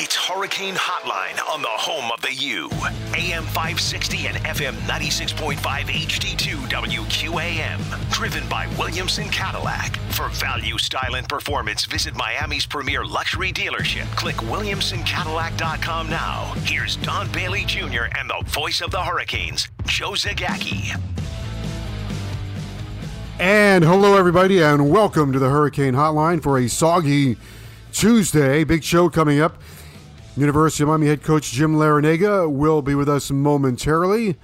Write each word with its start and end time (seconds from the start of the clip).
It's 0.00 0.14
Hurricane 0.14 0.76
Hotline 0.76 1.44
on 1.52 1.60
the 1.60 1.66
home 1.66 2.12
of 2.12 2.20
the 2.20 2.32
U. 2.32 2.70
AM 3.16 3.42
560 3.46 4.28
and 4.28 4.36
FM 4.44 4.74
96.5 4.86 5.56
HD2 5.58 6.54
WQAM. 6.68 8.12
Driven 8.12 8.48
by 8.48 8.68
Williamson 8.78 9.28
Cadillac. 9.30 9.96
For 10.12 10.28
value, 10.28 10.78
style, 10.78 11.16
and 11.16 11.28
performance, 11.28 11.84
visit 11.84 12.14
Miami's 12.14 12.64
premier 12.64 13.04
luxury 13.04 13.52
dealership. 13.52 14.06
Click 14.14 14.36
WilliamsonCadillac.com 14.36 16.08
now. 16.08 16.52
Here's 16.62 16.94
Don 16.98 17.28
Bailey 17.32 17.64
Jr. 17.64 18.04
and 18.16 18.30
the 18.30 18.44
voice 18.46 18.80
of 18.80 18.92
the 18.92 19.02
Hurricanes, 19.02 19.68
Joe 19.84 20.12
Zagacki. 20.12 20.96
And 23.40 23.82
hello, 23.82 24.16
everybody, 24.16 24.62
and 24.62 24.92
welcome 24.92 25.32
to 25.32 25.40
the 25.40 25.50
Hurricane 25.50 25.94
Hotline 25.94 26.40
for 26.40 26.56
a 26.56 26.68
soggy 26.68 27.36
Tuesday. 27.90 28.62
Big 28.62 28.84
show 28.84 29.08
coming 29.08 29.40
up. 29.40 29.60
University 30.38 30.84
of 30.84 30.88
Miami 30.88 31.08
head 31.08 31.24
coach 31.24 31.50
Jim 31.50 31.74
Larrañaga 31.74 32.48
will 32.48 32.80
be 32.80 32.94
with 32.94 33.08
us 33.08 33.28
momentarily. 33.28 34.36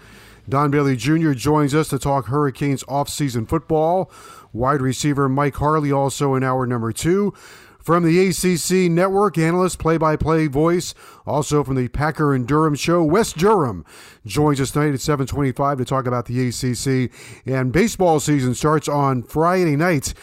Don 0.49 0.69
Bailey 0.69 0.97
Jr. 0.97 1.35
joins 1.35 1.73
us 1.73 1.87
to 1.89 2.01
talk 2.01 2.27
Hurricanes 2.27 2.83
offseason 2.85 3.49
football. 3.49 4.11
Wide 4.53 4.83
receiver 4.83 5.29
Mike 5.29 5.55
Harley 5.55 5.93
also 5.93 6.35
in 6.35 6.43
hour 6.43 6.67
number 6.67 6.91
two. 6.91 7.33
From 7.79 8.03
the 8.03 8.27
ACC 8.27 8.91
Network, 8.91 9.39
analyst, 9.39 9.79
play 9.79 9.97
by 9.97 10.17
play 10.17 10.47
voice, 10.49 10.95
also 11.27 11.63
from 11.63 11.77
the 11.77 11.89
Packer 11.89 12.35
and 12.35 12.49
Durham 12.49 12.75
show, 12.75 13.05
Wes 13.05 13.33
Durham 13.33 13.85
joins 14.27 14.61
us 14.61 14.71
tonight 14.71 14.95
at 14.95 15.01
725 15.01 15.79
to 15.79 15.85
talk 15.85 16.07
about 16.07 16.25
the 16.25 16.49
ACC. 16.49 17.13
And 17.47 17.73
baseball 17.73 18.21
season 18.21 18.55
starts 18.55 18.89
on 18.89 19.23
Friday 19.23 19.77
night. 19.77 20.15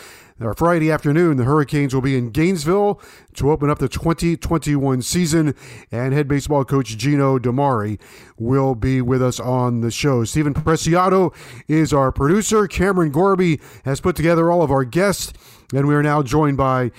Friday 0.58 0.92
afternoon, 0.92 1.38
the 1.38 1.44
Hurricanes 1.44 1.94
will 1.94 2.02
be 2.02 2.18
in 2.18 2.32
Gainesville 2.32 3.00
to 3.36 3.52
open 3.52 3.70
up 3.70 3.78
the 3.78 3.88
2021 3.88 5.04
season, 5.04 5.54
and 5.92 6.14
head 6.14 6.28
baseball 6.28 6.66
coach 6.66 6.98
Gino 6.98 7.38
DiMare 7.38 8.00
will 8.40 8.74
be 8.74 9.02
with 9.02 9.22
us 9.22 9.40
on 9.40 9.82
the 9.82 9.92
show. 9.92 10.24
Stephen 10.24 10.56
Preciado 10.56 11.32
is 11.68 11.94
our 11.94 12.12
producer. 12.12 12.68
Cameron 12.68 13.12
Gorby 13.12 13.60
has 13.86 14.02
put 14.02 14.16
together 14.16 14.52
all 14.52 14.64
of 14.64 14.72
our 14.72 14.84
guests, 14.84 15.32
and 15.74 15.88
we 15.88 15.94
are 15.94 16.04
now 16.04 16.24
joined 16.24 16.58
by 16.58 16.90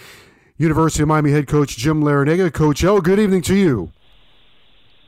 University 0.57 1.03
of 1.03 1.09
Miami 1.09 1.33
head 1.33 1.49
coach 1.49 1.77
Jim 1.77 2.03
Larrañaga. 2.03 2.53
Coach 2.53 2.85
L, 2.85 3.01
good 3.01 3.19
evening 3.19 3.43
to 3.43 3.57
you. 3.57 3.91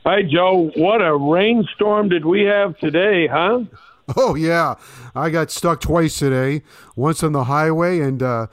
Hi, 0.05 0.21
Joe. 0.21 0.71
What 0.75 1.01
a 1.01 1.15
rainstorm 1.15 2.09
did 2.09 2.25
we 2.25 2.43
have 2.43 2.77
today, 2.79 3.27
huh? 3.27 3.61
Oh 4.17 4.35
yeah, 4.35 4.75
I 5.15 5.29
got 5.29 5.49
stuck 5.49 5.81
twice 5.81 6.19
today. 6.19 6.61
Once 6.95 7.23
on 7.23 7.31
the 7.31 7.45
highway, 7.45 7.99
and 7.99 8.21
uh, 8.21 8.47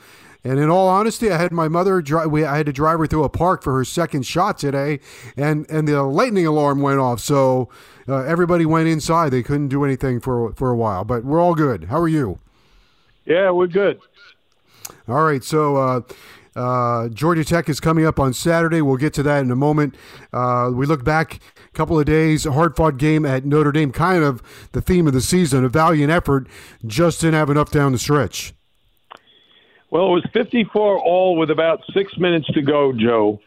and 0.45 0.59
in 0.59 0.71
all 0.71 0.89
honesty, 0.89 1.31
I 1.31 1.39
had 1.39 1.53
my 1.53 1.69
mother 1.69 2.01
drive. 2.01 2.31
We 2.31 2.45
I 2.45 2.57
had 2.57 2.67
to 2.67 2.73
drive 2.73 2.99
her 2.99 3.07
through 3.07 3.25
a 3.25 3.29
park 3.29 3.63
for 3.63 3.77
her 3.77 3.85
second 3.85 4.25
shot 4.25 4.59
today, 4.59 5.01
and 5.37 5.69
and 5.71 5.87
the 5.87 6.03
lightning 6.03 6.47
alarm 6.47 6.81
went 6.81 7.01
off. 7.01 7.21
So 7.21 7.69
uh, 8.09 8.25
everybody 8.25 8.65
went 8.65 8.89
inside. 8.89 9.31
They 9.31 9.43
couldn't 9.43 9.69
do 9.69 9.85
anything 9.85 10.21
for 10.21 10.53
for 10.55 10.71
a 10.71 10.77
while, 10.77 11.05
but 11.05 11.25
we're 11.25 11.41
all 11.41 11.55
good. 11.55 11.85
How 11.85 12.01
are 12.01 12.09
you? 12.09 12.39
Yeah, 13.25 13.51
we're 13.51 13.69
good. 13.69 14.01
All 15.07 15.25
right, 15.25 15.45
so. 15.45 15.77
Uh, 15.77 16.01
uh, 16.55 17.09
Georgia 17.09 17.45
Tech 17.45 17.71
is 17.71 17.81
coming 17.81 18.05
up 18.05 18.21
on 18.21 18.35
Saturday. 18.35 18.83
We'll 18.83 18.99
get 18.99 19.15
to 19.15 19.23
that 19.23 19.41
in 19.41 19.51
a 19.51 19.57
moment. 19.57 19.95
Uh, 20.35 20.71
we 20.75 20.85
look 20.85 21.03
back 21.03 21.41
couple 21.73 21.99
of 21.99 22.07
days, 22.07 22.47
a 22.47 22.53
hard 22.53 22.77
fought 22.77 22.97
game 22.97 23.25
at 23.25 23.45
Notre 23.45 23.73
Dame, 23.73 23.93
kind 23.93 24.23
of 24.23 24.43
the 24.73 24.81
theme 24.81 25.07
of 25.07 25.13
the 25.13 25.21
season, 25.21 25.65
a 25.65 25.69
valiant 25.69 26.11
effort, 26.11 26.47
just 26.87 27.21
didn't 27.21 27.35
have 27.35 27.51
enough 27.51 27.71
down 27.71 27.93
the 27.93 27.99
stretch. 27.99 28.55
Well, 29.91 30.07
it 30.07 30.11
was 30.11 30.27
54 30.33 30.99
all 30.99 31.37
with 31.37 31.51
about 31.51 31.81
six 31.93 32.17
minutes 32.17 32.47
to 32.55 32.63
go, 32.63 32.93
Joe. 32.93 33.41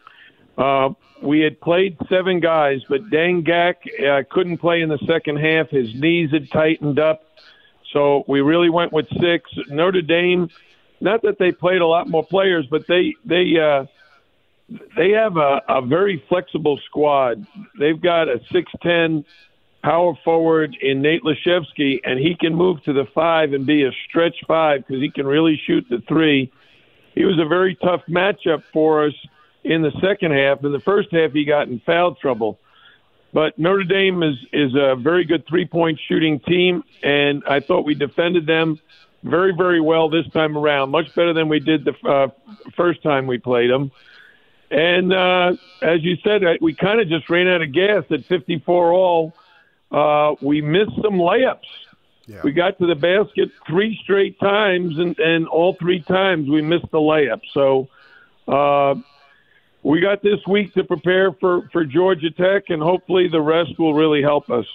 Uh, 0.57 0.89
we 1.21 1.39
had 1.39 1.59
played 1.59 1.97
seven 2.07 2.39
guys, 2.39 2.81
but 2.87 3.09
Deng 3.09 3.45
Gak 3.45 3.75
uh, 4.05 4.23
couldn't 4.29 4.59
play 4.59 4.81
in 4.81 4.89
the 4.89 4.99
second 5.07 5.37
half. 5.37 5.69
His 5.69 5.93
knees 5.95 6.31
had 6.31 6.49
tightened 6.51 6.99
up. 6.99 7.23
So 7.91 8.25
we 8.27 8.41
really 8.41 8.69
went 8.69 8.93
with 8.93 9.07
six. 9.19 9.49
Notre 9.69 10.01
Dame 10.01 10.49
not 11.01 11.21
that 11.23 11.37
they 11.39 11.51
played 11.51 11.81
a 11.81 11.87
lot 11.87 12.09
more 12.09 12.25
players, 12.25 12.65
but 12.69 12.87
they 12.87 13.15
they 13.25 13.57
uh, 13.59 13.85
they 14.69 15.11
have 15.11 15.37
a, 15.37 15.61
a 15.69 15.85
very 15.85 16.23
flexible 16.27 16.79
squad. 16.85 17.45
They've 17.79 18.01
got 18.01 18.27
a 18.27 18.39
six 18.51 18.71
ten 18.81 19.25
power 19.83 20.13
forward 20.23 20.75
in 20.81 21.01
Nate 21.01 21.21
Laszewski, 21.23 21.99
and 22.03 22.19
he 22.19 22.35
can 22.35 22.55
move 22.55 22.83
to 22.83 22.93
the 22.93 23.05
five 23.13 23.53
and 23.53 23.65
be 23.65 23.83
a 23.83 23.91
stretch 24.09 24.35
five 24.47 24.85
because 24.85 25.01
he 25.01 25.11
can 25.11 25.27
really 25.27 25.61
shoot 25.67 25.85
the 25.89 26.01
three. 26.07 26.51
He 27.13 27.23
was 27.23 27.39
a 27.39 27.47
very 27.47 27.75
tough 27.75 28.01
matchup 28.09 28.63
for 28.73 29.05
us 29.05 29.13
in 29.63 29.83
the 29.83 29.91
second 30.01 30.31
half. 30.31 30.63
In 30.63 30.71
the 30.71 30.79
first 30.79 31.09
half, 31.11 31.31
he 31.31 31.45
got 31.45 31.67
in 31.67 31.79
foul 31.85 32.15
trouble. 32.15 32.59
But 33.31 33.59
Notre 33.59 33.83
Dame 33.83 34.23
is 34.23 34.35
is 34.51 34.73
a 34.75 34.95
very 34.95 35.25
good 35.25 35.45
three 35.47 35.65
point 35.65 35.99
shooting 36.07 36.39
team, 36.39 36.83
and 37.03 37.43
I 37.47 37.59
thought 37.59 37.85
we 37.85 37.93
defended 37.93 38.47
them 38.47 38.79
very, 39.23 39.53
very 39.55 39.81
well 39.81 40.09
this 40.09 40.27
time 40.33 40.57
around, 40.57 40.91
much 40.91 41.13
better 41.15 41.33
than 41.33 41.49
we 41.49 41.59
did 41.59 41.83
the 41.83 41.93
uh, 42.07 42.27
first 42.77 43.01
time 43.03 43.27
we 43.27 43.37
played 43.37 43.69
them. 43.69 43.91
And 44.75 45.13
uh, 45.13 45.53
as 45.81 46.03
you 46.03 46.17
said, 46.21 46.41
we 46.59 46.73
kind 46.73 46.99
of 46.99 47.07
just 47.07 47.29
ran 47.29 47.47
out 47.47 47.61
of 47.61 47.71
gas 47.71 48.03
at 48.11 48.25
54 48.25 48.91
all. 48.91 49.33
Uh, 49.89 50.35
we 50.41 50.59
missed 50.59 50.95
some 51.01 51.13
layups. 51.13 51.59
Yeah. 52.27 52.41
We 52.43 52.51
got 52.51 52.77
to 52.79 52.85
the 52.85 52.95
basket 52.95 53.51
three 53.65 53.97
straight 54.03 54.37
times, 54.37 54.97
and, 54.99 55.17
and 55.17 55.47
all 55.47 55.77
three 55.79 56.01
times 56.01 56.49
we 56.49 56.61
missed 56.61 56.91
the 56.91 56.97
layup. 56.97 57.39
So 57.53 57.87
uh, 58.49 58.95
we 59.81 60.01
got 60.01 60.21
this 60.21 60.39
week 60.45 60.73
to 60.73 60.83
prepare 60.83 61.31
for, 61.31 61.69
for 61.71 61.85
Georgia 61.85 62.31
Tech, 62.31 62.63
and 62.67 62.81
hopefully 62.81 63.29
the 63.29 63.39
rest 63.39 63.79
will 63.79 63.93
really 63.93 64.21
help 64.21 64.49
us. 64.49 64.65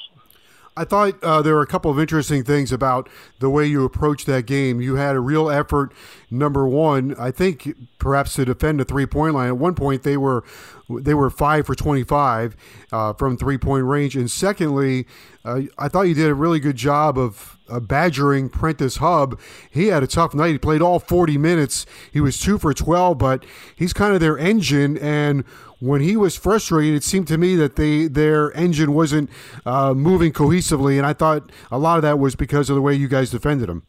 I 0.81 0.85
thought 0.85 1.23
uh, 1.23 1.43
there 1.43 1.55
were 1.55 1.61
a 1.61 1.67
couple 1.67 1.91
of 1.91 2.01
interesting 2.01 2.43
things 2.43 2.73
about 2.73 3.07
the 3.39 3.51
way 3.51 3.67
you 3.67 3.85
approached 3.85 4.27
that 4.29 4.47
game. 4.47 4.81
You 4.81 4.95
had 4.95 5.15
a 5.15 5.21
real 5.21 5.51
effort. 5.51 5.93
Number 6.31 6.67
one, 6.67 7.15
I 7.19 7.31
think 7.31 7.77
perhaps 7.99 8.33
to 8.37 8.47
defend 8.47 8.81
the 8.81 8.87
three 8.87 9.05
point 9.05 9.35
line. 9.35 9.49
At 9.49 9.59
one 9.59 9.75
point, 9.75 10.05
they 10.05 10.17
were 10.17 10.43
they 10.89 11.13
were 11.13 11.29
five 11.29 11.67
for 11.67 11.75
twenty 11.75 12.03
five 12.03 12.57
uh, 12.93 13.13
from 13.13 13.37
three 13.37 13.59
point 13.59 13.85
range, 13.85 14.17
and 14.17 14.31
secondly, 14.31 15.07
uh, 15.45 15.63
I 15.79 15.89
thought 15.89 16.05
you 16.05 16.15
did 16.15 16.31
a 16.31 16.35
really 16.35 16.61
good 16.61 16.77
job 16.77 17.19
of 17.19 17.59
uh, 17.71 17.81
badgering 17.81 18.49
Prentiss 18.49 18.97
Hubb. 18.97 19.39
He 19.71 19.89
had 19.89 20.03
a 20.03 20.07
tough 20.07 20.35
night. 20.35 20.53
He 20.53 20.59
played 20.59 20.83
all 20.83 20.99
40 20.99 21.39
minutes. 21.39 21.87
He 22.13 22.21
was 22.21 22.39
two 22.39 22.59
for 22.59 22.75
12, 22.75 23.19
but 23.19 23.45
he's 23.75 23.93
kind 23.93 24.15
of 24.15 24.21
their 24.21 24.37
engine. 24.37 24.99
And 24.99 25.45
when 25.79 26.01
he 26.01 26.17
was 26.17 26.37
frustrated, 26.37 26.95
it 26.95 27.05
seemed 27.05 27.29
to 27.29 27.39
me 27.39 27.57
that 27.57 27.77
they 27.77 28.07
their 28.07 28.53
engine 28.57 28.93
wasn't 28.93 29.31
uh, 29.65 29.95
moving 29.95 30.33
cohesively. 30.33 30.97
And 30.97 31.07
I 31.07 31.13
thought 31.13 31.51
a 31.71 31.79
lot 31.79 31.97
of 31.97 32.03
that 32.03 32.19
was 32.19 32.35
because 32.35 32.71
of 32.71 32.77
the 32.77 32.83
way 32.83 32.95
you 32.95 33.09
guys 33.09 33.31
defended 33.31 33.69
him. 33.69 33.85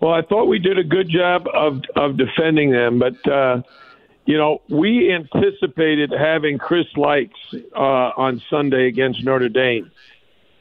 Well, 0.00 0.12
I 0.12 0.22
thought 0.22 0.44
we 0.44 0.60
did 0.60 0.78
a 0.78 0.84
good 0.84 1.08
job 1.08 1.46
of 1.52 1.82
of 1.96 2.16
defending 2.16 2.70
them, 2.72 2.98
but. 2.98 3.30
Uh, 3.30 3.62
you 4.28 4.36
know, 4.36 4.60
we 4.68 5.10
anticipated 5.10 6.12
having 6.12 6.58
Chris 6.58 6.84
Lykes 6.98 7.30
uh, 7.74 8.12
on 8.14 8.42
Sunday 8.50 8.86
against 8.86 9.24
Notre 9.24 9.48
Dame. 9.48 9.90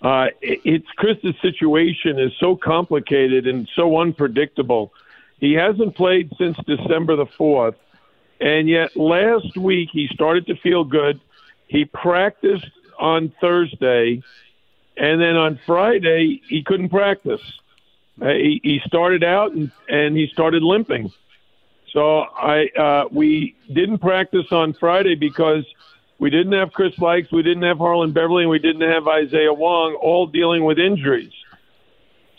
Uh, 0.01 0.27
it's 0.41 0.87
Chris's 0.95 1.35
situation 1.41 2.19
is 2.19 2.31
so 2.39 2.55
complicated 2.55 3.47
and 3.47 3.67
so 3.75 3.99
unpredictable. 3.99 4.93
He 5.39 5.53
hasn't 5.53 5.95
played 5.95 6.31
since 6.37 6.57
December 6.65 7.15
the 7.15 7.25
4th, 7.25 7.75
and 8.39 8.69
yet 8.69 8.95
last 8.95 9.57
week 9.57 9.89
he 9.91 10.07
started 10.13 10.45
to 10.47 10.55
feel 10.57 10.83
good. 10.83 11.19
He 11.67 11.85
practiced 11.85 12.69
on 12.99 13.33
Thursday, 13.41 14.21
and 14.95 15.21
then 15.21 15.35
on 15.35 15.59
Friday 15.65 16.41
he 16.47 16.63
couldn't 16.63 16.89
practice. 16.89 17.41
Uh, 18.21 18.29
he, 18.29 18.59
he 18.63 18.81
started 18.85 19.23
out 19.23 19.53
and, 19.53 19.71
and 19.87 20.15
he 20.17 20.27
started 20.27 20.63
limping. 20.63 21.11
So 21.91 22.19
I 22.19 22.67
uh, 22.77 23.07
we 23.11 23.55
didn't 23.71 23.99
practice 23.99 24.51
on 24.51 24.73
Friday 24.73 25.15
because 25.15 25.65
we 26.19 26.29
didn't 26.29 26.53
have 26.53 26.73
Chris 26.73 26.95
Lykes, 26.95 27.31
we 27.31 27.43
didn't 27.43 27.63
have 27.63 27.77
Harlond 27.77 28.13
Beverly, 28.13 28.43
and 28.43 28.49
we 28.49 28.59
didn't 28.59 28.89
have 28.89 29.07
Isaiah 29.07 29.53
Wong, 29.53 29.95
all 29.95 30.27
dealing 30.27 30.63
with 30.63 30.79
injuries. 30.79 31.33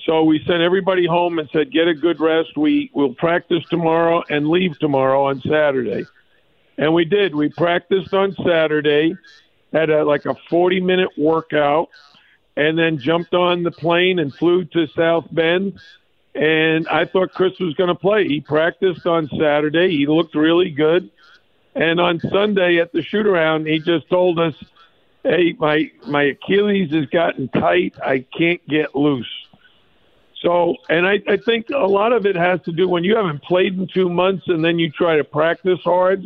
So 0.05 0.25
we 0.25 0.43
sent 0.47 0.63
everybody 0.63 1.07
home 1.07 1.39
and 1.39 1.49
said, 1.53 1.71
get 1.71 1.87
a 1.87 1.95
good 1.95 2.19
rest. 2.19 2.57
We 2.57 2.91
will 2.95 3.15
practice 3.15 3.63
tomorrow 3.69 4.25
and 4.31 4.49
leave 4.49 4.79
tomorrow 4.79 5.27
on 5.27 5.43
Saturday. 5.43 6.07
And 6.79 6.95
we 6.95 7.05
did. 7.05 7.35
We 7.35 7.51
practiced 7.51 8.15
on 8.15 8.35
Saturday, 8.45 9.15
had 9.73 9.91
a, 9.91 10.05
like 10.05 10.25
a 10.25 10.35
40 10.49 10.81
minute 10.81 11.11
workout, 11.19 11.91
and 12.57 12.79
then 12.79 12.99
jumped 12.99 13.35
on 13.35 13.63
the 13.63 13.71
plane 13.71 14.19
and 14.19 14.35
flew 14.35 14.65
to 14.65 14.87
South 14.89 15.27
Bend. 15.31 15.79
And 16.35 16.89
I 16.89 17.05
thought 17.05 17.33
Chris 17.33 17.59
was 17.61 17.75
going 17.75 17.89
to 17.89 17.95
play. 17.95 18.27
He 18.27 18.41
practiced 18.41 19.07
on 19.07 19.29
Saturday. 19.29 19.91
He 19.91 20.07
looked 20.07 20.35
really 20.35 20.71
good. 20.71 21.11
And 21.79 22.01
on 22.01 22.19
Sunday 22.19 22.79
at 22.79 22.93
the 22.93 23.03
shoot 23.03 23.25
around, 23.25 23.69
he 23.69 23.79
just 23.79 24.11
told 24.11 24.41
us, 24.41 24.55
"Hey, 25.23 25.55
my 25.59 25.89
my 26.09 26.25
Achilles 26.25 26.91
has 26.91 27.07
gotten 27.07 27.47
tight. 27.49 27.95
I 28.05 28.25
can't 28.37 28.67
get 28.69 28.97
loose." 28.97 29.31
So, 30.43 30.77
and 30.89 31.07
I, 31.07 31.21
I 31.29 31.37
think 31.37 31.71
a 31.71 31.87
lot 31.87 32.13
of 32.13 32.27
it 32.27 32.35
has 32.35 32.61
to 32.63 32.73
do 32.73 32.89
when 32.89 33.05
you 33.05 33.17
haven't 33.17 33.43
played 33.43 33.79
in 33.79 33.87
two 33.87 34.09
months 34.09 34.45
and 34.49 34.65
then 34.65 34.79
you 34.79 34.91
try 34.91 35.17
to 35.17 35.25
practice 35.25 35.81
hard. 35.85 36.23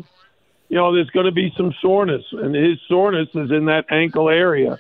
You 0.69 0.77
know, 0.77 0.95
there's 0.95 1.11
going 1.11 1.27
to 1.27 1.33
be 1.33 1.53
some 1.57 1.75
soreness, 1.83 2.25
and 2.33 2.55
his 2.55 2.79
soreness 2.89 3.29
is 3.35 3.51
in 3.51 3.67
that 3.67 3.85
ankle 3.91 4.31
area. 4.31 4.79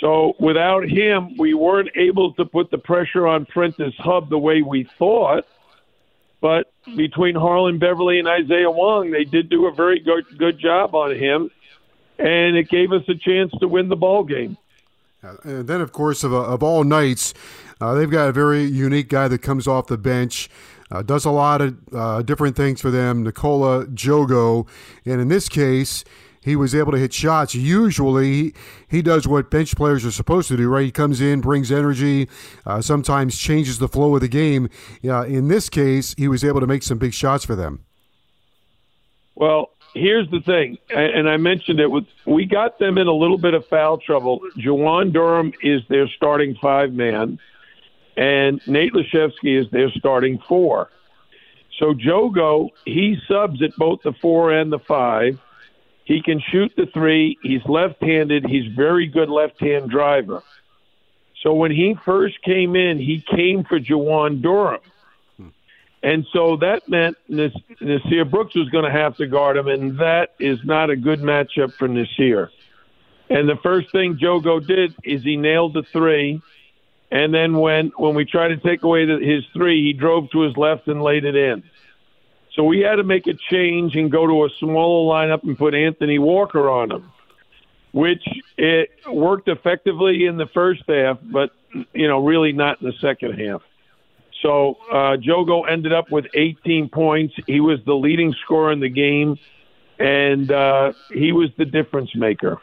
So, 0.00 0.34
without 0.40 0.88
him, 0.88 1.36
we 1.36 1.52
weren't 1.52 1.90
able 1.96 2.32
to 2.34 2.46
put 2.46 2.70
the 2.70 2.78
pressure 2.78 3.26
on 3.26 3.44
Prentiss 3.44 3.94
Hubb 3.98 4.30
the 4.30 4.38
way 4.38 4.62
we 4.62 4.88
thought. 4.98 5.46
But 6.40 6.70
between 6.96 7.34
Harlond 7.34 7.80
Beverly 7.80 8.18
and 8.18 8.28
Isaiah 8.28 8.70
Wong, 8.70 9.10
they 9.10 9.24
did 9.24 9.48
do 9.48 9.66
a 9.66 9.72
very 9.72 10.00
good 10.00 10.24
good 10.38 10.58
job 10.58 10.94
on 10.94 11.14
him, 11.14 11.50
and 12.18 12.56
it 12.56 12.68
gave 12.68 12.92
us 12.92 13.02
a 13.08 13.14
chance 13.14 13.52
to 13.60 13.68
win 13.68 13.88
the 13.88 13.96
ball 13.96 14.24
game. 14.24 14.56
And 15.42 15.66
then, 15.66 15.80
of 15.80 15.92
course, 15.92 16.22
of, 16.22 16.32
of 16.32 16.62
all 16.62 16.84
nights, 16.84 17.34
uh, 17.80 17.94
they've 17.94 18.10
got 18.10 18.28
a 18.28 18.32
very 18.32 18.62
unique 18.62 19.08
guy 19.08 19.28
that 19.28 19.42
comes 19.42 19.66
off 19.66 19.88
the 19.88 19.98
bench, 19.98 20.48
uh, 20.90 21.02
does 21.02 21.24
a 21.24 21.30
lot 21.30 21.60
of 21.60 21.76
uh, 21.92 22.22
different 22.22 22.54
things 22.54 22.80
for 22.80 22.90
them, 22.90 23.24
Nikola 23.24 23.86
Djogo. 23.86 24.68
And 25.04 25.20
in 25.20 25.28
this 25.28 25.48
case, 25.48 26.04
he 26.46 26.54
was 26.54 26.76
able 26.76 26.92
to 26.92 26.98
hit 26.98 27.12
shots. 27.12 27.56
Usually, 27.56 28.54
he, 28.88 29.02
does 29.02 29.26
what 29.26 29.50
bench 29.50 29.74
players 29.74 30.06
are 30.06 30.12
supposed 30.12 30.46
to 30.46 30.56
do, 30.56 30.68
right? 30.68 30.84
He 30.84 30.92
comes 30.92 31.20
in, 31.20 31.40
brings 31.40 31.72
energy, 31.72 32.28
uh, 32.64 32.80
sometimes 32.80 33.36
changes 33.36 33.80
the 33.80 33.88
flow 33.88 34.14
of 34.14 34.20
the 34.20 34.28
game. 34.28 34.70
Uh, 35.04 35.24
in 35.24 35.48
this 35.48 35.68
case, 35.68 36.14
he 36.16 36.28
was 36.28 36.44
able 36.44 36.60
to 36.60 36.66
make 36.68 36.84
some 36.84 36.98
big 36.98 37.12
shots 37.12 37.44
for 37.44 37.56
them. 37.56 37.84
Well, 39.34 39.70
here's 39.92 40.30
the 40.30 40.40
thing, 40.40 40.78
and 40.88 41.28
I 41.28 41.36
mentioned 41.36 41.80
it 41.80 41.90
with 41.90 42.04
we 42.24 42.46
got 42.46 42.78
them 42.78 42.96
in 42.96 43.08
a 43.08 43.12
little 43.12 43.38
bit 43.38 43.52
of 43.52 43.66
foul 43.66 43.98
trouble. 43.98 44.40
Juwan 44.56 45.12
Durham 45.12 45.52
is 45.62 45.82
their 45.88 46.06
starting 46.06 46.54
five 46.62 46.92
man, 46.92 47.40
and 48.16 48.60
Nate 48.68 48.92
Laszewski 48.92 49.60
is 49.60 49.68
their 49.72 49.90
starting 49.90 50.38
four. 50.48 50.90
So 51.80 51.92
Djogo, 51.92 52.70
he 52.84 53.16
subs 53.28 53.60
at 53.62 53.74
both 53.76 54.02
the 54.04 54.12
four 54.22 54.52
and 54.52 54.72
the 54.72 54.78
five. 54.78 55.40
He 56.06 56.22
can 56.22 56.40
shoot 56.52 56.72
the 56.76 56.86
three. 56.86 57.36
He's 57.42 57.64
left 57.66 58.00
handed. 58.00 58.46
He's 58.46 58.72
very 58.74 59.08
good 59.08 59.28
left 59.28 59.60
hand 59.60 59.90
driver. 59.90 60.42
So 61.42 61.52
when 61.52 61.72
he 61.72 61.96
first 62.04 62.40
came 62.42 62.76
in, 62.76 62.98
he 62.98 63.24
came 63.34 63.64
for 63.64 63.78
Juwan 63.78 64.40
Durham. 64.40 64.80
And 66.02 66.24
so 66.32 66.56
that 66.58 66.88
meant 66.88 67.16
Nysier 67.28 68.30
Brooks 68.30 68.54
was 68.54 68.68
going 68.68 68.84
to 68.84 68.90
have 68.90 69.16
to 69.16 69.26
guard 69.26 69.56
him, 69.56 69.66
and 69.66 69.98
that 69.98 70.34
is 70.38 70.58
not 70.62 70.90
a 70.90 70.96
good 70.96 71.18
matchup 71.20 71.72
for 71.74 71.88
Nysier. 71.88 72.50
And 73.28 73.48
the 73.48 73.56
first 73.60 73.90
thing 73.90 74.16
Djogo 74.16 74.64
did 74.64 74.94
is 75.02 75.24
he 75.24 75.36
nailed 75.36 75.74
the 75.74 75.82
three, 75.92 76.40
and 77.10 77.34
then 77.34 77.58
when 77.58 77.90
when 77.96 78.14
we 78.14 78.24
tried 78.24 78.48
to 78.48 78.56
take 78.58 78.84
away 78.84 79.04
the, 79.04 79.18
his 79.18 79.44
three, 79.52 79.82
he 79.84 79.92
drove 79.92 80.30
to 80.30 80.42
his 80.42 80.56
left 80.56 80.86
and 80.86 81.02
laid 81.02 81.24
it 81.24 81.34
in. 81.34 81.64
So 82.56 82.64
we 82.64 82.80
had 82.80 82.96
to 82.96 83.04
make 83.04 83.26
a 83.26 83.34
change 83.50 83.94
and 83.96 84.10
go 84.10 84.26
to 84.26 84.44
a 84.46 84.48
smaller 84.58 85.14
lineup 85.14 85.42
and 85.42 85.56
put 85.58 85.74
Anthony 85.74 86.18
Walker 86.18 86.70
on 86.70 86.90
him, 86.90 87.12
which 87.92 88.26
it 88.56 88.88
worked 89.06 89.48
effectively 89.48 90.24
in 90.24 90.38
the 90.38 90.46
first 90.46 90.82
half, 90.88 91.18
but 91.22 91.50
you 91.92 92.08
know 92.08 92.24
really 92.24 92.52
not 92.52 92.80
in 92.80 92.88
the 92.88 92.94
second 93.00 93.38
half. 93.38 93.60
So 94.42 94.78
uh, 94.90 95.16
Djogo 95.16 95.70
ended 95.70 95.92
up 95.92 96.10
with 96.10 96.26
18 96.34 96.88
points. 96.88 97.34
He 97.46 97.60
was 97.60 97.78
the 97.84 97.94
leading 97.94 98.34
scorer 98.44 98.72
in 98.72 98.80
the 98.80 98.88
game, 98.88 99.38
and 99.98 100.50
uh, 100.50 100.92
he 101.12 101.32
was 101.32 101.50
the 101.58 101.66
difference 101.66 102.14
maker. 102.14 102.58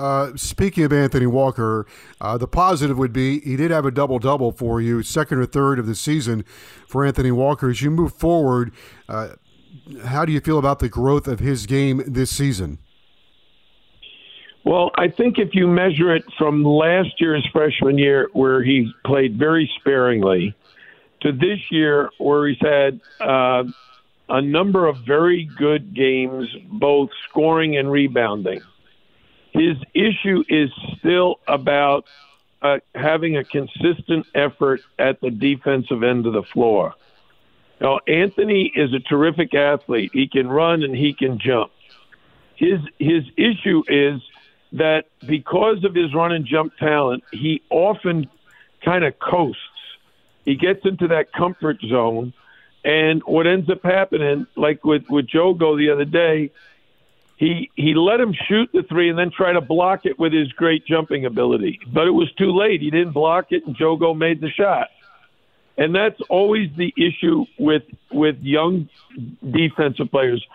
Uh, 0.00 0.34
speaking 0.34 0.82
of 0.82 0.94
Anthony 0.94 1.26
Walker, 1.26 1.84
uh, 2.22 2.38
the 2.38 2.48
positive 2.48 2.96
would 2.96 3.12
be 3.12 3.40
he 3.40 3.54
did 3.54 3.70
have 3.70 3.84
a 3.84 3.90
double 3.90 4.18
double 4.18 4.50
for 4.50 4.80
you, 4.80 5.02
second 5.02 5.40
or 5.40 5.44
third 5.44 5.78
of 5.78 5.86
the 5.86 5.94
season 5.94 6.42
for 6.88 7.04
Anthony 7.04 7.30
Walker. 7.30 7.68
As 7.68 7.82
you 7.82 7.90
move 7.90 8.14
forward, 8.14 8.72
uh, 9.10 9.34
how 10.06 10.24
do 10.24 10.32
you 10.32 10.40
feel 10.40 10.58
about 10.58 10.78
the 10.78 10.88
growth 10.88 11.28
of 11.28 11.40
his 11.40 11.66
game 11.66 12.02
this 12.06 12.30
season? 12.30 12.78
Well, 14.64 14.90
I 14.94 15.08
think 15.08 15.38
if 15.38 15.50
you 15.52 15.66
measure 15.66 16.16
it 16.16 16.24
from 16.38 16.64
last 16.64 17.20
year's 17.20 17.46
freshman 17.52 17.98
year, 17.98 18.30
where 18.32 18.62
he 18.62 18.90
played 19.04 19.38
very 19.38 19.70
sparingly, 19.80 20.56
to 21.20 21.30
this 21.30 21.58
year, 21.70 22.08
where 22.16 22.48
he's 22.48 22.58
had 22.62 23.02
uh, 23.20 23.64
a 24.30 24.40
number 24.40 24.86
of 24.86 24.96
very 25.06 25.44
good 25.58 25.94
games, 25.94 26.48
both 26.72 27.10
scoring 27.28 27.76
and 27.76 27.92
rebounding 27.92 28.62
his 29.52 29.76
issue 29.94 30.44
is 30.48 30.70
still 30.98 31.40
about 31.46 32.04
uh, 32.62 32.78
having 32.94 33.36
a 33.36 33.44
consistent 33.44 34.26
effort 34.34 34.80
at 34.98 35.20
the 35.20 35.30
defensive 35.30 36.02
end 36.02 36.26
of 36.26 36.32
the 36.32 36.42
floor. 36.42 36.94
Now, 37.80 38.00
Anthony 38.06 38.70
is 38.74 38.92
a 38.92 39.00
terrific 39.00 39.54
athlete. 39.54 40.10
He 40.12 40.28
can 40.28 40.48
run 40.48 40.82
and 40.82 40.94
he 40.94 41.14
can 41.14 41.38
jump. 41.38 41.72
His 42.56 42.80
his 42.98 43.24
issue 43.38 43.82
is 43.88 44.20
that 44.72 45.06
because 45.26 45.82
of 45.84 45.94
his 45.94 46.14
run 46.14 46.32
and 46.32 46.44
jump 46.44 46.76
talent, 46.76 47.24
he 47.32 47.62
often 47.70 48.28
kind 48.84 49.04
of 49.04 49.18
coasts. 49.18 49.62
He 50.44 50.56
gets 50.56 50.84
into 50.84 51.08
that 51.08 51.32
comfort 51.32 51.78
zone, 51.80 52.34
and 52.84 53.22
what 53.24 53.46
ends 53.46 53.70
up 53.70 53.82
happening, 53.82 54.46
like 54.56 54.84
with 54.84 55.08
with 55.08 55.26
Djogo 55.28 55.76
the 55.78 55.90
other 55.90 56.04
day, 56.04 56.50
he 57.40 57.70
he 57.74 57.94
let 57.94 58.20
him 58.20 58.34
shoot 58.46 58.68
the 58.74 58.82
three 58.82 59.08
and 59.08 59.18
then 59.18 59.30
try 59.30 59.54
to 59.54 59.62
block 59.62 60.04
it 60.04 60.18
with 60.18 60.34
his 60.34 60.52
great 60.52 60.84
jumping 60.84 61.24
ability. 61.24 61.80
But 61.90 62.06
it 62.06 62.10
was 62.10 62.30
too 62.34 62.54
late. 62.54 62.82
He 62.82 62.90
didn't 62.90 63.12
block 63.12 63.46
it, 63.50 63.66
and 63.66 63.74
Djogo 63.74 64.14
made 64.14 64.42
the 64.42 64.50
shot. 64.50 64.88
And 65.78 65.94
that's 65.94 66.20
always 66.28 66.68
the 66.76 66.92
issue 66.98 67.46
with 67.58 67.84
with 68.12 68.36
young 68.42 68.90
defensive 69.42 70.10
players. 70.10 70.46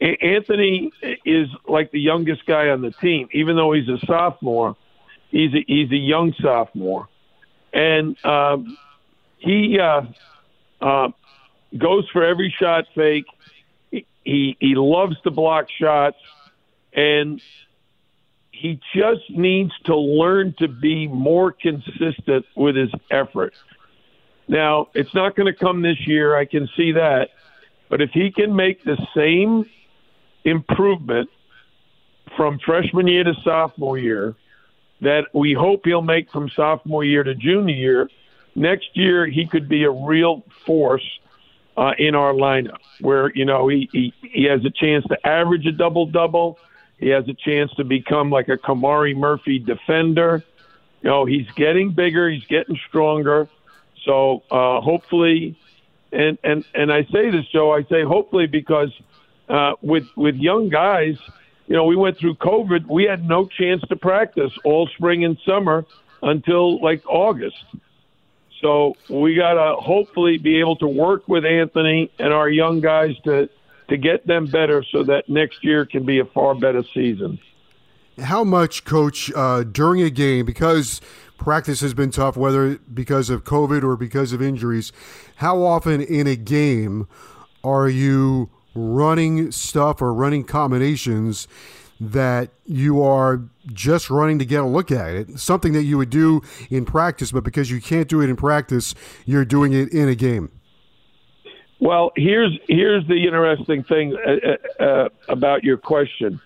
A- 0.00 0.16
Anthony 0.24 0.90
is 1.26 1.48
like 1.68 1.90
the 1.90 2.00
youngest 2.00 2.46
guy 2.46 2.70
on 2.70 2.80
the 2.80 2.92
team, 2.92 3.28
even 3.32 3.54
though 3.54 3.72
he's 3.72 3.88
a 3.90 3.98
sophomore. 4.06 4.76
He's 5.30 5.52
a, 5.52 5.62
he's 5.66 5.90
a 5.90 5.96
young 5.96 6.32
sophomore, 6.40 7.06
and 7.74 8.16
um, 8.24 8.78
he 9.36 9.78
uh, 9.78 10.06
uh, 10.80 11.10
goes 11.76 12.08
for 12.14 12.24
every 12.24 12.52
shot 12.58 12.86
fake 12.94 13.26
he 14.24 14.56
he 14.60 14.74
loves 14.74 15.20
to 15.22 15.30
block 15.30 15.68
shots, 15.70 16.18
and 16.92 17.40
he 18.50 18.80
just 18.94 19.30
needs 19.30 19.72
to 19.86 19.96
learn 19.96 20.54
to 20.58 20.68
be 20.68 21.08
more 21.08 21.52
consistent 21.52 22.44
with 22.54 22.76
his 22.76 22.90
effort. 23.10 23.54
Now, 24.48 24.88
it's 24.94 25.14
not 25.14 25.36
going 25.36 25.46
to 25.46 25.58
come 25.58 25.80
this 25.80 26.06
year. 26.06 26.36
I 26.36 26.44
can 26.44 26.68
see 26.76 26.92
that. 26.92 27.30
But 27.88 28.02
if 28.02 28.10
he 28.10 28.30
can 28.30 28.54
make 28.54 28.84
the 28.84 28.98
same 29.16 29.64
improvement 30.44 31.30
from 32.36 32.58
freshman 32.58 33.06
year 33.06 33.24
to 33.24 33.34
sophomore 33.42 33.98
year 33.98 34.34
that 35.00 35.26
we 35.32 35.54
hope 35.54 35.82
he'll 35.84 36.02
make 36.02 36.30
from 36.30 36.50
sophomore 36.50 37.04
year 37.04 37.22
to 37.22 37.34
junior 37.34 37.74
year, 37.74 38.10
next 38.54 38.90
year 38.94 39.26
he 39.26 39.46
could 39.46 39.68
be 39.68 39.84
a 39.84 39.90
real 39.90 40.44
force 40.66 41.04
uh, 41.76 41.92
in 41.98 42.14
our 42.14 42.32
lineup, 42.32 42.78
where 43.00 43.30
you 43.34 43.44
know 43.44 43.68
he, 43.68 43.88
he 43.92 44.12
he 44.22 44.44
has 44.44 44.64
a 44.64 44.70
chance 44.70 45.04
to 45.08 45.26
average 45.26 45.66
a 45.66 45.72
double 45.72 46.06
double. 46.06 46.58
He 46.98 47.08
has 47.08 47.26
a 47.28 47.34
chance 47.34 47.72
to 47.76 47.84
become 47.84 48.30
like 48.30 48.48
a 48.48 48.56
Kamari 48.56 49.16
Murphy 49.16 49.58
defender. 49.58 50.44
You 51.02 51.10
know, 51.10 51.24
he's 51.24 51.46
getting 51.56 51.92
bigger, 51.92 52.28
he's 52.28 52.44
getting 52.44 52.78
stronger. 52.88 53.48
So 54.04 54.42
uh, 54.50 54.80
hopefully, 54.80 55.58
and 56.12 56.38
and 56.44 56.64
and 56.74 56.92
I 56.92 57.04
say 57.04 57.30
this, 57.30 57.46
Joe. 57.52 57.72
I 57.72 57.84
say 57.84 58.02
hopefully 58.02 58.46
because 58.46 58.90
uh, 59.48 59.72
with 59.82 60.04
with 60.16 60.36
young 60.36 60.68
guys, 60.68 61.16
you 61.66 61.76
know, 61.76 61.84
we 61.84 61.96
went 61.96 62.18
through 62.18 62.34
COVID. 62.36 62.86
We 62.88 63.04
had 63.04 63.26
no 63.26 63.46
chance 63.46 63.82
to 63.88 63.96
practice 63.96 64.52
all 64.64 64.88
spring 64.88 65.24
and 65.24 65.38
summer 65.46 65.84
until 66.22 66.82
like 66.82 67.02
August. 67.06 67.64
So 68.60 68.94
we 69.08 69.34
got 69.34 69.54
to 69.54 69.76
hopefully 69.80 70.38
be 70.38 70.60
able 70.60 70.76
to 70.76 70.86
work 70.86 71.26
with 71.28 71.44
Anthony 71.44 72.10
and 72.18 72.32
our 72.32 72.48
young 72.48 72.80
guys 72.80 73.16
to 73.24 73.48
to 73.88 73.96
get 73.96 74.24
them 74.24 74.46
better, 74.46 74.84
so 74.84 75.02
that 75.02 75.28
next 75.28 75.64
year 75.64 75.84
can 75.84 76.04
be 76.04 76.20
a 76.20 76.24
far 76.24 76.54
better 76.54 76.84
season. 76.94 77.40
How 78.20 78.44
much, 78.44 78.84
Coach, 78.84 79.32
uh, 79.34 79.64
during 79.64 80.00
a 80.00 80.10
game 80.10 80.46
because 80.46 81.00
practice 81.38 81.80
has 81.80 81.92
been 81.92 82.12
tough, 82.12 82.36
whether 82.36 82.76
because 82.78 83.30
of 83.30 83.42
COVID 83.42 83.82
or 83.82 83.96
because 83.96 84.32
of 84.32 84.40
injuries. 84.40 84.92
How 85.36 85.62
often 85.62 86.00
in 86.00 86.28
a 86.28 86.36
game 86.36 87.08
are 87.64 87.88
you 87.88 88.50
running 88.74 89.50
stuff 89.50 90.00
or 90.00 90.14
running 90.14 90.44
combinations 90.44 91.48
that 92.00 92.50
you 92.64 93.02
are 93.02 93.42
just 93.72 94.08
running 94.08 94.38
to 94.38 94.44
get 94.44 94.62
a 94.62 94.66
look 94.66 94.90
at 94.90 95.14
it? 95.14 95.38
Something 95.38 95.72
that 95.74 95.82
you 95.82 95.98
would 95.98 96.10
do 96.10 96.42
in 96.70 96.84
practice, 96.84 97.30
but 97.30 97.44
because 97.44 97.70
you 97.70 97.80
can't 97.80 98.08
do 98.08 98.20
it 98.20 98.30
in 98.30 98.36
practice, 98.36 98.94
you're 99.26 99.44
doing 99.44 99.72
it 99.72 99.92
in 99.92 100.08
a 100.08 100.14
game. 100.14 100.50
Well, 101.78 102.12
here's 102.16 102.58
here's 102.68 103.06
the 103.06 103.24
interesting 103.24 103.84
thing 103.84 104.16
uh, 104.16 104.82
uh, 104.82 104.84
uh 104.84 105.08
about 105.28 105.64
your 105.64 105.78
question 105.78 106.40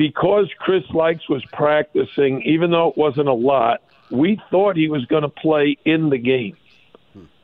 because 0.00 0.48
Chris 0.58 0.82
Lykes 0.94 1.28
was 1.28 1.44
practicing, 1.52 2.40
even 2.42 2.70
though 2.70 2.88
it 2.88 2.96
wasn't 2.96 3.28
a 3.28 3.34
lot, 3.34 3.82
we 4.10 4.40
thought 4.50 4.74
he 4.74 4.88
was 4.88 5.04
going 5.04 5.24
to 5.24 5.28
play 5.28 5.76
in 5.84 6.08
the 6.08 6.16
game 6.16 6.56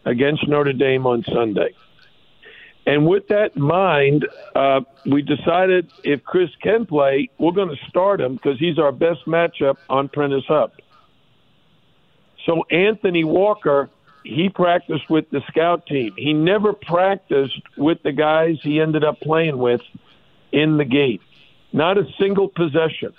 against 0.06 0.48
Notre 0.48 0.72
Dame 0.72 1.06
on 1.06 1.22
Sunday. 1.24 1.74
And 2.86 3.04
with 3.06 3.26
that 3.28 3.56
in 3.56 3.62
mind, 3.62 4.26
uh, 4.54 4.80
we 5.04 5.22
decided 5.22 5.90
if 6.04 6.22
Chris 6.22 6.50
can 6.62 6.86
play, 6.86 7.28
we're 7.38 7.52
going 7.52 7.74
to 7.76 7.88
start 7.88 8.20
him 8.20 8.34
because 8.36 8.58
he's 8.60 8.78
our 8.78 8.92
best 8.92 9.26
matchup 9.26 9.76
on 9.90 10.08
Prentiss 10.08 10.44
Hubb. 10.46 10.72
So 12.44 12.62
Anthony 12.70 13.24
Walker, 13.24 13.90
he 14.22 14.48
practiced 14.48 15.10
with 15.10 15.28
the 15.30 15.42
scout 15.48 15.86
team. 15.86 16.14
He 16.16 16.32
never 16.32 16.72
practiced 16.72 17.60
with 17.76 18.02
the 18.04 18.12
guys 18.12 18.58
he 18.62 18.80
ended 18.80 19.02
up 19.02 19.18
playing 19.20 19.58
with 19.58 19.82
in 20.52 20.76
the 20.76 20.84
game. 20.84 21.18
Not 21.72 21.98
a 21.98 22.04
single 22.20 22.48
possession 22.48 23.12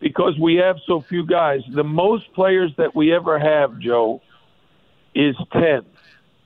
because 0.00 0.38
we 0.38 0.56
have 0.56 0.78
so 0.86 1.02
few 1.02 1.26
guys. 1.26 1.60
The 1.70 1.84
most 1.84 2.32
players 2.32 2.72
that 2.78 2.94
we 2.94 3.14
ever 3.14 3.38
have, 3.38 3.78
Joe, 3.78 4.22
is 5.14 5.36
10. 5.52 5.84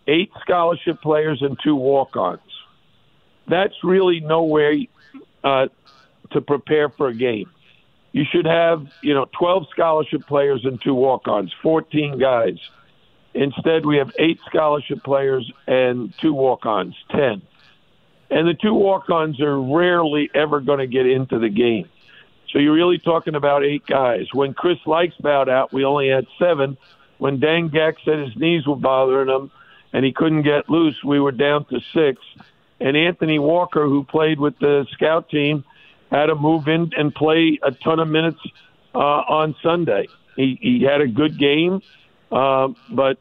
Eight 0.06 0.30
scholarship 0.40 1.00
players 1.00 1.40
and 1.42 1.58
two 1.62 1.76
walk 1.76 2.16
ons. 2.16 2.40
That's 3.48 3.74
really 3.82 4.20
no 4.20 4.44
way 4.44 4.88
uh, 5.42 5.68
to 6.32 6.40
prepare 6.40 6.88
for 6.88 7.08
a 7.08 7.14
game. 7.14 7.50
You 8.12 8.24
should 8.30 8.46
have, 8.46 8.86
you 9.02 9.14
know, 9.14 9.26
12 9.38 9.66
scholarship 9.70 10.26
players 10.26 10.64
and 10.64 10.80
two 10.80 10.94
walk 10.94 11.26
ons, 11.26 11.52
14 11.62 12.18
guys. 12.18 12.58
Instead, 13.34 13.84
we 13.84 13.96
have 13.96 14.12
eight 14.18 14.38
scholarship 14.46 15.02
players 15.02 15.50
and 15.66 16.14
two 16.20 16.32
walk 16.32 16.64
ons, 16.66 16.94
10 17.10 17.42
and 18.30 18.48
the 18.48 18.54
two 18.54 18.74
walk-ons 18.74 19.40
are 19.40 19.60
rarely 19.60 20.30
ever 20.34 20.60
going 20.60 20.80
to 20.80 20.86
get 20.86 21.06
into 21.06 21.38
the 21.38 21.48
game. 21.48 21.88
So 22.50 22.58
you're 22.58 22.74
really 22.74 22.98
talking 22.98 23.34
about 23.34 23.64
eight 23.64 23.86
guys. 23.86 24.26
When 24.32 24.54
Chris 24.54 24.78
Lykes 24.86 25.20
bowed 25.20 25.48
out, 25.48 25.72
we 25.72 25.84
only 25.84 26.08
had 26.08 26.26
seven. 26.38 26.76
When 27.18 27.38
Deng 27.38 27.72
Gak 27.72 27.94
said 28.04 28.18
his 28.18 28.36
knees 28.36 28.66
were 28.66 28.76
bothering 28.76 29.28
him 29.28 29.50
and 29.94 30.04
he 30.04 30.12
couldn't 30.12 30.42
get 30.42 30.68
loose, 30.68 30.96
we 31.04 31.20
were 31.20 31.32
down 31.32 31.64
to 31.66 31.80
six. 31.94 32.20
And 32.80 32.96
Anthony 32.96 33.38
Walker, 33.38 33.86
who 33.86 34.02
played 34.02 34.40
with 34.40 34.58
the 34.58 34.86
scout 34.92 35.30
team, 35.30 35.64
had 36.10 36.26
to 36.26 36.34
move 36.34 36.66
in 36.66 36.90
and 36.98 37.14
play 37.14 37.60
a 37.62 37.70
ton 37.70 38.00
of 38.00 38.08
minutes 38.08 38.40
uh, 38.94 38.98
on 38.98 39.54
Sunday. 39.62 40.08
He, 40.34 40.58
he 40.60 40.82
had 40.82 41.00
a 41.00 41.06
good 41.06 41.38
game, 41.38 41.80
uh, 42.32 42.68
but 42.90 43.18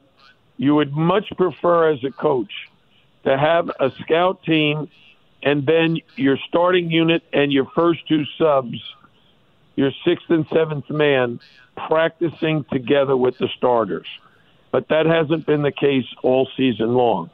you 0.58 0.74
would 0.74 0.92
much 0.94 1.32
prefer 1.38 1.92
as 1.92 2.04
a 2.04 2.12
coach 2.12 2.52
to 3.24 3.38
have 3.38 3.70
a 3.80 3.92
scout 4.02 4.44
team 4.44 4.90
and 5.44 5.66
then 5.68 5.98
your 6.16 6.38
starting 6.48 6.90
unit 6.90 7.22
and 7.34 7.54
your 7.54 7.68
first 7.76 8.00
two 8.08 8.24
subs, 8.40 8.82
your 9.76 9.92
sixth 10.06 10.30
and 10.30 10.48
seventh 10.52 10.90
man, 10.90 11.40
practicing 11.88 12.66
together 12.72 13.16
with 13.16 13.38
the 13.38 13.50
starters. 13.58 14.08
But 14.74 14.88
that 14.90 15.06
hasn't 15.06 15.46
been 15.46 15.62
the 15.62 15.72
case 15.72 16.06
all 16.24 16.50
season 16.58 16.96
long. 16.96 17.30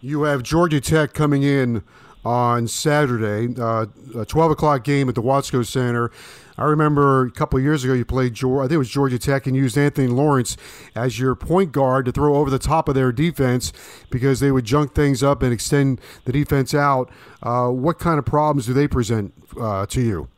You 0.00 0.22
have 0.22 0.42
Georgia 0.42 0.80
Tech 0.80 1.12
coming 1.12 1.42
in 1.42 1.82
on 2.24 2.66
Saturday, 2.66 3.54
uh, 3.60 3.84
a 4.16 4.24
12 4.24 4.52
o'clock 4.52 4.84
game 4.84 5.10
at 5.10 5.14
the 5.14 5.22
Watsco 5.22 5.66
Center. 5.66 6.10
I 6.56 6.64
remember 6.64 7.26
a 7.26 7.30
couple 7.30 7.60
years 7.60 7.84
ago 7.84 7.92
you 7.92 8.06
played, 8.06 8.32
Georgia, 8.32 8.64
I 8.64 8.68
think 8.68 8.76
it 8.76 8.78
was 8.78 8.88
Georgia 8.88 9.18
Tech, 9.18 9.46
and 9.46 9.54
used 9.54 9.76
Anthony 9.76 10.08
Lawrence 10.08 10.56
as 10.94 11.18
your 11.18 11.34
point 11.34 11.72
guard 11.72 12.06
to 12.06 12.12
throw 12.12 12.36
over 12.36 12.48
the 12.48 12.58
top 12.58 12.88
of 12.88 12.94
their 12.94 13.12
defense 13.12 13.70
because 14.08 14.40
they 14.40 14.50
would 14.50 14.64
junk 14.64 14.94
things 14.94 15.22
up 15.22 15.42
and 15.42 15.52
extend 15.52 16.00
the 16.24 16.32
defense 16.32 16.72
out. 16.72 17.10
Uh, 17.42 17.68
what 17.68 17.98
kind 17.98 18.18
of 18.18 18.24
problems 18.24 18.64
do 18.64 18.72
they 18.72 18.88
present 18.88 19.34
uh, 19.60 19.84
to 19.84 20.00
you? 20.00 20.28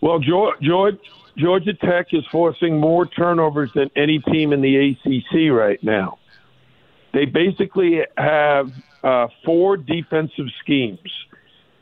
Well, 0.00 0.20
Georgia, 0.20 0.96
Georgia 1.36 1.72
Tech 1.74 2.08
is 2.12 2.24
forcing 2.30 2.78
more 2.78 3.06
turnovers 3.06 3.70
than 3.74 3.90
any 3.96 4.18
team 4.18 4.52
in 4.52 4.60
the 4.60 4.90
ACC 4.90 5.50
right 5.50 5.82
now. 5.82 6.18
They 7.12 7.24
basically 7.24 8.00
have 8.16 8.70
uh, 9.02 9.28
four 9.44 9.76
defensive 9.76 10.46
schemes. 10.60 11.00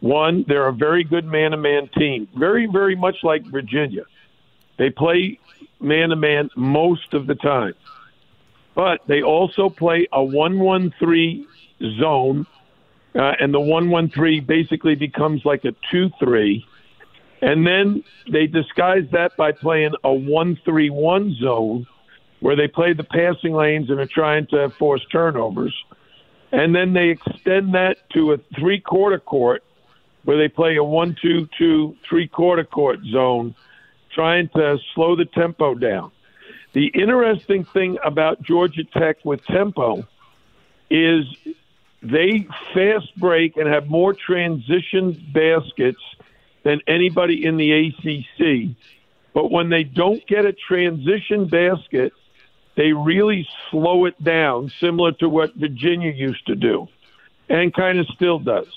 One, 0.01 0.45
they're 0.49 0.69
a 0.69 0.73
very 0.73 1.05
good 1.05 1.25
man 1.25 1.51
to 1.51 1.57
man 1.57 1.89
team, 1.97 2.29
very, 2.37 2.67
very 2.67 2.97
much 2.97 3.17
like 3.23 3.45
Virginia. 3.45 4.05
They 4.79 4.91
play 4.91 5.39
man 5.81 6.09
to 6.11 6.17
man 6.17 6.51
most 6.57 7.13
of 7.13 7.27
the 7.27 7.35
time. 7.35 7.75
But 8.75 9.01
they 9.07 9.23
also 9.23 9.69
play 9.69 10.07
a 10.13 10.23
1 10.23 10.59
1 10.59 10.95
3 10.99 11.47
zone, 11.99 12.47
uh, 13.15 13.33
and 13.41 13.53
the 13.53 13.61
1 13.61 13.91
1 13.91 14.11
3 14.11 14.41
basically 14.41 14.95
becomes 14.95 15.45
like 15.45 15.65
a 15.65 15.73
2 15.91 16.11
3. 16.19 16.65
And 17.43 17.67
then 17.67 18.05
they 18.31 18.47
disguise 18.47 19.05
that 19.13 19.37
by 19.37 19.53
playing 19.53 19.95
a 20.05 20.13
1 20.13 20.61
3 20.65 20.91
1 20.91 21.37
zone 21.41 21.87
where 22.41 22.57
they 22.57 22.69
play 22.69 22.93
the 22.93 23.05
passing 23.05 23.53
lanes 23.53 23.91
and 23.91 24.01
are 24.01 24.07
trying 24.07 24.47
to 24.49 24.71
force 24.79 25.05
turnovers. 25.13 25.75
And 26.53 26.75
then 26.75 26.93
they 26.93 27.11
extend 27.11 27.75
that 27.75 27.99
to 28.15 28.33
a 28.33 28.39
three 28.59 28.81
quarter 28.81 29.19
court 29.19 29.63
where 30.25 30.37
they 30.37 30.49
play 30.49 30.77
a 30.77 30.85
one 30.85 31.17
two 31.23 31.49
two 31.57 31.97
three 32.09 32.27
quarter 32.27 32.65
court 32.65 33.01
zone, 33.11 33.55
trying 34.13 34.49
to 34.57 34.79
slow 34.95 35.15
the 35.17 35.27
tempo 35.27 35.75
down. 35.75 36.11
The 36.73 36.87
interesting 36.87 37.65
thing 37.65 37.99
about 38.05 38.43
Georgia 38.43 38.85
Tech 38.85 39.25
with 39.25 39.45
tempo 39.45 40.07
is 40.91 41.25
they 42.03 42.49
fast 42.75 43.15
break 43.17 43.57
and 43.57 43.69
have 43.69 43.89
more 43.89 44.15
transition 44.15 45.23
baskets 45.33 46.01
than 46.63 46.81
anybody 46.87 47.45
in 47.45 47.57
the 47.57 47.73
ACC. 47.73 48.77
But 49.33 49.51
when 49.51 49.71
they 49.71 49.85
don't 49.85 50.27
get 50.27 50.45
a 50.45 50.53
transition 50.53 51.47
basket, 51.47 52.13
they 52.77 52.93
really 52.93 53.47
slow 53.71 54.07
it 54.07 54.23
down, 54.23 54.73
similar 54.81 55.13
to 55.13 55.29
what 55.29 55.55
Virginia 55.55 56.13
used 56.13 56.47
to 56.47 56.55
do 56.55 56.89
and 57.51 57.75
kind 57.75 57.99
of 57.99 58.07
still 58.15 58.39
does. 58.39 58.69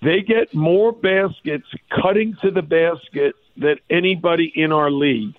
They 0.00 0.20
get 0.20 0.54
more 0.54 0.92
baskets 0.92 1.66
cutting 2.00 2.36
to 2.40 2.52
the 2.52 2.62
basket 2.62 3.34
than 3.56 3.76
anybody 3.90 4.52
in 4.54 4.72
our 4.72 4.90
league. 4.90 5.34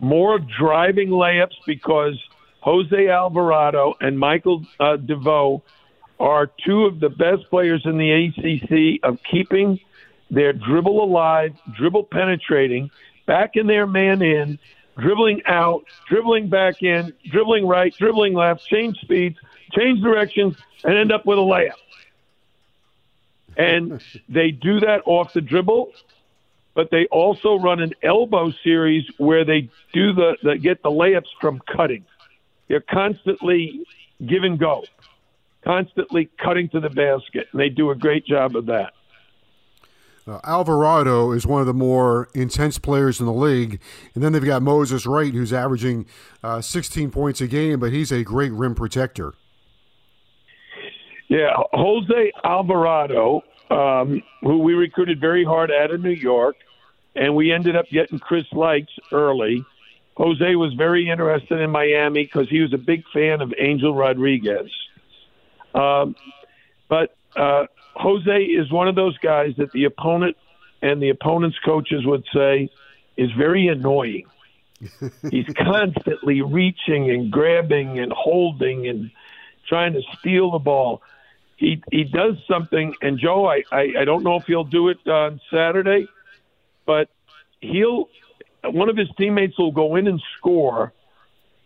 More 0.00 0.40
driving 0.40 1.10
layups 1.10 1.54
because 1.64 2.18
Jose 2.60 3.08
Alvarado 3.08 3.94
and 4.00 4.18
Michael 4.18 4.66
uh, 4.80 4.96
DeVoe 4.96 5.62
are 6.18 6.50
two 6.66 6.84
of 6.84 6.98
the 6.98 7.08
best 7.08 7.48
players 7.48 7.82
in 7.84 7.96
the 7.96 8.10
ACC 8.10 9.00
of 9.08 9.18
keeping 9.30 9.78
their 10.32 10.54
dribble 10.54 11.04
alive, 11.04 11.52
dribble 11.76 12.04
penetrating, 12.04 12.90
back 13.26 13.54
in 13.54 13.66
their 13.66 13.86
man 13.86 14.22
in, 14.22 14.58
dribbling 14.98 15.42
out, 15.46 15.84
dribbling 16.08 16.48
back 16.48 16.82
in, 16.82 17.12
dribbling 17.30 17.66
right, 17.66 17.94
dribbling 17.98 18.32
left, 18.32 18.66
change 18.66 18.98
speeds, 19.00 19.38
change 19.72 20.02
directions, 20.02 20.56
and 20.84 20.96
end 20.96 21.12
up 21.12 21.26
with 21.26 21.38
a 21.38 21.42
layup. 21.42 21.72
And 23.56 24.02
they 24.28 24.50
do 24.50 24.80
that 24.80 25.02
off 25.04 25.34
the 25.34 25.42
dribble, 25.42 25.92
but 26.74 26.90
they 26.90 27.06
also 27.06 27.58
run 27.58 27.80
an 27.80 27.92
elbow 28.02 28.52
series 28.64 29.04
where 29.18 29.44
they 29.44 29.68
do 29.92 30.14
the, 30.14 30.36
the 30.42 30.56
get 30.56 30.82
the 30.82 30.90
layups 30.90 31.28
from 31.42 31.60
cutting. 31.76 32.06
They're 32.68 32.80
constantly 32.80 33.84
give 34.26 34.44
and 34.44 34.58
go, 34.58 34.84
constantly 35.62 36.30
cutting 36.42 36.70
to 36.70 36.80
the 36.80 36.88
basket, 36.88 37.48
and 37.52 37.60
they 37.60 37.68
do 37.68 37.90
a 37.90 37.94
great 37.94 38.24
job 38.24 38.56
of 38.56 38.64
that. 38.66 38.94
Uh, 40.26 40.38
Alvarado 40.44 41.32
is 41.32 41.46
one 41.46 41.60
of 41.60 41.66
the 41.66 41.74
more 41.74 42.28
intense 42.34 42.78
players 42.78 43.18
in 43.18 43.26
the 43.26 43.32
league. 43.32 43.80
And 44.14 44.22
then 44.22 44.32
they've 44.32 44.44
got 44.44 44.62
Moses 44.62 45.04
Wright, 45.06 45.32
who's 45.32 45.52
averaging 45.52 46.06
uh, 46.42 46.60
16 46.60 47.10
points 47.10 47.40
a 47.40 47.46
game, 47.46 47.80
but 47.80 47.92
he's 47.92 48.12
a 48.12 48.22
great 48.22 48.52
rim 48.52 48.74
protector. 48.74 49.34
Yeah, 51.28 51.54
Jose 51.72 52.32
Alvarado, 52.44 53.42
um, 53.70 54.22
who 54.42 54.58
we 54.58 54.74
recruited 54.74 55.18
very 55.18 55.44
hard 55.44 55.70
out 55.72 55.90
of 55.90 56.02
New 56.02 56.10
York, 56.10 56.56
and 57.16 57.34
we 57.34 57.52
ended 57.52 57.74
up 57.74 57.86
getting 57.90 58.18
Chris 58.18 58.44
Lykes 58.52 58.92
early. 59.12 59.64
Jose 60.16 60.54
was 60.56 60.74
very 60.74 61.08
interested 61.08 61.58
in 61.58 61.70
Miami 61.70 62.24
because 62.24 62.50
he 62.50 62.60
was 62.60 62.72
a 62.74 62.78
big 62.78 63.02
fan 63.14 63.40
of 63.40 63.52
Angel 63.58 63.94
Rodriguez. 63.94 64.70
Um, 65.74 66.14
but 66.88 67.16
uh, 67.34 67.64
Jose 67.94 68.42
is 68.42 68.70
one 68.70 68.88
of 68.88 68.94
those 68.94 69.16
guys 69.18 69.54
that 69.58 69.72
the 69.72 69.84
opponent 69.84 70.36
and 70.80 71.00
the 71.00 71.10
opponent's 71.10 71.58
coaches 71.64 72.04
would 72.04 72.24
say 72.34 72.70
is 73.16 73.30
very 73.32 73.68
annoying. 73.68 74.26
He's 75.30 75.46
constantly 75.56 76.42
reaching 76.42 77.10
and 77.10 77.30
grabbing 77.30 78.00
and 78.00 78.12
holding 78.12 78.88
and 78.88 79.10
trying 79.68 79.92
to 79.92 80.02
steal 80.18 80.50
the 80.50 80.58
ball. 80.58 81.02
He 81.56 81.82
he 81.92 82.02
does 82.02 82.34
something, 82.50 82.94
and 83.00 83.18
Joe, 83.18 83.46
I 83.46 83.62
I, 83.70 83.92
I 84.00 84.04
don't 84.04 84.24
know 84.24 84.36
if 84.36 84.46
he'll 84.46 84.64
do 84.64 84.88
it 84.88 85.06
on 85.06 85.40
Saturday, 85.50 86.08
but 86.84 87.08
he'll 87.60 88.08
one 88.64 88.88
of 88.88 88.96
his 88.96 89.08
teammates 89.16 89.56
will 89.58 89.70
go 89.70 89.94
in 89.96 90.08
and 90.08 90.20
score, 90.38 90.92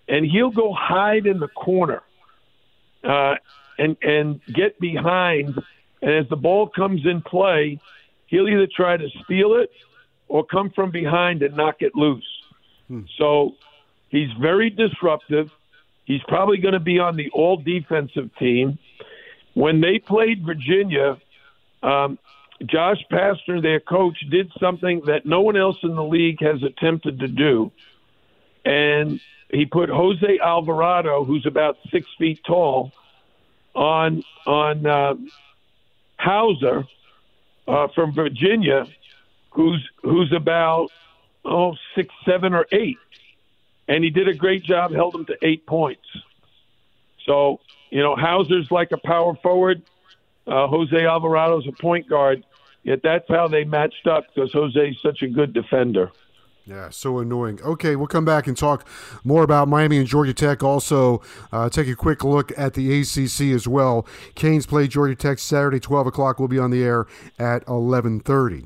and 0.09 0.26
he'll 0.26 0.50
go 0.50 0.75
hide 0.75 1.26
in 1.26 1.38
the 1.38 1.49
corner, 1.49 2.02
uh, 3.02 3.37
and 3.78 3.97
and 4.02 4.40
get 4.52 4.78
behind, 4.78 5.59
and 6.03 6.11
as 6.12 6.29
the 6.29 6.37
ball 6.37 6.69
comes 6.69 7.05
in 7.05 7.23
play, 7.23 7.81
he'll 8.26 8.49
either 8.49 8.67
try 8.67 8.97
to 8.97 9.09
steal 9.25 9.55
it 9.55 9.71
or 10.29 10.45
come 10.45 10.71
from 10.71 10.91
behind 10.91 11.43
and 11.43 11.57
knock 11.57 11.76
it 11.81 11.95
loose. 11.95 12.26
Hmm. 12.88 13.03
So 13.19 13.55
he's 14.09 14.31
very 14.41 14.71
disruptive. 14.71 15.50
He's 16.05 16.23
probably 16.29 16.59
going 16.59 16.75
to 16.75 16.81
be 16.81 16.99
on 16.99 17.17
the 17.17 17.31
all 17.31 17.57
defensive 17.57 18.31
team. 18.38 18.79
When 19.55 19.81
they 19.81 19.99
played 19.99 20.45
Virginia, 20.45 21.19
um, 21.83 22.19
Josh 22.65 23.03
Pastner, 23.11 23.61
their 23.61 23.81
coach, 23.81 24.19
did 24.31 24.53
something 24.61 25.03
that 25.07 25.26
no 25.26 25.41
one 25.41 25.57
else 25.57 25.79
in 25.83 25.95
the 25.95 26.05
league 26.05 26.41
has 26.41 26.62
attempted 26.62 27.21
to 27.21 27.29
do. 27.29 27.73
And 28.65 29.21
he 29.50 29.67
put 29.67 29.88
Jose 29.88 30.38
Alvarado, 30.43 31.25
who's 31.25 31.47
about 31.47 31.79
six 31.91 32.07
feet 32.19 32.41
tall, 32.45 32.93
on 33.75 34.23
on 34.47 34.87
uh, 34.87 35.15
Hauser 36.18 36.87
uh, 37.68 37.88
from 37.94 38.12
Virginia, 38.12 38.87
who's 39.50 39.88
who's 40.02 40.32
about 40.32 40.88
oh 41.44 41.75
six, 41.94 42.14
seven, 42.25 42.54
or 42.54 42.66
eight, 42.73 42.99
and 43.88 44.02
he 44.04 44.11
did 44.11 44.28
a 44.28 44.35
great 44.35 44.62
job. 44.62 44.92
Held 44.92 45.14
him 45.14 45.25
to 45.26 45.37
eight 45.42 45.66
points. 45.66 46.06
So 47.25 47.61
you 47.90 48.02
know, 48.02 48.16
Hauser's 48.16 48.70
like 48.70 48.92
a 48.92 48.99
power 48.99 49.35
forward. 49.42 49.82
Uh, 50.46 50.68
Jose 50.68 50.96
Alvarado's 50.96 51.66
a 51.66 51.73
point 51.73 52.08
guard. 52.08 52.44
Yet 52.82 53.00
that's 53.02 53.28
how 53.28 53.49
they 53.49 53.64
matched 53.64 54.06
up 54.06 54.26
because 54.32 54.52
Jose's 54.52 54.96
such 55.02 55.23
a 55.23 55.26
good 55.26 55.52
defender. 55.52 56.12
Yeah, 56.68 56.90
so 56.90 57.20
annoying. 57.20 57.61
Okay, 57.62 57.94
we'll 57.94 58.08
come 58.08 58.25
back 58.25 58.49
and 58.49 58.56
talk 58.56 58.88
more 59.23 59.44
about 59.44 59.68
Miami 59.68 59.99
and 59.99 60.06
Georgia 60.06 60.35
Tech. 60.35 60.64
Also, 60.64 61.23
uh, 61.52 61.68
take 61.68 61.87
a 61.87 61.94
quick 61.94 62.25
look 62.25 62.50
at 62.58 62.75
the 62.75 63.00
ACC 63.00 63.54
as 63.54 63.68
well. 63.68 64.04
Canes 64.35 64.66
play 64.66 64.88
Georgia 64.88 65.14
Tech 65.14 65.38
Saturday, 65.38 65.78
twelve 65.78 66.08
o'clock. 66.08 66.40
We'll 66.40 66.49
be 66.49 66.58
on 66.58 66.73
the 66.73 66.82
air 66.82 67.06
at 67.38 67.66
eleven 67.68 68.18
thirty. 68.18 68.64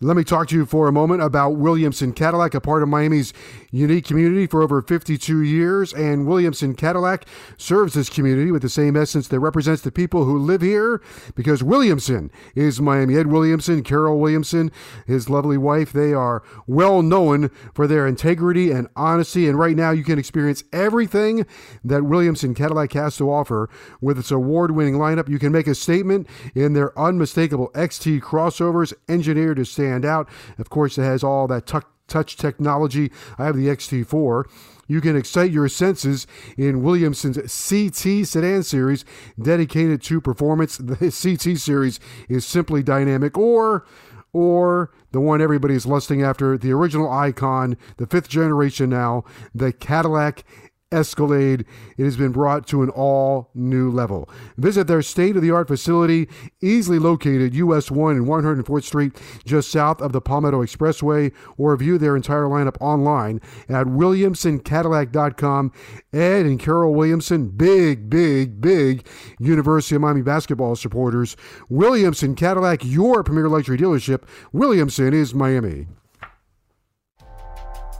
Let 0.00 0.18
me 0.18 0.24
talk 0.24 0.48
to 0.48 0.54
you 0.54 0.66
for 0.66 0.86
a 0.86 0.92
moment 0.92 1.22
about 1.22 1.52
Williamson 1.52 2.12
Cadillac, 2.12 2.52
a 2.52 2.60
part 2.60 2.82
of 2.82 2.90
Miami's 2.90 3.32
unique 3.74 4.04
community 4.04 4.46
for 4.46 4.62
over 4.62 4.80
52 4.80 5.42
years. 5.42 5.92
And 5.92 6.26
Williamson 6.26 6.74
Cadillac 6.74 7.26
serves 7.58 7.94
this 7.94 8.08
community 8.08 8.52
with 8.52 8.62
the 8.62 8.68
same 8.68 8.96
essence 8.96 9.28
that 9.28 9.40
represents 9.40 9.82
the 9.82 9.90
people 9.90 10.24
who 10.24 10.38
live 10.38 10.62
here 10.62 11.02
because 11.34 11.62
Williamson 11.62 12.30
is 12.54 12.80
Miami. 12.80 13.16
Ed 13.16 13.26
Williamson, 13.26 13.82
Carol 13.82 14.20
Williamson, 14.20 14.70
his 15.06 15.28
lovely 15.28 15.58
wife, 15.58 15.92
they 15.92 16.12
are 16.12 16.42
well 16.66 17.02
known 17.02 17.50
for 17.74 17.86
their 17.86 18.06
integrity 18.06 18.70
and 18.70 18.88
honesty. 18.94 19.48
And 19.48 19.58
right 19.58 19.76
now, 19.76 19.90
you 19.90 20.04
can 20.04 20.18
experience 20.18 20.62
everything 20.72 21.46
that 21.82 22.04
Williamson 22.04 22.54
Cadillac 22.54 22.92
has 22.92 23.16
to 23.16 23.30
offer 23.30 23.68
with 24.00 24.18
its 24.18 24.30
award 24.30 24.70
winning 24.70 24.94
lineup. 24.94 25.28
You 25.28 25.38
can 25.38 25.52
make 25.52 25.66
a 25.66 25.74
statement 25.74 26.28
in 26.54 26.74
their 26.74 26.96
unmistakable 26.98 27.70
XT 27.74 28.20
crossovers 28.20 28.92
engineered 29.08 29.56
to 29.56 29.64
stand 29.64 30.04
out. 30.04 30.28
Of 30.58 30.70
course, 30.70 30.96
it 30.98 31.02
has 31.02 31.24
all 31.24 31.48
that 31.48 31.66
touch 32.08 32.36
technology. 32.36 33.10
I 33.38 33.46
have 33.46 33.56
the 33.56 33.68
XT4. 33.68 34.44
You 34.86 35.00
can 35.00 35.16
excite 35.16 35.50
your 35.50 35.68
senses 35.68 36.26
in 36.56 36.82
Williamson's 36.82 37.36
CT 37.36 38.26
sedan 38.26 38.62
series 38.62 39.04
dedicated 39.40 40.02
to 40.02 40.20
performance. 40.20 40.78
The 40.94 41.10
CT 41.10 41.58
series 41.58 41.98
is 42.28 42.46
simply 42.46 42.82
dynamic 42.82 43.36
or 43.36 43.84
or 44.32 44.90
the 45.12 45.20
one 45.20 45.40
everybody's 45.40 45.86
lusting 45.86 46.22
after, 46.22 46.58
the 46.58 46.72
original 46.72 47.10
icon, 47.10 47.76
the 47.96 48.06
fifth 48.06 48.28
generation 48.28 48.90
now, 48.90 49.24
the 49.54 49.72
Cadillac 49.72 50.44
Escalade. 50.92 51.64
It 51.98 52.04
has 52.04 52.16
been 52.16 52.32
brought 52.32 52.66
to 52.68 52.82
an 52.82 52.90
all 52.90 53.50
new 53.54 53.90
level. 53.90 54.28
Visit 54.56 54.86
their 54.86 55.02
state 55.02 55.36
of 55.36 55.42
the 55.42 55.50
art 55.50 55.68
facility, 55.68 56.28
easily 56.62 56.98
located 56.98 57.54
US 57.54 57.90
1 57.90 58.16
and 58.16 58.26
104th 58.26 58.84
Street, 58.84 59.20
just 59.44 59.70
south 59.70 60.00
of 60.00 60.12
the 60.12 60.20
Palmetto 60.20 60.62
Expressway, 60.62 61.32
or 61.56 61.76
view 61.76 61.98
their 61.98 62.16
entire 62.16 62.44
lineup 62.44 62.76
online 62.80 63.40
at 63.68 63.86
WilliamsonCadillac.com. 63.86 65.72
Ed 66.12 66.46
and 66.46 66.60
Carol 66.60 66.94
Williamson, 66.94 67.48
big, 67.48 68.08
big, 68.08 68.60
big 68.60 69.06
University 69.38 69.96
of 69.96 70.02
Miami 70.02 70.22
basketball 70.22 70.76
supporters. 70.76 71.36
Williamson 71.68 72.34
Cadillac, 72.34 72.84
your 72.84 73.22
premier 73.22 73.48
luxury 73.48 73.76
dealership. 73.76 74.22
Williamson 74.52 75.12
is 75.12 75.34
Miami. 75.34 75.86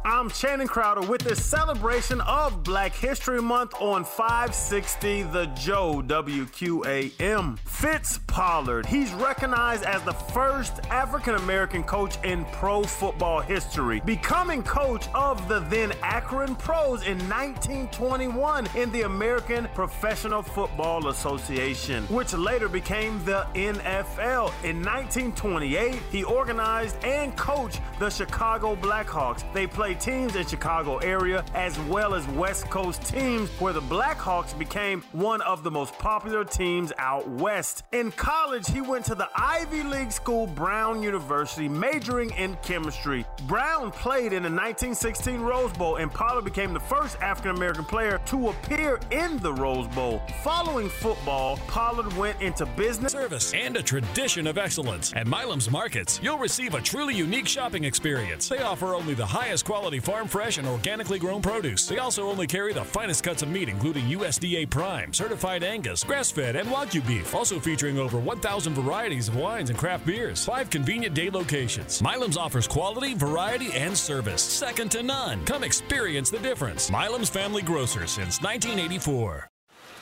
I'm 0.06 0.28
Channing 0.28 0.66
Crowder 0.66 1.00
with 1.00 1.22
this 1.22 1.42
celebration 1.42 2.20
of 2.20 2.62
Black 2.62 2.94
History 2.94 3.40
Month 3.40 3.72
on 3.80 4.04
560 4.04 5.22
The 5.22 5.46
Joe 5.56 6.02
WQAM. 6.06 7.58
Fritz 7.60 8.18
Pollard, 8.26 8.84
he's 8.84 9.14
recognized 9.14 9.82
as 9.84 10.02
the 10.02 10.12
first 10.12 10.74
African 10.90 11.36
American 11.36 11.82
coach 11.82 12.22
in 12.22 12.44
pro 12.52 12.82
football 12.82 13.40
history, 13.40 14.02
becoming 14.04 14.62
coach 14.62 15.08
of 15.14 15.48
the 15.48 15.60
then 15.70 15.94
Akron 16.02 16.54
Pros 16.56 17.02
in 17.06 17.16
1921 17.30 18.68
in 18.76 18.92
the 18.92 19.02
American 19.02 19.66
Professional 19.74 20.42
Football 20.42 21.08
Association, 21.08 22.04
which 22.08 22.34
later 22.34 22.68
became 22.68 23.24
the 23.24 23.46
NFL. 23.54 24.52
In 24.64 24.84
1928, 24.84 25.94
he 26.12 26.24
organized 26.24 27.02
and 27.02 27.34
coached 27.38 27.80
the 27.98 28.10
Chicago 28.10 28.76
Blackhawks. 28.76 29.50
They 29.54 29.66
played 29.66 29.93
teams 29.94 30.36
in 30.36 30.46
Chicago 30.46 30.98
area 30.98 31.44
as 31.54 31.78
well 31.80 32.14
as 32.14 32.26
West 32.28 32.68
Coast 32.70 33.02
teams 33.02 33.48
where 33.60 33.72
the 33.72 33.80
Blackhawks 33.80 34.58
became 34.58 35.02
one 35.12 35.40
of 35.42 35.62
the 35.62 35.70
most 35.70 35.96
popular 35.98 36.44
teams 36.44 36.92
out 36.98 37.28
west. 37.28 37.84
In 37.92 38.10
college, 38.12 38.66
he 38.68 38.80
went 38.80 39.04
to 39.06 39.14
the 39.14 39.28
Ivy 39.34 39.82
League 39.84 40.12
school 40.12 40.46
Brown 40.46 41.02
University 41.02 41.68
majoring 41.68 42.30
in 42.32 42.56
chemistry. 42.62 43.24
Brown 43.46 43.90
played 43.90 44.32
in 44.32 44.42
the 44.42 44.50
1916 44.50 45.40
Rose 45.40 45.72
Bowl 45.72 45.96
and 45.96 46.10
Pollard 46.10 46.44
became 46.44 46.72
the 46.72 46.80
first 46.80 47.20
African 47.20 47.56
American 47.56 47.84
player 47.84 48.20
to 48.26 48.48
appear 48.48 48.98
in 49.10 49.38
the 49.38 49.52
Rose 49.52 49.88
Bowl. 49.88 50.20
Following 50.42 50.88
football, 50.88 51.56
Pollard 51.68 52.12
went 52.16 52.40
into 52.42 52.66
business 52.66 53.12
service 53.12 53.54
and 53.54 53.76
a 53.76 53.82
tradition 53.82 54.46
of 54.46 54.58
excellence. 54.58 55.12
At 55.14 55.26
Milam's 55.26 55.70
Markets, 55.70 56.20
you'll 56.22 56.38
receive 56.38 56.74
a 56.74 56.80
truly 56.80 57.14
unique 57.14 57.46
shopping 57.46 57.84
experience. 57.84 58.48
They 58.48 58.58
offer 58.58 58.94
only 58.94 59.14
the 59.14 59.26
highest 59.26 59.64
quality 59.64 59.83
quality 59.84 60.00
farm 60.00 60.26
fresh 60.26 60.56
and 60.56 60.66
organically 60.66 61.18
grown 61.18 61.42
produce. 61.42 61.86
They 61.86 61.98
also 61.98 62.22
only 62.30 62.46
carry 62.46 62.72
the 62.72 62.82
finest 62.82 63.22
cuts 63.22 63.42
of 63.42 63.50
meat, 63.50 63.68
including 63.68 64.06
USDA 64.06 64.70
Prime, 64.70 65.12
certified 65.12 65.62
Angus, 65.62 66.02
grass 66.02 66.30
fed, 66.30 66.56
and 66.56 66.66
Wagyu 66.70 67.06
beef. 67.06 67.34
Also 67.34 67.60
featuring 67.60 67.98
over 67.98 68.18
1,000 68.18 68.72
varieties 68.72 69.28
of 69.28 69.36
wines 69.36 69.68
and 69.68 69.78
craft 69.78 70.06
beers. 70.06 70.42
Five 70.42 70.70
convenient 70.70 71.14
day 71.14 71.28
locations. 71.28 72.00
Milam's 72.00 72.38
offers 72.38 72.66
quality, 72.66 73.12
variety, 73.12 73.74
and 73.74 73.94
service. 73.94 74.40
Second 74.40 74.90
to 74.92 75.02
none. 75.02 75.44
Come 75.44 75.62
experience 75.62 76.30
the 76.30 76.38
difference. 76.38 76.90
Milam's 76.90 77.28
Family 77.28 77.60
Grocer 77.60 78.06
since 78.06 78.40
1984. 78.40 79.50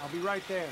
I'll 0.01 0.09
be 0.11 0.21
right 0.21 0.47
there. 0.47 0.69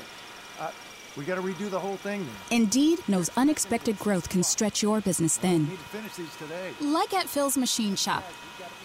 Uh, 0.57 0.71
we 1.17 1.25
got 1.25 1.35
to 1.35 1.41
redo 1.41 1.69
the 1.69 1.79
whole 1.79 1.97
thing. 1.97 2.25
Then. 2.49 2.61
Indeed 2.61 2.99
knows 3.09 3.29
unexpected 3.35 3.99
growth 3.99 4.29
can 4.29 4.41
stretch 4.41 4.81
your 4.81 5.01
business 5.01 5.37
thin. 5.37 5.69
Like 6.79 7.13
at 7.13 7.27
Phil's 7.27 7.57
Machine 7.57 7.97
Shop. 7.97 8.23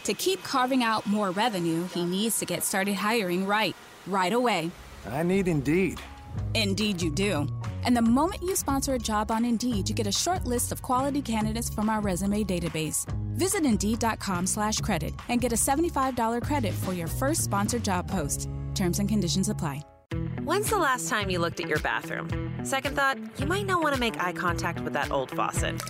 To 0.06 0.14
keep 0.14 0.40
carving 0.44 0.84
out 0.84 1.04
more 1.08 1.32
revenue, 1.32 1.84
he 1.88 2.04
needs 2.04 2.38
to 2.38 2.46
get 2.46 2.62
started 2.62 2.94
hiring 2.94 3.44
right, 3.44 3.74
right 4.06 4.32
away. 4.32 4.70
I 5.10 5.24
need 5.24 5.48
Indeed. 5.48 6.00
Indeed, 6.54 7.02
you 7.02 7.10
do. 7.10 7.48
And 7.82 7.96
the 7.96 8.02
moment 8.02 8.40
you 8.40 8.54
sponsor 8.54 8.94
a 8.94 9.00
job 9.00 9.32
on 9.32 9.44
Indeed, 9.44 9.88
you 9.88 9.96
get 9.96 10.06
a 10.06 10.12
short 10.12 10.44
list 10.44 10.70
of 10.70 10.80
quality 10.80 11.20
candidates 11.20 11.68
from 11.68 11.90
our 11.90 12.00
resume 12.00 12.44
database. 12.44 13.04
Visit 13.34 13.64
Indeed.com 13.64 14.46
slash 14.46 14.78
credit 14.78 15.12
and 15.28 15.40
get 15.40 15.52
a 15.52 15.56
$75 15.56 16.40
credit 16.40 16.72
for 16.72 16.92
your 16.92 17.08
first 17.08 17.42
sponsored 17.42 17.82
job 17.82 18.08
post. 18.08 18.48
Terms 18.76 19.00
and 19.00 19.08
conditions 19.08 19.48
apply. 19.48 19.82
When's 20.44 20.70
the 20.70 20.78
last 20.78 21.08
time 21.08 21.30
you 21.30 21.40
looked 21.40 21.58
at 21.58 21.68
your 21.68 21.80
bathroom? 21.80 22.28
Second 22.62 22.94
thought, 22.94 23.18
you 23.40 23.46
might 23.46 23.66
not 23.66 23.82
want 23.82 23.96
to 23.96 24.00
make 24.00 24.22
eye 24.22 24.32
contact 24.32 24.82
with 24.82 24.92
that 24.92 25.10
old 25.10 25.32
faucet. 25.32 25.82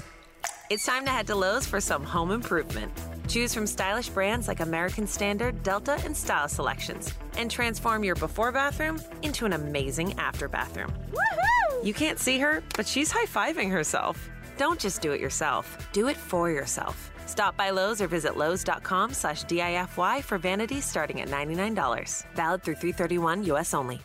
It's 0.71 0.87
time 0.87 1.05
to 1.05 1.11
head 1.11 1.27
to 1.27 1.35
Lowe's 1.35 1.67
for 1.67 1.83
some 1.83 2.03
home 2.03 2.31
improvement. 2.31 2.91
Choose 3.29 3.53
from 3.53 3.67
stylish 3.67 4.09
brands 4.09 4.49
like 4.49 4.61
American 4.61 5.07
Standard, 5.07 5.63
Delta, 5.63 6.01
and 6.05 6.17
Style 6.17 6.49
Selections, 6.49 7.13
and 7.37 7.51
transform 7.51 8.05
your 8.05 8.15
before 8.15 8.53
bathroom 8.53 9.01
into 9.23 9.47
an 9.47 9.53
amazing 9.53 10.19
after 10.19 10.49
bathroom. 10.49 10.93
Woohoo! 11.13 11.85
You 11.85 11.93
can't 11.93 12.19
see 12.19 12.39
her, 12.39 12.63
but 12.77 12.87
she's 12.87 13.11
high 13.11 13.27
fiving 13.27 13.71
herself. 13.71 14.31
Don't 14.57 14.81
just 14.81 15.03
do 15.03 15.13
it 15.13 15.21
yourself, 15.21 15.89
do 15.93 16.09
it 16.09 16.17
for 16.17 16.51
yourself. 16.51 17.13
Stop 17.27 17.57
by 17.57 17.71
Lowe's 17.71 18.01
or 18.01 18.09
visit 18.09 18.37
Lowe's.com 18.37 19.13
slash 19.13 19.45
DIFY 19.45 20.23
for 20.23 20.39
vanities 20.39 20.85
starting 20.85 21.21
at 21.21 21.29
$99. 21.29 22.25
Valid 22.35 22.63
through 22.63 22.77
331 22.77 23.45
US 23.45 23.75
only. 23.75 24.01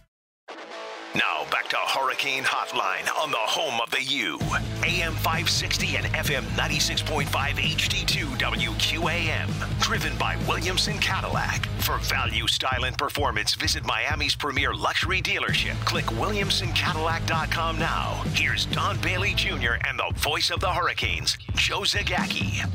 Now 1.14 1.44
back 1.52 1.68
to 1.68 1.76
Hurricane 1.76 2.44
Hotline 2.44 3.06
on 3.22 3.32
the 3.32 3.38
home 3.38 3.82
of 3.82 3.92
the 3.92 4.02
U. 4.02 4.40
AM 4.86 5.12
560 5.16 5.98
and 5.98 6.06
FM 6.06 6.44
96.5 6.56 7.26
HD2 7.28 8.24
WQAM. 8.38 9.80
Driven 9.82 10.18
by 10.18 10.38
Williamson 10.48 10.98
Cadillac. 11.00 11.66
For 11.82 11.98
value, 11.98 12.48
style, 12.48 12.86
and 12.86 12.98
performance, 12.98 13.56
visit 13.56 13.86
Miami's 13.86 14.36
premier 14.36 14.74
luxury 14.74 15.22
dealership. 15.22 15.74
Click 15.84 16.06
WilliamsonCadillac.com 16.06 17.78
now. 17.78 18.24
Here's 18.34 18.66
Don 18.68 18.98
Bailey 19.02 19.34
Jr. 19.34 19.74
and 19.86 20.00
the 20.00 20.14
voice 20.16 20.50
of 20.50 20.62
the 20.62 20.70
Hurricanes, 20.70 21.38
Joe 21.56 21.82
Zagacki. 21.82 22.66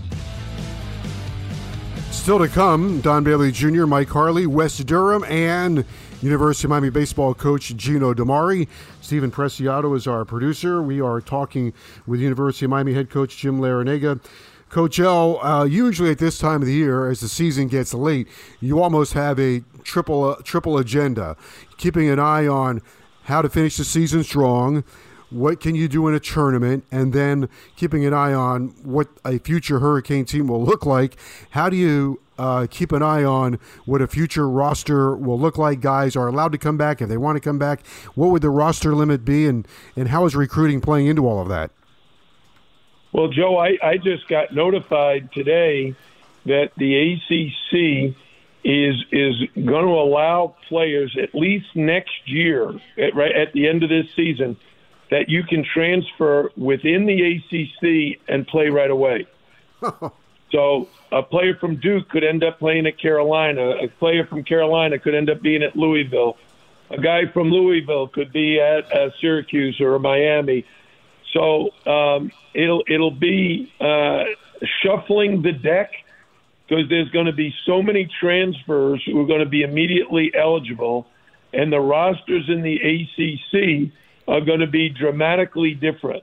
Still 2.10 2.38
to 2.40 2.48
come, 2.48 3.00
Don 3.00 3.24
Bailey 3.24 3.52
Jr., 3.52 3.86
Mike 3.86 4.08
Harley, 4.08 4.46
Wes 4.46 4.78
Durham, 4.78 5.24
and 5.24 5.84
University 6.22 6.66
of 6.66 6.70
Miami 6.70 6.90
baseball 6.90 7.34
coach 7.34 7.76
Gino 7.76 8.14
DiMare. 8.14 8.66
Stephen 9.00 9.30
Preciado 9.30 9.94
is 9.94 10.06
our 10.06 10.24
producer. 10.24 10.82
We 10.82 11.00
are 11.00 11.20
talking 11.20 11.74
with 12.06 12.20
University 12.20 12.64
of 12.64 12.70
Miami 12.70 12.94
head 12.94 13.10
coach 13.10 13.36
Jim 13.36 13.60
Larrañaga. 13.60 14.20
Coach 14.68 14.98
L, 14.98 15.38
uh, 15.44 15.64
usually 15.64 16.10
at 16.10 16.18
this 16.18 16.38
time 16.38 16.60
of 16.60 16.66
the 16.66 16.74
year, 16.74 17.08
as 17.08 17.20
the 17.20 17.28
season 17.28 17.68
gets 17.68 17.94
late, 17.94 18.26
you 18.60 18.82
almost 18.82 19.12
have 19.12 19.38
a 19.38 19.62
triple 19.84 20.24
uh, 20.24 20.36
triple 20.42 20.76
agenda, 20.78 21.36
keeping 21.76 22.08
an 22.08 22.18
eye 22.18 22.46
on 22.46 22.82
how 23.24 23.42
to 23.42 23.48
finish 23.48 23.76
the 23.76 23.84
season 23.84 24.24
strong, 24.24 24.82
what 25.30 25.60
can 25.60 25.74
you 25.74 25.86
do 25.86 26.08
in 26.08 26.14
a 26.14 26.20
tournament, 26.20 26.84
and 26.90 27.12
then 27.12 27.48
keeping 27.76 28.04
an 28.04 28.12
eye 28.12 28.32
on 28.32 28.68
what 28.82 29.08
a 29.24 29.38
future 29.38 29.78
Hurricane 29.78 30.24
team 30.24 30.48
will 30.48 30.64
look 30.64 30.84
like. 30.84 31.16
How 31.50 31.68
do 31.68 31.76
you 31.76 32.20
uh, 32.38 32.66
keep 32.70 32.92
an 32.92 33.02
eye 33.02 33.24
on 33.24 33.58
what 33.84 34.02
a 34.02 34.06
future 34.06 34.48
roster 34.48 35.16
will 35.16 35.38
look 35.38 35.58
like? 35.58 35.80
Guys 35.80 36.16
are 36.16 36.28
allowed 36.28 36.52
to 36.52 36.58
come 36.58 36.76
back 36.76 37.00
if 37.00 37.08
they 37.08 37.16
want 37.16 37.36
to 37.36 37.40
come 37.40 37.58
back. 37.58 37.86
What 38.14 38.28
would 38.28 38.42
the 38.42 38.50
roster 38.50 38.94
limit 38.94 39.24
be, 39.24 39.46
and, 39.46 39.66
and 39.96 40.08
how 40.08 40.24
is 40.26 40.36
recruiting 40.36 40.80
playing 40.80 41.06
into 41.06 41.26
all 41.26 41.40
of 41.40 41.48
that? 41.48 41.70
Well, 43.12 43.28
Joe, 43.28 43.56
I, 43.56 43.78
I 43.82 43.96
just 43.96 44.28
got 44.28 44.54
notified 44.54 45.32
today 45.32 45.94
that 46.44 46.70
the 46.76 47.12
ACC 47.12 48.14
is 48.64 48.96
is 49.12 49.36
going 49.54 49.86
to 49.86 49.92
allow 49.92 50.56
players 50.68 51.16
at 51.22 51.34
least 51.34 51.66
next 51.74 52.26
year, 52.26 52.72
at, 52.98 53.14
right 53.14 53.34
at 53.34 53.52
the 53.52 53.68
end 53.68 53.82
of 53.84 53.88
this 53.88 54.06
season, 54.16 54.56
that 55.10 55.28
you 55.28 55.44
can 55.44 55.64
transfer 55.64 56.50
within 56.56 57.06
the 57.06 57.36
ACC 57.36 58.20
and 58.28 58.46
play 58.46 58.68
right 58.68 58.90
away. 58.90 59.26
so 60.50 60.88
a 61.12 61.22
player 61.22 61.56
from 61.56 61.76
Duke 61.76 62.08
could 62.08 62.24
end 62.24 62.42
up 62.42 62.58
playing 62.58 62.86
at 62.86 62.98
Carolina. 62.98 63.76
A 63.82 63.88
player 63.88 64.26
from 64.26 64.44
Carolina 64.44 64.98
could 64.98 65.14
end 65.14 65.30
up 65.30 65.40
being 65.40 65.62
at 65.62 65.76
Louisville. 65.76 66.36
A 66.90 67.00
guy 67.00 67.26
from 67.32 67.50
Louisville 67.50 68.08
could 68.08 68.32
be 68.32 68.60
at 68.60 68.90
uh, 68.92 69.10
Syracuse 69.20 69.80
or 69.80 69.98
Miami. 69.98 70.64
So 71.32 71.70
um, 71.86 72.32
it'll 72.54 72.82
it'll 72.88 73.10
be 73.10 73.72
uh, 73.80 74.24
shuffling 74.82 75.42
the 75.42 75.52
deck 75.52 75.92
because 76.66 76.88
there's 76.88 77.10
going 77.10 77.26
to 77.26 77.32
be 77.32 77.54
so 77.64 77.82
many 77.82 78.08
transfers 78.20 79.02
who 79.04 79.20
are 79.20 79.26
going 79.26 79.40
to 79.40 79.48
be 79.48 79.62
immediately 79.62 80.32
eligible, 80.34 81.06
and 81.52 81.72
the 81.72 81.80
rosters 81.80 82.48
in 82.48 82.62
the 82.62 82.76
ACC 82.76 83.92
are 84.28 84.40
going 84.40 84.60
to 84.60 84.66
be 84.66 84.88
dramatically 84.88 85.74
different. 85.74 86.22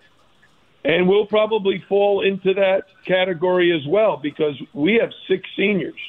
And 0.86 1.08
we'll 1.08 1.26
probably 1.26 1.84
fall 1.88 2.22
into 2.22 2.54
that 2.56 2.88
category 3.06 3.72
as 3.72 3.88
well 3.88 4.18
because 4.18 4.56
we 4.74 4.96
have 4.96 5.12
six 5.28 5.48
seniors. 5.56 6.00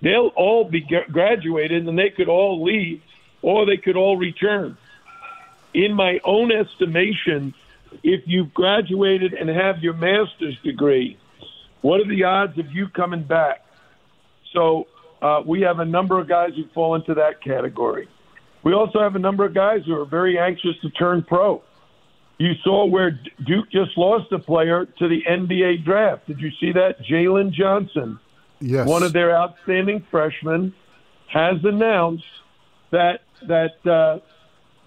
They'll 0.00 0.32
all 0.34 0.64
be 0.64 0.80
graduated 0.80 1.86
and 1.86 1.98
they 1.98 2.10
could 2.10 2.28
all 2.28 2.62
leave 2.62 3.02
or 3.42 3.66
they 3.66 3.76
could 3.76 3.96
all 3.96 4.16
return. 4.16 4.76
In 5.74 5.94
my 5.94 6.20
own 6.24 6.52
estimation, 6.52 7.54
if 8.02 8.22
you've 8.26 8.52
graduated 8.54 9.34
and 9.34 9.48
have 9.48 9.82
your 9.82 9.94
master's 9.94 10.58
degree, 10.62 11.18
what 11.82 12.00
are 12.00 12.08
the 12.08 12.24
odds 12.24 12.58
of 12.58 12.72
you 12.72 12.88
coming 12.88 13.22
back? 13.22 13.64
So 14.52 14.86
uh, 15.20 15.42
we 15.44 15.60
have 15.62 15.78
a 15.78 15.84
number 15.84 16.18
of 16.18 16.28
guys 16.28 16.50
who 16.56 16.66
fall 16.74 16.94
into 16.94 17.14
that 17.14 17.42
category. 17.42 18.08
We 18.62 18.74
also 18.74 19.00
have 19.00 19.16
a 19.16 19.18
number 19.18 19.44
of 19.44 19.54
guys 19.54 19.82
who 19.86 20.00
are 20.00 20.04
very 20.04 20.38
anxious 20.38 20.76
to 20.82 20.90
turn 20.90 21.22
pro. 21.22 21.62
You 22.38 22.54
saw 22.64 22.86
where 22.86 23.18
Duke 23.46 23.70
just 23.70 23.96
lost 23.96 24.32
a 24.32 24.38
player 24.38 24.86
to 24.86 25.08
the 25.08 25.22
NBA 25.28 25.84
draft. 25.84 26.26
Did 26.26 26.40
you 26.40 26.50
see 26.58 26.72
that? 26.72 26.96
Jalen 27.00 27.52
Johnson, 27.52 28.18
yes. 28.60 28.86
one 28.86 29.02
of 29.02 29.12
their 29.12 29.36
outstanding 29.36 30.04
freshmen, 30.10 30.74
has 31.28 31.64
announced 31.64 32.24
that 32.90 33.20
that 33.46 34.20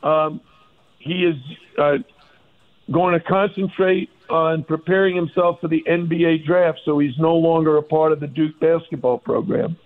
uh, 0.03 0.05
um, 0.05 0.41
he 0.99 1.25
is 1.25 1.36
uh, 1.77 1.97
going 2.91 3.13
to 3.13 3.19
concentrate 3.19 4.10
on 4.29 4.63
preparing 4.63 5.15
himself 5.15 5.60
for 5.62 5.67
the 5.67 5.84
NBA 5.88 6.45
draft, 6.45 6.79
so 6.84 6.99
he's 6.99 7.17
no 7.17 7.36
longer 7.36 7.77
a 7.77 7.84
part 7.84 8.12
of 8.12 8.19
the 8.19 8.27
Duke 8.27 8.60
basketball 8.60 9.19
program. 9.19 9.77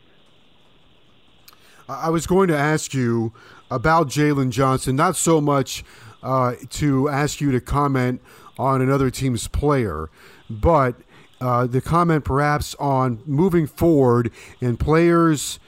I 1.87 2.09
was 2.09 2.27
going 2.27 2.49
to 2.49 2.57
ask 2.57 2.93
you 2.93 3.33
about 3.71 4.07
Jalen 4.07 4.51
Johnson, 4.51 4.95
not 4.95 5.15
so 5.15 5.41
much 5.41 5.83
uh, 6.23 6.55
to 6.69 7.09
ask 7.09 7.41
you 7.41 7.51
to 7.51 7.61
comment 7.61 8.21
on 8.57 8.81
another 8.81 9.09
team's 9.09 9.47
player, 9.47 10.09
but 10.49 10.95
uh, 11.39 11.65
the 11.65 11.81
comment 11.81 12.25
perhaps 12.25 12.75
on 12.75 13.21
moving 13.25 13.65
forward 13.65 14.31
and 14.61 14.79
players 14.79 15.59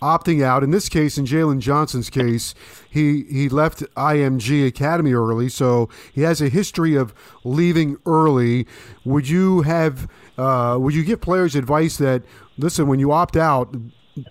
opting 0.00 0.42
out. 0.42 0.62
In 0.62 0.70
this 0.70 0.88
case, 0.88 1.18
in 1.18 1.24
Jalen 1.24 1.58
Johnson's 1.58 2.10
case, 2.10 2.54
he 2.88 3.24
he 3.24 3.48
left 3.48 3.80
IMG 3.94 4.66
Academy 4.66 5.12
early, 5.12 5.48
so 5.48 5.88
he 6.12 6.22
has 6.22 6.40
a 6.40 6.48
history 6.48 6.94
of 6.94 7.14
leaving 7.44 7.96
early. 8.06 8.66
Would 9.04 9.28
you 9.28 9.62
have 9.62 10.08
uh, 10.38 10.76
would 10.80 10.94
you 10.94 11.02
give 11.02 11.20
players 11.20 11.56
advice 11.56 11.96
that 11.96 12.22
listen 12.58 12.86
when 12.86 13.00
you 13.00 13.12
opt 13.12 13.36
out? 13.36 13.74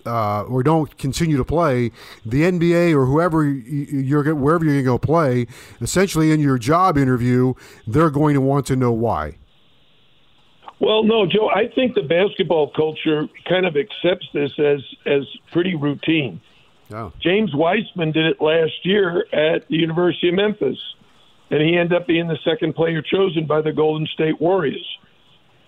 Uh, 0.06 0.44
or 0.44 0.64
don't 0.64 0.98
continue 0.98 1.38
to 1.38 1.46
play, 1.46 1.92
the 2.26 2.42
NBA 2.42 2.96
or 2.96 3.06
whoever 3.06 3.46
you're 3.46 4.34
wherever 4.34 4.66
you're 4.66 4.74
going 4.74 4.84
to 4.84 4.84
go 4.84 4.98
play, 4.98 5.46
essentially 5.80 6.32
in 6.32 6.40
your 6.40 6.58
job 6.58 6.98
interview, 6.98 7.54
they're 7.86 8.10
going 8.10 8.34
to 8.34 8.42
want 8.42 8.66
to 8.66 8.76
know 8.76 8.92
why. 8.92 9.38
Well, 10.80 11.04
no, 11.04 11.26
Joe. 11.26 11.50
I 11.50 11.68
think 11.74 11.96
the 11.96 12.04
basketball 12.04 12.72
culture 12.76 13.28
kind 13.48 13.66
of 13.66 13.76
accepts 13.78 14.28
this 14.34 14.52
as 14.60 14.82
as 15.06 15.24
pretty 15.52 15.76
routine. 15.76 16.42
Oh. 16.92 17.12
James 17.22 17.52
Wiseman 17.54 18.12
did 18.12 18.26
it 18.26 18.42
last 18.42 18.74
year 18.84 19.26
at 19.34 19.68
the 19.70 19.76
University 19.76 20.30
of 20.30 20.36
Memphis, 20.36 20.78
and 21.50 21.62
he 21.62 21.78
ended 21.78 21.94
up 21.94 22.08
being 22.08 22.28
the 22.28 22.38
second 22.44 22.76
player 22.76 23.02
chosen 23.02 23.48
by 23.48 23.62
the 23.62 23.72
Golden 23.72 24.08
State 24.08 24.40
Warriors. 24.40 24.86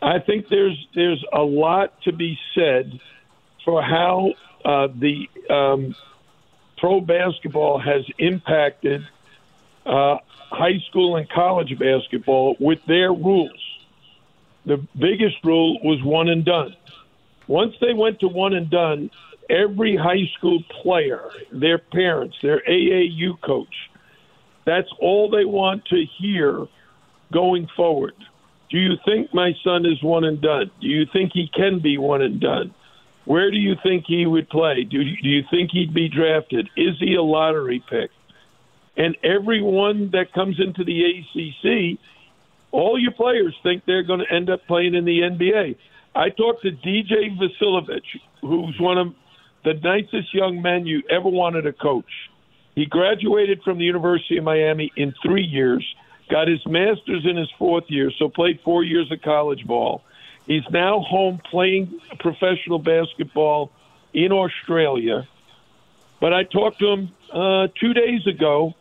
I 0.02 0.20
think 0.20 0.48
there's 0.50 0.78
there's 0.94 1.24
a 1.34 1.42
lot 1.42 2.00
to 2.04 2.12
be 2.12 2.38
said 2.54 3.00
for 3.68 3.84
how 3.84 4.32
uh, 4.66 4.88
the 4.96 5.30
um, 5.50 5.94
pro 6.78 7.02
basketball 7.02 7.78
has 7.78 8.04
impacted 8.18 9.06
uh, 9.86 10.18
high 10.50 10.80
school 10.90 11.18
and 11.18 11.30
college 11.30 11.78
basketball 11.78 12.56
with 12.60 12.84
their 12.86 13.12
rules 13.12 13.78
the 14.68 14.86
biggest 15.00 15.38
rule 15.46 15.80
was 15.82 16.04
one 16.04 16.28
and 16.28 16.44
done. 16.44 16.76
Once 17.48 17.74
they 17.80 17.94
went 17.94 18.20
to 18.20 18.28
one 18.28 18.54
and 18.54 18.70
done, 18.70 19.10
every 19.50 19.96
high 19.96 20.26
school 20.38 20.62
player, 20.82 21.24
their 21.54 21.78
parents, 21.78 22.36
their 22.44 22.62
AAU 22.68 23.40
coach, 23.42 23.90
that's 24.66 24.90
all 25.00 25.30
they 25.30 25.46
want 25.46 25.86
to 25.86 26.04
hear 26.20 26.68
going 27.32 27.70
forward. 27.78 28.14
Do 28.70 28.78
you 28.78 28.98
think 29.06 29.34
my 29.34 29.54
son 29.64 29.86
is 29.86 30.04
one 30.04 30.26
and 30.26 30.42
done? 30.42 30.70
Do 30.82 30.88
you 30.88 31.06
think 31.14 31.32
he 31.34 31.48
can 31.48 31.80
be 31.80 31.98
one 31.98 32.22
and 32.22 32.42
done? 32.42 32.74
Where 33.28 33.52
do 33.52 33.58
you 33.58 33.76
think 33.84 34.06
he 34.08 34.26
would 34.26 34.50
play? 34.50 34.84
Do 34.84 35.02
you, 35.02 35.22
do 35.22 35.30
you 35.30 35.44
think 35.52 35.72
he'd 35.72 35.94
be 35.94 36.10
drafted? 36.10 36.70
Is 36.76 36.96
he 37.00 37.16
a 37.16 37.22
lottery 37.22 37.84
pick? 37.90 38.10
And 38.96 39.16
everyone 39.24 40.10
that 40.14 40.34
comes 40.34 40.60
into 40.60 40.84
the 40.84 41.04
ACC 41.04 42.00
all 42.72 43.00
your 43.00 43.12
players 43.12 43.56
think 43.64 43.84
they're 43.86 44.04
going 44.04 44.20
to 44.20 44.32
end 44.34 44.50
up 44.50 44.66
playing 44.68 44.94
in 44.94 45.06
the 45.06 45.22
NBA. 45.22 45.76
I 46.16 46.30
talked 46.30 46.64
to 46.64 46.72
DJ 46.72 47.38
Vasiljevic, 47.38 48.04
who's 48.42 48.80
one 48.80 48.98
of 48.98 49.14
the 49.64 49.74
nicest 49.74 50.34
young 50.34 50.62
men 50.62 50.86
you 50.86 51.04
ever 51.10 51.30
wanted 51.30 51.64
to 51.64 51.74
coach. 51.74 52.06
He 52.76 52.86
graduated 52.86 53.62
from 53.64 53.78
the 53.78 53.86
University 53.86 54.38
of 54.38 54.44
Miami 54.44 54.92
in 54.96 55.14
three 55.26 55.44
years, 55.44 55.84
got 56.30 56.48
his 56.48 56.64
master's 56.68 57.26
in 57.26 57.38
his 57.38 57.50
fourth 57.58 57.86
year, 57.88 58.12
so 58.20 58.30
played 58.30 58.60
four 58.64 58.84
years 58.84 59.12
of 59.12 59.22
college 59.22 59.66
ball, 59.66 60.04
He's 60.48 60.64
now 60.72 61.02
home 61.02 61.42
playing 61.52 62.00
professional 62.20 62.80
basketball 62.80 63.72
in 64.14 64.32
Australia. 64.32 65.28
But 66.22 66.34
I 66.34 66.44
talked 66.44 66.80
to 66.80 66.88
him 66.88 67.12
uh, 67.32 67.68
two 67.80 67.94
days 67.94 68.26
ago, 68.26 68.74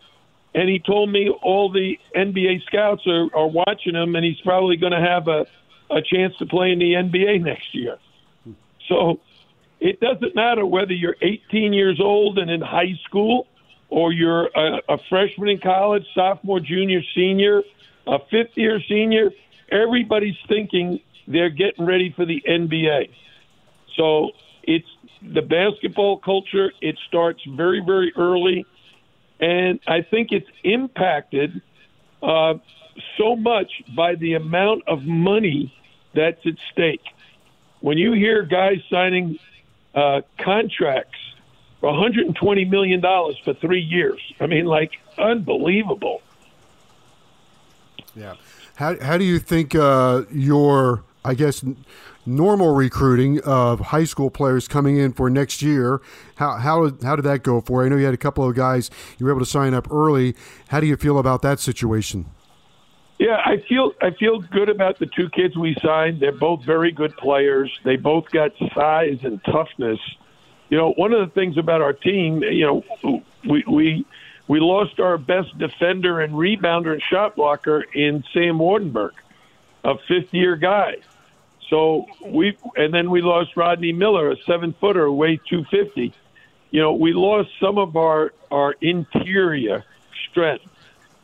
and 0.55 0.69
he 0.69 0.79
told 0.79 1.11
me 1.11 1.29
all 1.29 1.71
the 1.71 1.99
NBA 2.15 2.65
scouts 2.67 3.07
are, 3.07 3.29
are 3.35 3.49
watching 3.49 3.95
him, 3.95 4.15
and 4.15 4.25
he's 4.25 4.41
probably 4.41 4.77
going 4.77 4.93
to 4.93 5.01
have 5.01 5.27
a, 5.27 5.47
a 5.91 6.01
chance 6.01 6.37
to 6.39 6.47
play 6.47 6.71
in 6.71 6.79
the 6.79 6.93
NBA 6.93 7.43
next 7.43 7.75
year. 7.75 7.99
So 8.89 9.21
it 9.81 10.01
doesn't 10.01 10.35
matter 10.37 10.65
whether 10.65 10.93
you're 10.93 11.17
18 11.21 11.73
years 11.73 12.01
old 12.01 12.39
and 12.39 12.49
in 12.49 12.61
high 12.61 12.95
school, 13.05 13.49
or 13.89 14.13
you're 14.13 14.47
a, 14.55 14.81
a 14.89 14.99
freshman 15.09 15.49
in 15.49 15.59
college, 15.59 16.07
sophomore, 16.15 16.61
junior, 16.61 17.03
senior, 17.15 17.63
a 18.07 18.21
fifth 18.31 18.57
year 18.57 18.81
senior. 18.89 19.33
Everybody's 19.71 20.37
thinking 20.49 21.01
they're 21.27 21.51
getting 21.51 21.85
ready 21.85 22.13
for 22.15 22.25
the 22.25 22.43
NBA. 22.49 23.11
So 23.97 24.31
it's 24.63 24.89
the 25.23 25.43
basketball 25.43 26.19
culture. 26.19 26.73
It 26.81 26.99
starts 27.09 27.43
very, 27.45 27.81
very 27.85 28.13
early, 28.17 28.67
and 29.41 29.81
I 29.87 30.03
think 30.03 30.33
it's 30.33 30.49
impacted 30.63 31.61
uh, 32.23 32.55
so 33.19 33.37
much 33.37 33.71
by 33.95 34.15
the 34.15 34.35
amount 34.35 34.85
of 34.87 35.03
money 35.03 35.75
that's 36.15 36.45
at 36.47 36.55
stake. 36.73 37.05
When 37.81 37.99
you 37.99 38.13
hear 38.13 38.43
guys 38.43 38.79
signing 38.91 39.39
uh, 39.95 40.23
contracts 40.39 41.19
for 41.81 41.91
120 41.91 42.65
million 42.65 43.01
dollars 43.01 43.37
for 43.45 43.55
three 43.55 43.81
years, 43.83 44.21
I 44.41 44.47
mean, 44.47 44.65
like 44.65 44.93
unbelievable. 45.19 46.23
Yeah. 48.15 48.35
How 48.77 48.99
how 49.01 49.19
do 49.19 49.25
you 49.25 49.39
think 49.39 49.75
uh, 49.75 50.23
your 50.31 51.03
I 51.27 51.35
guess 51.35 51.65
normal 52.25 52.75
recruiting 52.75 53.41
of 53.41 53.81
high 53.81 54.05
school 54.05 54.31
players 54.31 54.69
coming 54.69 54.97
in 54.97 55.13
for 55.13 55.29
next 55.29 55.63
year. 55.63 56.01
How 56.37 56.57
how 56.57 56.93
how 57.03 57.17
did 57.17 57.25
that 57.25 57.43
go 57.43 57.61
for? 57.61 57.83
You? 57.83 57.87
I 57.87 57.89
know 57.91 57.97
you 57.97 58.05
had 58.05 58.15
a 58.15 58.19
couple 58.19 58.49
of 58.49 58.55
guys 58.55 58.91
you 59.19 59.27
were 59.27 59.33
able 59.33 59.41
to 59.41 59.47
sign 59.47 59.75
up 59.75 59.91
early. 59.91 60.35
How 60.69 60.81
do 60.81 60.87
you 60.87 60.97
feel 60.97 61.19
about 61.19 61.43
that 61.43 61.61
situation? 61.61 62.27
Yeah, 63.19 63.41
I 63.45 63.63
feel 63.69 63.93
I 64.03 64.11
feel 64.11 64.41
good 64.41 64.69
about 64.69 64.99
the 64.99 65.07
two 65.07 65.31
kids 65.31 65.57
we 65.57 65.75
signed. 65.83 66.21
They're 66.21 66.33
both 66.33 66.65
very 66.65 66.93
good 66.93 67.17
players. 67.17 67.71
They 67.85 67.97
both 67.97 68.31
got 68.31 68.53
size 68.75 69.19
and 69.23 69.43
toughness. 69.45 69.99
You 70.69 70.77
know, 70.77 70.93
one 70.93 71.13
of 71.13 71.27
the 71.27 71.33
things 71.35 71.57
about 71.57 71.81
our 71.81 71.93
team, 71.93 72.43
you 72.43 72.67
know, 72.67 73.21
we 73.49 73.65
we 73.67 74.07
we 74.49 74.61
lost 74.61 75.01
our 75.01 75.17
best 75.17 75.57
defender 75.59 76.21
and 76.21 76.35
rebounder 76.35 76.93
and 76.93 77.03
shot 77.03 77.37
blocker 77.37 77.83
in 77.95 78.23
Sam 78.35 78.59
Waardenburg, 78.59 79.13
a 79.85 79.95
fifth 80.07 80.35
year 80.35 80.57
guy. 80.57 80.97
So 81.69 82.07
we 82.25 82.57
and 82.77 82.95
then 82.95 83.11
we 83.11 83.23
lost 83.23 83.57
Rodney 83.57 83.93
Miller, 83.93 84.31
a 84.31 84.37
seven 84.47 84.75
footer, 84.81 85.11
weighed 85.11 85.41
two 85.49 85.65
fifty. 85.65 86.13
You 86.71 86.81
know, 86.81 86.93
we 86.93 87.13
lost 87.13 87.51
some 87.61 87.79
of 87.79 87.97
our 87.97 88.33
our 88.51 88.75
interior 88.81 89.85
strength, 90.31 90.67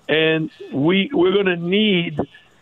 and 0.09 0.51
we 0.73 1.11
we're 1.13 1.33
going 1.33 1.47
to 1.47 1.57
need 1.57 2.19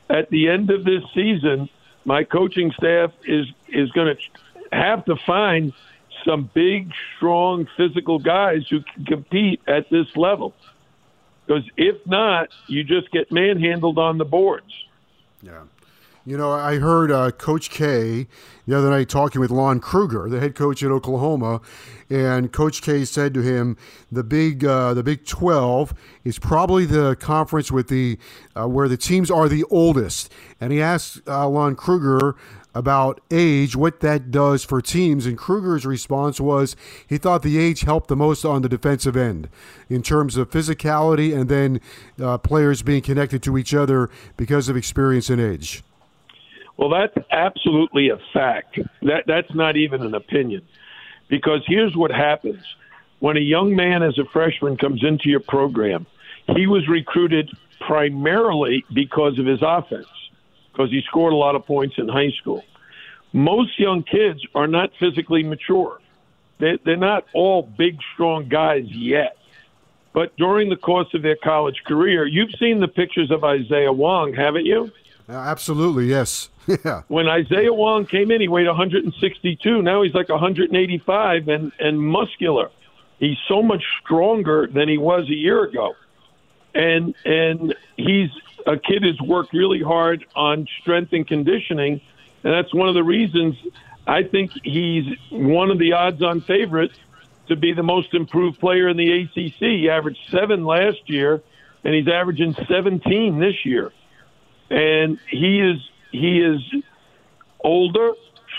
at 0.08 0.28
the 0.30 0.48
end 0.48 0.70
of 0.70 0.84
this 0.84 1.02
season. 1.14 1.68
My 2.04 2.24
coaching 2.24 2.72
staff 2.72 3.12
is 3.24 3.46
is 3.68 3.90
going 3.92 4.16
to 4.16 4.76
have 4.76 5.04
to 5.06 5.16
find 5.16 5.72
some 6.24 6.50
big, 6.52 6.92
strong, 7.16 7.66
physical 7.76 8.18
guys 8.18 8.66
who 8.68 8.82
can 8.82 9.04
compete 9.04 9.60
at 9.66 9.88
this 9.90 10.06
level. 10.16 10.54
Because 11.46 11.64
if 11.76 12.06
not, 12.06 12.50
you 12.68 12.84
just 12.84 13.10
get 13.10 13.32
manhandled 13.32 13.98
on 13.98 14.18
the 14.18 14.24
boards. 14.24 14.72
Yeah. 15.42 15.62
You 16.26 16.36
know, 16.36 16.52
I 16.52 16.76
heard 16.76 17.10
uh, 17.10 17.30
Coach 17.30 17.70
K 17.70 18.26
the 18.66 18.76
other 18.76 18.90
night 18.90 19.08
talking 19.08 19.40
with 19.40 19.50
Lon 19.50 19.80
Kruger, 19.80 20.28
the 20.28 20.38
head 20.38 20.54
coach 20.54 20.82
at 20.82 20.90
Oklahoma, 20.90 21.62
and 22.10 22.52
Coach 22.52 22.82
K 22.82 23.06
said 23.06 23.32
to 23.32 23.40
him, 23.40 23.78
"The 24.12 24.22
Big 24.22 24.62
uh, 24.62 24.92
the 24.92 25.02
Big 25.02 25.24
Twelve 25.24 25.94
is 26.22 26.38
probably 26.38 26.84
the 26.84 27.16
conference 27.16 27.72
with 27.72 27.88
the 27.88 28.18
uh, 28.54 28.68
where 28.68 28.86
the 28.86 28.98
teams 28.98 29.30
are 29.30 29.48
the 29.48 29.64
oldest." 29.70 30.30
And 30.60 30.74
he 30.74 30.82
asked 30.82 31.26
uh, 31.26 31.48
Lon 31.48 31.74
Kruger 31.74 32.36
about 32.74 33.20
age, 33.30 33.74
what 33.74 34.00
that 34.00 34.30
does 34.30 34.62
for 34.62 34.82
teams. 34.82 35.24
And 35.24 35.38
Kruger's 35.38 35.86
response 35.86 36.38
was 36.38 36.76
he 37.06 37.16
thought 37.16 37.42
the 37.42 37.58
age 37.58 37.80
helped 37.80 38.08
the 38.08 38.14
most 38.14 38.44
on 38.44 38.60
the 38.60 38.68
defensive 38.68 39.16
end 39.16 39.48
in 39.88 40.02
terms 40.02 40.36
of 40.36 40.50
physicality 40.50 41.34
and 41.34 41.48
then 41.48 41.80
uh, 42.22 42.36
players 42.38 42.82
being 42.82 43.02
connected 43.02 43.42
to 43.42 43.56
each 43.56 43.74
other 43.74 44.10
because 44.36 44.68
of 44.68 44.76
experience 44.76 45.30
and 45.30 45.40
age. 45.40 45.82
Well, 46.80 46.88
that's 46.88 47.26
absolutely 47.30 48.08
a 48.08 48.16
fact. 48.32 48.78
That 49.02 49.24
that's 49.26 49.54
not 49.54 49.76
even 49.76 50.00
an 50.00 50.14
opinion, 50.14 50.62
because 51.28 51.60
here's 51.66 51.94
what 51.94 52.10
happens: 52.10 52.64
when 53.18 53.36
a 53.36 53.40
young 53.40 53.76
man 53.76 54.02
as 54.02 54.18
a 54.18 54.24
freshman 54.32 54.78
comes 54.78 55.04
into 55.04 55.28
your 55.28 55.40
program, 55.40 56.06
he 56.56 56.66
was 56.66 56.88
recruited 56.88 57.50
primarily 57.86 58.82
because 58.94 59.38
of 59.38 59.44
his 59.44 59.60
offense, 59.60 60.08
because 60.72 60.90
he 60.90 61.02
scored 61.06 61.34
a 61.34 61.36
lot 61.36 61.54
of 61.54 61.66
points 61.66 61.96
in 61.98 62.08
high 62.08 62.32
school. 62.40 62.64
Most 63.34 63.78
young 63.78 64.02
kids 64.02 64.40
are 64.54 64.66
not 64.66 64.88
physically 64.98 65.42
mature. 65.42 65.98
They, 66.60 66.78
they're 66.86 66.96
not 66.96 67.26
all 67.34 67.62
big, 67.62 67.98
strong 68.14 68.48
guys 68.48 68.84
yet. 68.86 69.36
But 70.14 70.34
during 70.38 70.70
the 70.70 70.76
course 70.76 71.08
of 71.12 71.20
their 71.22 71.36
college 71.36 71.82
career, 71.86 72.26
you've 72.26 72.54
seen 72.58 72.80
the 72.80 72.88
pictures 72.88 73.30
of 73.30 73.44
Isaiah 73.44 73.92
Wong, 73.92 74.32
haven't 74.32 74.64
you? 74.64 74.90
Absolutely, 75.30 76.06
yes. 76.06 76.48
Yeah. 76.84 77.02
When 77.08 77.26
Isaiah 77.26 77.72
Wong 77.72 78.06
came 78.06 78.30
in, 78.30 78.40
he 78.40 78.46
weighed 78.46 78.68
162. 78.68 79.82
Now 79.82 80.02
he's 80.02 80.14
like 80.14 80.28
185 80.28 81.48
and 81.48 81.72
and 81.80 82.00
muscular. 82.00 82.70
He's 83.18 83.38
so 83.48 83.60
much 83.60 83.82
stronger 84.00 84.68
than 84.68 84.88
he 84.88 84.96
was 84.96 85.28
a 85.28 85.34
year 85.34 85.64
ago, 85.64 85.96
and 86.72 87.16
and 87.24 87.74
he's 87.96 88.30
a 88.66 88.76
kid 88.76 89.02
who's 89.02 89.20
worked 89.20 89.52
really 89.52 89.82
hard 89.82 90.24
on 90.36 90.68
strength 90.80 91.12
and 91.12 91.26
conditioning, 91.26 92.00
and 92.44 92.52
that's 92.52 92.72
one 92.72 92.88
of 92.88 92.94
the 92.94 93.02
reasons 93.02 93.56
I 94.06 94.22
think 94.22 94.52
he's 94.64 95.06
one 95.30 95.70
of 95.70 95.78
the 95.78 95.92
odds-on 95.92 96.40
favorites 96.42 96.98
to 97.48 97.56
be 97.56 97.72
the 97.72 97.82
most 97.82 98.14
improved 98.14 98.58
player 98.60 98.88
in 98.88 98.96
the 98.96 99.22
ACC. 99.22 99.58
He 99.58 99.90
averaged 99.90 100.20
seven 100.30 100.64
last 100.64 101.08
year, 101.10 101.42
and 101.84 101.94
he's 101.94 102.08
averaging 102.08 102.54
17 102.68 103.38
this 103.38 103.64
year, 103.64 103.92
and 104.70 105.18
he 105.28 105.60
is 105.60 105.76
he 106.12 106.40
is 106.40 106.60
older, 107.62 108.12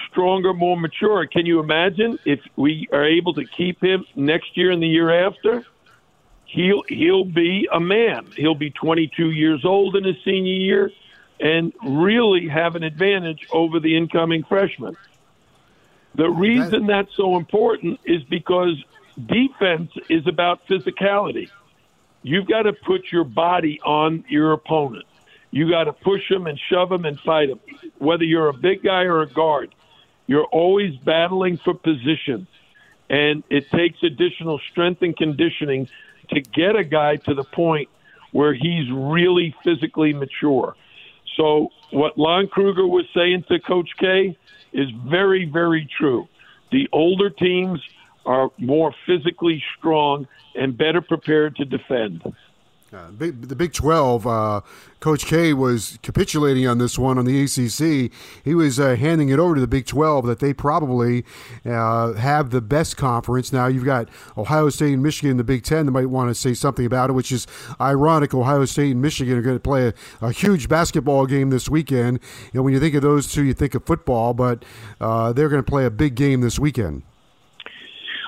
stronger, 0.10 0.54
more 0.54 0.78
mature. 0.78 1.26
Can 1.28 1.46
you 1.46 1.60
imagine 1.60 2.20
if 2.26 2.40
we 2.56 2.88
are 2.92 3.06
able 3.06 3.34
to 3.34 3.46
keep 3.46 3.82
him 3.82 4.06
next 4.16 4.56
year 4.56 4.72
and 4.72 4.82
the 4.82 4.88
year 4.88 5.28
after? 5.28 5.66
He'll 6.46 6.84
he'll 6.90 7.26
be 7.26 7.68
a 7.72 7.80
man. 7.80 8.28
He'll 8.36 8.56
be 8.56 8.72
22 8.72 9.32
years 9.32 9.64
old 9.64 9.96
in 9.96 10.04
his 10.04 10.18
senior 10.26 10.54
year, 10.54 10.92
and 11.40 11.74
really 11.82 12.48
have 12.50 12.76
an 12.76 12.84
advantage 12.84 13.48
over 13.52 13.80
the 13.80 13.96
incoming 13.96 14.44
freshman. 14.44 14.98
The 16.16 16.30
reason 16.30 16.88
that's 16.88 17.16
so 17.16 17.38
important 17.38 18.02
is 18.04 18.22
because 18.24 18.76
defense 19.28 19.92
is 20.10 20.28
about 20.28 20.68
physicality. 20.68 21.50
You've 22.22 22.48
got 22.48 22.64
to 22.64 22.74
put 22.74 23.12
your 23.12 23.24
body 23.24 23.80
on 23.86 24.26
your 24.28 24.52
opponent. 24.52 25.06
You 25.52 25.70
got 25.70 25.84
to 25.84 25.94
push 25.94 26.28
them 26.30 26.48
and 26.48 26.60
shove 26.70 26.90
them 26.90 27.06
and 27.06 27.20
fight 27.20 27.50
them. 27.50 27.60
Whether 27.98 28.24
you're 28.24 28.50
a 28.50 28.54
big 28.54 28.84
guy 28.84 29.04
or 29.04 29.22
a 29.22 29.28
guard, 29.28 29.76
you're 30.28 30.46
always 30.46 30.96
battling 30.98 31.58
for 31.58 31.74
position. 31.74 32.48
And 33.10 33.44
it 33.50 33.70
takes 33.70 34.02
additional 34.02 34.60
strength 34.72 35.02
and 35.02 35.16
conditioning 35.16 35.90
to 36.30 36.40
get 36.40 36.78
a 36.78 36.84
guy 36.86 37.18
to 37.18 37.34
the 37.34 37.44
point 37.44 37.90
where 38.32 38.54
he's 38.54 38.90
really 38.90 39.54
physically 39.64 40.14
mature. 40.14 40.76
So, 41.36 41.70
what 41.92 42.18
Lon 42.18 42.48
Kruger 42.48 42.88
was 42.88 43.06
saying 43.14 43.44
to 43.50 43.60
Coach 43.60 43.90
K 44.00 44.38
is 44.72 44.90
very, 45.06 45.46
very 45.46 45.90
true. 45.98 46.28
The 46.72 46.88
older 46.94 47.30
teams 47.30 47.82
are 48.26 48.50
more 48.58 48.94
physically 49.06 49.62
strong 49.78 50.28
and 50.56 50.78
better 50.78 51.02
prepared 51.02 51.58
to 51.58 51.66
defend. 51.66 52.24
Uh, 52.94 53.10
big, 53.12 53.48
the 53.48 53.56
Big 53.56 53.72
12, 53.72 54.28
uh, 54.28 54.60
Coach 55.00 55.26
K 55.26 55.54
was 55.54 55.98
capitulating 56.04 56.68
on 56.68 56.78
this 56.78 57.00
one 57.00 57.18
on 57.18 57.24
the 57.24 57.42
ACC. 57.42 58.12
He 58.44 58.54
was 58.54 58.82
uh, 58.82 58.98
handing 58.98 59.30
it 59.30 59.40
over 59.40 59.56
to 59.56 59.62
the 59.62 59.68
Big 59.68 59.86
12 59.86 60.26
that 60.26 60.40
they 60.40 60.54
probably 60.54 61.24
uh, 61.66 62.12
have 62.14 62.50
the 62.50 62.60
best 62.60 62.98
conference. 62.98 63.54
Now, 63.54 63.68
you've 63.68 63.86
got 63.86 64.10
Ohio 64.38 64.68
State 64.68 64.92
and 64.92 65.02
Michigan 65.02 65.32
in 65.32 65.38
the 65.38 65.46
Big 65.46 65.64
10 65.64 65.86
that 65.86 65.94
might 65.94 66.08
want 66.08 66.32
to 66.32 66.36
say 66.36 66.54
something 66.54 66.86
about 66.86 67.10
it, 67.10 67.14
which 67.14 67.32
is 67.32 67.48
ironic. 67.80 68.34
Ohio 68.34 68.66
State 68.66 68.92
and 68.92 69.02
Michigan 69.02 69.38
are 69.38 69.42
going 69.42 69.56
to 69.56 69.62
play 69.62 69.88
a, 69.88 69.94
a 70.22 70.34
huge 70.34 70.68
basketball 70.68 71.26
game 71.26 71.50
this 71.50 71.70
weekend. 71.70 72.20
You 72.52 72.60
know, 72.60 72.64
when 72.64 72.74
you 72.74 72.80
think 72.82 72.96
of 72.96 73.04
those 73.04 73.32
two, 73.32 73.46
you 73.46 73.54
think 73.54 73.74
of 73.74 73.86
football, 73.86 74.34
but 74.34 74.66
uh, 75.00 75.32
they're 75.32 75.50
going 75.50 75.64
to 75.64 75.70
play 75.70 75.86
a 75.86 75.92
big 75.92 76.16
game 76.16 76.42
this 76.42 76.60
weekend. 76.60 77.04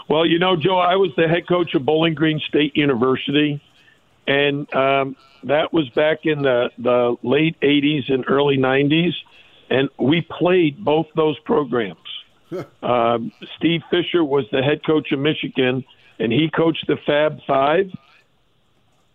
Well, 0.07 0.25
you 0.25 0.39
know, 0.39 0.55
Joe, 0.55 0.77
I 0.77 0.95
was 0.95 1.11
the 1.17 1.27
head 1.27 1.49
coach 1.49 1.73
of 1.75 1.85
Bowling 1.85 2.13
Green 2.13 2.39
State 2.47 2.77
University 2.77 3.61
and 4.27 4.73
um, 4.73 5.15
that 5.43 5.73
was 5.73 5.89
back 5.89 6.25
in 6.25 6.41
the 6.41 6.69
the 6.77 7.15
late 7.23 7.59
'80s 7.61 8.11
and 8.11 8.25
early 8.27 8.57
'90s. 8.57 9.13
and 9.69 9.89
we 9.99 10.21
played 10.21 10.83
both 10.83 11.07
those 11.15 11.37
programs. 11.39 11.97
um, 12.83 13.31
Steve 13.57 13.81
Fisher 13.89 14.23
was 14.23 14.45
the 14.51 14.61
head 14.61 14.85
coach 14.85 15.11
of 15.11 15.19
Michigan, 15.19 15.83
and 16.19 16.31
he 16.31 16.49
coached 16.49 16.85
the 16.87 16.97
Fab 17.05 17.39
Five, 17.45 17.91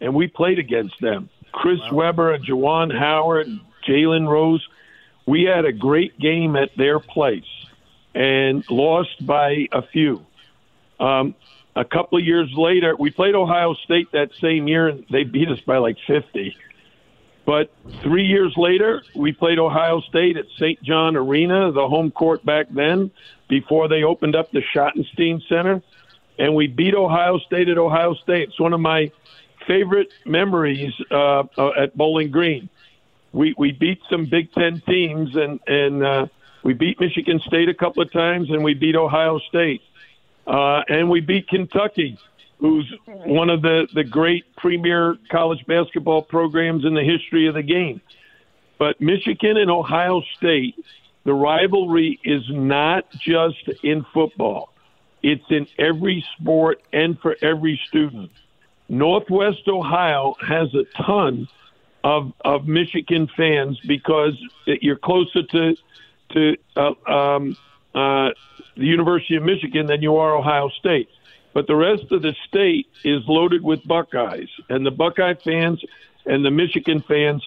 and 0.00 0.14
we 0.14 0.26
played 0.26 0.58
against 0.58 1.00
them. 1.00 1.30
Chris 1.52 1.80
wow. 1.90 1.94
Webber 1.94 2.32
and 2.32 2.44
Juwan 2.44 2.96
Howard, 2.96 3.46
and 3.46 3.60
Jalen 3.88 4.28
Rose. 4.28 4.66
We 5.26 5.42
had 5.42 5.64
a 5.64 5.72
great 5.72 6.18
game 6.18 6.56
at 6.56 6.70
their 6.76 6.98
place 7.00 7.44
and 8.14 8.64
lost 8.70 9.24
by 9.24 9.68
a 9.72 9.82
few. 9.82 10.24
Um, 10.98 11.34
a 11.78 11.84
couple 11.84 12.18
of 12.18 12.24
years 12.24 12.52
later, 12.56 12.96
we 12.98 13.10
played 13.10 13.36
Ohio 13.36 13.72
State 13.84 14.10
that 14.12 14.30
same 14.40 14.66
year, 14.66 14.88
and 14.88 15.06
they 15.10 15.22
beat 15.22 15.48
us 15.48 15.60
by 15.60 15.78
like 15.78 15.96
50. 16.08 16.56
But 17.46 17.70
three 18.02 18.26
years 18.26 18.52
later, 18.56 19.02
we 19.14 19.32
played 19.32 19.60
Ohio 19.60 20.00
State 20.00 20.36
at 20.36 20.46
St. 20.56 20.82
John 20.82 21.16
Arena, 21.16 21.70
the 21.70 21.86
home 21.86 22.10
court 22.10 22.44
back 22.44 22.66
then, 22.70 23.12
before 23.48 23.88
they 23.88 24.02
opened 24.02 24.34
up 24.34 24.50
the 24.50 24.62
Schottenstein 24.74 25.40
Center. 25.48 25.80
And 26.38 26.54
we 26.56 26.66
beat 26.66 26.94
Ohio 26.94 27.38
State 27.38 27.68
at 27.68 27.78
Ohio 27.78 28.14
State. 28.14 28.48
It's 28.48 28.60
one 28.60 28.72
of 28.72 28.80
my 28.80 29.12
favorite 29.66 30.08
memories 30.26 30.92
uh, 31.12 31.44
uh, 31.56 31.70
at 31.80 31.96
Bowling 31.96 32.30
Green. 32.32 32.68
We 33.32 33.54
we 33.56 33.72
beat 33.72 34.00
some 34.10 34.26
Big 34.26 34.52
Ten 34.52 34.82
teams, 34.86 35.36
and 35.36 35.60
and 35.66 36.04
uh, 36.04 36.26
we 36.62 36.74
beat 36.74 36.98
Michigan 37.00 37.40
State 37.46 37.68
a 37.68 37.74
couple 37.74 38.02
of 38.02 38.12
times, 38.12 38.50
and 38.50 38.64
we 38.64 38.74
beat 38.74 38.96
Ohio 38.96 39.38
State, 39.48 39.82
uh, 40.48 40.82
and 40.88 41.08
we 41.08 41.20
beat 41.20 41.46
Kentucky 41.48 42.18
who's 42.58 42.92
one 43.06 43.50
of 43.50 43.62
the, 43.62 43.87
the 43.94 44.04
great 44.04 44.44
premier 44.56 45.16
college 45.30 45.64
basketball 45.66 46.22
programs 46.22 46.84
in 46.84 46.94
the 46.94 47.02
history 47.02 47.46
of 47.46 47.54
the 47.54 47.62
game. 47.62 48.00
But 48.78 49.00
Michigan 49.00 49.56
and 49.56 49.70
Ohio 49.70 50.22
State, 50.37 50.76
the 51.24 51.34
rivalry 51.34 52.18
is 52.24 52.42
not 52.50 53.11
just 53.12 53.68
in 53.82 54.04
football, 54.12 54.72
it's 55.22 55.44
in 55.50 55.66
every 55.78 56.24
sport 56.38 56.80
and 56.92 57.18
for 57.20 57.37
every 57.42 57.80
student. 57.88 58.30
Northwest 58.88 59.68
Ohio 59.68 60.34
has 60.40 60.68
a 60.74 60.84
ton 61.02 61.48
of, 62.02 62.32
of 62.44 62.66
Michigan 62.66 63.28
fans 63.37 63.78
because 63.87 64.34
you're 64.66 64.96
closer 64.96 65.42
to 65.42 65.76
to 66.30 66.56
uh, 66.76 66.92
um, 67.11 67.56
uh, 67.94 68.31
the 68.77 68.85
University 68.85 69.37
of 69.37 69.42
Michigan 69.42 69.87
than 69.87 70.03
you 70.03 70.16
are 70.16 70.37
Ohio 70.37 70.68
State. 70.79 71.09
But 71.55 71.66
the 71.66 71.77
rest 71.77 72.11
of 72.12 72.22
the 72.22 72.35
state 72.46 72.87
is 73.05 73.22
loaded 73.27 73.62
with 73.62 73.87
Buckeyes, 73.87 74.48
and 74.68 74.87
the 74.87 74.90
Buckeye 74.90 75.35
fans 75.42 75.83
and 76.27 76.44
the 76.44 76.51
Michigan 76.51 77.03
fans 77.09 77.42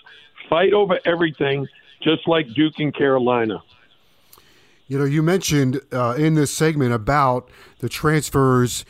fight 0.49 0.73
over 0.73 0.99
everything, 1.05 1.67
just 2.01 2.27
like 2.27 2.47
Duke 2.53 2.79
and 2.79 2.93
Carolina. 2.93 3.61
You 4.87 4.97
know, 4.97 5.05
you 5.05 5.23
mentioned 5.23 5.79
uh, 5.93 6.15
in 6.17 6.35
this 6.35 6.51
segment 6.51 6.91
about 6.91 7.49
the 7.79 7.87
transfers 7.87 8.83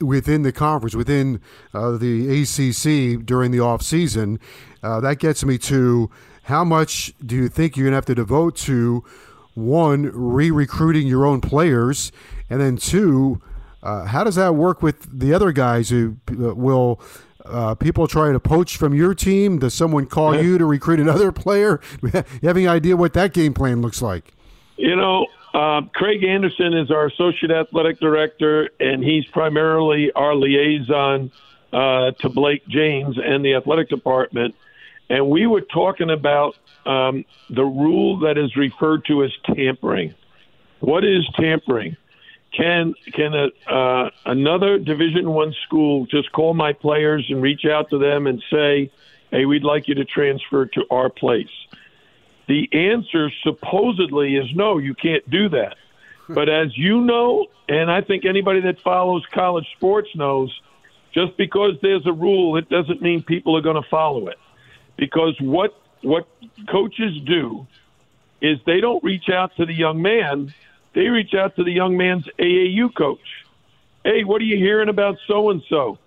within 0.00 0.42
the 0.42 0.52
conference, 0.52 0.94
within 0.94 1.40
uh, 1.74 1.96
the 1.96 2.42
ACC 2.42 3.24
during 3.24 3.50
the 3.50 3.58
offseason. 3.58 4.38
Uh, 4.82 5.00
that 5.00 5.18
gets 5.18 5.44
me 5.44 5.58
to 5.58 6.10
how 6.44 6.64
much 6.64 7.14
do 7.24 7.34
you 7.34 7.48
think 7.48 7.76
you're 7.76 7.84
going 7.84 7.92
to 7.92 7.96
have 7.96 8.06
to 8.06 8.14
devote 8.14 8.56
to 8.56 9.02
one, 9.66 10.10
re 10.12 10.50
recruiting 10.50 11.06
your 11.06 11.26
own 11.26 11.40
players, 11.40 12.12
and 12.48 12.60
then 12.60 12.76
two, 12.76 13.40
uh, 13.82 14.06
how 14.06 14.24
does 14.24 14.34
that 14.34 14.54
work 14.54 14.82
with 14.82 15.18
the 15.18 15.32
other 15.32 15.52
guys 15.52 15.90
who 15.90 16.16
uh, 16.30 16.54
will 16.54 17.00
uh, 17.44 17.74
people 17.74 18.06
try 18.06 18.32
to 18.32 18.40
poach 18.40 18.76
from 18.76 18.94
your 18.94 19.14
team? 19.14 19.58
Does 19.58 19.74
someone 19.74 20.06
call 20.06 20.40
you 20.40 20.58
to 20.58 20.64
recruit 20.64 21.00
another 21.00 21.32
player? 21.32 21.80
you 22.02 22.10
have 22.10 22.56
any 22.56 22.68
idea 22.68 22.96
what 22.96 23.14
that 23.14 23.32
game 23.32 23.54
plan 23.54 23.80
looks 23.80 24.02
like? 24.02 24.32
You 24.76 24.96
know, 24.96 25.26
uh, 25.54 25.82
Craig 25.94 26.24
Anderson 26.24 26.74
is 26.74 26.90
our 26.90 27.06
associate 27.06 27.50
athletic 27.50 28.00
director, 28.00 28.70
and 28.78 29.02
he's 29.02 29.24
primarily 29.26 30.12
our 30.12 30.34
liaison 30.34 31.32
uh, 31.72 32.12
to 32.12 32.28
Blake 32.28 32.66
James 32.68 33.18
and 33.22 33.44
the 33.44 33.54
athletic 33.54 33.88
department. 33.88 34.54
And 35.08 35.28
we 35.28 35.46
were 35.46 35.60
talking 35.60 36.10
about 36.10 36.56
um, 36.86 37.24
the 37.48 37.64
rule 37.64 38.20
that 38.20 38.38
is 38.38 38.56
referred 38.56 39.04
to 39.06 39.24
as 39.24 39.32
tampering. 39.54 40.14
What 40.80 41.04
is 41.04 41.28
tampering? 41.38 41.96
can 42.52 42.94
can 43.12 43.34
a, 43.34 43.72
uh, 43.72 44.10
another 44.26 44.78
Division 44.78 45.30
One 45.30 45.54
school 45.64 46.06
just 46.06 46.32
call 46.32 46.54
my 46.54 46.72
players 46.72 47.26
and 47.28 47.40
reach 47.42 47.64
out 47.64 47.90
to 47.90 47.98
them 47.98 48.26
and 48.26 48.42
say, 48.50 48.90
"Hey, 49.30 49.44
we'd 49.44 49.64
like 49.64 49.88
you 49.88 49.94
to 49.96 50.04
transfer 50.04 50.66
to 50.66 50.84
our 50.90 51.08
place"? 51.08 51.50
The 52.48 52.68
answer 52.72 53.30
supposedly 53.42 54.36
is 54.36 54.46
no, 54.54 54.78
you 54.78 54.94
can't 54.94 55.28
do 55.30 55.48
that. 55.50 55.76
But 56.28 56.48
as 56.48 56.76
you 56.76 57.00
know, 57.00 57.46
and 57.68 57.90
I 57.90 58.02
think 58.02 58.24
anybody 58.24 58.60
that 58.60 58.80
follows 58.80 59.24
college 59.32 59.68
sports 59.76 60.08
knows, 60.14 60.60
just 61.12 61.36
because 61.36 61.74
there's 61.82 62.06
a 62.06 62.12
rule, 62.12 62.56
it 62.56 62.68
doesn't 62.68 63.02
mean 63.02 63.22
people 63.22 63.56
are 63.56 63.60
going 63.60 63.80
to 63.80 63.88
follow 63.88 64.28
it. 64.28 64.38
Because 64.96 65.40
what 65.40 65.79
what 66.02 66.28
coaches 66.70 67.20
do 67.26 67.66
is 68.40 68.58
they 68.66 68.80
don't 68.80 69.02
reach 69.04 69.28
out 69.28 69.54
to 69.56 69.66
the 69.66 69.74
young 69.74 70.00
man 70.00 70.52
they 70.92 71.08
reach 71.08 71.34
out 71.34 71.56
to 71.56 71.64
the 71.64 71.72
young 71.72 71.96
man's 71.96 72.26
AAU 72.38 72.94
coach. 72.94 73.44
Hey, 74.04 74.24
what 74.24 74.40
are 74.40 74.46
you 74.46 74.56
hearing 74.56 74.88
about 74.88 75.18
so 75.26 75.50
and 75.50 75.62
so? 75.68 75.98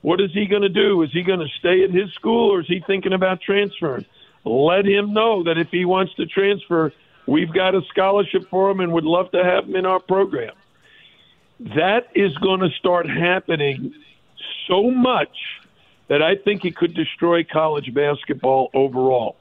What 0.00 0.20
is 0.20 0.32
he 0.32 0.46
going 0.46 0.62
to 0.62 0.68
do? 0.68 1.02
Is 1.02 1.12
he 1.12 1.22
going 1.22 1.40
to 1.40 1.48
stay 1.58 1.84
at 1.84 1.90
his 1.90 2.12
school 2.14 2.52
or 2.52 2.60
is 2.60 2.66
he 2.66 2.82
thinking 2.86 3.12
about 3.12 3.40
transferring? 3.40 4.06
Let 4.44 4.86
him 4.86 5.12
know 5.12 5.44
that 5.44 5.58
if 5.58 5.68
he 5.68 5.84
wants 5.84 6.14
to 6.14 6.26
transfer, 6.26 6.92
we've 7.26 7.52
got 7.52 7.74
a 7.74 7.82
scholarship 7.88 8.48
for 8.50 8.70
him 8.70 8.80
and 8.80 8.92
would 8.92 9.04
love 9.04 9.30
to 9.32 9.44
have 9.44 9.64
him 9.64 9.76
in 9.76 9.86
our 9.86 10.00
program. 10.00 10.54
That 11.60 12.08
is 12.14 12.36
going 12.38 12.60
to 12.60 12.70
start 12.70 13.08
happening 13.08 13.94
so 14.66 14.90
much 14.90 15.36
that 16.12 16.20
I 16.20 16.36
think 16.36 16.60
he 16.60 16.72
could 16.72 16.92
destroy 16.92 17.42
college 17.42 17.94
basketball 17.94 18.68
overall. 18.74 19.36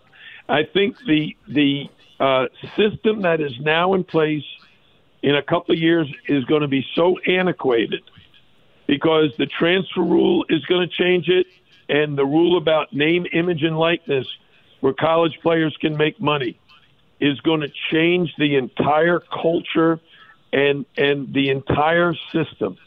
I 0.48 0.64
think 0.64 0.96
the 1.06 1.36
the 1.46 1.90
uh, 2.18 2.46
system 2.78 3.24
that 3.24 3.42
is 3.42 3.52
now 3.60 3.94
in 3.94 4.06
place 4.06 4.46
in 5.22 5.36
a 5.36 5.44
couple 5.44 5.76
of 5.76 5.82
years 5.82 6.08
is 6.30 6.46
going 6.46 6.62
to 6.62 6.70
be 6.70 6.86
so 6.96 7.20
antiquated 7.28 8.04
because 8.88 9.34
the 9.38 9.48
transfer 9.48 10.00
rule 10.00 10.46
is 10.48 10.64
going 10.64 10.88
to 10.88 10.96
change 10.96 11.28
it 11.28 11.46
and 11.90 12.18
the 12.18 12.26
rule 12.26 12.58
about 12.58 12.94
name, 12.94 13.26
image, 13.34 13.64
and 13.64 13.78
likeness 13.78 14.26
where 14.80 14.94
college 14.94 15.38
players 15.42 15.76
can 15.82 15.98
make 15.98 16.22
money 16.22 16.58
is 17.20 17.38
going 17.42 17.60
to 17.60 17.72
change 17.92 18.34
the 18.38 18.56
entire 18.56 19.20
culture 19.20 20.00
and 20.54 20.86
and 20.96 21.34
the 21.34 21.50
entire 21.50 22.16
system. 22.32 22.78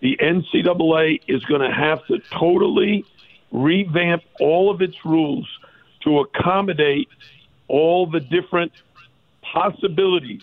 The 0.00 0.18
NCAA 0.20 1.22
is 1.28 1.42
going 1.44 1.62
to 1.62 1.72
have 1.72 2.06
to 2.08 2.18
totally 2.38 3.06
revamp 3.52 4.22
all 4.40 4.70
of 4.70 4.80
its 4.80 4.96
rules 5.04 5.46
to 6.00 6.20
accommodate 6.20 7.08
all 7.68 8.06
the 8.06 8.20
different 8.20 8.72
possibilities 9.42 10.42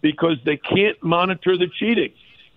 because 0.00 0.38
they 0.44 0.56
can't 0.56 1.00
monitor 1.02 1.56
the 1.56 1.68
cheating. 1.78 2.12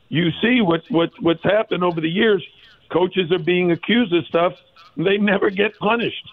You 0.10 0.32
see 0.42 0.62
what, 0.62 0.84
what 0.90 1.12
what's 1.22 1.44
happened 1.44 1.84
over 1.84 2.02
the 2.02 2.10
years. 2.10 2.46
Coaches 2.90 3.32
are 3.32 3.40
being 3.40 3.72
accused 3.72 4.14
of 4.14 4.26
stuff. 4.26 4.54
They 4.98 5.18
never 5.18 5.50
get 5.50 5.78
punished. 5.80 6.28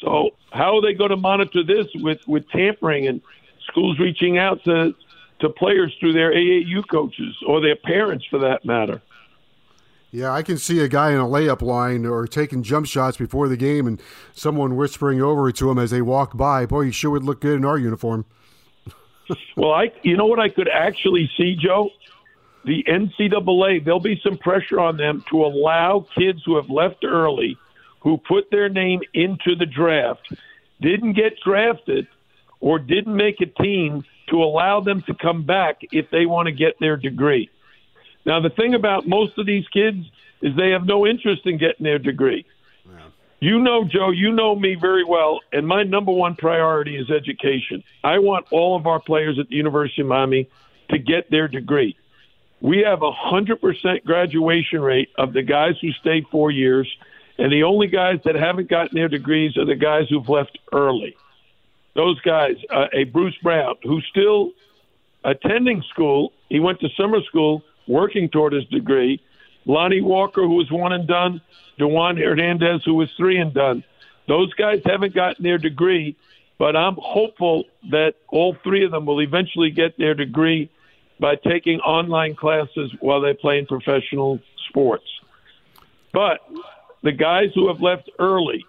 So 0.00 0.30
how 0.52 0.76
are 0.76 0.82
they 0.82 0.94
going 0.94 1.10
to 1.10 1.16
monitor 1.16 1.62
this 1.62 1.86
with, 1.96 2.26
with 2.26 2.48
tampering 2.50 3.06
and 3.06 3.20
schools 3.66 3.98
reaching 3.98 4.38
out 4.38 4.62
to 4.64 4.94
to 5.40 5.50
players 5.50 5.94
through 6.00 6.14
their 6.14 6.32
AAU 6.32 6.88
coaches 6.88 7.36
or 7.46 7.60
their 7.60 7.76
parents 7.76 8.24
for 8.30 8.38
that 8.38 8.64
matter? 8.64 9.02
Yeah, 10.10 10.32
I 10.32 10.42
can 10.42 10.56
see 10.56 10.80
a 10.80 10.88
guy 10.88 11.10
in 11.10 11.18
a 11.18 11.24
layup 11.24 11.62
line 11.62 12.06
or 12.06 12.26
taking 12.26 12.62
jump 12.62 12.86
shots 12.86 13.16
before 13.16 13.48
the 13.48 13.56
game 13.56 13.86
and 13.86 14.00
someone 14.32 14.76
whispering 14.76 15.20
over 15.20 15.50
to 15.52 15.70
him 15.70 15.78
as 15.78 15.90
they 15.90 16.00
walk 16.00 16.36
by, 16.36 16.64
boy, 16.64 16.82
you 16.82 16.92
sure 16.92 17.10
would 17.10 17.24
look 17.24 17.40
good 17.40 17.56
in 17.56 17.64
our 17.64 17.76
uniform 17.76 18.24
well, 19.56 19.72
I 19.72 19.92
you 20.02 20.16
know 20.16 20.26
what 20.26 20.40
I 20.40 20.48
could 20.48 20.68
actually 20.68 21.30
see, 21.36 21.56
Joe? 21.56 21.90
The 22.64 22.84
NCAA, 22.84 23.84
there'll 23.84 24.00
be 24.00 24.20
some 24.22 24.38
pressure 24.38 24.80
on 24.80 24.96
them 24.96 25.24
to 25.30 25.44
allow 25.44 26.06
kids 26.16 26.42
who 26.44 26.56
have 26.56 26.68
left 26.68 27.04
early, 27.04 27.56
who 28.00 28.18
put 28.18 28.50
their 28.50 28.68
name 28.68 29.00
into 29.14 29.54
the 29.54 29.66
draft, 29.66 30.32
didn't 30.80 31.12
get 31.12 31.34
drafted, 31.44 32.08
or 32.60 32.78
didn't 32.78 33.14
make 33.14 33.40
a 33.40 33.46
team, 33.46 34.04
to 34.28 34.42
allow 34.42 34.80
them 34.80 35.02
to 35.02 35.14
come 35.14 35.44
back 35.44 35.78
if 35.92 36.10
they 36.10 36.26
want 36.26 36.46
to 36.46 36.52
get 36.52 36.74
their 36.80 36.96
degree. 36.96 37.48
Now, 38.26 38.40
the 38.40 38.50
thing 38.50 38.74
about 38.74 39.06
most 39.06 39.38
of 39.38 39.46
these 39.46 39.66
kids 39.68 40.04
is 40.42 40.54
they 40.56 40.70
have 40.70 40.84
no 40.84 41.06
interest 41.06 41.46
in 41.46 41.56
getting 41.56 41.84
their 41.84 41.98
degree. 41.98 42.44
You 43.38 43.60
know, 43.60 43.84
Joe, 43.84 44.10
you 44.10 44.32
know 44.32 44.56
me 44.56 44.76
very 44.80 45.04
well, 45.04 45.40
and 45.52 45.66
my 45.66 45.82
number 45.82 46.10
one 46.10 46.36
priority 46.36 46.96
is 46.96 47.10
education. 47.10 47.84
I 48.02 48.18
want 48.18 48.46
all 48.50 48.76
of 48.76 48.86
our 48.86 48.98
players 48.98 49.38
at 49.38 49.48
the 49.48 49.56
University 49.56 50.02
of 50.02 50.08
Miami 50.08 50.48
to 50.88 50.98
get 50.98 51.30
their 51.30 51.46
degree. 51.46 51.96
We 52.62 52.78
have 52.78 53.02
a 53.02 53.12
100% 53.12 54.04
graduation 54.04 54.80
rate 54.80 55.10
of 55.18 55.34
the 55.34 55.42
guys 55.42 55.74
who 55.82 55.92
stay 55.92 56.22
four 56.30 56.50
years, 56.50 56.88
and 57.38 57.52
the 57.52 57.64
only 57.64 57.88
guys 57.88 58.20
that 58.24 58.36
haven't 58.36 58.70
gotten 58.70 58.96
their 58.96 59.08
degrees 59.08 59.58
are 59.58 59.66
the 59.66 59.74
guys 59.76 60.08
who've 60.08 60.28
left 60.28 60.58
early. 60.72 61.16
those 61.94 62.20
guys, 62.20 62.56
uh, 62.70 62.86
a 62.92 63.04
Bruce 63.04 63.36
Brown, 63.42 63.74
who's 63.82 64.04
still 64.10 64.52
attending 65.24 65.82
school. 65.90 66.32
He 66.48 66.60
went 66.60 66.80
to 66.80 66.88
summer 66.96 67.22
school 67.22 67.62
working 67.86 68.28
toward 68.28 68.52
his 68.52 68.64
degree. 68.66 69.22
Lonnie 69.64 70.00
Walker, 70.00 70.42
who 70.42 70.54
was 70.54 70.70
one 70.70 70.92
and 70.92 71.06
done. 71.06 71.40
Dewan 71.78 72.16
Hernandez, 72.16 72.82
who 72.84 72.94
was 72.94 73.10
three 73.16 73.38
and 73.38 73.52
done. 73.52 73.84
Those 74.28 74.52
guys 74.54 74.80
haven't 74.84 75.14
gotten 75.14 75.42
their 75.42 75.58
degree, 75.58 76.16
but 76.58 76.74
I'm 76.74 76.96
hopeful 76.98 77.64
that 77.90 78.14
all 78.28 78.56
three 78.64 78.84
of 78.84 78.90
them 78.90 79.06
will 79.06 79.20
eventually 79.20 79.70
get 79.70 79.98
their 79.98 80.14
degree 80.14 80.70
by 81.20 81.36
taking 81.36 81.80
online 81.80 82.34
classes 82.34 82.92
while 83.00 83.20
they 83.20 83.34
play 83.34 83.58
in 83.58 83.66
professional 83.66 84.40
sports. 84.68 85.06
But 86.12 86.40
the 87.02 87.12
guys 87.12 87.50
who 87.54 87.68
have 87.68 87.80
left 87.80 88.10
early, 88.18 88.64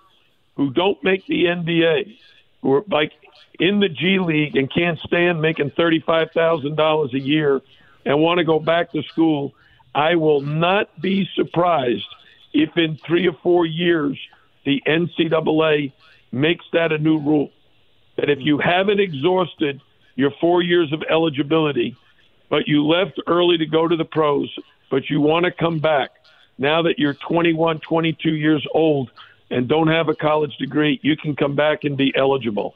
who 0.55 0.71
don't 0.71 1.01
make 1.03 1.25
the 1.27 1.45
NBA, 1.45 2.17
who 2.61 2.73
are 2.73 2.83
like 2.89 3.13
in 3.59 3.79
the 3.79 3.89
G 3.89 4.19
League 4.19 4.55
and 4.55 4.71
can't 4.71 4.99
stand 4.99 5.41
making 5.41 5.71
thirty-five 5.71 6.31
thousand 6.31 6.75
dollars 6.75 7.13
a 7.13 7.19
year 7.19 7.61
and 8.07 8.19
want 8.21 8.37
to 8.37 8.45
go 8.45 8.57
back 8.57 8.91
to 8.93 9.03
school, 9.03 9.53
I 9.93 10.15
will 10.15 10.41
not 10.41 11.01
be 11.01 11.27
surprised 11.35 12.07
if 12.53 12.75
in 12.77 12.97
three 13.05 13.27
or 13.27 13.33
four 13.43 13.65
years 13.65 14.17
the 14.65 14.81
NCAA 14.87 15.91
makes 16.31 16.65
that 16.71 16.93
a 16.93 16.97
new 16.97 17.19
rule. 17.19 17.51
That 18.15 18.29
if 18.29 18.39
you 18.41 18.59
haven't 18.59 19.01
exhausted 19.01 19.81
your 20.15 20.31
four 20.39 20.63
years 20.63 20.91
of 20.93 21.03
eligibility, 21.09 21.97
but 22.49 22.67
you 22.67 22.87
left 22.87 23.19
early 23.27 23.57
to 23.57 23.65
go 23.65 23.87
to 23.87 23.95
the 23.97 24.05
pros, 24.05 24.49
but 24.89 25.09
you 25.09 25.19
want 25.19 25.43
to 25.43 25.51
come 25.51 25.79
back 25.79 26.11
now 26.57 26.81
that 26.83 26.97
you're 26.97 27.13
21, 27.13 27.79
22 27.79 28.29
years 28.31 28.65
old 28.73 29.11
and 29.51 29.67
don't 29.67 29.87
have 29.87 30.07
a 30.07 30.15
college 30.15 30.55
degree, 30.57 30.99
you 31.03 31.17
can 31.17 31.35
come 31.35 31.55
back 31.55 31.83
and 31.83 31.97
be 31.97 32.13
eligible. 32.15 32.73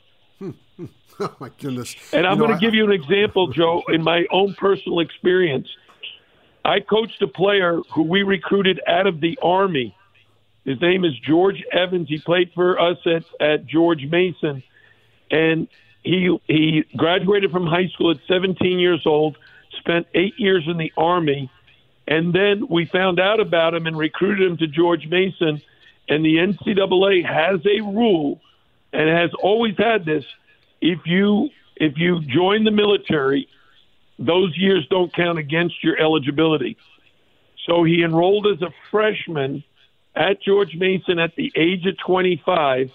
oh 1.19 1.35
my 1.39 1.49
goodness! 1.59 1.95
And 2.13 2.25
I'm 2.25 2.37
You 2.37 2.39
know, 2.39 2.47
going 2.47 2.59
to 2.59 2.65
give 2.65 2.73
you 2.73 2.85
an 2.85 2.91
example, 2.91 3.47
Joe, 3.47 3.83
in 3.89 4.03
my 4.03 4.25
own 4.31 4.53
personal 4.55 4.99
experience. 4.99 5.67
I 6.63 6.79
coached 6.79 7.21
a 7.21 7.27
player 7.27 7.79
who 7.93 8.03
we 8.03 8.23
recruited 8.23 8.79
out 8.87 9.07
of 9.07 9.19
the 9.19 9.37
Army. 9.41 9.95
His 10.65 10.79
name 10.79 11.05
is 11.05 11.13
George 11.19 11.63
Evans. 11.71 12.07
He 12.07 12.19
played 12.19 12.51
for 12.53 12.79
us 12.79 12.97
at, 13.05 13.23
at 13.39 13.65
George 13.65 14.05
Mason, 14.05 14.61
and 15.31 15.67
he 16.03 16.37
he 16.47 16.83
graduated 16.95 17.51
from 17.51 17.65
high 17.65 17.87
school 17.87 18.11
at 18.11 18.17
17 18.27 18.79
years 18.79 19.01
old. 19.05 19.37
Spent 19.79 20.05
eight 20.13 20.35
years 20.37 20.63
in 20.67 20.77
the 20.77 20.91
Army, 20.97 21.49
and 22.07 22.33
then 22.33 22.67
we 22.69 22.85
found 22.85 23.19
out 23.19 23.39
about 23.39 23.73
him 23.73 23.87
and 23.87 23.97
recruited 23.97 24.47
him 24.51 24.57
to 24.57 24.67
George 24.67 25.07
Mason. 25.07 25.61
And 26.09 26.25
the 26.25 26.35
NCAA 26.35 27.25
has 27.25 27.61
a 27.65 27.81
rule, 27.81 28.41
and 28.93 29.09
has 29.09 29.31
always 29.41 29.75
had 29.77 30.05
this: 30.05 30.25
if 30.81 31.05
you 31.05 31.49
if 31.77 31.97
you 31.97 32.21
join 32.21 32.63
the 32.63 32.71
military, 32.71 33.47
those 34.19 34.55
years 34.57 34.85
don't 34.89 35.13
count 35.13 35.39
against 35.39 35.83
your 35.83 35.99
eligibility. 35.99 36.77
So 37.65 37.83
he 37.83 38.03
enrolled 38.03 38.47
as 38.47 38.61
a 38.61 38.71
freshman 38.89 39.63
at 40.15 40.41
George 40.41 40.75
Mason 40.75 41.19
at 41.19 41.35
the 41.35 41.51
age 41.55 41.85
of 41.85 41.97
25 41.99 42.91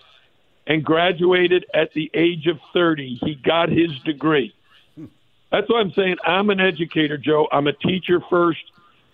and 0.67 0.85
graduated 0.85 1.67
at 1.73 1.93
the 1.95 2.11
age 2.15 2.47
of 2.47 2.59
30. 2.73 3.21
He 3.23 3.35
got 3.35 3.71
his 3.71 3.99
degree. 4.05 4.55
That's 5.51 5.69
why 5.69 5.81
I'm 5.81 5.93
saying 5.93 6.17
I'm 6.25 6.51
an 6.51 6.61
educator, 6.61 7.17
Joe. 7.17 7.49
I'm 7.51 7.69
a 7.69 7.73
teacher 7.73 8.21
first. 8.29 8.63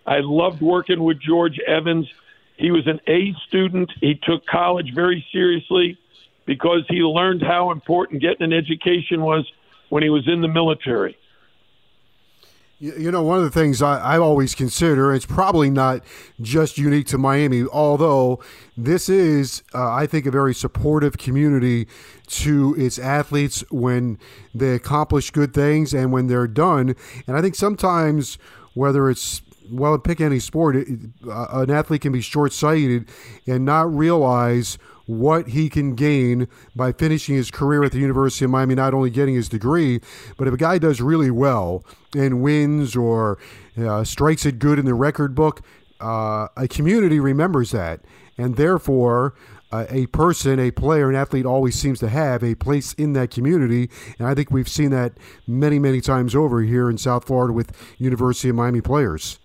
I 0.06 0.20
loved 0.20 0.60
working 0.60 1.02
with 1.02 1.20
George 1.20 1.58
Evans. 1.60 2.10
He 2.56 2.70
was 2.70 2.86
an 2.86 3.00
A 3.06 3.34
student. 3.46 3.92
He 4.00 4.18
took 4.22 4.46
college 4.46 4.92
very 4.94 5.24
seriously 5.32 5.98
because 6.47 6.84
he 6.88 6.97
learned 6.97 7.43
how 7.43 7.70
important 7.70 8.20
getting 8.20 8.43
an 8.43 8.53
education 8.53 9.22
was 9.22 9.51
when 9.88 10.03
he 10.03 10.09
was 10.09 10.26
in 10.26 10.40
the 10.40 10.49
military. 10.49 11.16
You 12.78 13.12
know, 13.12 13.22
one 13.22 13.38
of 13.38 13.45
the 13.45 13.51
things 13.51 13.80
I, 13.80 14.01
I 14.01 14.18
always 14.18 14.57
consider, 14.57 15.14
it's 15.14 15.24
probably 15.24 15.70
not 15.70 16.03
just 16.40 16.78
unique 16.78 17.07
to 17.09 17.18
Miami, 17.18 17.64
although 17.64 18.43
this 18.76 19.09
is, 19.09 19.62
uh, 19.72 19.93
I 19.93 20.09
think, 20.09 20.26
a 20.26 20.32
very 20.32 20.53
supportive 20.53 21.16
community 21.16 21.86
to 22.26 22.74
its 22.76 22.99
athletes 22.99 23.62
when 23.70 24.18
they 24.53 24.74
accomplish 24.74 25.30
good 25.30 25.55
things 25.55 25.95
and 25.95 26.11
when 26.11 26.26
they're 26.26 26.49
done. 26.49 26.97
And 27.28 27.36
I 27.36 27.40
think 27.40 27.55
sometimes, 27.55 28.36
whether 28.74 29.09
it's 29.09 29.43
well, 29.70 29.97
pick 29.99 30.20
any 30.20 30.38
sport, 30.38 30.76
it, 30.76 30.88
uh, 31.26 31.47
an 31.53 31.70
athlete 31.70 32.03
can 32.03 32.12
be 32.12 32.20
short 32.20 32.53
sighted 32.53 33.09
and 33.47 33.64
not 33.64 33.95
realize 33.95 34.76
what 35.07 35.48
he 35.48 35.68
can 35.68 35.94
gain 35.94 36.48
by 36.74 36.92
finishing 36.92 37.34
his 37.34 37.50
career 37.50 37.84
at 37.84 37.92
the 37.92 37.98
University 37.98 38.44
of 38.44 38.50
Miami, 38.50 38.74
not 38.74 38.94
only 38.94 39.11
getting 39.11 39.34
his 39.34 39.48
degree, 39.48 40.00
but 40.36 40.48
if 40.48 40.55
a 40.55 40.57
guy 40.57 40.78
does 40.78 41.00
really 41.00 41.30
well 41.30 41.84
and 42.14 42.42
wins 42.42 42.96
or 42.96 43.38
uh, 43.78 44.05
strikes 44.05 44.46
it 44.46 44.59
good 44.59 44.78
in 44.78 44.84
the 44.84 44.94
record 44.94 45.34
book, 45.34 45.62
uh, 46.00 46.48
a 46.57 46.68
community 46.68 47.20
remembers 47.20 47.70
that. 47.70 48.00
And 48.38 48.57
therefore, 48.57 49.34
uh, 49.72 49.86
a 49.88 50.07
person, 50.07 50.61
a 50.61 50.70
player, 50.70 51.09
an 51.09 51.16
athlete 51.16 51.46
always 51.46 51.74
seems 51.74 51.98
to 52.00 52.09
have 52.09 52.44
a 52.44 52.55
place 52.55 52.92
in 52.94 53.14
that 53.14 53.30
community. 53.30 53.88
And 54.18 54.28
I 54.28 54.34
think 54.34 54.50
we've 54.50 54.68
seen 54.68 54.90
that 54.90 55.14
many, 55.46 55.78
many 55.78 56.00
times 56.00 56.34
over 56.34 56.61
here 56.62 56.90
in 56.90 56.98
South 56.98 57.26
Florida 57.26 57.53
with 57.53 57.72
University 57.98 58.50
of 58.50 58.57
Miami 58.57 58.80
players. 58.80 59.38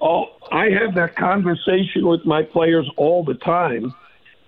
Oh, 0.00 0.26
I 0.50 0.70
have 0.70 0.94
that 0.96 1.14
conversation 1.14 2.06
with 2.06 2.24
my 2.24 2.42
players 2.42 2.88
all 2.96 3.24
the 3.24 3.34
time. 3.34 3.94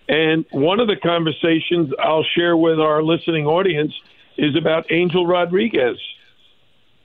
And 0.09 0.45
one 0.51 0.81
of 0.81 0.89
the 0.89 0.97
conversations 0.97 1.93
I'll 1.99 2.25
share 2.35 2.57
with 2.57 2.79
our 2.79 3.03
listening 3.03 3.47
audience 3.47 3.95
is 4.37 4.55
about 4.57 4.91
Angel 4.91 5.27
Rodriguez. 5.27 5.99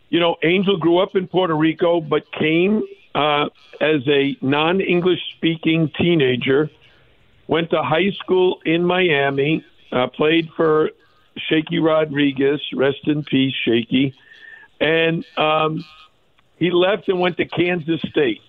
You 0.09 0.19
know, 0.19 0.35
Angel 0.43 0.77
grew 0.77 0.99
up 0.99 1.15
in 1.15 1.27
Puerto 1.27 1.55
Rico, 1.55 2.01
but 2.01 2.31
came 2.33 2.83
uh, 3.15 3.45
as 3.79 4.01
a 4.07 4.35
non 4.41 4.81
English 4.81 5.19
speaking 5.37 5.91
teenager, 5.97 6.69
went 7.47 7.69
to 7.69 7.81
high 7.81 8.11
school 8.11 8.59
in 8.65 8.83
Miami, 8.83 9.63
uh, 9.91 10.07
played 10.07 10.49
for 10.57 10.91
Shakey 11.47 11.79
Rodriguez, 11.79 12.61
rest 12.73 13.07
in 13.07 13.23
peace, 13.23 13.53
Shakey. 13.63 14.13
And 14.81 15.25
um, 15.37 15.85
he 16.57 16.71
left 16.71 17.07
and 17.07 17.19
went 17.19 17.37
to 17.37 17.45
Kansas 17.45 18.01
State. 18.09 18.41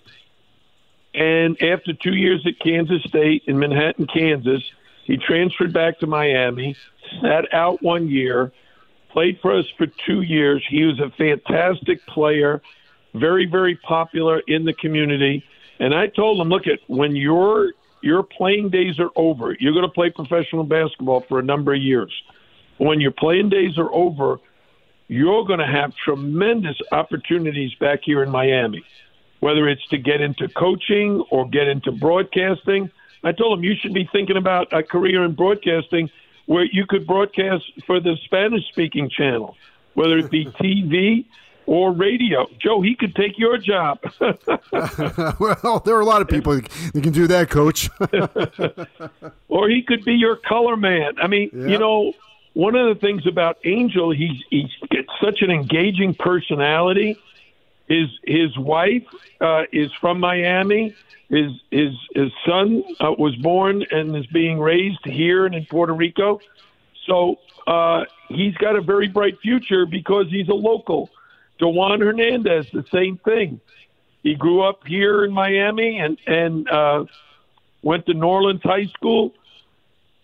And 1.14 1.60
after 1.62 1.92
two 1.92 2.14
years 2.14 2.46
at 2.46 2.58
Kansas 2.60 3.02
State 3.04 3.42
in 3.46 3.58
Manhattan, 3.58 4.06
Kansas, 4.06 4.62
he 5.04 5.16
transferred 5.16 5.72
back 5.72 5.98
to 6.00 6.06
Miami, 6.06 6.76
sat 7.20 7.52
out 7.52 7.82
one 7.82 8.08
year, 8.08 8.52
played 9.10 9.40
for 9.40 9.58
us 9.58 9.66
for 9.76 9.86
two 10.06 10.22
years. 10.22 10.64
He 10.68 10.84
was 10.84 11.00
a 11.00 11.10
fantastic 11.10 12.06
player, 12.06 12.62
very, 13.14 13.46
very 13.46 13.74
popular 13.76 14.40
in 14.46 14.64
the 14.64 14.72
community. 14.72 15.44
And 15.80 15.94
I 15.94 16.06
told 16.06 16.40
him, 16.40 16.48
look 16.48 16.66
at 16.66 16.78
when 16.86 17.16
your 17.16 17.72
your 18.02 18.22
playing 18.22 18.70
days 18.70 18.98
are 18.98 19.10
over, 19.14 19.54
you're 19.60 19.74
going 19.74 19.84
to 19.84 19.92
play 19.92 20.10
professional 20.10 20.64
basketball 20.64 21.20
for 21.28 21.38
a 21.38 21.42
number 21.42 21.74
of 21.74 21.82
years. 21.82 22.10
When 22.78 22.98
your 23.00 23.10
playing 23.10 23.50
days 23.50 23.76
are 23.76 23.92
over, 23.92 24.38
you're 25.08 25.44
going 25.44 25.58
to 25.58 25.66
have 25.66 25.92
tremendous 25.96 26.76
opportunities 26.92 27.74
back 27.74 28.00
here 28.02 28.22
in 28.22 28.30
Miami, 28.30 28.84
whether 29.40 29.68
it's 29.68 29.86
to 29.88 29.98
get 29.98 30.20
into 30.20 30.48
coaching 30.48 31.20
or 31.30 31.48
get 31.48 31.66
into 31.68 31.92
broadcasting. 31.92 32.90
I 33.24 33.32
told 33.32 33.58
him 33.58 33.64
you 33.64 33.74
should 33.74 33.92
be 33.94 34.08
thinking 34.12 34.36
about 34.36 34.72
a 34.72 34.82
career 34.82 35.24
in 35.24 35.32
broadcasting 35.34 36.08
where 36.46 36.64
you 36.64 36.86
could 36.86 37.06
broadcast 37.06 37.64
for 37.86 38.00
the 38.00 38.16
Spanish 38.24 38.66
speaking 38.68 39.08
channel, 39.10 39.56
whether 39.94 40.16
it 40.18 40.30
be 40.30 40.44
TV 40.60 41.24
or 41.66 41.92
radio. 41.92 42.46
Joe, 42.58 42.80
he 42.80 42.94
could 42.96 43.14
take 43.14 43.38
your 43.38 43.56
job. 43.58 44.00
well, 44.20 45.82
there 45.84 45.94
are 45.96 46.00
a 46.00 46.04
lot 46.04 46.22
of 46.22 46.28
people 46.28 46.54
that 46.56 47.02
can 47.02 47.12
do 47.12 47.26
that, 47.28 47.50
coach. 47.50 47.88
or 49.48 49.68
he 49.68 49.82
could 49.82 50.04
be 50.04 50.14
your 50.14 50.36
color 50.36 50.76
man. 50.76 51.12
I 51.22 51.26
mean, 51.26 51.50
Yeah. 51.52 51.66
you 51.68 51.78
know, 51.78 52.12
one 52.54 52.74
of 52.74 52.88
the 52.92 53.00
things 53.00 53.26
about 53.26 53.58
Angel, 53.64 54.10
he's 54.10 54.42
he's 54.50 54.70
got 54.92 55.04
such 55.22 55.42
an 55.42 55.50
engaging 55.50 56.14
personality. 56.14 57.16
His 57.90 58.08
his 58.24 58.56
wife 58.56 59.02
uh, 59.40 59.64
is 59.72 59.90
from 60.00 60.20
Miami. 60.20 60.94
His 61.28 61.50
his 61.72 61.92
his 62.14 62.30
son 62.46 62.84
uh, 63.00 63.10
was 63.18 63.34
born 63.34 63.84
and 63.90 64.16
is 64.16 64.26
being 64.28 64.60
raised 64.60 65.04
here 65.04 65.44
and 65.44 65.56
in 65.56 65.66
Puerto 65.66 65.92
Rico. 65.92 66.40
So 67.06 67.40
uh, 67.66 68.04
he's 68.28 68.54
got 68.54 68.76
a 68.76 68.80
very 68.80 69.08
bright 69.08 69.40
future 69.40 69.86
because 69.86 70.26
he's 70.30 70.48
a 70.48 70.54
local. 70.54 71.10
Dewan 71.58 72.00
Hernandez, 72.00 72.68
the 72.72 72.84
same 72.92 73.18
thing. 73.18 73.60
He 74.22 74.36
grew 74.36 74.62
up 74.62 74.86
here 74.86 75.24
in 75.24 75.32
Miami 75.32 75.98
and 75.98 76.16
and 76.28 76.70
uh, 76.70 77.06
went 77.82 78.06
to 78.06 78.12
Norlands 78.12 78.62
High 78.62 78.86
School 78.86 79.34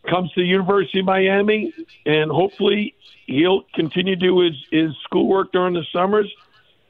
comes 0.08 0.30
to 0.34 0.40
the 0.40 0.46
University 0.46 1.00
of 1.00 1.06
Miami, 1.06 1.74
and 2.04 2.30
hopefully 2.30 2.94
he'll 3.26 3.64
continue 3.74 4.14
to 4.14 4.20
do 4.20 4.38
his, 4.38 4.54
his 4.70 4.96
schoolwork 5.02 5.50
during 5.50 5.74
the 5.74 5.84
summers. 5.92 6.32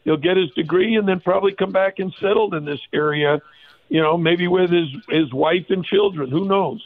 He'll 0.07 0.17
get 0.17 0.37
his 0.37 0.51
degree 0.53 0.95
and 0.95 1.07
then 1.07 1.19
probably 1.19 1.53
come 1.53 1.73
back 1.73 1.99
and 1.99 2.15
settle 2.21 2.55
in 2.55 2.65
this 2.65 2.79
area, 2.95 3.43
you 3.89 4.01
know, 4.01 4.17
maybe 4.17 4.47
with 4.47 4.71
his, 4.71 4.89
his 5.09 5.33
wife 5.35 5.67
and 5.69 5.85
children. 5.85 6.31
Who 6.31 6.47
knows? 6.47 6.81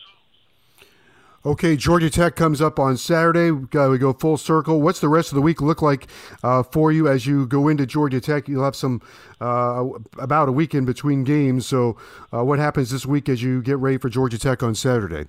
Okay, 1.44 1.76
Georgia 1.76 2.08
Tech 2.08 2.34
comes 2.34 2.62
up 2.62 2.78
on 2.78 2.96
Saturday. 2.96 3.50
We 3.50 3.66
go, 3.66 4.12
full 4.14 4.38
circle. 4.38 4.80
What's 4.80 5.00
the 5.00 5.10
rest 5.10 5.32
of 5.32 5.36
the 5.36 5.42
week 5.42 5.60
look 5.60 5.82
like 5.82 6.06
uh, 6.42 6.62
for 6.62 6.92
you 6.92 7.08
as 7.08 7.26
you 7.26 7.46
go 7.46 7.68
into 7.68 7.84
Georgia 7.84 8.22
Tech? 8.22 8.48
You'll 8.48 8.64
have 8.64 8.76
some 8.76 9.02
uh, 9.38 9.86
about 10.18 10.48
a 10.48 10.52
week 10.52 10.74
in 10.74 10.86
between 10.86 11.22
games. 11.22 11.66
So, 11.66 11.98
uh, 12.32 12.42
what 12.42 12.58
happens 12.58 12.90
this 12.90 13.04
week 13.04 13.28
as 13.28 13.42
you 13.42 13.60
get 13.60 13.76
ready 13.76 13.98
for 13.98 14.08
Georgia 14.08 14.38
Tech 14.38 14.62
on 14.62 14.74
Saturday? 14.74 15.28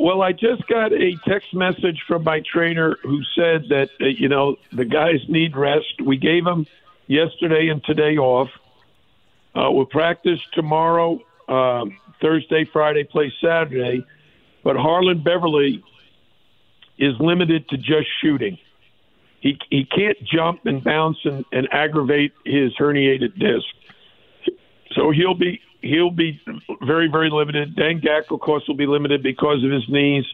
Well, 0.00 0.22
I 0.22 0.32
just 0.32 0.66
got 0.66 0.92
a 0.92 1.16
text 1.28 1.54
message 1.54 2.02
from 2.08 2.24
my 2.24 2.42
trainer 2.52 2.96
who 3.02 3.22
said 3.36 3.68
that 3.70 3.90
uh, 4.00 4.06
you 4.06 4.28
know 4.28 4.56
the 4.72 4.84
guys 4.84 5.20
need 5.28 5.56
rest. 5.56 6.00
We 6.04 6.16
gave 6.16 6.44
them 6.44 6.66
yesterday 7.10 7.68
and 7.68 7.82
today 7.84 8.16
off. 8.16 8.48
Uh, 9.54 9.70
we'll 9.70 9.84
practice 9.84 10.40
tomorrow, 10.52 11.20
um, 11.48 11.98
Thursday, 12.20 12.64
Friday, 12.72 13.04
play 13.04 13.32
Saturday 13.42 14.06
but 14.62 14.76
Harlond 14.76 15.24
Beverly 15.24 15.82
is 16.98 17.14
limited 17.18 17.68
to 17.70 17.76
just 17.76 18.08
shooting. 18.20 18.58
He 19.40 19.58
he 19.70 19.86
can't 19.86 20.18
jump 20.22 20.66
and 20.66 20.84
bounce 20.84 21.16
and, 21.24 21.44
and 21.50 21.66
aggravate 21.72 22.32
his 22.44 22.74
herniated 22.78 23.38
disc. 23.38 23.66
So 24.92 25.10
he'll 25.10 25.34
be 25.34 25.60
he'll 25.80 26.10
be 26.10 26.40
very 26.82 27.08
very 27.08 27.30
limited. 27.30 27.74
Deng 27.74 28.04
Gak, 28.04 28.30
of 28.30 28.40
course, 28.40 28.64
will 28.68 28.76
be 28.76 28.86
limited 28.86 29.22
because 29.22 29.64
of 29.64 29.70
his 29.70 29.88
knees. 29.88 30.26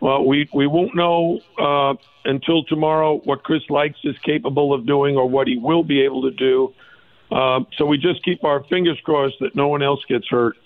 Well, 0.00 0.24
we 0.24 0.48
we 0.52 0.66
won't 0.66 0.94
know 0.94 1.40
uh, 1.58 1.94
until 2.24 2.64
tomorrow 2.64 3.20
what 3.24 3.42
Chris 3.42 3.62
Lykes 3.70 4.04
is 4.04 4.16
capable 4.18 4.74
of 4.74 4.86
doing 4.86 5.16
or 5.16 5.28
what 5.28 5.46
he 5.48 5.56
will 5.56 5.82
be 5.82 6.02
able 6.02 6.22
to 6.22 6.30
do. 6.30 6.74
Uh, 7.30 7.60
so 7.76 7.86
we 7.86 7.98
just 7.98 8.22
keep 8.24 8.44
our 8.44 8.62
fingers 8.64 8.98
crossed 9.02 9.36
that 9.40 9.54
no 9.54 9.68
one 9.68 9.82
else 9.82 10.04
gets 10.06 10.28
hurt. 10.28 10.56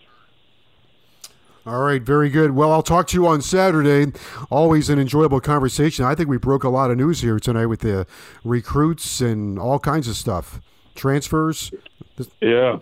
All 1.69 1.83
right, 1.83 2.01
very 2.01 2.31
good. 2.31 2.53
Well, 2.53 2.73
I'll 2.73 2.83
talk 2.83 3.09
to 3.09 3.15
you 3.15 3.27
on 3.27 3.43
Saturday. 3.43 4.13
Always 4.49 4.89
an 4.89 4.99
enjoyable 4.99 5.41
conversation. 5.41 6.05
I 6.05 6.15
think 6.15 6.29
we 6.29 6.39
broke 6.39 6.65
a 6.65 6.71
lot 6.71 6.91
of 6.91 6.97
news 6.97 7.21
here 7.21 7.39
tonight 7.39 7.67
with 7.67 7.81
the 7.81 8.07
recruits 8.43 9.21
and 9.21 9.59
all 9.59 9.79
kinds 9.79 10.09
of 10.09 10.17
stuff, 10.17 10.61
transfers. 10.95 11.71
Yeah. 12.41 12.79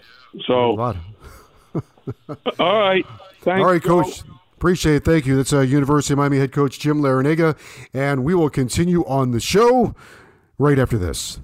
So. 0.47 0.79
All 2.59 2.81
right. 2.81 3.05
Thanks, 3.41 3.61
all 3.61 3.73
right, 3.73 3.83
Coach. 3.83 4.23
Appreciate 4.57 4.97
it. 4.97 5.05
Thank 5.05 5.27
you. 5.27 5.37
That's 5.37 5.53
uh, 5.53 5.61
University 5.61 6.15
of 6.15 6.19
Miami 6.19 6.39
head 6.39 6.51
coach 6.51 6.79
Jim 6.79 7.03
Larrañaga, 7.03 7.59
and 7.93 8.25
we 8.25 8.35
will 8.35 8.49
continue 8.49 9.05
on 9.05 9.33
the 9.33 9.41
show 9.41 9.95
right 10.59 10.79
after 10.79 10.97
this. 10.97 11.39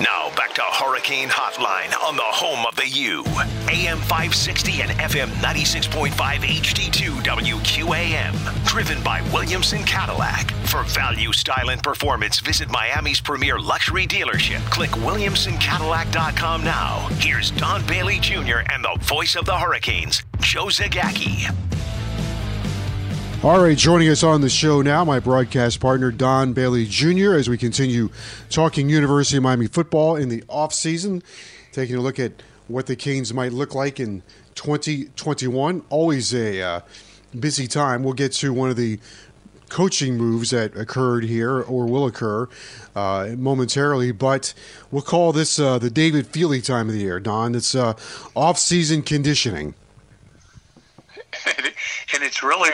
Now 0.00 0.30
back 0.34 0.54
to 0.54 0.62
Hurricane 0.62 1.28
Hotline 1.28 1.92
on 2.02 2.16
the 2.16 2.22
home 2.22 2.64
of 2.64 2.76
the 2.76 2.88
U. 2.88 3.24
AM 3.68 3.98
560 3.98 4.82
and 4.82 4.90
FM 4.92 5.26
96.5 5.42 6.12
HD2 6.12 7.10
WQAM. 7.22 8.64
Driven 8.64 9.02
by 9.02 9.20
Williamson 9.32 9.82
Cadillac. 9.84 10.50
For 10.68 10.84
value, 10.84 11.32
style, 11.32 11.70
and 11.70 11.82
performance, 11.82 12.40
visit 12.40 12.70
Miami's 12.70 13.20
premier 13.20 13.58
luxury 13.58 14.06
dealership. 14.06 14.64
Click 14.70 14.90
WilliamsonCadillac.com 14.90 16.64
now. 16.64 17.08
Here's 17.14 17.50
Don 17.50 17.84
Bailey 17.86 18.18
Jr. 18.20 18.60
and 18.72 18.82
the 18.84 18.96
voice 19.02 19.36
of 19.36 19.44
the 19.44 19.56
Hurricanes, 19.56 20.22
Joe 20.38 20.66
Zagacki. 20.66 21.54
All 23.44 23.60
right, 23.60 23.78
joining 23.78 24.08
us 24.08 24.24
on 24.24 24.40
the 24.40 24.48
show 24.48 24.82
now, 24.82 25.04
my 25.04 25.20
broadcast 25.20 25.78
partner, 25.78 26.10
Don 26.10 26.54
Bailey 26.54 26.86
Jr., 26.86 27.34
as 27.34 27.48
we 27.48 27.56
continue 27.56 28.10
talking 28.50 28.88
University 28.88 29.36
of 29.36 29.44
Miami 29.44 29.68
football 29.68 30.16
in 30.16 30.28
the 30.28 30.40
offseason, 30.48 31.22
taking 31.70 31.94
a 31.94 32.00
look 32.00 32.18
at 32.18 32.32
what 32.66 32.86
the 32.86 32.96
Canes 32.96 33.32
might 33.32 33.52
look 33.52 33.76
like 33.76 34.00
in 34.00 34.24
2021. 34.56 35.84
Always 35.88 36.34
a 36.34 36.60
uh, 36.60 36.80
busy 37.38 37.68
time. 37.68 38.02
We'll 38.02 38.14
get 38.14 38.32
to 38.32 38.52
one 38.52 38.70
of 38.70 38.76
the 38.76 38.98
coaching 39.68 40.16
moves 40.16 40.50
that 40.50 40.76
occurred 40.76 41.22
here 41.22 41.60
or 41.60 41.86
will 41.86 42.06
occur 42.06 42.48
uh, 42.96 43.34
momentarily, 43.36 44.10
but 44.10 44.52
we'll 44.90 45.00
call 45.00 45.32
this 45.32 45.60
uh, 45.60 45.78
the 45.78 45.90
David 45.90 46.26
Feeley 46.26 46.60
time 46.62 46.88
of 46.88 46.94
the 46.94 47.02
year, 47.02 47.20
Don. 47.20 47.54
It's 47.54 47.76
uh, 47.76 47.94
off-season 48.34 49.02
conditioning. 49.02 49.76
and 51.46 52.22
it's 52.24 52.42
really 52.42 52.70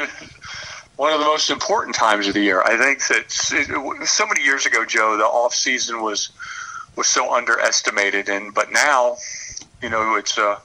one 0.96 1.12
of 1.12 1.18
the 1.18 1.26
most 1.26 1.50
important 1.50 1.96
times 1.96 2.28
of 2.28 2.34
the 2.34 2.40
year. 2.40 2.62
I 2.62 2.76
think 2.76 3.06
that 3.08 3.30
so 3.30 4.26
many 4.26 4.42
years 4.42 4.66
ago, 4.66 4.84
Joe, 4.84 5.16
the 5.16 5.24
off 5.24 5.54
season 5.54 6.02
was 6.02 6.30
was 6.96 7.08
so 7.08 7.34
underestimated, 7.34 8.28
and 8.28 8.54
but 8.54 8.72
now, 8.72 9.16
you 9.82 9.88
know, 9.88 10.16
it's 10.16 10.38
a 10.38 10.58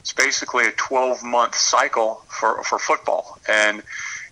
it's 0.00 0.12
basically 0.12 0.66
a 0.66 0.72
12 0.72 1.22
month 1.22 1.54
cycle 1.54 2.22
for 2.28 2.62
for 2.62 2.78
football, 2.78 3.38
and 3.48 3.82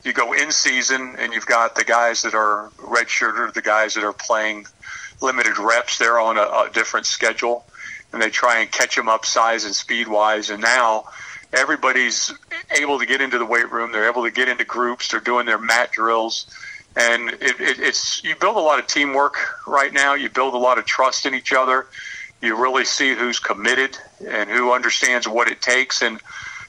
you 0.05 0.13
go 0.13 0.33
in 0.33 0.53
season, 0.53 1.17
and 1.19 1.33
you've 1.33 1.47
got 1.47 1.75
the 1.75 1.85
guys 1.85 2.23
that 2.23 2.35
are 2.35 2.71
redshirted, 2.79 3.55
the 3.55 3.63
guys 3.63 3.95
that 3.95 4.05
are 4.05 4.13
playing 4.13 4.67
limited 5.21 5.59
reps. 5.59 5.99
They're 5.99 6.21
on 6.21 6.37
a, 6.37 6.43
a 6.43 6.71
different 6.73 7.07
schedule, 7.07 7.65
and 8.13 8.21
they 8.21 8.31
try 8.31 8.61
and 8.61 8.71
catch 8.71 8.97
them 8.97 9.09
up 9.09 9.25
size 9.25 9.65
and 9.65 9.75
speed 9.75 10.09
wise, 10.09 10.51
and 10.51 10.61
now 10.61 11.05
everybody's 11.53 12.33
able 12.79 12.99
to 12.99 13.07
get 13.07 13.21
into 13.21 13.39
the 13.39 13.45
weight 13.45 13.71
room. 13.71 13.93
They're 13.93 14.09
able 14.09 14.25
to 14.25 14.31
get 14.31 14.49
into 14.49 14.65
groups. 14.65 15.09
They're 15.09 15.21
doing 15.21 15.47
their 15.47 15.59
mat 15.59 15.93
drills, 15.93 16.47
and 16.97 17.31
it, 17.31 17.61
it, 17.61 17.79
it's 17.79 18.23
you 18.25 18.35
build 18.37 18.57
a 18.57 18.61
lot 18.61 18.79
of 18.79 18.87
teamwork 18.87 19.37
right 19.67 19.93
now. 19.93 20.15
You 20.15 20.29
build 20.29 20.55
a 20.55 20.59
lot 20.59 20.79
of 20.79 20.85
trust 20.85 21.27
in 21.27 21.35
each 21.35 21.53
other. 21.53 21.87
You 22.41 22.61
really 22.61 22.85
see 22.85 23.15
who's 23.15 23.39
committed 23.39 23.99
and 24.27 24.49
who 24.49 24.73
understands 24.73 25.27
what 25.27 25.49
it 25.49 25.61
takes, 25.61 26.03
and 26.03 26.21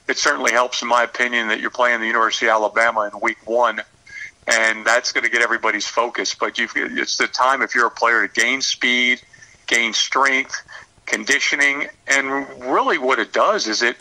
it 0.08 0.18
certainly 0.18 0.52
helps, 0.52 0.82
in 0.82 0.88
my 0.88 1.04
opinion, 1.04 1.48
that 1.48 1.60
you're 1.60 1.70
playing 1.70 2.00
the 2.00 2.06
University 2.06 2.46
of 2.46 2.52
Alabama 2.52 3.10
in 3.12 3.20
Week 3.20 3.38
One. 3.46 3.80
And 4.48 4.84
that's 4.84 5.12
going 5.12 5.22
to 5.22 5.30
get 5.30 5.42
everybody's 5.42 5.86
focus. 5.86 6.34
But 6.34 6.58
it's 6.58 7.16
the 7.16 7.28
time 7.28 7.62
if 7.62 7.74
you're 7.74 7.86
a 7.86 7.90
player 7.90 8.26
to 8.26 8.40
gain 8.40 8.62
speed, 8.62 9.22
gain 9.68 9.92
strength, 9.92 10.60
conditioning, 11.06 11.86
and 12.08 12.48
really 12.60 12.98
what 12.98 13.20
it 13.20 13.32
does 13.32 13.68
is 13.68 13.82
it 13.82 13.96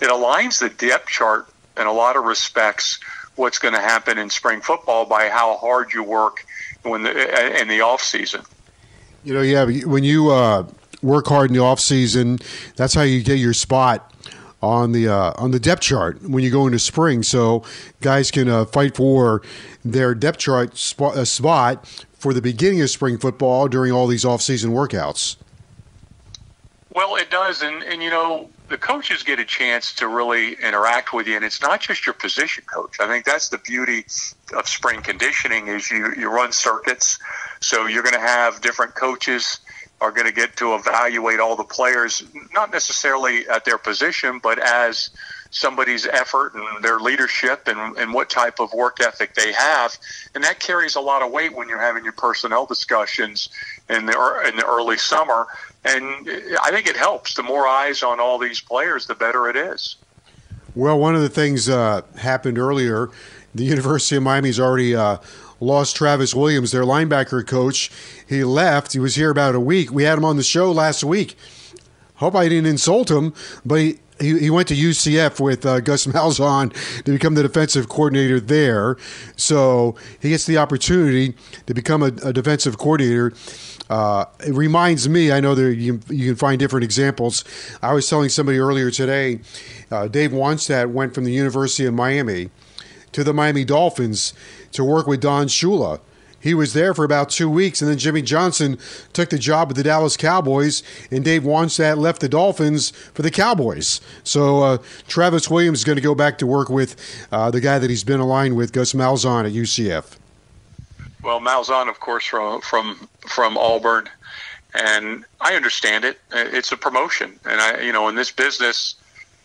it 0.00 0.08
aligns 0.08 0.60
the 0.60 0.68
depth 0.68 1.08
chart 1.08 1.48
in 1.76 1.86
a 1.86 1.92
lot 1.92 2.16
of 2.16 2.24
respects 2.24 2.98
what's 3.36 3.58
going 3.58 3.74
to 3.74 3.80
happen 3.80 4.18
in 4.18 4.28
spring 4.30 4.60
football 4.60 5.06
by 5.06 5.28
how 5.28 5.56
hard 5.56 5.92
you 5.92 6.02
work 6.02 6.44
when 6.82 7.02
the, 7.02 7.60
in 7.60 7.68
the 7.68 7.80
off 7.80 8.02
season. 8.02 8.42
You 9.24 9.34
know, 9.34 9.42
yeah, 9.42 9.64
when 9.84 10.04
you 10.04 10.30
uh, 10.30 10.66
work 11.02 11.26
hard 11.26 11.50
in 11.50 11.56
the 11.56 11.62
off 11.62 11.80
season, 11.80 12.38
that's 12.76 12.94
how 12.94 13.02
you 13.02 13.22
get 13.22 13.38
your 13.38 13.52
spot 13.52 14.14
on 14.62 14.92
the 14.92 15.08
uh, 15.08 15.32
on 15.36 15.50
the 15.50 15.60
depth 15.60 15.82
chart 15.82 16.22
when 16.22 16.44
you 16.44 16.50
go 16.50 16.66
into 16.66 16.78
spring. 16.78 17.22
So 17.22 17.64
guys 18.00 18.30
can 18.30 18.48
uh, 18.48 18.64
fight 18.66 18.96
for 18.96 19.42
their 19.84 20.14
depth 20.14 20.38
chart 20.38 20.76
spot, 20.76 21.16
uh, 21.16 21.24
spot 21.24 21.86
for 22.12 22.34
the 22.34 22.42
beginning 22.42 22.80
of 22.82 22.90
spring 22.90 23.18
football 23.18 23.68
during 23.68 23.92
all 23.92 24.06
these 24.06 24.24
off 24.24 24.42
season 24.42 24.72
workouts. 24.72 25.36
Well, 26.92 27.16
it 27.16 27.30
does, 27.30 27.62
and 27.62 27.82
and 27.82 28.02
you 28.02 28.10
know 28.10 28.50
the 28.70 28.78
coaches 28.78 29.24
get 29.24 29.40
a 29.40 29.44
chance 29.44 29.92
to 29.96 30.06
really 30.08 30.52
interact 30.54 31.12
with 31.12 31.26
you, 31.26 31.36
and 31.36 31.44
it's 31.44 31.60
not 31.60 31.80
just 31.80 32.06
your 32.06 32.14
position 32.14 32.64
coach. 32.72 32.96
I 33.00 33.08
think 33.08 33.24
that's 33.24 33.48
the 33.48 33.58
beauty 33.58 34.06
of 34.56 34.68
spring 34.68 35.02
conditioning 35.02 35.66
is 35.66 35.90
you 35.90 36.14
you 36.16 36.30
run 36.30 36.52
circuits, 36.52 37.18
so 37.60 37.86
you're 37.86 38.04
going 38.04 38.14
to 38.14 38.20
have 38.20 38.60
different 38.60 38.94
coaches 38.94 39.58
are 40.00 40.12
going 40.12 40.26
to 40.26 40.32
get 40.32 40.56
to 40.56 40.74
evaluate 40.74 41.40
all 41.40 41.56
the 41.56 41.64
players, 41.64 42.22
not 42.54 42.72
necessarily 42.72 43.46
at 43.48 43.64
their 43.66 43.76
position, 43.76 44.40
but 44.42 44.58
as 44.58 45.10
somebody's 45.50 46.06
effort 46.06 46.54
and 46.54 46.82
their 46.82 46.98
leadership 47.00 47.66
and, 47.66 47.98
and 47.98 48.14
what 48.14 48.30
type 48.30 48.60
of 48.60 48.72
work 48.72 48.98
ethic 49.00 49.34
they 49.34 49.52
have. 49.52 49.96
And 50.34 50.42
that 50.44 50.60
carries 50.60 50.94
a 50.94 51.00
lot 51.00 51.22
of 51.22 51.30
weight 51.32 51.54
when 51.54 51.68
you're 51.68 51.80
having 51.80 52.04
your 52.04 52.12
personnel 52.12 52.66
discussions 52.66 53.50
in 53.88 54.06
the, 54.06 54.42
in 54.48 54.56
the 54.56 54.64
early 54.64 54.96
summer 54.96 55.46
and 55.84 56.04
I 56.62 56.70
think 56.70 56.86
it 56.86 56.96
helps. 56.96 57.34
The 57.34 57.42
more 57.42 57.66
eyes 57.66 58.02
on 58.02 58.20
all 58.20 58.38
these 58.38 58.60
players, 58.60 59.06
the 59.06 59.14
better 59.14 59.48
it 59.48 59.56
is. 59.56 59.96
Well, 60.74 60.98
one 60.98 61.14
of 61.14 61.22
the 61.22 61.28
things 61.28 61.68
uh, 61.68 62.02
happened 62.16 62.58
earlier. 62.58 63.10
The 63.54 63.64
University 63.64 64.16
of 64.16 64.22
Miami's 64.22 64.60
already 64.60 64.94
uh, 64.94 65.18
lost 65.58 65.96
Travis 65.96 66.34
Williams, 66.34 66.70
their 66.70 66.84
linebacker 66.84 67.46
coach. 67.46 67.90
He 68.28 68.44
left. 68.44 68.92
He 68.92 68.98
was 68.98 69.14
here 69.14 69.30
about 69.30 69.54
a 69.54 69.60
week. 69.60 69.90
We 69.90 70.04
had 70.04 70.18
him 70.18 70.24
on 70.24 70.36
the 70.36 70.42
show 70.42 70.70
last 70.70 71.02
week. 71.02 71.36
Hope 72.16 72.34
I 72.34 72.48
didn't 72.48 72.66
insult 72.66 73.10
him, 73.10 73.32
but 73.64 73.76
he, 73.76 73.98
he, 74.20 74.38
he 74.38 74.50
went 74.50 74.68
to 74.68 74.74
UCF 74.74 75.40
with 75.40 75.64
uh, 75.64 75.80
Gus 75.80 76.06
Malzahn 76.08 76.72
to 77.04 77.12
become 77.12 77.34
the 77.34 77.42
defensive 77.42 77.88
coordinator 77.88 78.38
there. 78.38 78.96
So 79.36 79.96
he 80.20 80.30
gets 80.30 80.44
the 80.44 80.58
opportunity 80.58 81.34
to 81.66 81.74
become 81.74 82.02
a, 82.02 82.12
a 82.22 82.32
defensive 82.32 82.78
coordinator 82.78 83.32
uh, 83.90 84.24
it 84.46 84.54
reminds 84.54 85.08
me, 85.08 85.30
I 85.30 85.40
know 85.40 85.54
that 85.54 85.74
you, 85.74 86.00
you, 86.08 86.28
can 86.28 86.36
find 86.36 86.58
different 86.58 86.84
examples. 86.84 87.44
I 87.82 87.92
was 87.92 88.08
telling 88.08 88.30
somebody 88.30 88.58
earlier 88.58 88.90
today, 88.90 89.40
uh, 89.90 90.08
Dave 90.08 90.30
Wannstedt 90.30 90.90
went 90.90 91.14
from 91.14 91.24
the 91.24 91.32
University 91.32 91.84
of 91.84 91.92
Miami 91.92 92.48
to 93.12 93.22
the 93.22 93.34
Miami 93.34 93.64
Dolphins 93.64 94.32
to 94.72 94.84
work 94.84 95.06
with 95.06 95.20
Don 95.20 95.48
Shula 95.48 96.00
he 96.40 96.54
was 96.54 96.72
there 96.72 96.94
for 96.94 97.04
about 97.04 97.28
two 97.28 97.50
weeks, 97.50 97.82
and 97.82 97.90
then 97.90 97.98
Jimmy 97.98 98.22
Johnson 98.22 98.78
took 99.12 99.28
the 99.28 99.38
job 99.38 99.68
with 99.68 99.76
the 99.76 99.82
Dallas 99.82 100.16
Cowboys, 100.16 100.82
and 101.10 101.22
Dave 101.22 101.42
Wannstedt 101.42 101.98
left 101.98 102.20
the 102.20 102.28
Dolphins 102.28 102.90
for 102.90 103.22
the 103.22 103.30
Cowboys. 103.30 104.00
So 104.24 104.62
uh, 104.62 104.78
Travis 105.06 105.50
Williams 105.50 105.80
is 105.80 105.84
going 105.84 105.96
to 105.96 106.02
go 106.02 106.14
back 106.14 106.38
to 106.38 106.46
work 106.46 106.70
with 106.70 106.96
uh, 107.30 107.50
the 107.50 107.60
guy 107.60 107.78
that 107.78 107.90
he's 107.90 108.04
been 108.04 108.20
aligned 108.20 108.56
with, 108.56 108.72
Gus 108.72 108.94
Malzahn 108.94 109.44
at 109.44 109.52
UCF. 109.52 110.19
Well, 111.22 111.40
Malzahn, 111.40 111.88
of 111.88 112.00
course, 112.00 112.24
from 112.24 112.60
from 112.62 113.08
from 113.26 113.58
Auburn, 113.58 114.08
and 114.74 115.24
I 115.40 115.54
understand 115.54 116.04
it. 116.04 116.20
It's 116.32 116.72
a 116.72 116.76
promotion, 116.76 117.38
and 117.44 117.60
I, 117.60 117.80
you 117.82 117.92
know, 117.92 118.08
in 118.08 118.14
this 118.14 118.30
business, 118.30 118.94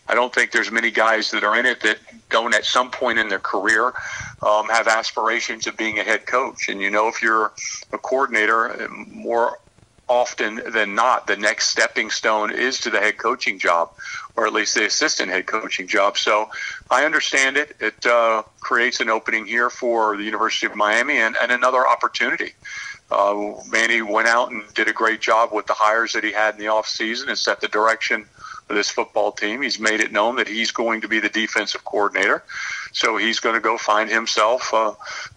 I 0.08 0.14
don't 0.14 0.34
think 0.34 0.52
there's 0.52 0.70
many 0.70 0.90
guys 0.90 1.30
that 1.32 1.44
are 1.44 1.58
in 1.58 1.66
it 1.66 1.80
that 1.82 1.98
don't 2.30 2.54
at 2.54 2.64
some 2.64 2.90
point 2.90 3.18
in 3.18 3.28
their 3.28 3.38
career 3.38 3.92
um, 4.42 4.68
have 4.68 4.88
aspirations 4.88 5.66
of 5.66 5.76
being 5.76 5.98
a 5.98 6.02
head 6.02 6.26
coach. 6.26 6.68
And 6.68 6.80
you 6.80 6.90
know, 6.90 7.08
if 7.08 7.22
you're 7.22 7.52
a 7.92 7.98
coordinator, 7.98 8.88
more 9.08 9.58
often 10.08 10.62
than 10.72 10.94
not, 10.94 11.26
the 11.26 11.36
next 11.36 11.68
stepping 11.68 12.10
stone 12.10 12.52
is 12.52 12.80
to 12.80 12.90
the 12.90 13.00
head 13.00 13.18
coaching 13.18 13.58
job, 13.58 13.90
or 14.36 14.46
at 14.46 14.52
least 14.52 14.74
the 14.74 14.84
assistant 14.84 15.30
head 15.30 15.46
coaching 15.46 15.86
job. 15.86 16.18
So 16.18 16.50
I 16.90 17.04
understand 17.04 17.56
it. 17.56 17.76
It 17.80 18.04
uh, 18.06 18.42
creates 18.60 19.00
an 19.00 19.08
opening 19.08 19.46
here 19.46 19.70
for 19.70 20.16
the 20.16 20.24
University 20.24 20.66
of 20.66 20.76
Miami 20.76 21.18
and, 21.18 21.36
and 21.40 21.50
another 21.50 21.86
opportunity. 21.86 22.52
Uh, 23.10 23.54
Manny 23.70 24.02
went 24.02 24.28
out 24.28 24.50
and 24.50 24.62
did 24.74 24.88
a 24.88 24.92
great 24.92 25.20
job 25.20 25.52
with 25.52 25.66
the 25.66 25.74
hires 25.74 26.12
that 26.12 26.24
he 26.24 26.32
had 26.32 26.54
in 26.54 26.60
the 26.60 26.66
offseason 26.66 27.28
and 27.28 27.38
set 27.38 27.60
the 27.60 27.68
direction 27.68 28.26
of 28.68 28.76
this 28.76 28.90
football 28.90 29.32
team. 29.32 29.62
He's 29.62 29.78
made 29.78 30.00
it 30.00 30.10
known 30.12 30.36
that 30.36 30.48
he's 30.48 30.72
going 30.72 31.00
to 31.02 31.08
be 31.08 31.20
the 31.20 31.28
defensive 31.28 31.84
coordinator. 31.84 32.42
So 32.92 33.16
he's 33.16 33.38
going 33.38 33.54
to 33.54 33.60
go 33.60 33.78
find 33.78 34.10
himself 34.10 34.74
uh, 34.74 34.92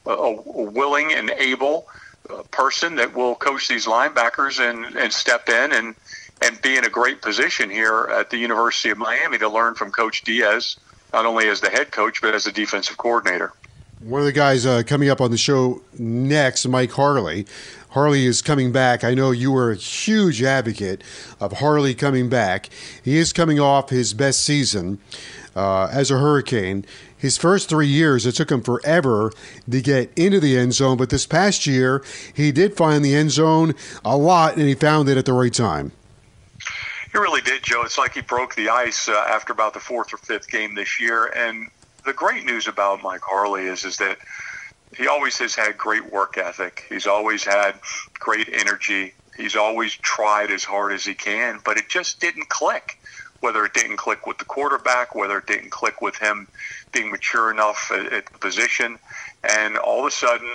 a, 0.07 0.31
willing 0.31 1.13
and 1.13 1.29
able 1.29 1.87
uh, 2.29 2.41
person 2.51 2.95
that 2.95 3.15
will 3.15 3.35
coach 3.35 3.67
these 3.67 3.85
linebackers 3.85 4.59
and, 4.59 4.95
and 4.95 5.13
step 5.13 5.47
in 5.47 5.71
and, 5.71 5.95
and 6.41 6.61
be 6.61 6.77
in 6.77 6.85
a 6.85 6.89
great 6.89 7.21
position 7.21 7.69
here 7.69 8.09
at 8.11 8.29
the 8.29 8.37
University 8.37 8.89
of 8.89 8.97
Miami 8.97 9.37
to 9.37 9.49
learn 9.49 9.75
from 9.75 9.91
Coach 9.91 10.23
Diaz, 10.23 10.77
not 11.13 11.25
only 11.25 11.47
as 11.47 11.61
the 11.61 11.69
head 11.69 11.91
coach, 11.91 12.21
but 12.21 12.33
as 12.33 12.47
a 12.47 12.51
defensive 12.51 12.97
coordinator. 12.97 13.53
One 14.01 14.21
of 14.21 14.25
the 14.25 14.31
guys 14.31 14.65
uh, 14.65 14.83
coming 14.85 15.09
up 15.09 15.19
on 15.19 15.31
the 15.31 15.37
show 15.37 15.81
next, 15.97 16.65
Mike 16.65 16.91
Harley. 16.91 17.45
Harley 17.89 18.25
is 18.25 18.41
coming 18.41 18.71
back. 18.71 19.03
I 19.03 19.13
know 19.13 19.31
you 19.31 19.51
were 19.51 19.71
a 19.71 19.75
huge 19.75 20.41
advocate 20.41 21.03
of 21.41 21.53
Harley 21.53 21.93
coming 21.93 22.29
back. 22.29 22.69
He 23.03 23.17
is 23.17 23.33
coming 23.33 23.59
off 23.59 23.89
his 23.89 24.13
best 24.13 24.41
season 24.45 24.99
uh, 25.53 25.89
as 25.91 26.11
a 26.11 26.19
Hurricane. 26.19 26.85
His 27.17 27.37
first 27.37 27.67
three 27.67 27.87
years, 27.87 28.25
it 28.25 28.35
took 28.35 28.49
him 28.49 28.61
forever 28.61 29.33
to 29.69 29.81
get 29.81 30.17
into 30.17 30.39
the 30.39 30.57
end 30.57 30.73
zone, 30.73 30.95
but 30.95 31.09
this 31.09 31.25
past 31.25 31.67
year, 31.67 32.01
he 32.33 32.53
did 32.53 32.77
find 32.77 33.03
the 33.03 33.13
end 33.13 33.31
zone 33.31 33.75
a 34.05 34.15
lot, 34.15 34.55
and 34.55 34.69
he 34.69 34.75
found 34.75 35.09
it 35.09 35.17
at 35.17 35.25
the 35.25 35.33
right 35.33 35.53
time. 35.53 35.91
He 37.11 37.17
really 37.17 37.41
did, 37.41 37.63
Joe. 37.63 37.83
It's 37.83 37.97
like 37.97 38.13
he 38.13 38.21
broke 38.21 38.55
the 38.55 38.69
ice 38.69 39.09
uh, 39.09 39.25
after 39.27 39.51
about 39.51 39.73
the 39.73 39.79
fourth 39.79 40.13
or 40.13 40.17
fifth 40.17 40.49
game 40.49 40.75
this 40.75 40.99
year, 40.99 41.25
and 41.35 41.67
the 42.05 42.13
great 42.13 42.45
news 42.45 42.67
about 42.67 43.01
Mike 43.01 43.21
Harley 43.23 43.63
is 43.63 43.83
is 43.83 43.97
that 43.97 44.19
he 44.95 45.07
always 45.07 45.37
has 45.39 45.55
had 45.55 45.77
great 45.77 46.11
work 46.11 46.37
ethic. 46.37 46.85
He's 46.87 47.07
always 47.07 47.43
had 47.43 47.75
great 48.19 48.49
energy. 48.51 49.13
He's 49.35 49.55
always 49.55 49.93
tried 49.93 50.51
as 50.51 50.63
hard 50.63 50.91
as 50.91 51.05
he 51.05 51.13
can, 51.13 51.59
but 51.63 51.77
it 51.77 51.89
just 51.89 52.19
didn't 52.19 52.49
click. 52.49 52.99
Whether 53.39 53.63
it 53.63 53.73
didn't 53.73 53.97
click 53.97 54.27
with 54.27 54.37
the 54.37 54.45
quarterback, 54.45 55.15
whether 55.15 55.37
it 55.37 55.47
didn't 55.47 55.69
click 55.69 56.01
with 56.01 56.17
him 56.17 56.47
being 56.91 57.09
mature 57.09 57.49
enough 57.49 57.89
at, 57.93 58.11
at 58.11 58.25
the 58.25 58.37
position, 58.37 58.99
and 59.43 59.77
all 59.77 60.01
of 60.01 60.05
a 60.05 60.11
sudden, 60.11 60.49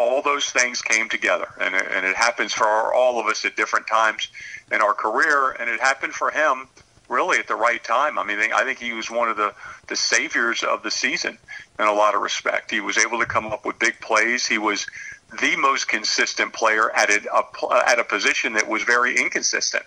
all 0.00 0.22
those 0.22 0.46
things 0.46 0.80
came 0.80 1.10
together, 1.10 1.46
and 1.60 1.74
it, 1.74 1.86
and 1.94 2.06
it 2.06 2.16
happens 2.16 2.54
for 2.54 2.94
all 2.94 3.20
of 3.20 3.26
us 3.26 3.44
at 3.44 3.54
different 3.54 3.86
times 3.86 4.28
in 4.72 4.80
our 4.80 4.94
career, 4.94 5.50
and 5.60 5.68
it 5.68 5.78
happened 5.78 6.14
for 6.14 6.30
him 6.30 6.68
really 7.10 7.38
at 7.38 7.46
the 7.46 7.54
right 7.54 7.84
time. 7.84 8.18
I 8.18 8.24
mean, 8.24 8.38
I 8.38 8.64
think 8.64 8.78
he 8.78 8.94
was 8.94 9.10
one 9.10 9.28
of 9.28 9.36
the, 9.36 9.52
the 9.88 9.96
saviors 9.96 10.62
of 10.62 10.82
the 10.82 10.90
season 10.90 11.36
in 11.78 11.84
a 11.84 11.92
lot 11.92 12.14
of 12.14 12.22
respect. 12.22 12.70
He 12.70 12.80
was 12.80 12.96
able 12.96 13.18
to 13.18 13.26
come 13.26 13.46
up 13.48 13.66
with 13.66 13.78
big 13.78 14.00
plays. 14.00 14.46
He 14.46 14.56
was 14.56 14.86
the 15.38 15.54
most 15.56 15.88
consistent 15.88 16.54
player 16.54 16.90
at 16.92 17.10
a, 17.10 17.20
a 17.34 17.88
at 17.88 17.98
a 17.98 18.04
position 18.04 18.54
that 18.54 18.66
was 18.68 18.82
very 18.82 19.16
inconsistent. 19.16 19.84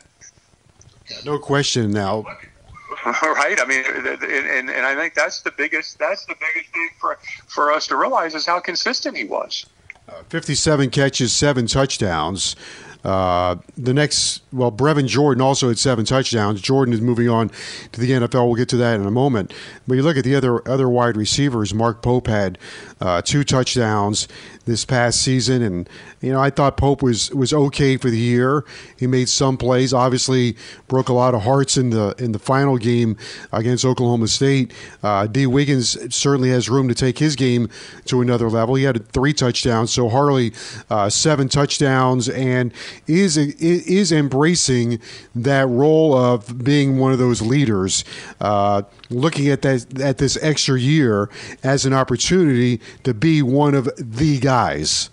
No 1.26 1.39
question 1.39 1.91
now. 1.91 2.24
right? 3.05 3.59
I 3.59 3.66
mean, 3.66 3.84
and, 3.86 4.70
and 4.70 4.86
I 4.86 4.95
think 4.95 5.16
that's 5.16 5.41
the 5.41 5.51
biggest 5.51 5.97
that's 5.97 6.26
the 6.26 6.36
biggest 6.36 6.72
thing 6.72 6.89
for 6.99 7.18
for 7.47 7.72
us 7.72 7.88
to 7.88 7.95
realize 7.95 8.36
is 8.36 8.45
how 8.45 8.59
consistent 8.59 9.18
he 9.18 9.26
was. 9.26 9.66
Uh, 10.08 10.22
57 10.30 10.89
catches, 10.89 11.34
seven 11.34 11.66
touchdowns. 11.68 12.56
Uh, 13.04 13.56
the 13.78 13.93
next, 13.93 14.43
well, 14.54 14.72
Brevin 14.72 15.08
Jordan 15.08 15.41
also 15.41 15.68
had 15.68 15.80
seven 15.80 16.06
touchdowns. 16.06 16.62
Jordan 16.62 16.93
is 16.93 17.01
moving 17.01 17.28
on 17.28 17.49
to 17.91 17.99
the 17.99 18.12
NFL. 18.12 18.45
We'll 18.45 18.56
get 18.56 18.70
to 18.70 18.78
that 18.78 18.99
in 18.99 19.06
a 19.06 19.12
moment. 19.12 19.54
But 19.88 19.95
you 19.95 20.04
look 20.04 20.16
at 20.16 20.24
the 20.24 20.36
other 20.36 20.68
other 20.68 20.88
wide 20.88 21.18
receivers. 21.18 21.74
Mark 21.74 22.01
Pope 22.01 22.28
had 22.28 22.58
uh, 23.01 23.22
two 23.22 23.43
touchdowns 23.43 24.28
this 24.66 24.86
past 24.86 25.22
season, 25.22 25.62
and 25.62 25.89
you 26.22 26.32
know 26.32 26.39
I 26.39 26.49
thought 26.49 26.78
Pope 26.78 27.01
was 27.01 27.32
was 27.32 27.54
okay 27.54 27.97
for 27.97 28.10
the 28.10 28.18
year. 28.18 28.64
He 28.97 29.08
made 29.08 29.28
some 29.28 29.58
plays. 29.58 29.93
Obviously, 29.93 30.56
broke 30.88 31.10
a 31.10 31.14
lot 31.14 31.34
of 31.34 31.41
hearts 31.41 31.76
in 31.76 31.89
the 31.89 32.16
in 32.18 32.32
the 32.32 32.39
final 32.39 32.78
game 32.78 33.18
against 33.51 33.84
Oklahoma 33.84 34.28
State. 34.28 34.72
Uh, 35.01 35.28
Dee 35.28 35.47
Wiggins 35.47 36.16
certainly 36.16 36.49
has 36.49 36.70
room 36.70 36.88
to 36.88 36.95
take 36.95 37.18
his 37.18 37.36
game 37.36 37.70
to 38.06 38.22
another 38.22 38.49
level. 38.49 38.76
He 38.76 38.84
had 38.84 39.08
three 39.10 39.34
touchdowns. 39.34 39.91
So 39.91 40.10
Harley, 40.10 40.54
uh, 40.89 41.10
seven 41.10 41.49
touchdowns, 41.49 42.30
and 42.30 42.74
is 43.08 43.38
is 43.38 44.12
embracing 44.44 45.00
that 45.34 45.68
role 45.68 46.14
of 46.14 46.64
being 46.64 47.00
one 47.00 47.14
of 47.14 47.20
those 47.20 47.41
leaders. 47.41 48.04
Uh, 48.41 48.82
looking 49.10 49.48
at 49.48 49.62
that 49.62 50.02
at 50.02 50.18
this 50.18 50.38
extra 50.41 50.78
year 50.78 51.30
as 51.64 51.86
an 51.86 51.94
opportunity 51.94 52.82
to 53.04 53.14
be 53.14 53.41
one 53.41 53.74
of 53.74 53.89
the 53.98 54.39
guys. 54.39 55.10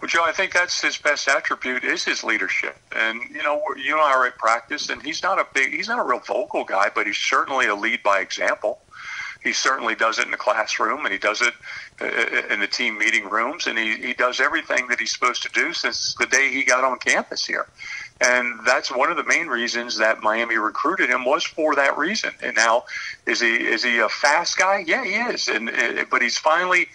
Well, 0.00 0.08
Joe, 0.08 0.22
I 0.24 0.32
think 0.32 0.52
that's 0.52 0.80
his 0.80 0.96
best 0.98 1.26
attribute 1.26 1.82
is 1.82 2.04
his 2.04 2.22
leadership. 2.22 2.76
And 2.94 3.20
you 3.30 3.42
know, 3.42 3.60
you 3.76 3.94
and 3.94 4.02
I 4.02 4.12
are 4.12 4.26
at 4.26 4.38
practice, 4.38 4.88
and 4.88 5.02
he's 5.02 5.22
not 5.22 5.40
a 5.40 5.46
big, 5.52 5.72
he's 5.74 5.88
not 5.88 5.98
a 5.98 6.04
real 6.04 6.20
vocal 6.20 6.64
guy, 6.64 6.90
but 6.94 7.06
he's 7.06 7.16
certainly 7.16 7.66
a 7.66 7.74
lead 7.74 8.04
by 8.04 8.20
example. 8.20 8.78
He 9.46 9.52
certainly 9.52 9.94
does 9.94 10.18
it 10.18 10.24
in 10.24 10.32
the 10.32 10.36
classroom, 10.36 11.04
and 11.06 11.12
he 11.12 11.18
does 11.18 11.40
it 11.40 11.54
uh, 12.00 12.52
in 12.52 12.58
the 12.58 12.66
team 12.66 12.98
meeting 12.98 13.30
rooms, 13.30 13.68
and 13.68 13.78
he, 13.78 13.94
he 13.96 14.12
does 14.12 14.40
everything 14.40 14.88
that 14.88 14.98
he's 14.98 15.12
supposed 15.12 15.44
to 15.44 15.48
do 15.50 15.72
since 15.72 16.16
the 16.18 16.26
day 16.26 16.50
he 16.50 16.64
got 16.64 16.82
on 16.82 16.98
campus 16.98 17.46
here. 17.46 17.66
And 18.20 18.58
that's 18.66 18.90
one 18.90 19.08
of 19.08 19.16
the 19.16 19.22
main 19.24 19.46
reasons 19.46 19.98
that 19.98 20.20
Miami 20.20 20.56
recruited 20.56 21.10
him 21.10 21.24
was 21.24 21.44
for 21.44 21.76
that 21.76 21.96
reason. 21.96 22.32
And 22.42 22.56
now, 22.56 22.86
is 23.24 23.40
he 23.40 23.54
is 23.54 23.84
he 23.84 23.98
a 23.98 24.08
fast 24.08 24.56
guy? 24.58 24.82
Yeah, 24.84 25.04
he 25.04 25.14
is. 25.14 25.46
And 25.46 25.70
uh, 25.70 26.06
but 26.10 26.22
he's 26.22 26.38
finally 26.38 26.88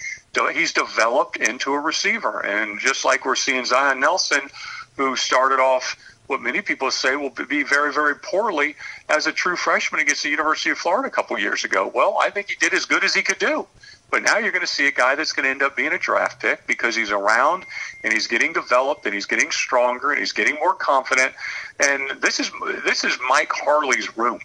he's 0.54 0.74
developed 0.74 1.38
into 1.38 1.74
a 1.74 1.80
receiver. 1.80 2.46
And 2.46 2.80
just 2.82 3.06
like 3.06 3.24
we're 3.26 3.36
seeing 3.36 3.64
Zion 3.64 4.02
Nelson, 4.02 4.50
who 4.98 5.16
started 5.16 5.62
off 5.62 5.96
what 6.32 6.42
many 6.42 6.62
people 6.62 6.90
say 6.90 7.18
will 7.18 7.30
be 7.30 7.62
very, 7.62 7.94
very 7.94 8.16
poorly 8.16 8.76
as 9.10 9.28
a 9.28 9.34
true 9.34 9.58
freshman 9.58 10.00
against 10.00 10.24
the 10.24 10.30
University 10.30 10.70
of 10.70 10.78
Florida 10.78 11.10
a 11.10 11.12
couple 11.12 11.38
years 11.38 11.66
ago. 11.66 11.92
Well, 11.94 12.18
I 12.20 12.30
think 12.30 12.50
he 12.50 12.56
did 12.56 12.74
as 12.74 12.86
good 12.86 13.04
as 13.04 13.14
he 13.14 13.22
could 13.22 13.38
do. 13.38 13.68
But 14.10 14.24
now 14.24 14.38
you're 14.38 14.54
going 14.54 14.62
to 14.62 14.68
see 14.68 14.88
a 14.88 14.92
guy 14.92 15.16
that's 15.16 15.34
going 15.34 15.44
to 15.44 15.50
end 15.50 15.62
up 15.62 15.76
being 15.76 15.92
a 15.92 15.98
draft 15.98 16.42
pick 16.42 16.66
because 16.68 16.96
he's 16.96 17.12
around 17.12 17.66
and 18.04 18.14
he's 18.14 18.28
getting 18.28 18.54
developed 18.54 19.06
and 19.06 19.14
he's 19.14 19.26
getting 19.26 19.52
stronger 19.52 20.12
and 20.12 20.20
he's 20.20 20.32
getting 20.32 20.56
more 20.56 20.74
confident. 20.74 21.34
And 21.80 22.22
this 22.22 22.40
is 22.40 22.50
this 22.86 23.04
is 23.04 23.18
Mike 23.30 23.52
Harley's 23.54 24.18
room. 24.18 24.40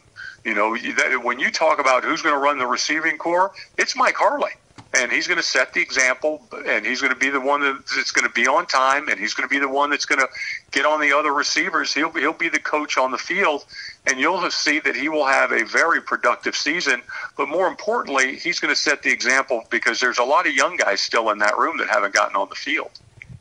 You 0.45 0.55
know, 0.55 0.77
when 1.23 1.39
you 1.39 1.51
talk 1.51 1.79
about 1.79 2.05
who's 2.05 2.21
going 2.21 2.35
to 2.35 2.41
run 2.41 2.59
the 2.59 2.67
receiving 2.67 3.17
corps, 3.17 3.53
it's 3.79 3.97
Mike 3.97 4.17
Harley 4.17 4.53
and 4.95 5.13
he's 5.13 5.27
going 5.27 5.37
to 5.37 5.43
set 5.43 5.73
the 5.73 5.81
example, 5.81 6.43
and 6.67 6.87
he's 6.87 7.01
going 7.01 7.13
to 7.13 7.19
be 7.19 7.29
the 7.29 7.41
one 7.41 7.61
that's 7.95 8.13
going 8.13 8.27
to 8.27 8.33
be 8.33 8.47
on 8.47 8.67
time, 8.67 9.09
and 9.09 9.19
he's 9.19 9.35
going 9.35 9.49
to 9.49 9.53
be 9.53 9.59
the 9.59 9.69
one 9.69 9.91
that's 9.91 10.07
going 10.07 10.21
to 10.21 10.29
get 10.71 10.87
on 10.87 11.01
the 11.01 11.13
other 11.13 11.33
receivers. 11.33 11.93
He'll 11.93 12.13
he'll 12.13 12.33
be 12.33 12.49
the 12.49 12.59
coach 12.59 12.97
on 12.97 13.11
the 13.11 13.19
field, 13.19 13.65
and 14.07 14.19
you'll 14.19 14.51
see 14.51 14.81
that 14.81 14.97
he 14.97 15.09
will 15.09 15.27
have 15.27 15.53
a 15.53 15.65
very 15.65 16.01
productive 16.01 16.57
season. 16.57 17.03
But 17.37 17.49
more 17.49 17.67
importantly, 17.67 18.37
he's 18.37 18.61
going 18.61 18.75
to 18.75 18.81
set 18.81 19.03
the 19.03 19.11
example 19.11 19.65
because 19.71 20.01
there's 20.01 20.19
a 20.19 20.25
lot 20.25 20.47
of 20.47 20.55
young 20.55 20.77
guys 20.77 21.01
still 21.01 21.31
in 21.31 21.39
that 21.39 21.59
room 21.59 21.79
that 21.79 21.89
haven't 21.89 22.15
gotten 22.15 22.37
on 22.37 22.49
the 22.49 22.55
field. 22.55 22.91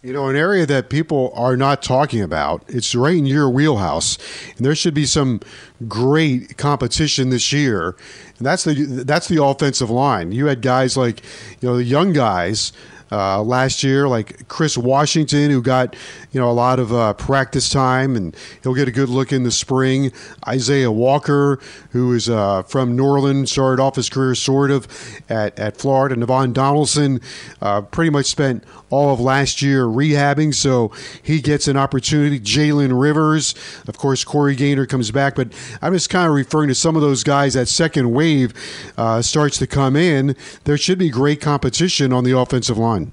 You 0.05 0.13
know, 0.13 0.29
an 0.29 0.35
area 0.35 0.67
that 0.67 0.91
people 0.91 1.33
are 1.33 1.57
not 1.57 1.81
talking 1.81 2.21
about. 2.21 2.63
It's 2.67 2.93
right 2.93 3.15
in 3.15 3.25
your 3.25 3.49
wheelhouse, 3.49 4.19
and 4.55 4.63
there 4.63 4.75
should 4.75 4.93
be 4.93 5.07
some 5.07 5.39
great 5.87 6.57
competition 6.57 7.31
this 7.31 7.51
year. 7.51 7.95
And 8.37 8.45
that's 8.45 8.65
the 8.65 8.75
that's 8.75 9.27
the 9.29 9.43
offensive 9.43 9.89
line. 9.89 10.31
You 10.31 10.45
had 10.45 10.61
guys 10.61 10.95
like, 10.95 11.23
you 11.59 11.67
know, 11.67 11.77
the 11.77 11.83
young 11.83 12.13
guys. 12.13 12.71
Uh, 13.15 13.41
last 13.41 13.81
year, 13.81 14.09
like 14.09 14.45
Chris 14.49 14.77
Washington, 14.77 15.49
who 15.49 15.61
got 15.61 15.95
you 16.33 16.41
know 16.41 16.51
a 16.51 16.51
lot 16.51 16.79
of 16.79 16.91
uh, 16.91 17.13
practice 17.13 17.69
time, 17.69 18.13
and 18.17 18.35
he'll 18.61 18.73
get 18.73 18.89
a 18.89 18.91
good 18.91 19.07
look 19.07 19.31
in 19.31 19.43
the 19.43 19.51
spring. 19.51 20.11
Isaiah 20.45 20.91
Walker, 20.91 21.57
who 21.91 22.11
is 22.11 22.29
uh, 22.29 22.63
from 22.63 22.97
Norland, 22.97 23.47
started 23.47 23.81
off 23.81 23.95
his 23.95 24.09
career 24.09 24.35
sort 24.35 24.69
of 24.69 24.85
at, 25.29 25.57
at 25.57 25.77
Florida. 25.77 26.13
Navaughn 26.15 26.51
Donaldson 26.51 27.21
uh, 27.61 27.83
pretty 27.83 28.09
much 28.09 28.25
spent 28.25 28.65
all 28.89 29.13
of 29.13 29.21
last 29.21 29.61
year 29.61 29.85
rehabbing, 29.85 30.53
so 30.53 30.91
he 31.23 31.39
gets 31.39 31.69
an 31.69 31.77
opportunity. 31.77 32.37
Jalen 32.37 32.99
Rivers, 32.99 33.55
of 33.87 33.97
course, 33.97 34.25
Corey 34.25 34.55
Gaynor 34.55 34.87
comes 34.87 35.11
back, 35.11 35.35
but 35.35 35.53
I'm 35.81 35.93
just 35.93 36.09
kind 36.09 36.27
of 36.27 36.33
referring 36.33 36.67
to 36.67 36.75
some 36.75 36.97
of 36.97 37.01
those 37.01 37.23
guys. 37.23 37.53
That 37.53 37.69
second 37.69 38.11
wave 38.11 38.53
uh, 38.97 39.21
starts 39.21 39.57
to 39.59 39.67
come 39.67 39.95
in. 39.95 40.35
There 40.65 40.77
should 40.77 40.99
be 40.99 41.09
great 41.09 41.39
competition 41.39 42.11
on 42.11 42.25
the 42.25 42.37
offensive 42.37 42.77
line. 42.77 43.04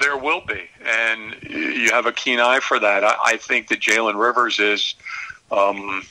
There 0.00 0.16
will 0.16 0.42
be, 0.42 0.68
and 0.84 1.36
you 1.48 1.90
have 1.90 2.06
a 2.06 2.12
keen 2.12 2.40
eye 2.40 2.60
for 2.60 2.78
that. 2.78 3.04
I, 3.04 3.16
I 3.24 3.36
think 3.36 3.68
that 3.68 3.80
Jalen 3.80 4.20
Rivers 4.20 4.58
is. 4.58 4.94
Um, 5.50 6.02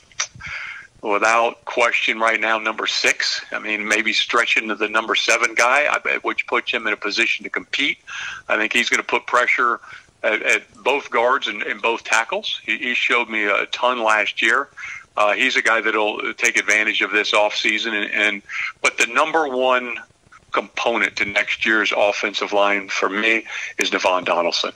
without 1.02 1.64
question 1.64 2.18
right 2.18 2.40
now 2.40 2.58
number 2.58 2.86
six. 2.86 3.44
I 3.52 3.58
mean, 3.58 3.86
maybe 3.86 4.12
stretching 4.12 4.68
to 4.68 4.74
the 4.74 4.88
number 4.88 5.14
seven 5.14 5.54
guy, 5.54 5.86
which 6.22 6.46
puts 6.46 6.72
him 6.72 6.86
in 6.86 6.92
a 6.92 6.96
position 6.96 7.44
to 7.44 7.50
compete. 7.50 7.98
I 8.48 8.56
think 8.56 8.72
he's 8.72 8.88
going 8.88 9.02
to 9.02 9.06
put 9.06 9.26
pressure 9.26 9.80
at, 10.22 10.42
at 10.42 10.74
both 10.82 11.10
guards 11.10 11.46
and, 11.46 11.62
and 11.62 11.80
both 11.80 12.04
tackles. 12.04 12.60
He, 12.64 12.78
he, 12.78 12.94
showed 12.94 13.28
me 13.28 13.44
a 13.44 13.66
ton 13.66 14.02
last 14.02 14.42
year. 14.42 14.68
Uh, 15.16 15.32
he's 15.32 15.56
a 15.56 15.62
guy 15.62 15.80
that'll 15.80 16.34
take 16.34 16.56
advantage 16.56 17.00
of 17.00 17.10
this 17.10 17.32
offseason. 17.32 17.92
And, 17.92 18.10
and 18.12 18.42
but 18.82 18.98
the 18.98 19.06
number 19.06 19.48
one 19.48 19.96
component 20.56 21.16
to 21.16 21.26
next 21.26 21.66
year's 21.66 21.92
offensive 21.94 22.52
line 22.52 22.88
for 22.88 23.10
me 23.10 23.44
is 23.78 23.90
Navaughn 23.90 24.24
Donaldson. 24.24 24.72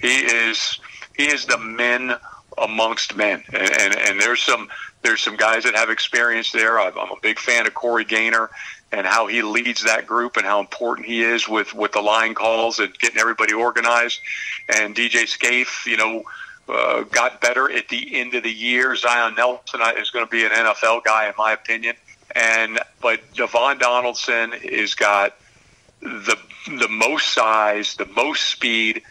He 0.00 0.08
is 0.08 0.78
he 1.16 1.24
is 1.24 1.46
the 1.46 1.58
men 1.58 2.14
amongst 2.58 3.16
men, 3.16 3.42
and, 3.52 3.70
and, 3.80 3.96
and 3.96 4.20
there's 4.20 4.42
some 4.42 4.68
there's 5.02 5.20
some 5.20 5.36
guys 5.36 5.64
that 5.64 5.74
have 5.74 5.90
experience 5.90 6.52
there. 6.52 6.80
I'm 6.80 6.96
a 6.96 7.20
big 7.22 7.38
fan 7.38 7.66
of 7.66 7.74
Corey 7.74 8.04
Gaynor 8.04 8.50
and 8.92 9.06
how 9.06 9.26
he 9.26 9.42
leads 9.42 9.84
that 9.84 10.06
group 10.06 10.36
and 10.36 10.46
how 10.46 10.60
important 10.60 11.06
he 11.06 11.22
is 11.22 11.48
with, 11.48 11.74
with 11.74 11.92
the 11.92 12.00
line 12.00 12.34
calls 12.34 12.78
and 12.78 12.96
getting 12.98 13.18
everybody 13.18 13.52
organized. 13.52 14.20
And 14.68 14.94
DJ 14.94 15.26
Scaife, 15.26 15.86
you 15.86 15.96
know, 15.96 16.22
uh, 16.68 17.02
got 17.02 17.40
better 17.40 17.70
at 17.70 17.88
the 17.88 18.18
end 18.18 18.34
of 18.34 18.42
the 18.42 18.52
year. 18.52 18.96
Zion 18.96 19.34
Nelson 19.36 19.80
is 19.96 20.10
going 20.10 20.24
to 20.24 20.30
be 20.30 20.44
an 20.44 20.50
NFL 20.50 21.04
guy, 21.04 21.26
in 21.26 21.34
my 21.38 21.52
opinion. 21.52 21.94
And 22.36 22.78
but 23.00 23.20
Devon 23.34 23.78
Donaldson 23.78 24.52
has 24.52 24.94
got 24.94 25.36
the 26.02 26.36
the 26.68 26.88
most 26.88 27.32
size, 27.32 27.94
the 27.94 28.06
most 28.06 28.50
speed, 28.50 29.02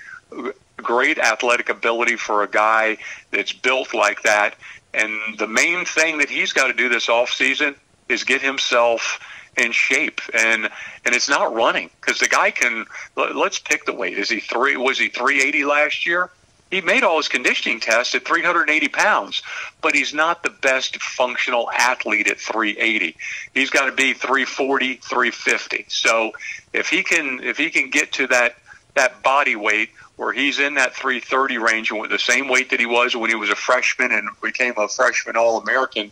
great 0.78 1.18
athletic 1.18 1.70
ability 1.70 2.18
for 2.18 2.44
a 2.44 2.48
guy 2.48 2.98
that's 3.32 3.52
built 3.52 3.94
like 3.96 4.22
that. 4.24 4.56
And 4.94 5.40
the 5.40 5.48
main 5.48 5.86
thing 5.86 6.20
that 6.20 6.30
he's 6.30 6.54
got 6.54 6.68
to 6.68 6.74
do 6.74 6.88
this 6.88 7.10
off 7.10 7.32
season 7.32 7.76
is 8.08 8.24
get 8.24 8.42
himself 8.42 9.20
in 9.58 9.72
shape. 9.72 10.22
And 10.34 10.70
and 11.04 11.16
it's 11.16 11.28
not 11.28 11.52
running 11.56 11.90
because 12.00 12.20
the 12.20 12.28
guy 12.28 12.52
can 12.52 12.86
let's 13.16 13.58
pick 13.58 13.86
the 13.86 13.94
weight. 13.94 14.20
Is 14.20 14.30
he 14.30 14.40
three 14.40 14.78
was 14.78 15.00
he 15.00 15.10
380 15.10 15.66
last 15.66 16.06
year 16.06 16.30
he 16.72 16.82
made 16.82 17.04
all 17.04 17.18
his 17.18 17.28
conditioning 17.28 17.80
tests 17.80 18.16
at 18.16 18.26
380 18.26 18.88
pounds 18.90 19.42
but 19.82 19.94
he's 19.96 20.14
not 20.14 20.44
the 20.44 20.50
best 20.50 21.02
functional 21.02 21.70
athlete 21.72 22.30
at 22.30 22.40
380 22.40 23.16
he's 23.54 23.70
got 23.70 23.86
to 23.86 23.92
be 23.92 24.14
340 24.14 24.96
350 24.96 25.86
so 25.90 26.32
if 26.74 26.90
he 26.90 27.04
can 27.04 27.40
if 27.44 27.58
he 27.58 27.70
can 27.70 27.90
get 27.90 28.12
to 28.14 28.28
that 28.28 28.56
that 28.96 29.22
body 29.24 29.56
weight 29.56 29.90
where 30.16 30.32
he's 30.32 30.60
in 30.60 30.76
that 30.76 30.96
330 30.96 31.58
range 31.58 31.92
and 31.92 32.00
with 32.00 32.10
the 32.10 32.20
same 32.20 32.48
weight 32.48 32.70
that 32.70 32.80
he 32.80 32.86
was 32.86 33.16
when 33.16 33.30
he 33.30 33.36
was 33.36 33.50
a 33.50 33.56
freshman 33.56 34.12
and 34.12 34.30
became 34.42 34.74
a 34.78 34.88
freshman 34.88 35.36
All 35.36 35.60
American, 35.60 36.12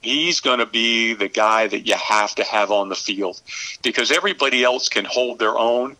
he's 0.00 0.40
going 0.40 0.58
to 0.58 0.66
be 0.66 1.14
the 1.14 1.28
guy 1.28 1.68
that 1.68 1.86
you 1.86 1.94
have 1.94 2.34
to 2.34 2.44
have 2.44 2.70
on 2.70 2.88
the 2.88 2.96
field 2.96 3.40
because 3.82 4.10
everybody 4.10 4.64
else 4.64 4.88
can 4.88 5.04
hold 5.04 5.38
their 5.38 5.56
own 5.56 5.96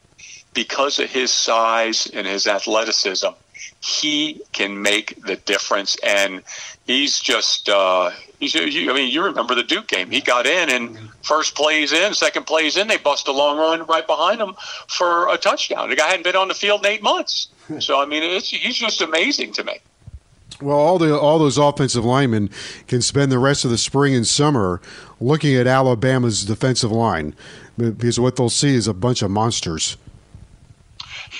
because 0.52 0.98
of 0.98 1.10
his 1.10 1.32
size 1.32 2.08
and 2.12 2.26
his 2.26 2.46
athleticism. 2.46 3.28
He 3.80 4.42
can 4.52 4.80
make 4.80 5.22
the 5.24 5.36
difference, 5.36 5.96
and 6.02 6.42
he's 6.86 7.18
just 7.18 7.68
uh, 7.68 8.10
he's. 8.40 8.56
I 8.56 8.60
mean, 8.60 9.12
you 9.12 9.22
remember 9.22 9.54
the 9.54 9.62
Duke 9.62 9.88
game? 9.88 10.10
He 10.10 10.20
got 10.20 10.46
in, 10.46 10.70
and 10.70 10.98
first 11.22 11.54
plays 11.54 11.92
in, 11.92 12.14
second 12.14 12.46
plays 12.46 12.76
in, 12.76 12.88
they 12.88 12.96
bust 12.96 13.28
a 13.28 13.32
long 13.32 13.58
run 13.58 13.84
right 13.86 14.06
behind 14.06 14.40
him 14.40 14.54
for 14.88 15.32
a 15.32 15.36
touchdown. 15.36 15.90
The 15.90 15.96
guy 15.96 16.08
hadn't 16.08 16.24
been 16.24 16.36
on 16.36 16.48
the 16.48 16.54
field 16.54 16.84
in 16.86 16.92
eight 16.92 17.02
months, 17.02 17.48
so 17.78 18.00
I 18.00 18.06
mean, 18.06 18.22
it's, 18.22 18.48
he's 18.48 18.76
just 18.76 19.02
amazing 19.02 19.52
to 19.54 19.64
me. 19.64 19.80
Well, 20.60 20.78
all 20.78 20.98
the 20.98 21.18
all 21.18 21.38
those 21.38 21.58
offensive 21.58 22.04
linemen 22.04 22.50
can 22.86 23.02
spend 23.02 23.30
the 23.32 23.38
rest 23.38 23.64
of 23.64 23.70
the 23.70 23.78
spring 23.78 24.14
and 24.14 24.26
summer 24.26 24.80
looking 25.20 25.54
at 25.56 25.66
Alabama's 25.66 26.44
defensive 26.44 26.92
line 26.92 27.34
because 27.76 28.20
what 28.20 28.36
they'll 28.36 28.48
see 28.48 28.74
is 28.74 28.86
a 28.86 28.94
bunch 28.94 29.22
of 29.22 29.30
monsters. 29.30 29.96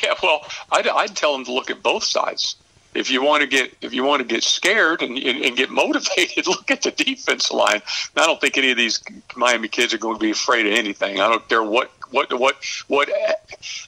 Yeah, 0.03 0.15
well, 0.23 0.45
I'd, 0.71 0.89
I'd 0.89 1.17
tell 1.17 1.33
them 1.33 1.45
to 1.47 1.53
look 1.53 1.71
at 1.71 1.83
both 1.83 2.05
sides 2.05 2.57
if 2.95 3.11
you 3.11 3.23
want 3.23 3.43
to 3.43 3.47
get 3.47 3.77
if 3.81 3.93
you 3.93 4.05
want 4.05 4.23
to 4.23 4.27
get 4.27 4.43
scared 4.43 5.03
and, 5.03 5.19
and, 5.19 5.45
and, 5.45 5.57
get 5.57 5.71
motivated, 5.83 6.47
look 6.47 6.71
at 6.71 6.83
the 6.83 6.91
defense 6.93 7.51
line. 7.51 7.83
And 8.15 8.23
I 8.23 8.27
don't 8.27 8.41
think 8.41 8.57
any 8.57 8.71
of 8.71 8.77
these 8.77 9.01
Miami 9.37 9.69
kids 9.69 9.93
are 9.93 9.99
going 9.99 10.15
to 10.15 10.21
be 10.21 10.31
afraid 10.31 10.67
of 10.67 10.73
anything. 10.73 11.21
I 11.21 11.29
don't 11.29 11.47
care 11.49 11.63
what 11.63 11.91
what 12.11 12.33
what 12.39 12.57
what 12.89 13.09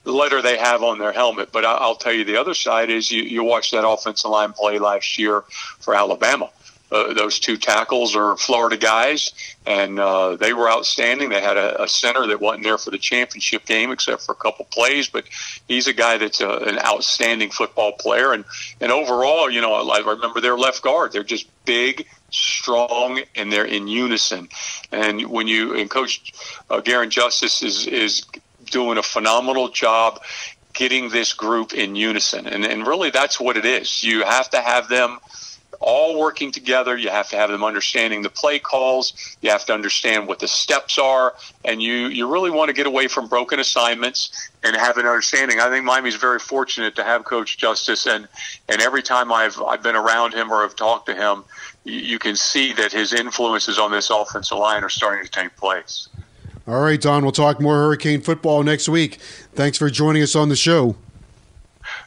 letter 0.05 0.43
they 0.43 0.59
have 0.59 0.83
on 0.83 0.99
their 0.99 1.13
helmet. 1.13 1.53
But 1.53 1.65
I, 1.65 1.87
will 1.87 1.95
tell 1.95 2.13
you, 2.13 2.25
the 2.25 2.37
other 2.37 2.55
side 2.55 2.91
is 2.91 3.11
you 3.11 3.23
you 3.23 3.45
watch 3.45 3.71
that 3.71 3.87
offensive 3.87 4.31
line 4.31 4.53
play 4.53 4.79
last 4.79 5.19
year 5.19 5.45
for 5.79 5.95
Alabama. 5.95 6.51
Uh, 6.91 7.13
those 7.15 7.41
two 7.41 7.57
tackles 7.57 8.15
are 8.15 8.37
Florida 8.37 8.77
guys, 8.77 9.33
and 9.67 9.99
uh, 9.99 10.37
they 10.37 10.53
were 10.53 10.71
outstanding. 10.71 11.31
They 11.31 11.41
had 11.41 11.57
a, 11.57 11.83
a, 11.83 11.89
center 11.89 12.27
that 12.29 12.41
wasn't 12.41 12.63
there 12.63 12.79
for 12.79 12.91
the 12.91 12.99
championship 12.99 13.67
game 13.67 13.91
except 13.91 14.23
for 14.23 14.33
a 14.33 14.37
couple 14.37 14.67
plays, 14.67 15.09
but 15.09 15.25
he's 15.67 15.89
a 15.89 15.93
guy 15.93 16.17
that's 16.19 16.41
a, 16.41 16.49
an 16.49 16.79
outstanding 16.79 17.51
football 17.51 17.93
player. 17.93 18.33
And 18.33 18.45
and 18.81 18.93
overall, 18.93 19.51
you 19.51 19.61
know, 19.61 19.75
I 19.75 19.99
remember 19.99 20.41
their 20.41 20.57
left 20.57 20.83
guard. 20.83 21.11
They're 21.13 21.25
just 21.25 21.49
big, 21.65 22.07
strong, 22.31 23.21
and 23.35 23.53
they're 23.53 23.65
in 23.65 23.89
unison. 23.89 24.49
And 24.93 25.29
when 25.29 25.49
you 25.49 25.75
and 25.75 25.91
Coach 25.91 26.33
uh, 26.71 26.81
Garin 26.81 27.11
Justice 27.11 27.65
is 27.65 27.89
is 27.89 28.25
doing 28.71 28.99
a 28.99 29.03
phenomenal 29.03 29.71
job 29.71 30.21
getting 30.77 31.09
this 31.09 31.33
group 31.33 31.73
in 31.73 31.97
unison. 31.97 32.47
And, 32.47 32.65
and 32.65 32.87
really, 32.87 33.11
that's 33.11 33.41
what 33.41 33.57
it 33.57 33.65
is. 33.65 34.05
You 34.05 34.25
have 34.25 34.51
to 34.51 34.61
have 34.61 34.89
them 34.89 35.19
all 35.81 36.19
working 36.19 36.53
together. 36.53 36.97
You 36.97 37.11
have 37.11 37.29
to 37.31 37.37
have 37.37 37.51
them 37.51 37.65
understanding 37.65 38.23
the 38.23 38.31
play 38.31 38.59
calls. 38.59 39.13
You 39.41 39.51
have 39.51 39.65
to 39.67 39.75
understand 39.75 40.27
what 40.27 40.39
the 40.39 40.49
steps 40.49 40.99
are, 40.99 41.35
and 41.65 41.83
you 41.83 42.09
you 42.09 42.31
really 42.31 42.51
want 42.51 42.69
to 42.69 42.75
get 42.75 42.87
away 42.87 43.09
from 43.09 43.29
broken 43.29 43.61
assignments 43.61 44.51
and 44.63 44.77
have 44.77 44.97
an 44.99 45.07
understanding. 45.07 45.61
I 45.61 45.69
think 45.69 45.85
Miami's 45.85 46.17
very 46.17 46.39
fortunate 46.39 46.97
to 46.97 47.05
have 47.05 47.25
Coach 47.25 47.59
Justice, 47.59 48.07
and 48.07 48.29
and 48.69 48.81
every 48.81 49.03
time 49.03 49.33
I've 49.33 49.61
I've 49.63 49.83
been 49.83 49.97
around 49.97 50.35
him 50.35 50.51
or 50.53 50.63
have 50.63 50.77
talked 50.77 51.07
to 51.07 51.15
him, 51.15 51.45
you, 51.85 52.01
you 52.01 52.19
can 52.19 52.37
see 52.37 52.73
that 52.75 52.93
his 52.93 53.13
influences 53.13 53.79
on 53.79 53.91
this 53.93 54.11
offensive 54.11 54.59
line 54.59 54.85
are 54.85 54.89
starting 54.89 55.25
to 55.25 55.31
take 55.31 55.57
place. 55.57 56.09
All 56.67 56.81
right, 56.81 57.01
Don. 57.01 57.23
We'll 57.23 57.31
talk 57.31 57.61
more 57.61 57.77
Hurricane 57.77 58.21
football 58.21 58.65
next 58.65 58.89
week. 58.89 59.21
Thanks 59.55 59.79
for 59.79 59.89
joining 59.89 60.23
us 60.23 60.35
on 60.35 60.49
the 60.49 60.57
show. 60.57 60.97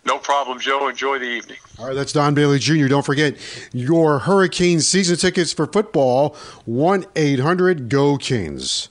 No 0.09 0.17
problem, 0.17 0.59
Joe. 0.59 0.87
Enjoy 0.87 1.19
the 1.19 1.25
evening. 1.25 1.59
All 1.77 1.85
right, 1.85 1.93
that's 1.93 2.11
Don 2.11 2.33
Bailey 2.33 2.57
Jr. 2.57 2.87
Don't 2.87 3.05
forget 3.05 3.37
your 3.71 4.17
Hurricane 4.17 4.79
season 4.79 5.17
tickets 5.17 5.53
for 5.53 5.67
football 5.67 6.35
1 6.65 7.05
800 7.15 7.89
GO 7.89 8.17
Canes. 8.17 8.89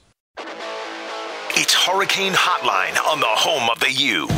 It's 1.60 1.74
Hurricane 1.74 2.34
Hotline 2.34 3.04
on 3.04 3.18
the 3.18 3.26
home 3.26 3.68
of 3.68 3.80
the 3.80 3.90
U. 3.90 4.28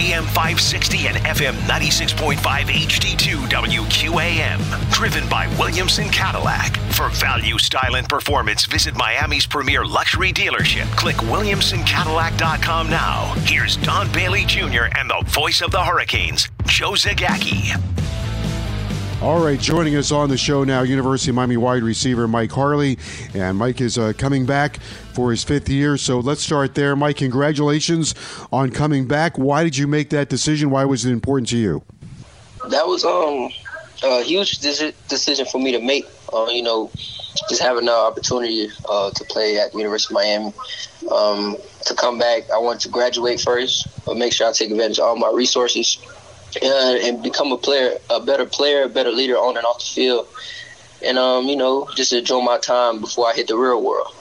AM 0.00 0.24
560 0.24 1.08
and 1.08 1.16
FM 1.18 1.52
96.5 1.68 2.38
HD2 2.38 3.50
WQAM. 3.50 4.90
Driven 4.90 5.28
by 5.28 5.46
Williamson 5.58 6.08
Cadillac. 6.08 6.74
For 6.94 7.10
value, 7.10 7.58
style, 7.58 7.96
and 7.96 8.08
performance, 8.08 8.64
visit 8.64 8.96
Miami's 8.96 9.44
premier 9.46 9.84
luxury 9.84 10.32
dealership. 10.32 10.90
Click 10.96 11.16
WilliamsonCadillac.com 11.16 12.88
now. 12.88 13.34
Here's 13.40 13.76
Don 13.76 14.10
Bailey 14.12 14.46
Jr. 14.46 14.88
and 14.96 15.10
the 15.10 15.22
voice 15.26 15.60
of 15.60 15.72
the 15.72 15.84
Hurricanes, 15.84 16.48
Joe 16.64 16.92
Zagacki. 16.92 17.76
All 19.22 19.44
right, 19.44 19.60
joining 19.60 19.96
us 19.96 20.12
on 20.12 20.30
the 20.30 20.38
show 20.38 20.64
now, 20.64 20.80
University 20.80 21.28
of 21.28 21.34
Miami 21.34 21.58
wide 21.58 21.82
receiver 21.82 22.26
Mike 22.26 22.50
Harley. 22.50 22.98
And 23.34 23.58
Mike 23.58 23.82
is 23.82 23.98
uh, 23.98 24.14
coming 24.16 24.46
back 24.46 24.80
for 25.12 25.30
his 25.30 25.44
fifth 25.44 25.68
year. 25.68 25.98
So 25.98 26.20
let's 26.20 26.42
start 26.42 26.74
there. 26.74 26.96
Mike, 26.96 27.18
congratulations 27.18 28.14
on 28.50 28.70
coming 28.70 29.06
back. 29.06 29.36
Why 29.36 29.62
did 29.62 29.76
you 29.76 29.86
make 29.86 30.08
that 30.10 30.30
decision? 30.30 30.70
Why 30.70 30.86
was 30.86 31.04
it 31.04 31.12
important 31.12 31.50
to 31.50 31.58
you? 31.58 31.82
That 32.70 32.86
was 32.86 33.04
um, 33.04 33.50
a 34.02 34.22
huge 34.22 34.60
decision 34.60 35.44
for 35.44 35.58
me 35.60 35.72
to 35.72 35.80
make. 35.80 36.06
Uh, 36.32 36.46
you 36.46 36.62
know, 36.62 36.90
just 37.50 37.60
having 37.60 37.84
the 37.84 37.92
opportunity 37.92 38.70
uh, 38.88 39.10
to 39.10 39.24
play 39.24 39.58
at 39.58 39.72
the 39.72 39.78
University 39.78 40.14
of 40.14 40.16
Miami. 40.16 40.52
Um, 41.12 41.56
to 41.84 41.94
come 41.94 42.18
back, 42.18 42.48
I 42.50 42.56
want 42.56 42.80
to 42.80 42.88
graduate 42.88 43.42
first, 43.42 43.86
but 44.06 44.16
make 44.16 44.32
sure 44.32 44.48
I 44.48 44.52
take 44.52 44.70
advantage 44.70 44.98
of 44.98 45.04
all 45.04 45.16
my 45.16 45.30
resources 45.30 45.98
uh, 46.62 46.96
and 47.02 47.22
become 47.22 47.52
a 47.52 47.58
player, 47.58 47.98
a 48.08 48.20
better 48.20 48.46
player, 48.46 48.84
a 48.84 48.88
better 48.88 49.10
leader 49.10 49.36
on 49.36 49.56
and 49.56 49.64
off 49.66 49.78
the 49.78 49.86
field. 49.86 50.26
And 51.04 51.18
um, 51.18 51.46
you 51.46 51.56
know, 51.56 51.88
just 51.94 52.12
enjoy 52.12 52.40
my 52.40 52.58
time 52.58 53.00
before 53.00 53.28
I 53.28 53.34
hit 53.34 53.48
the 53.48 53.56
real 53.56 53.82
world 53.82 54.14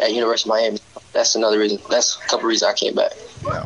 at 0.00 0.12
University 0.12 0.48
of 0.48 0.54
Miami. 0.54 0.78
That's 1.12 1.34
another 1.34 1.58
reason. 1.58 1.78
That's 1.90 2.16
a 2.16 2.28
couple 2.28 2.48
reasons 2.48 2.70
I 2.70 2.74
came 2.74 2.94
back. 2.94 3.12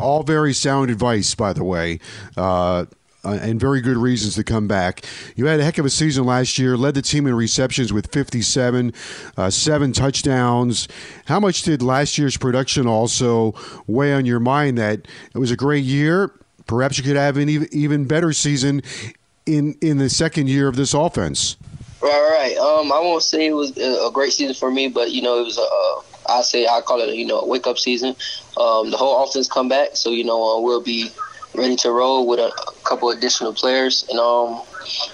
All 0.01 0.23
very 0.23 0.53
sound 0.53 0.91
advice, 0.91 1.35
by 1.35 1.53
the 1.53 1.65
way. 1.65 2.01
Uh, 2.37 2.87
uh, 3.25 3.39
and 3.41 3.59
very 3.59 3.81
good 3.81 3.97
reasons 3.97 4.35
to 4.35 4.45
come 4.45 4.69
back. 4.69 5.05
You 5.35 5.47
had 5.47 5.59
a 5.59 5.65
heck 5.65 5.79
of 5.79 5.87
a 5.87 5.91
season 5.91 6.25
last 6.25 6.59
year, 6.59 6.77
led 6.77 6.95
the 6.95 7.03
team 7.03 7.27
in 7.27 7.35
receptions 7.35 7.93
with 7.93 8.13
57, 8.13 8.93
uh, 9.37 9.51
seven 9.51 9.93
touchdowns. 9.93 10.89
How 11.25 11.41
much 11.41 11.63
did 11.63 11.81
last 11.81 12.19
year's 12.19 12.37
production 12.37 12.87
also 12.87 13.55
weigh 13.87 14.13
on 14.13 14.27
your 14.27 14.41
mind 14.41 14.77
that 14.77 15.09
it 15.35 15.39
was 15.39 15.51
a 15.51 15.57
great 15.57 15.85
year? 15.85 16.33
Perhaps 16.67 16.99
you 16.99 17.05
could 17.05 17.17
have 17.17 17.37
an 17.37 17.49
even, 17.49 18.05
better 18.05 18.33
season 18.33 18.83
in, 19.47 19.77
in 19.81 19.99
the 19.99 20.09
second 20.09 20.49
year 20.49 20.69
of 20.69 20.77
this 20.77 20.95
offense. 20.95 21.57
Right, 22.03 22.11
right. 22.11 22.57
Um, 22.57 22.93
I 22.93 23.01
won't 23.01 23.23
say 23.23 23.47
it 23.47 23.53
was 23.53 23.77
a 23.79 24.11
great 24.13 24.33
season 24.33 24.55
for 24.55 24.71
me, 24.71 24.89
but 24.89 25.11
you 25.11 25.23
know, 25.23 25.41
it 25.41 25.45
was 25.45 25.59
a. 25.59 26.31
I 26.31 26.41
say 26.41 26.67
I 26.67 26.81
call 26.81 27.01
it, 27.03 27.15
you 27.15 27.27
know, 27.27 27.41
a 27.41 27.47
wake 27.47 27.67
up 27.67 27.79
season. 27.79 28.17
Um, 28.57 28.91
the 28.91 28.97
whole 28.97 29.23
offense 29.23 29.49
come 29.49 29.69
back, 29.69 29.91
so 29.95 30.11
you 30.11 30.25
know 30.25 30.57
uh, 30.57 30.61
we'll 30.61 30.83
be 30.83 31.11
ready 31.55 31.77
to 31.77 31.91
roll 31.91 32.27
with 32.27 32.41
a, 32.41 32.49
a 32.49 32.73
couple 32.85 33.11
additional 33.11 33.53
players. 33.53 34.07
And 34.11 34.19
um, 34.19 34.61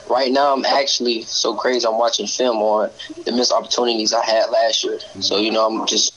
right 0.09 0.33
now, 0.33 0.53
I'm 0.53 0.65
actually 0.65 1.23
so 1.23 1.55
crazy. 1.55 1.87
I'm 1.87 1.99
watching 1.99 2.27
film 2.27 2.59
on 2.59 2.91
the 3.25 3.33
missed 3.33 3.53
opportunities 3.53 4.13
I 4.13 4.25
had 4.25 4.51
last 4.51 4.85
year. 4.85 4.99
So 5.21 5.39
you 5.39 5.53
know, 5.53 5.67
I'm 5.67 5.87
just 5.87 6.15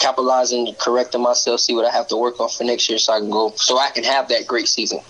capitalizing, 0.00 0.74
correcting 0.78 1.22
myself, 1.22 1.60
see 1.60 1.74
what 1.74 1.84
I 1.84 1.90
have 1.90 2.08
to 2.08 2.16
work 2.16 2.40
on 2.40 2.48
for 2.48 2.64
next 2.64 2.88
year, 2.88 2.98
so 2.98 3.12
I 3.12 3.20
can 3.20 3.30
go, 3.30 3.52
so 3.56 3.78
I 3.78 3.90
can 3.90 4.04
have 4.04 4.28
that 4.28 4.46
great 4.46 4.66
season. 4.66 5.00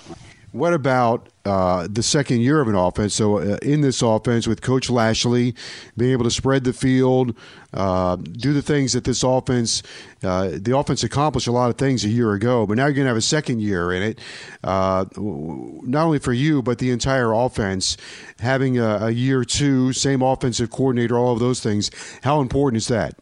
What 0.52 0.74
about 0.74 1.28
uh, 1.44 1.86
the 1.88 2.02
second 2.02 2.40
year 2.40 2.60
of 2.60 2.66
an 2.66 2.74
offense? 2.74 3.14
So, 3.14 3.38
uh, 3.38 3.58
in 3.62 3.82
this 3.82 4.02
offense 4.02 4.48
with 4.48 4.62
Coach 4.62 4.90
Lashlee, 4.90 5.54
being 5.96 6.10
able 6.10 6.24
to 6.24 6.30
spread 6.30 6.64
the 6.64 6.72
field, 6.72 7.36
uh, 7.72 8.16
do 8.16 8.52
the 8.52 8.62
things 8.62 8.92
that 8.94 9.04
this 9.04 9.22
offense, 9.22 9.84
uh, 10.24 10.50
the 10.52 10.76
offense 10.76 11.04
accomplished 11.04 11.46
a 11.46 11.52
lot 11.52 11.70
of 11.70 11.78
things 11.78 12.04
a 12.04 12.08
year 12.08 12.32
ago, 12.32 12.66
but 12.66 12.76
now 12.76 12.86
you're 12.86 12.94
going 12.94 13.04
to 13.04 13.10
have 13.10 13.16
a 13.16 13.22
second 13.22 13.60
year 13.60 13.92
in 13.92 14.02
it. 14.02 14.18
Uh, 14.64 15.04
not 15.16 16.04
only 16.04 16.18
for 16.18 16.32
you, 16.32 16.62
but 16.62 16.78
the 16.78 16.90
entire 16.90 17.32
offense, 17.32 17.96
having 18.40 18.76
a, 18.76 19.06
a 19.06 19.10
year 19.10 19.44
two, 19.44 19.92
same 19.92 20.20
offensive 20.20 20.70
coordinator, 20.70 21.16
all 21.16 21.32
of 21.32 21.38
those 21.38 21.60
things. 21.60 21.92
How 22.24 22.40
important 22.40 22.78
is 22.78 22.88
that? 22.88 23.14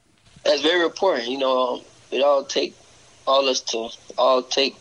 That's 0.45 0.63
very 0.63 0.85
important. 0.85 1.29
You 1.29 1.39
know, 1.39 1.83
it 2.11 2.23
all 2.23 2.45
take 2.45 2.75
all 3.27 3.49
us 3.49 3.61
to 3.61 3.91
all 4.17 4.43
take 4.43 4.77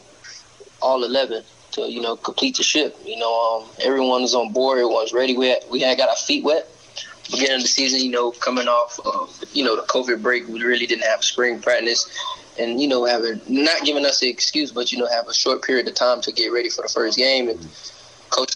all 0.82 1.03
eleven 1.03 1.43
to 1.72 1.82
you 1.91 2.01
know 2.01 2.16
complete 2.16 2.58
the 2.58 2.64
ship. 2.64 2.97
You 3.05 3.18
know, 3.18 3.62
um, 3.62 3.70
everyone 3.84 4.24
is 4.24 4.34
on 4.34 4.53
board. 4.53 4.80
Everyone's 4.80 5.14
ready. 5.14 5.38
We 5.38 5.49
had, 5.49 5.64
we 5.70 5.82
had 5.82 5.97
got 5.97 6.10
our 6.10 6.16
feet 6.16 6.43
wet. 6.43 6.68
Beginning 7.30 7.58
of 7.58 7.62
the 7.64 7.68
season, 7.68 7.99
you 7.99 8.10
know, 8.10 8.32
coming 8.32 8.70
off 8.70 8.99
of 9.05 9.43
you 9.51 9.64
know 9.64 9.76
the 9.76 9.82
COVID 9.84 10.22
break, 10.22 10.47
we 10.47 10.64
really 10.64 10.86
didn't 10.86 11.03
have 11.03 11.24
spring 11.26 11.62
practice, 11.62 12.10
and 12.58 12.82
you 12.82 12.88
know 12.88 13.03
having 13.03 13.41
not 13.47 13.84
giving 13.84 14.05
us 14.05 14.22
an 14.22 14.30
excuse, 14.30 14.72
but 14.72 14.93
you 14.93 14.97
know 14.97 15.08
have 15.08 15.28
a 15.28 15.34
short 15.34 15.62
period 15.62 15.88
of 15.89 15.95
time 15.95 16.22
to 16.22 16.32
get 16.32 16.47
ready 16.53 16.70
for 16.70 16.84
the 16.84 16.88
first 16.88 17.18
game 17.18 17.49
and 17.49 17.68
coach. 18.30 18.55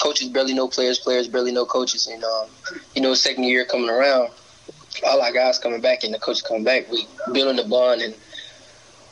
Coaches 0.00 0.28
barely 0.28 0.54
know 0.54 0.66
players, 0.66 0.98
players 0.98 1.28
barely 1.28 1.52
know 1.52 1.64
coaches, 1.64 2.08
and 2.08 2.24
um, 2.24 2.48
you 2.96 3.00
know, 3.00 3.14
second 3.14 3.44
year 3.44 3.64
coming 3.64 3.88
around, 3.88 4.30
all 5.04 5.20
our 5.20 5.32
guys 5.32 5.58
coming 5.58 5.80
back 5.80 6.04
and 6.04 6.12
the 6.12 6.18
coach 6.18 6.44
coming 6.44 6.64
back, 6.64 6.90
we 6.90 7.06
building 7.32 7.56
the 7.56 7.68
bond 7.68 8.02
and 8.02 8.14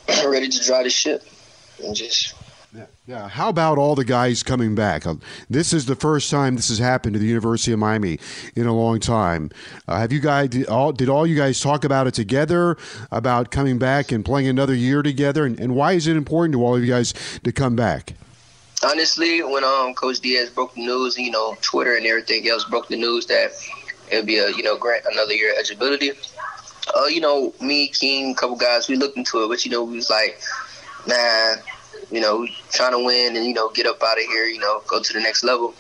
ready 0.31 0.49
to 0.49 0.65
drive 0.65 0.85
the 0.85 0.91
ship 0.91 1.23
and 1.83 1.95
just 1.95 2.35
yeah. 2.75 2.87
yeah. 3.07 3.29
How 3.29 3.51
about 3.51 3.79
all 3.79 3.95
the 3.95 4.05
guys 4.05 4.43
coming 4.43 4.75
back? 4.75 5.07
Uh, 5.07 5.15
this 5.49 5.73
is 5.73 5.87
the 5.87 5.95
first 5.95 6.29
time 6.29 6.57
this 6.57 6.69
has 6.69 6.79
happened 6.79 7.15
to 7.15 7.21
the 7.21 7.27
University 7.27 7.73
of 7.73 7.79
Miami 7.79 8.19
in 8.57 8.67
a 8.67 8.75
long 8.75 8.99
time. 8.99 9.51
Uh, 9.87 9.99
have 9.99 10.13
you 10.13 10.19
guys 10.19 10.49
did 10.49 10.67
all 10.67 10.91
did 10.91 11.09
all 11.09 11.27
you 11.27 11.37
guys 11.37 11.61
talk 11.61 11.85
about 11.85 12.09
it 12.09 12.15
together 12.15 12.77
about 13.13 13.53
coming 13.53 13.79
back 13.79 14.11
and 14.11 14.25
playing 14.25 14.49
another 14.49 14.75
year 14.75 15.03
together? 15.03 15.47
And, 15.47 15.59
and 15.61 15.77
why 15.77 15.93
is 15.93 16.09
it 16.09 16.17
important 16.17 16.55
to 16.55 16.65
all 16.65 16.75
of 16.75 16.83
you 16.83 16.91
guys 16.91 17.15
to 17.45 17.53
come 17.53 17.77
back? 17.77 18.15
Honestly, 18.85 19.43
when 19.43 19.63
um 19.63 19.95
Coach 19.95 20.19
Diaz 20.19 20.51
broke 20.51 20.75
the 20.75 20.85
news, 20.85 21.17
you 21.17 21.31
know, 21.31 21.57
Twitter 21.61 21.97
and 21.97 22.05
everything 22.07 22.49
else 22.49 22.65
broke 22.65 22.89
the 22.89 22.97
news 22.97 23.27
that 23.27 23.53
it'd 24.15 24.27
be 24.27 24.39
a 24.39 24.51
you 24.51 24.63
know 24.63 24.77
grant 24.77 25.05
another 25.11 25.35
year 25.35 25.53
eligibility. 25.55 26.13
Uh, 26.95 27.07
you 27.07 27.21
know, 27.21 27.53
me, 27.61 27.89
King, 27.89 28.33
a 28.33 28.35
couple 28.35 28.57
guys, 28.57 28.89
we 28.89 28.97
looked 28.97 29.17
into 29.17 29.43
it, 29.43 29.49
but 29.49 29.65
you 29.65 29.71
know, 29.71 29.85
we 29.85 29.97
was 29.97 30.11
like, 30.11 30.41
nah 31.07 31.55
you 32.11 32.21
know, 32.21 32.47
trying 32.71 32.93
to 32.93 33.05
win 33.05 33.37
and 33.37 33.45
you 33.45 33.55
know 33.55 33.71
get 33.71 33.87
up 33.87 34.03
out 34.03 34.19
of 34.19 34.25
here, 34.25 34.47
you 34.47 34.59
know, 34.59 34.83
go 34.87 35.03
to 35.03 35.13
the 35.13 35.21
next 35.21 35.45
level. 35.45 35.75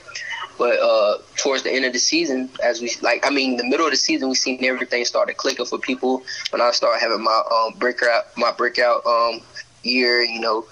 But 0.57 0.79
uh, 0.81 1.19
towards 1.37 1.65
the 1.65 1.73
end 1.73 1.85
of 1.85 1.93
the 1.93 1.99
season, 1.99 2.49
as 2.63 2.81
we 2.81 2.91
like, 3.03 3.27
I 3.27 3.31
mean, 3.31 3.57
the 3.57 3.65
middle 3.65 3.87
of 3.87 3.91
the 3.91 3.97
season, 3.97 4.29
we 4.29 4.37
seen 4.37 4.65
everything 4.65 5.05
started 5.05 5.37
clicking 5.37 5.67
for 5.67 5.79
people. 5.79 6.23
When 6.51 6.63
I 6.63 6.71
started 6.71 7.01
having 7.01 7.25
my 7.25 7.43
um, 7.53 7.79
breakout, 7.79 8.25
my 8.37 8.53
breakout 8.53 9.05
um, 9.05 9.41
year, 9.83 10.23
you 10.23 10.41
know, 10.41 10.67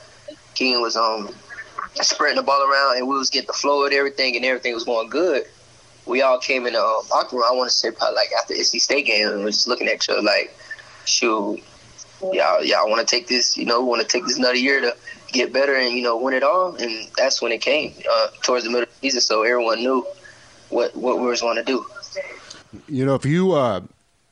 King 0.54 0.80
was 0.80 0.96
um 0.96 1.34
spreading 1.94 2.36
the 2.36 2.42
ball 2.42 2.62
around, 2.62 2.98
and 2.98 3.08
we 3.08 3.16
was 3.16 3.30
getting 3.30 3.48
the 3.48 3.52
flow 3.54 3.84
of 3.84 3.92
everything, 3.92 4.36
and 4.36 4.44
everything 4.44 4.72
was 4.72 4.84
going 4.84 5.08
good. 5.08 5.44
We 6.06 6.22
all 6.22 6.38
came 6.38 6.66
in 6.66 6.72
the 6.72 6.82
um, 6.82 7.02
locker 7.10 7.36
room. 7.36 7.44
I 7.48 7.52
want 7.52 7.70
to 7.70 7.76
say 7.76 7.90
probably 7.90 8.16
like 8.16 8.30
after 8.38 8.54
NC 8.54 8.80
State 8.80 9.06
game, 9.06 9.28
and 9.28 9.44
we're 9.44 9.50
just 9.50 9.68
looking 9.68 9.88
at 9.88 10.08
other 10.08 10.22
like, 10.22 10.56
shoot, 11.04 11.62
y'all, 12.20 12.64
y'all 12.64 12.88
want 12.90 13.06
to 13.06 13.16
take 13.16 13.28
this, 13.28 13.56
you 13.56 13.64
know, 13.64 13.80
want 13.82 14.02
to 14.02 14.08
take 14.08 14.26
this 14.26 14.36
another 14.36 14.56
year 14.56 14.80
to 14.80 14.96
get 15.32 15.52
better 15.52 15.74
and 15.76 15.94
you 15.94 16.02
know 16.02 16.16
win 16.16 16.34
it 16.34 16.42
all. 16.42 16.74
And 16.76 17.08
that's 17.16 17.42
when 17.42 17.52
it 17.52 17.60
came 17.60 17.94
uh, 18.10 18.28
towards 18.42 18.64
the 18.64 18.70
middle 18.70 18.84
of 18.84 18.88
the 18.88 19.08
season, 19.08 19.20
so 19.20 19.42
everyone 19.42 19.78
knew 19.80 20.06
what 20.68 20.94
what 20.96 21.18
we 21.18 21.26
was 21.26 21.40
going 21.40 21.56
to 21.56 21.64
do. 21.64 21.86
You 22.88 23.04
know, 23.04 23.14
if 23.14 23.24
you 23.24 23.52
uh, 23.52 23.82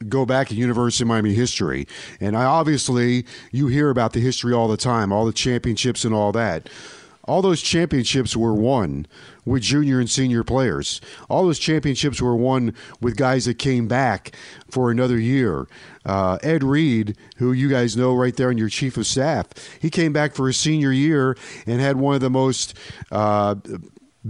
go 0.08 0.24
back 0.24 0.50
in 0.50 0.56
University 0.56 1.04
of 1.04 1.08
Miami 1.08 1.34
history, 1.34 1.86
and 2.20 2.36
I 2.36 2.44
obviously 2.44 3.26
you 3.52 3.66
hear 3.66 3.90
about 3.90 4.12
the 4.12 4.20
history 4.20 4.54
all 4.54 4.68
the 4.68 4.76
time, 4.76 5.12
all 5.12 5.26
the 5.26 5.32
championships 5.32 6.04
and 6.04 6.14
all 6.14 6.32
that. 6.32 6.68
All 7.24 7.42
those 7.42 7.62
championships 7.62 8.36
were 8.36 8.54
won 8.54 9.06
with 9.50 9.62
junior 9.62 9.98
and 9.98 10.08
senior 10.08 10.44
players. 10.44 11.00
All 11.28 11.44
those 11.44 11.58
championships 11.58 12.22
were 12.22 12.36
won 12.36 12.72
with 13.00 13.16
guys 13.16 13.46
that 13.46 13.58
came 13.58 13.88
back 13.88 14.36
for 14.70 14.92
another 14.92 15.18
year. 15.18 15.66
Uh, 16.06 16.38
Ed 16.44 16.62
Reed, 16.62 17.16
who 17.38 17.50
you 17.50 17.68
guys 17.68 17.96
know 17.96 18.14
right 18.14 18.36
there, 18.36 18.50
and 18.50 18.60
your 18.60 18.68
chief 18.68 18.96
of 18.96 19.08
staff, 19.08 19.48
he 19.80 19.90
came 19.90 20.12
back 20.12 20.36
for 20.36 20.46
his 20.46 20.56
senior 20.56 20.92
year 20.92 21.36
and 21.66 21.80
had 21.80 21.96
one 21.96 22.14
of 22.14 22.20
the 22.20 22.30
most. 22.30 22.74
Uh, 23.10 23.56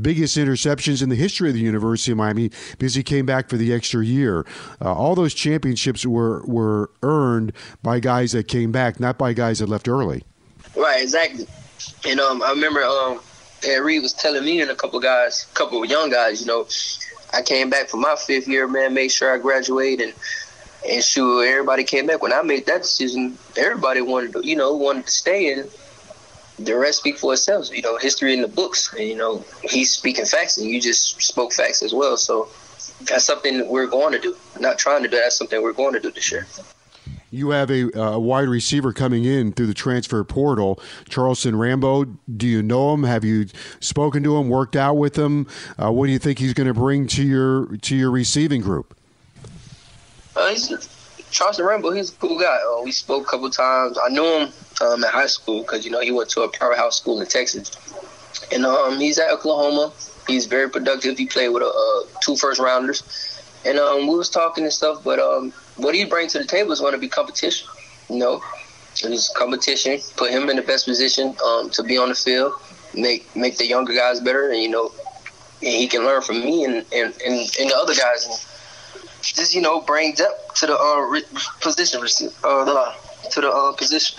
biggest 0.00 0.36
interceptions 0.36 1.02
in 1.02 1.08
the 1.08 1.16
history 1.16 1.48
of 1.48 1.54
the 1.54 1.60
University 1.60 2.12
of 2.12 2.16
Miami 2.16 2.48
because 2.70 2.94
he 2.94 3.02
came 3.02 3.26
back 3.26 3.48
for 3.48 3.56
the 3.56 3.74
extra 3.74 4.04
year. 4.04 4.46
Uh, 4.80 4.94
all 4.94 5.16
those 5.16 5.34
championships 5.34 6.06
were 6.06 6.44
were 6.46 6.92
earned 7.02 7.52
by 7.82 7.98
guys 7.98 8.30
that 8.30 8.46
came 8.46 8.70
back, 8.70 9.00
not 9.00 9.18
by 9.18 9.32
guys 9.32 9.58
that 9.58 9.68
left 9.68 9.88
early. 9.88 10.22
Right, 10.76 11.02
exactly. 11.02 11.44
And 12.06 12.20
um, 12.20 12.40
I 12.40 12.50
remember 12.50 12.84
um, 12.84 13.20
Ed 13.64 13.78
Reed 13.78 14.02
was 14.02 14.12
telling 14.12 14.44
me 14.44 14.60
and 14.60 14.70
a 14.70 14.74
couple 14.74 15.00
guys, 15.00 15.46
a 15.50 15.54
couple 15.54 15.82
of 15.82 15.90
young 15.90 16.10
guys, 16.10 16.40
you 16.40 16.46
know, 16.46 16.66
I 17.32 17.42
came 17.42 17.70
back 17.70 17.88
for 17.88 17.98
my 17.98 18.16
fifth 18.16 18.48
year, 18.48 18.66
man, 18.66 18.94
made 18.94 19.12
sure 19.12 19.34
I 19.34 19.38
graduate 19.38 20.00
and 20.00 20.14
and 20.88 21.04
sure, 21.04 21.46
everybody 21.46 21.84
came 21.84 22.06
back. 22.06 22.22
When 22.22 22.32
I 22.32 22.42
made 22.42 22.66
that 22.66 22.82
decision, 22.82 23.36
everybody 23.56 24.00
wanted 24.00 24.32
to, 24.32 24.46
you 24.46 24.56
know, 24.56 24.74
wanted 24.74 25.06
to 25.06 25.12
stay 25.12 25.52
and 25.52 25.70
the 26.58 26.76
rest 26.76 26.98
speak 27.00 27.18
for 27.18 27.32
itself. 27.32 27.74
You 27.74 27.82
know, 27.82 27.98
history 27.98 28.32
in 28.32 28.40
the 28.40 28.48
books. 28.48 28.92
And, 28.94 29.06
you 29.06 29.16
know, 29.16 29.44
he's 29.62 29.92
speaking 29.92 30.24
facts 30.24 30.56
and 30.58 30.66
you 30.66 30.80
just 30.80 31.20
spoke 31.20 31.52
facts 31.52 31.82
as 31.82 31.92
well. 31.92 32.16
So 32.16 32.48
that's 33.02 33.24
something 33.24 33.68
we're 33.68 33.86
going 33.86 34.12
to 34.12 34.18
do. 34.18 34.36
Not 34.58 34.78
trying 34.78 35.02
to 35.02 35.08
do, 35.08 35.16
that's 35.16 35.36
something 35.36 35.60
we're 35.62 35.72
going 35.72 35.94
to 35.94 36.00
do 36.00 36.10
this 36.10 36.32
year. 36.32 36.46
You 37.30 37.50
have 37.50 37.70
a, 37.70 37.90
a 37.96 38.18
wide 38.18 38.48
receiver 38.48 38.92
coming 38.92 39.24
in 39.24 39.52
through 39.52 39.66
the 39.66 39.74
transfer 39.74 40.22
portal, 40.24 40.80
Charleston 41.08 41.56
Rambo. 41.56 42.04
Do 42.04 42.46
you 42.46 42.62
know 42.62 42.92
him? 42.92 43.04
Have 43.04 43.24
you 43.24 43.46
spoken 43.78 44.24
to 44.24 44.36
him? 44.36 44.48
Worked 44.48 44.74
out 44.74 44.94
with 44.94 45.16
him? 45.16 45.46
Uh, 45.80 45.92
what 45.92 46.06
do 46.06 46.12
you 46.12 46.18
think 46.18 46.40
he's 46.40 46.54
going 46.54 46.66
to 46.66 46.74
bring 46.74 47.06
to 47.08 47.22
your 47.22 47.76
to 47.76 47.96
your 47.96 48.10
receiving 48.10 48.60
group? 48.60 48.96
Uh, 50.34 50.54
Charleston 51.30 51.64
Rambo. 51.64 51.92
He's 51.92 52.12
a 52.12 52.16
cool 52.16 52.38
guy. 52.38 52.58
Uh, 52.66 52.82
we 52.82 52.90
spoke 52.92 53.28
a 53.28 53.30
couple 53.30 53.50
times. 53.50 53.96
I 54.02 54.08
knew 54.08 54.24
him 54.24 54.52
um, 54.80 55.04
at 55.04 55.12
high 55.12 55.26
school 55.26 55.62
because 55.62 55.84
you 55.84 55.90
know 55.90 56.00
he 56.00 56.10
went 56.10 56.30
to 56.30 56.42
a 56.42 56.48
powerhouse 56.48 56.98
school 56.98 57.20
in 57.20 57.26
Texas, 57.26 57.70
and 58.52 58.66
um, 58.66 58.98
he's 58.98 59.18
at 59.18 59.30
Oklahoma. 59.30 59.92
He's 60.26 60.46
very 60.46 60.68
productive. 60.68 61.16
He 61.16 61.26
played 61.26 61.50
with 61.50 61.62
uh, 61.62 62.00
two 62.22 62.36
first 62.36 62.60
rounders, 62.60 63.40
and 63.64 63.78
um, 63.78 64.08
we 64.08 64.16
was 64.16 64.30
talking 64.30 64.64
and 64.64 64.72
stuff. 64.72 65.04
But 65.04 65.20
um, 65.20 65.52
what 65.82 65.94
he 65.94 66.04
brings 66.04 66.32
to 66.32 66.38
the 66.38 66.44
table 66.44 66.72
is 66.72 66.80
going 66.80 66.92
to 66.92 66.98
be 66.98 67.08
competition. 67.08 67.68
You 68.08 68.18
know, 68.18 68.42
it's 68.92 69.32
competition. 69.34 69.98
Put 70.16 70.30
him 70.30 70.48
in 70.50 70.56
the 70.56 70.62
best 70.62 70.86
position 70.86 71.34
um, 71.44 71.70
to 71.70 71.82
be 71.82 71.98
on 71.98 72.08
the 72.08 72.14
field, 72.14 72.52
make 72.94 73.34
make 73.36 73.56
the 73.56 73.66
younger 73.66 73.94
guys 73.94 74.20
better, 74.20 74.50
and 74.50 74.62
you 74.62 74.68
know, 74.68 74.92
and 75.62 75.74
he 75.74 75.86
can 75.86 76.04
learn 76.04 76.22
from 76.22 76.40
me 76.40 76.64
and 76.64 76.84
and, 76.92 77.14
and, 77.24 77.56
and 77.58 77.70
the 77.70 77.76
other 77.76 77.94
guys. 77.94 78.26
And, 78.26 78.38
just 79.22 79.54
you 79.54 79.60
know 79.60 79.82
bring 79.82 80.14
depth 80.14 80.54
to 80.54 80.66
the 80.66 80.74
uh, 80.74 81.20
position, 81.60 82.00
uh, 82.42 82.94
to 83.30 83.40
the 83.40 83.50
uh, 83.50 83.72
position. 83.72 84.18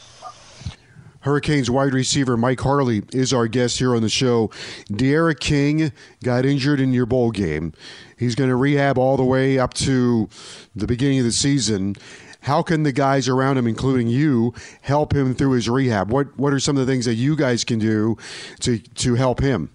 Hurricanes 1.22 1.70
wide 1.70 1.94
receiver 1.94 2.36
Mike 2.36 2.60
Harley 2.60 3.04
is 3.14 3.32
our 3.32 3.48
guest 3.48 3.78
here 3.78 3.96
on 3.96 4.02
the 4.02 4.10
show. 4.10 4.50
D'Eriq 4.92 5.40
King 5.40 5.92
got 6.24 6.46
injured 6.46 6.80
in 6.80 6.94
your 6.94 7.06
bowl 7.06 7.30
game. 7.30 7.74
He's 8.22 8.36
going 8.36 8.52
to 8.52 8.56
rehab 8.56 9.00
all 9.00 9.18
the 9.18 9.24
way 9.24 9.58
up 9.58 9.74
to 9.74 10.30
the 10.76 10.86
beginning 10.86 11.18
of 11.18 11.26
the 11.26 11.32
season. 11.32 11.96
How 12.42 12.62
can 12.62 12.84
the 12.84 12.92
guys 12.92 13.28
around 13.28 13.58
him, 13.58 13.66
including 13.66 14.10
you, 14.10 14.54
help 14.82 15.12
him 15.12 15.34
through 15.34 15.54
his 15.54 15.68
rehab? 15.68 16.12
What 16.12 16.38
What 16.38 16.54
are 16.54 16.60
some 16.60 16.78
of 16.78 16.86
the 16.86 16.92
things 16.92 17.06
that 17.06 17.16
you 17.16 17.36
guys 17.36 17.64
can 17.64 17.80
do 17.80 18.20
to 18.60 18.78
to 18.78 19.16
help 19.16 19.40
him? 19.40 19.72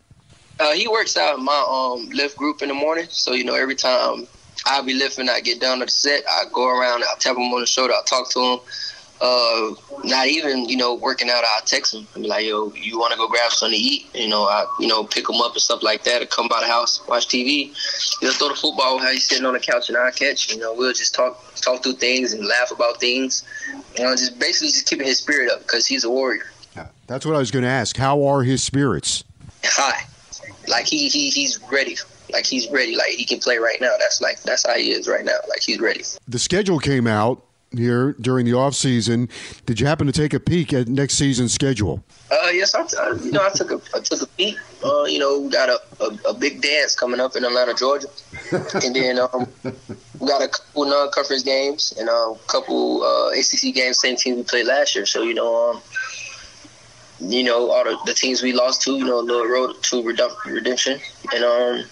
Uh, 0.61 0.75
he 0.75 0.87
works 0.87 1.17
out 1.17 1.41
in 1.41 1.45
my 1.45 1.65
um, 1.69 2.09
lift 2.11 2.37
group 2.37 2.63
in 2.63 2.69
the 2.69 2.75
morning. 2.75 3.07
So 3.09 3.33
you 3.33 3.43
know, 3.43 3.57
every 3.57 3.75
time 3.75 4.29
I 4.65 4.81
be 4.81 4.95
lifting, 4.95 5.29
I 5.29 5.41
get 5.41 5.61
down 5.61 5.81
to 5.81 5.87
the 5.87 5.91
set, 5.91 6.23
I 6.31 6.45
go 6.53 6.69
around, 6.69 7.03
I 7.03 7.19
tap 7.19 7.37
him 7.37 7.53
on 7.53 7.61
the 7.61 7.67
shoulder, 7.67 7.95
I 7.95 8.03
talk 8.07 8.31
to 8.31 8.41
him 8.41 8.59
uh, 9.21 9.71
not 10.05 10.27
even 10.29 10.69
you 10.69 10.77
know 10.77 10.95
working 10.95 11.31
out, 11.31 11.43
I'll 11.45 11.63
text 11.63 11.95
him 11.95 12.07
be 12.15 12.29
like, 12.29 12.45
"Yo, 12.45 12.73
you 12.75 12.99
want 12.99 13.13
to 13.13 13.19
go 13.19 13.29
grab 13.29 13.51
something 13.51 13.79
to 13.79 13.85
eat?" 13.85 14.07
You 14.15 14.29
know, 14.29 14.45
I 14.45 14.67
you 14.79 14.87
know 14.87 15.05
pick 15.05 15.29
him 15.29 15.37
up 15.37 15.53
and 15.53 15.61
stuff 15.61 15.83
like 15.83 16.05
that. 16.05 16.23
Or 16.23 16.27
come 16.27 16.49
by 16.49 16.61
the 16.61 16.67
house, 16.67 17.07
watch 17.09 17.29
TV. 17.29 17.75
He'll 18.21 18.33
throw 18.33 18.49
the 18.49 18.55
football 18.55 18.97
while 18.97 19.13
he's 19.13 19.27
sitting 19.27 19.47
on 19.47 19.55
the 19.55 19.61
couch 19.61 19.89
and 19.89 19.97
I 19.97 20.11
catch. 20.11 20.53
You 20.53 20.61
know, 20.61 20.75
we'll 20.75 20.93
just 20.93 21.15
talk 21.15 21.43
talk 21.57 21.83
through 21.83 21.95
things 21.95 22.35
and 22.35 22.47
laugh 22.47 22.71
about 22.71 23.01
things. 23.01 23.45
You 23.97 24.05
know, 24.05 24.11
just 24.13 24.39
basically 24.39 24.69
just 24.69 24.87
keeping 24.87 25.07
his 25.07 25.19
spirit 25.19 25.51
up 25.51 25.63
because 25.63 25.87
he's 25.87 26.05
a 26.05 26.11
warrior. 26.11 26.51
Yeah, 26.75 26.89
that's 27.07 27.25
what 27.25 27.35
I 27.35 27.39
was 27.39 27.51
going 27.51 27.65
to 27.65 27.71
ask. 27.71 27.97
How 27.97 28.25
are 28.25 28.43
his 28.43 28.63
spirits? 28.63 29.25
High, 29.65 30.07
like 30.69 30.87
he 30.87 31.09
he 31.09 31.31
he's 31.31 31.61
ready 31.73 31.97
like 32.33 32.45
he's 32.45 32.69
ready 32.71 32.97
like 32.97 33.11
he 33.11 33.25
can 33.25 33.39
play 33.39 33.59
right 33.59 33.81
now 33.81 33.95
that's 33.99 34.21
like 34.21 34.43
that's 34.43 34.67
how 34.67 34.75
he 34.75 34.91
is 34.91 35.09
right 35.09 35.25
now 35.25 35.37
like 35.49 35.63
he's 35.63 35.79
ready 35.79 36.03
the 36.29 36.39
schedule 36.39 36.79
came 36.79 37.07
out 37.07 37.46
here 37.77 38.15
during 38.21 38.47
the 38.47 38.55
off 38.55 38.75
season. 38.75 39.29
Did 39.65 39.81
you 39.81 39.87
happen 39.87 40.07
to 40.07 40.13
take 40.13 40.35
a 40.35 40.41
peek 40.41 40.73
at 40.73 40.89
next 40.89 41.15
season's 41.15 41.53
schedule? 41.53 42.05
Uh, 42.31 42.49
yes, 42.49 42.75
I, 42.75 42.83
I, 43.01 43.13
you 43.23 43.31
know 43.31 43.45
I 43.45 43.51
took 43.51 43.71
a 43.71 43.81
I 43.95 44.01
took 44.01 44.23
a 44.23 44.27
peek. 44.27 44.59
Uh, 44.85 45.05
you 45.05 45.19
know, 45.19 45.41
we 45.41 45.49
got 45.49 45.69
a, 45.69 45.81
a, 46.01 46.31
a, 46.31 46.35
big 46.35 46.61
dance 46.61 46.95
coming 46.95 47.19
up 47.19 47.35
in 47.35 47.45
Atlanta, 47.45 47.75
Georgia, 47.75 48.09
and 48.85 48.95
then 48.95 49.19
um, 49.19 49.47
we 50.19 50.27
got 50.27 50.43
a 50.43 50.49
couple 50.49 50.85
non-conference 50.85 51.43
games 51.43 51.95
and 51.99 52.09
a 52.09 52.35
couple 52.47 53.03
uh, 53.03 53.31
ACC 53.31 53.75
games, 53.75 53.99
same 53.99 54.17
team 54.17 54.37
we 54.37 54.43
played 54.43 54.67
last 54.67 54.95
year. 54.95 55.07
So 55.07 55.23
you 55.23 55.35
know, 55.35 55.71
um, 55.71 55.83
you 57.21 57.43
know 57.43 57.71
all 57.71 57.85
the, 57.85 57.99
the 58.07 58.15
teams 58.15 58.43
we 58.43 58.53
lost 58.53 58.83
to, 58.83 58.97
you 58.97 59.05
know, 59.05 59.25
the 59.25 59.47
road 59.47 59.83
to 59.85 60.03
redemption, 60.03 61.01
and 61.33 61.45
um, 61.45 61.85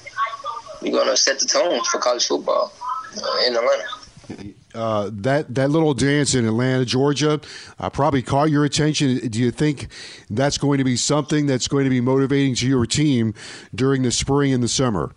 we're 0.83 0.93
gonna 0.93 1.17
set 1.17 1.39
the 1.39 1.47
tone 1.47 1.83
for 1.85 1.99
college 1.99 2.27
football 2.27 2.73
uh, 3.17 3.47
in 3.47 3.57
Atlanta. 3.57 4.55
Uh, 4.75 5.11
that 5.13 5.55
that 5.55 5.71
little 5.71 5.95
dance 5.95 6.35
in 6.35 6.47
Atlanta, 6.47 6.85
Georgia, 6.85 7.41
uh, 7.79 7.91
probably 7.91 8.23
caught 8.23 8.51
your 8.51 8.65
attention. 8.65 9.19
Do 9.29 9.39
you 9.39 9.51
think 9.51 9.89
that's 10.31 10.59
going 10.59 10.79
to 10.79 10.85
be 10.85 10.97
something 10.97 11.47
that's 11.47 11.69
going 11.69 11.85
to 11.85 11.91
be 11.91 12.01
motivating 12.01 12.55
to 12.57 12.67
your 12.67 12.87
team 12.87 13.35
during 13.75 14.03
the 14.03 14.11
spring 14.11 14.53
and 14.53 14.63
the 14.63 14.69
summer? 14.69 15.13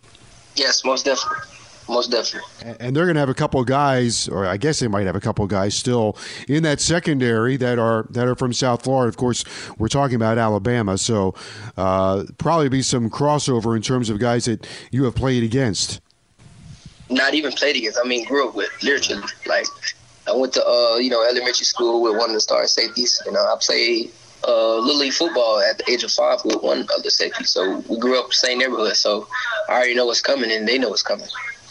Yes, 0.55 0.83
most 0.83 1.05
definitely. 1.05 1.43
Most 1.89 2.11
definitely. 2.11 2.75
And 2.79 2.95
they're 2.95 3.05
going 3.05 3.15
to 3.15 3.19
have 3.19 3.29
a 3.29 3.33
couple 3.33 3.61
of 3.61 3.65
guys, 3.65 4.27
or 4.27 4.45
I 4.45 4.57
guess 4.57 4.79
they 4.79 4.87
might 4.87 5.05
have 5.05 5.15
a 5.15 5.21
couple 5.21 5.45
of 5.45 5.49
guys 5.49 5.73
still 5.73 6.17
in 6.47 6.63
that 6.63 6.81
secondary 6.81 7.55
that 7.57 7.79
are 7.79 8.07
that 8.09 8.27
are 8.27 8.35
from 8.35 8.51
South 8.51 8.83
Florida. 8.83 9.07
Of 9.07 9.17
course, 9.17 9.45
we're 9.77 9.87
talking 9.87 10.15
about 10.15 10.37
Alabama, 10.37 10.97
so 10.97 11.33
uh, 11.77 12.25
probably 12.37 12.67
be 12.69 12.81
some 12.81 13.09
crossover 13.09 13.75
in 13.75 13.81
terms 13.81 14.09
of 14.09 14.19
guys 14.19 14.45
that 14.45 14.67
you 14.91 15.05
have 15.05 15.15
played 15.15 15.43
against 15.43 16.01
not 17.09 17.33
even 17.33 17.51
played 17.51 17.75
against. 17.75 17.99
I 18.03 18.07
mean, 18.07 18.25
grew 18.25 18.47
up 18.47 18.55
with 18.55 18.69
literally. 18.83 19.23
Like 19.45 19.65
I 20.27 20.33
went 20.33 20.53
to 20.53 20.65
uh, 20.65 20.97
you 20.97 21.09
know 21.09 21.23
elementary 21.23 21.65
school 21.65 22.01
with 22.01 22.17
one 22.17 22.29
of 22.29 22.33
the 22.33 22.41
star 22.41 22.65
safeties. 22.67 23.21
You 23.25 23.31
know, 23.31 23.39
I 23.39 23.55
played 23.59 24.11
uh, 24.47 24.77
little 24.77 24.97
league 24.97 25.13
football 25.13 25.59
at 25.59 25.77
the 25.77 25.91
age 25.91 26.03
of 26.03 26.11
five 26.11 26.39
with 26.45 26.61
one 26.61 26.81
of 26.81 27.03
the 27.03 27.11
safeties. 27.11 27.49
So 27.49 27.83
we 27.89 27.97
grew 27.97 28.19
up 28.19 28.33
same 28.33 28.59
neighborhood. 28.59 28.95
So 28.95 29.27
I 29.69 29.73
already 29.73 29.95
know 29.95 30.05
what's 30.05 30.21
coming, 30.21 30.51
and 30.51 30.67
they 30.67 30.77
know 30.77 30.89
what's 30.89 31.03
coming. 31.03 31.27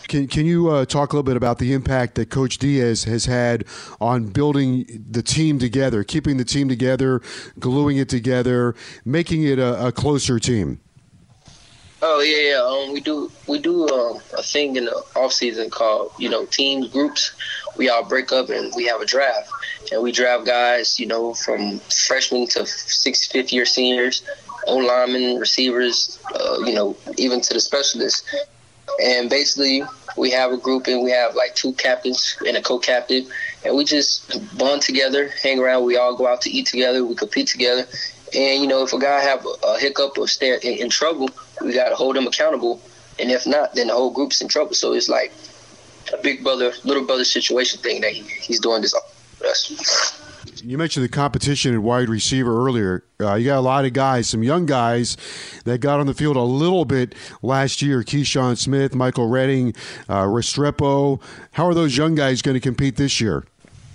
Can 0.09 0.28
Can 0.28 0.47
you 0.47 0.68
uh, 0.68 0.84
talk 0.84 1.12
a 1.12 1.16
little 1.16 1.24
bit 1.24 1.37
about 1.37 1.59
the 1.59 1.72
impact 1.72 2.14
that 2.14 2.30
Coach 2.30 2.59
Diaz 2.59 3.05
has 3.05 3.24
had 3.26 3.64
on 4.01 4.26
building 4.26 5.05
the 5.11 5.22
team 5.22 5.59
together, 5.59 6.05
keeping 6.05 6.37
the 6.37 6.45
team 6.45 6.68
together, 6.68 7.20
gluing 7.59 7.97
it 7.97 8.09
together, 8.09 8.74
making 9.05 9.43
it 9.43 9.59
a, 9.59 9.89
a 9.89 9.93
closer 9.93 10.39
team? 10.39 10.80
Oh 12.03 12.20
yeah, 12.20 12.51
yeah. 12.53 12.62
Um, 12.62 12.92
we 12.92 13.01
do 13.01 13.30
we 13.49 13.59
do 13.59 13.88
um, 13.88 14.20
a 14.36 14.42
thing 14.42 14.76
in 14.76 14.84
the 14.84 15.03
off 15.14 15.32
season 15.32 15.70
called 15.70 16.12
you 16.18 16.28
know 16.28 16.44
teams 16.44 16.88
groups. 16.88 17.32
We 17.76 17.88
all 17.88 18.05
break 18.05 18.32
up 18.32 18.51
and 18.51 18.72
we 18.76 18.84
have 18.86 19.01
a 19.01 19.07
draft, 19.07 19.51
and 19.90 20.03
we 20.03 20.12
draft 20.12 20.44
guys 20.47 21.01
you 21.01 21.07
know 21.07 21.32
from 21.32 21.80
freshmen 22.07 22.49
to 22.49 22.66
sixth, 22.66 23.32
fifth 23.32 23.53
year 23.53 23.64
seniors, 23.64 24.22
O 24.66 24.76
linemen, 24.76 25.38
receivers, 25.38 26.18
uh, 26.34 26.59
you 26.66 26.74
know 26.74 26.97
even 27.16 27.40
to 27.40 27.55
the 27.55 27.61
specialists. 27.61 28.22
And 29.03 29.28
basically, 29.28 29.82
we 30.16 30.30
have 30.30 30.53
a 30.53 30.57
group 30.57 30.86
and 30.86 31.03
we 31.03 31.11
have 31.11 31.34
like 31.34 31.55
two 31.55 31.72
captains 31.74 32.36
and 32.47 32.57
a 32.57 32.62
co-captain, 32.62 33.26
and 33.64 33.74
we 33.76 33.84
just 33.84 34.57
bond 34.59 34.82
together, 34.82 35.30
hang 35.42 35.59
around. 35.59 35.84
We 35.84 35.97
all 35.97 36.14
go 36.16 36.26
out 36.26 36.42
to 36.42 36.51
eat 36.51 36.66
together. 36.66 37.05
We 37.05 37.14
compete 37.14 37.49
together, 37.49 37.86
and 38.35 38.62
you 38.62 38.66
know 38.66 38.83
if 38.83 38.93
a 38.93 38.99
guy 38.99 39.20
have 39.20 39.47
a, 39.66 39.79
hiccup 39.79 40.18
or 40.18 40.27
stay 40.27 40.55
in, 40.55 40.79
in 40.79 40.91
trouble 40.91 41.29
we 41.62 41.72
got 41.72 41.89
to 41.89 41.95
hold 41.95 42.16
them 42.16 42.27
accountable. 42.27 42.81
And 43.18 43.31
if 43.31 43.47
not, 43.47 43.74
then 43.74 43.89
the 43.89 43.95
whole 43.95 44.11
group's 44.11 44.41
in 44.41 44.49
trouble. 44.49 44.74
So 44.74 44.93
it's 44.93 45.09
like 45.09 45.33
a 46.12 46.22
big 46.22 46.43
brother, 46.43 46.72
little 46.85 47.05
brother 47.05 47.24
situation 47.24 47.81
thing 47.81 48.01
that 48.03 48.12
he, 48.12 48.22
he's 48.22 48.61
doing 48.61 48.83
this 48.83 48.95
with 49.41 49.49
us. 49.49 50.22
You 50.62 50.79
mentioned 50.79 51.05
the 51.05 51.09
competition 51.09 51.74
at 51.74 51.81
wide 51.81 52.09
receiver 52.09 52.66
earlier. 52.66 53.05
Uh, 53.20 53.35
you 53.35 53.47
got 53.47 53.59
a 53.59 53.61
lot 53.61 53.85
of 53.85 53.93
guys, 53.93 54.29
some 54.29 54.43
young 54.43 54.66
guys 54.66 55.16
that 55.64 55.81
got 55.81 56.01
on 56.01 56.07
the 56.07 56.14
field 56.14 56.37
a 56.37 56.43
little 56.43 56.85
bit 56.85 57.14
last 57.43 57.83
year. 57.83 58.03
Keyshawn 58.03 58.57
Smith, 58.57 58.95
Michael 58.95 59.29
Redding, 59.29 59.74
uh, 60.09 60.24
Restrepo. 60.24 61.20
How 61.53 61.66
are 61.66 61.74
those 61.74 61.97
young 61.97 62.14
guys 62.14 62.43
going 62.43 62.55
to 62.55 62.61
compete 62.61 62.97
this 62.97 63.20
year? 63.20 63.45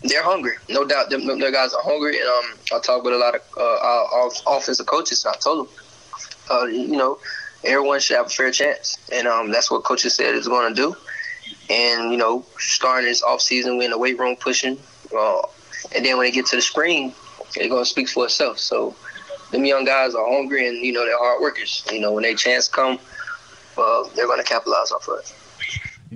They're 0.03 0.23
hungry, 0.23 0.55
no 0.67 0.85
doubt. 0.85 1.09
Them, 1.11 1.27
them 1.27 1.39
guys 1.39 1.73
are 1.73 1.83
hungry, 1.83 2.19
and 2.19 2.27
um, 2.27 2.57
I 2.73 2.79
talked 2.79 3.05
with 3.05 3.13
a 3.13 3.17
lot 3.17 3.35
of 3.35 3.41
uh, 3.55 4.51
offensive 4.57 4.87
coaches. 4.87 5.25
I 5.25 5.35
told 5.35 5.67
them, 5.67 5.73
uh, 6.49 6.65
you 6.65 6.97
know, 6.97 7.19
everyone 7.63 7.99
should 7.99 8.17
have 8.17 8.25
a 8.25 8.29
fair 8.29 8.51
chance, 8.51 8.97
and 9.11 9.27
um, 9.27 9.51
that's 9.51 9.69
what 9.69 9.83
coaches 9.83 10.15
said 10.15 10.33
is 10.33 10.47
going 10.47 10.73
to 10.73 10.75
do. 10.75 10.95
And 11.69 12.11
you 12.11 12.17
know, 12.17 12.43
starting 12.57 13.07
this 13.07 13.21
off 13.21 13.41
season, 13.41 13.77
we're 13.77 13.85
in 13.85 13.91
the 13.91 13.97
weight 13.97 14.17
room 14.17 14.35
pushing, 14.35 14.79
uh, 15.15 15.41
and 15.95 16.03
then 16.03 16.17
when 16.17 16.25
they 16.25 16.31
get 16.31 16.47
to 16.47 16.55
the 16.55 16.61
spring, 16.61 17.13
it's 17.55 17.67
going 17.67 17.83
to 17.83 17.89
speak 17.89 18.09
for 18.09 18.25
itself. 18.25 18.57
So, 18.57 18.95
them 19.51 19.65
young 19.65 19.85
guys 19.85 20.15
are 20.15 20.25
hungry, 20.27 20.67
and 20.67 20.77
you 20.77 20.93
know 20.93 21.05
they're 21.05 21.17
hard 21.17 21.41
workers. 21.41 21.85
You 21.91 21.99
know, 21.99 22.13
when 22.13 22.23
they 22.23 22.33
chance 22.33 22.67
come, 22.67 22.97
uh, 23.77 24.03
they're 24.15 24.27
going 24.27 24.39
to 24.39 24.47
capitalize 24.47 24.91
off 24.91 25.07
of 25.07 25.19
it. 25.19 25.33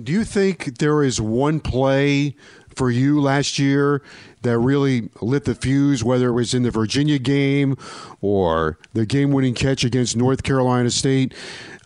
Do 0.02 0.12
you 0.12 0.24
think 0.24 0.78
there 0.78 1.02
is 1.02 1.22
one 1.22 1.58
play 1.58 2.36
for 2.76 2.90
you 2.90 3.20
last 3.20 3.58
year 3.58 4.02
that 4.42 4.58
really 4.58 5.08
lit 5.20 5.44
the 5.44 5.54
fuse, 5.54 6.04
whether 6.04 6.28
it 6.28 6.32
was 6.32 6.54
in 6.54 6.62
the 6.62 6.70
Virginia 6.70 7.18
game 7.18 7.76
or 8.20 8.78
the 8.92 9.06
game 9.06 9.32
winning 9.32 9.54
catch 9.54 9.82
against 9.82 10.16
North 10.16 10.42
Carolina 10.42 10.90
State. 10.90 11.34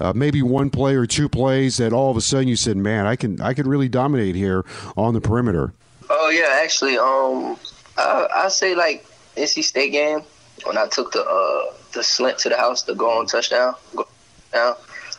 Uh, 0.00 0.12
maybe 0.14 0.42
one 0.42 0.68
play 0.68 0.94
or 0.94 1.06
two 1.06 1.28
plays 1.28 1.76
that 1.76 1.92
all 1.92 2.10
of 2.10 2.16
a 2.16 2.20
sudden 2.20 2.48
you 2.48 2.56
said, 2.56 2.76
"Man, 2.76 3.06
I 3.06 3.16
can 3.16 3.40
I 3.40 3.54
could 3.54 3.66
really 3.66 3.88
dominate 3.88 4.34
here 4.34 4.64
on 4.96 5.14
the 5.14 5.20
perimeter." 5.20 5.72
Oh 6.10 6.30
yeah, 6.30 6.60
actually, 6.62 6.98
um, 6.98 7.56
I, 7.96 8.44
I 8.44 8.48
say 8.48 8.74
like 8.74 9.06
NC 9.36 9.62
State 9.62 9.92
game 9.92 10.22
when 10.64 10.76
I 10.76 10.86
took 10.88 11.12
the 11.12 11.22
uh, 11.22 11.74
the 11.92 12.02
slant 12.02 12.38
to 12.40 12.48
the 12.48 12.56
house 12.56 12.82
to 12.84 12.94
go 12.94 13.10
on 13.18 13.26
touchdown, 13.26 13.74
go 13.94 14.06
down. 14.52 14.74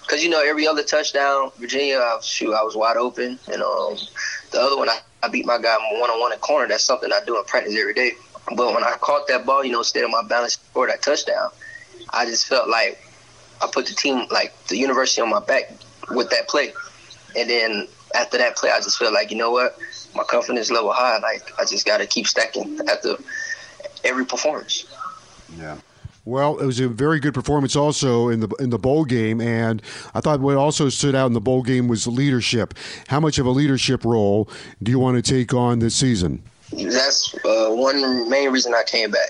Cause 0.08 0.24
you 0.24 0.30
know 0.30 0.44
every 0.44 0.68
other 0.68 0.84
touchdown, 0.84 1.52
Virginia, 1.58 1.98
I, 1.98 2.20
shoot, 2.22 2.54
I 2.54 2.64
was 2.64 2.76
wide 2.76 2.98
open, 2.98 3.40
and 3.48 3.62
um, 3.62 3.96
the 4.52 4.60
other 4.60 4.76
one 4.76 4.90
I 4.90 5.00
I 5.24 5.28
beat 5.28 5.46
my 5.46 5.58
guy 5.60 5.78
one 6.00 6.10
on 6.10 6.20
one 6.20 6.34
in 6.34 6.40
corner. 6.40 6.68
That's 6.68 6.84
something 6.84 7.12
I 7.12 7.22
do 7.26 7.38
in 7.38 7.44
practice 7.46 7.76
every 7.78 7.94
day. 7.94 8.14
But 8.56 8.74
when 8.74 8.84
I 8.84 8.96
caught 9.00 9.28
that 9.28 9.46
ball, 9.46 9.64
you 9.64 9.72
know, 9.72 9.84
stayed 9.84 10.04
on 10.04 10.12
my 10.12 10.24
balance 10.24 10.56
for 10.56 10.88
that 10.88 11.02
touchdown, 11.02 11.50
I 12.10 12.26
just 12.26 12.48
felt 12.48 12.68
like 12.68 13.02
I 13.62 13.68
put 13.72 13.86
the 13.86 13.94
team, 13.94 14.26
like 14.32 14.54
the 14.68 14.78
university, 14.78 15.22
on 15.22 15.30
my 15.30 15.40
back 15.40 15.72
with 16.10 16.30
that 16.32 16.48
play. 16.48 16.74
And 17.38 17.50
then 17.50 17.88
after 18.16 18.38
that 18.40 18.58
play, 18.58 18.72
I 18.72 18.80
just 18.80 18.98
felt 18.98 19.14
like, 19.14 19.32
you 19.32 19.38
know 19.38 19.52
what, 19.52 19.78
my 20.16 20.24
confidence 20.24 20.72
level 20.72 20.92
high. 20.92 21.20
Like 21.20 21.54
I 21.60 21.66
just 21.66 21.86
got 21.86 22.00
to 22.00 22.08
keep 22.08 22.28
stacking 22.28 22.80
after 22.90 23.16
every 24.04 24.26
performance. 24.26 24.86
Yeah. 25.58 25.78
Well, 26.24 26.60
it 26.60 26.66
was 26.66 26.80
a 26.80 26.88
very 26.88 27.20
good 27.20 27.34
performance 27.34 27.76
also 27.76 28.30
in 28.30 28.42
the 28.42 28.48
in 28.60 28.70
the 28.70 28.78
bowl 28.78 29.06
game, 29.06 29.42
and 29.42 29.82
I 30.14 30.22
thought 30.22 30.40
what 30.40 30.56
also 30.56 30.88
stood 30.90 31.16
out 31.16 31.26
in 31.26 31.34
the 31.34 31.42
bowl 31.42 31.64
game 31.64 31.88
was 31.88 32.04
the 32.04 32.12
leadership. 32.12 32.76
How 33.08 33.20
much 33.20 33.40
of 33.40 33.48
a 33.48 33.50
leadership 33.50 34.06
role 34.06 34.48
do 34.84 34.92
you 34.92 35.00
want 35.00 35.24
to 35.24 35.34
take 35.34 35.52
on 35.54 35.80
this 35.80 35.96
season? 35.96 36.44
That's 36.72 37.34
uh, 37.44 37.70
one 37.70 38.30
main 38.30 38.52
reason 38.52 38.74
I 38.76 38.84
came 38.84 39.10
back. 39.10 39.30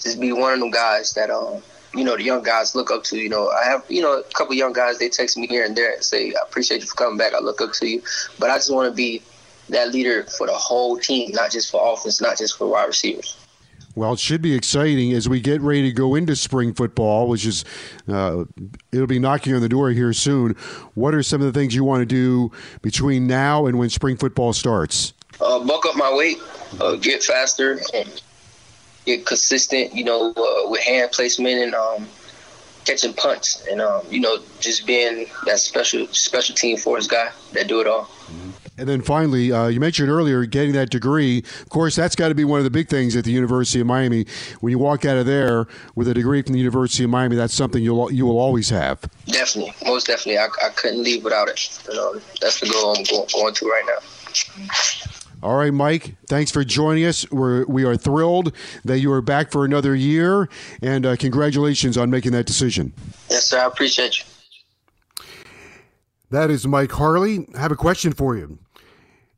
Just 0.00 0.20
be 0.20 0.32
one 0.32 0.52
of 0.52 0.60
them 0.60 0.70
guys 0.70 1.12
that 1.14 1.28
um, 1.28 1.60
you 1.92 2.04
know 2.04 2.16
the 2.16 2.22
young 2.22 2.44
guys 2.44 2.72
look 2.76 2.92
up 2.92 3.02
to. 3.04 3.18
You 3.18 3.28
know, 3.28 3.50
I 3.50 3.64
have 3.64 3.84
you 3.88 4.00
know 4.00 4.20
a 4.20 4.22
couple 4.22 4.54
young 4.54 4.72
guys 4.72 4.98
they 4.98 5.08
text 5.08 5.36
me 5.36 5.48
here 5.48 5.64
and 5.64 5.74
there 5.74 5.92
and 5.92 6.04
say 6.04 6.30
I 6.30 6.42
appreciate 6.46 6.82
you 6.82 6.86
for 6.86 6.94
coming 6.94 7.18
back. 7.18 7.34
I 7.34 7.40
look 7.40 7.60
up 7.60 7.72
to 7.74 7.86
you, 7.88 8.00
but 8.38 8.48
I 8.48 8.58
just 8.58 8.72
want 8.72 8.88
to 8.88 8.94
be 8.94 9.22
that 9.70 9.92
leader 9.92 10.22
for 10.22 10.46
the 10.46 10.54
whole 10.54 10.98
team, 10.98 11.32
not 11.32 11.50
just 11.50 11.68
for 11.70 11.92
offense, 11.92 12.20
not 12.20 12.38
just 12.38 12.56
for 12.56 12.68
wide 12.68 12.86
receivers. 12.86 13.36
Well, 13.98 14.12
it 14.12 14.20
should 14.20 14.42
be 14.42 14.54
exciting 14.54 15.12
as 15.12 15.28
we 15.28 15.40
get 15.40 15.60
ready 15.60 15.82
to 15.82 15.92
go 15.92 16.14
into 16.14 16.36
spring 16.36 16.72
football, 16.72 17.26
which 17.26 17.44
is 17.44 17.64
uh, 18.06 18.44
it'll 18.92 19.08
be 19.08 19.18
knocking 19.18 19.56
on 19.56 19.60
the 19.60 19.68
door 19.68 19.90
here 19.90 20.12
soon. 20.12 20.52
What 20.94 21.16
are 21.16 21.22
some 21.24 21.40
of 21.40 21.52
the 21.52 21.58
things 21.58 21.74
you 21.74 21.82
want 21.82 22.02
to 22.02 22.06
do 22.06 22.52
between 22.80 23.26
now 23.26 23.66
and 23.66 23.76
when 23.76 23.90
spring 23.90 24.16
football 24.16 24.52
starts? 24.52 25.14
Uh, 25.40 25.64
buck 25.64 25.84
up 25.84 25.96
my 25.96 26.14
weight, 26.14 26.38
uh, 26.80 26.94
get 26.94 27.24
faster, 27.24 27.80
get 29.04 29.26
consistent. 29.26 29.92
You 29.92 30.04
know, 30.04 30.30
uh, 30.30 30.70
with 30.70 30.82
hand 30.82 31.10
placement 31.10 31.60
and 31.60 31.74
um, 31.74 32.06
catching 32.84 33.14
punts, 33.14 33.66
and 33.68 33.80
um, 33.80 34.02
you 34.08 34.20
know, 34.20 34.38
just 34.60 34.86
being 34.86 35.26
that 35.44 35.58
special 35.58 36.06
special 36.12 36.54
team 36.54 36.76
force 36.76 37.08
guy 37.08 37.32
that 37.52 37.66
do 37.66 37.80
it 37.80 37.88
all. 37.88 38.04
Mm-hmm. 38.04 38.67
And 38.78 38.88
then 38.88 39.02
finally, 39.02 39.50
uh, 39.50 39.66
you 39.66 39.80
mentioned 39.80 40.08
earlier 40.08 40.46
getting 40.46 40.72
that 40.72 40.90
degree. 40.90 41.38
Of 41.38 41.68
course, 41.68 41.96
that's 41.96 42.14
got 42.14 42.28
to 42.28 42.34
be 42.34 42.44
one 42.44 42.58
of 42.58 42.64
the 42.64 42.70
big 42.70 42.88
things 42.88 43.16
at 43.16 43.24
the 43.24 43.32
University 43.32 43.80
of 43.80 43.86
Miami. 43.86 44.24
When 44.60 44.70
you 44.70 44.78
walk 44.78 45.04
out 45.04 45.16
of 45.16 45.26
there 45.26 45.66
with 45.96 46.06
a 46.06 46.14
degree 46.14 46.42
from 46.42 46.52
the 46.52 46.60
University 46.60 47.02
of 47.02 47.10
Miami, 47.10 47.34
that's 47.34 47.54
something 47.54 47.82
you'll 47.82 48.12
you 48.12 48.24
will 48.24 48.38
always 48.38 48.70
have. 48.70 49.00
Definitely, 49.26 49.74
most 49.84 50.06
definitely. 50.06 50.38
I, 50.38 50.46
I 50.64 50.68
couldn't 50.70 51.02
leave 51.02 51.24
without 51.24 51.48
it. 51.48 51.80
You 51.88 51.94
know, 51.94 52.20
that's 52.40 52.60
the 52.60 52.68
goal 52.68 52.96
I'm 52.96 53.02
going, 53.04 53.26
going 53.32 53.54
to 53.54 53.66
right 53.66 53.84
now. 53.86 53.98
All 55.42 55.56
right, 55.56 55.72
Mike. 55.72 56.14
Thanks 56.26 56.50
for 56.50 56.64
joining 56.64 57.04
us. 57.04 57.28
We're 57.30 57.64
we 57.66 57.84
are 57.84 57.96
thrilled 57.96 58.52
that 58.84 59.00
you 59.00 59.12
are 59.12 59.22
back 59.22 59.50
for 59.50 59.64
another 59.64 59.94
year, 59.94 60.48
and 60.82 61.04
uh, 61.04 61.16
congratulations 61.16 61.96
on 61.96 62.10
making 62.10 62.32
that 62.32 62.46
decision. 62.46 62.92
Yes, 63.28 63.46
sir. 63.46 63.60
I 63.60 63.66
appreciate 63.66 64.18
you. 64.18 64.24
That 66.30 66.50
is 66.50 66.66
Mike 66.66 66.92
Harley. 66.92 67.48
I 67.54 67.60
have 67.60 67.72
a 67.72 67.76
question 67.76 68.12
for 68.12 68.36
you. 68.36 68.58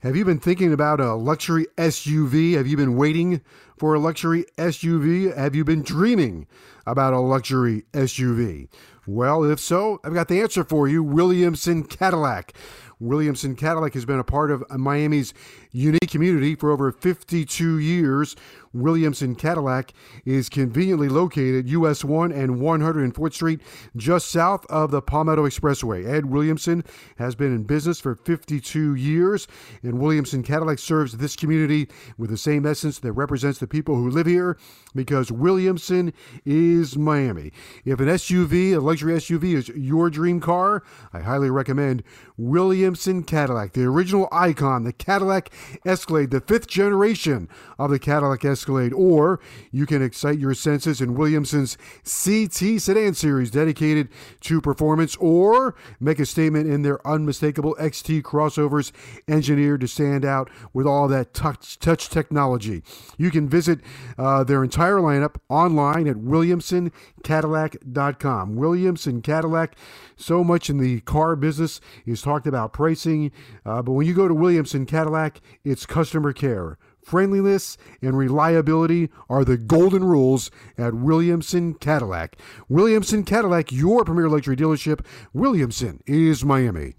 Have 0.03 0.16
you 0.16 0.24
been 0.24 0.38
thinking 0.38 0.72
about 0.72 0.98
a 0.98 1.12
luxury 1.12 1.66
SUV? 1.76 2.55
Have 2.55 2.66
you 2.66 2.74
been 2.74 2.96
waiting 2.96 3.42
for 3.76 3.92
a 3.92 3.98
luxury 3.98 4.46
SUV? 4.57 5.36
Have 5.36 5.55
you 5.55 5.62
been 5.62 5.82
dreaming 5.82 6.46
about 6.86 7.12
a 7.12 7.20
luxury 7.20 7.84
SUV? 7.92 8.68
Well, 9.07 9.44
if 9.44 9.61
so, 9.61 10.01
I've 10.03 10.14
got 10.14 10.28
the 10.28 10.40
answer 10.40 10.64
for 10.64 10.88
you 10.88 11.03
Williamson 11.03 11.84
Cadillac. 11.84 12.55
Williamson 12.98 13.55
Cadillac 13.57 13.92
has 13.92 14.07
been 14.07 14.18
a 14.18 14.24
part 14.24 14.51
of 14.51 14.64
Miami's 14.70 15.34
unique 15.72 16.10
community 16.10 16.54
for 16.54 16.70
over 16.70 16.92
52 16.92 17.78
years. 17.78 18.36
Williamson 18.72 19.34
Cadillac 19.34 19.92
is 20.24 20.48
conveniently 20.48 21.08
located 21.08 21.68
US 21.68 22.04
1 22.04 22.30
and 22.30 22.56
104th 22.56 23.32
Street, 23.32 23.60
just 23.96 24.28
south 24.28 24.64
of 24.66 24.92
the 24.92 25.02
Palmetto 25.02 25.44
Expressway. 25.44 26.08
Ed 26.08 26.26
Williamson 26.26 26.84
has 27.16 27.34
been 27.34 27.52
in 27.52 27.64
business 27.64 27.98
for 27.98 28.14
52 28.14 28.94
years, 28.94 29.48
and 29.82 29.98
Williamson 29.98 30.42
Cadillac 30.42 30.78
serves 30.78 31.16
this 31.16 31.34
community 31.34 31.88
with 32.16 32.30
the 32.30 32.36
same 32.36 32.64
essence 32.64 33.00
that 33.00 33.12
represents 33.12 33.58
the 33.58 33.66
people 33.66 33.96
who 33.96 34.08
live 34.08 34.26
here 34.26 34.56
because 34.94 35.32
Williamson 35.32 36.12
is 36.44 36.96
Miami. 36.96 37.52
If 37.84 37.98
an 37.98 38.06
SUV, 38.06 38.74
a 38.74 38.78
luxury 38.78 39.14
SUV, 39.14 39.54
is 39.54 39.68
your 39.70 40.10
dream 40.10 40.40
car, 40.40 40.84
I 41.12 41.20
highly 41.20 41.50
recommend 41.50 42.04
Williamson 42.36 43.24
Cadillac, 43.24 43.72
the 43.72 43.84
original 43.84 44.28
icon, 44.30 44.84
the 44.84 44.92
Cadillac 44.92 45.50
Escalade, 45.84 46.30
the 46.30 46.40
fifth 46.40 46.66
generation 46.66 47.48
of 47.78 47.90
the 47.90 47.98
Cadillac 47.98 48.44
Escalade. 48.44 48.92
Or 48.92 49.40
you 49.70 49.86
can 49.86 50.02
excite 50.02 50.38
your 50.38 50.54
senses 50.54 51.00
in 51.00 51.14
Williamson's 51.14 51.76
CT 52.04 52.80
sedan 52.80 53.14
series 53.14 53.50
dedicated 53.50 54.08
to 54.42 54.61
performance, 54.61 55.16
or 55.16 55.74
make 55.98 56.18
a 56.18 56.26
statement 56.26 56.68
in 56.68 56.82
their 56.82 57.06
unmistakable 57.06 57.76
XT 57.80 58.22
crossovers 58.22 58.92
engineered 59.28 59.80
to 59.80 59.88
stand 59.88 60.24
out 60.24 60.50
with 60.72 60.86
all 60.86 61.08
that 61.08 61.34
touch, 61.34 61.78
touch 61.78 62.08
technology. 62.08 62.82
You 63.18 63.30
can 63.30 63.46
visit 63.48 63.80
uh, 64.18 64.44
their 64.44 64.64
entire 64.64 64.96
lineup 64.96 65.36
online 65.48 66.06
at 66.06 66.16
williamsoncadillac.com. 66.16 68.56
Williamson 68.56 69.22
Cadillac, 69.22 69.76
so 70.20 70.44
much 70.44 70.70
in 70.70 70.78
the 70.78 71.00
car 71.00 71.36
business 71.36 71.80
is 72.06 72.22
talked 72.22 72.46
about 72.46 72.72
pricing, 72.72 73.32
uh, 73.64 73.82
but 73.82 73.92
when 73.92 74.06
you 74.06 74.14
go 74.14 74.28
to 74.28 74.34
Williamson 74.34 74.86
Cadillac, 74.86 75.40
it's 75.64 75.86
customer 75.86 76.32
care. 76.32 76.78
Friendliness 77.02 77.76
and 78.02 78.16
reliability 78.16 79.08
are 79.28 79.44
the 79.44 79.56
golden 79.56 80.04
rules 80.04 80.50
at 80.76 80.94
Williamson 80.94 81.74
Cadillac. 81.74 82.36
Williamson 82.68 83.24
Cadillac, 83.24 83.72
your 83.72 84.04
premier 84.04 84.28
luxury 84.28 84.56
dealership. 84.56 85.04
Williamson 85.32 86.02
is 86.06 86.44
Miami. 86.44 86.94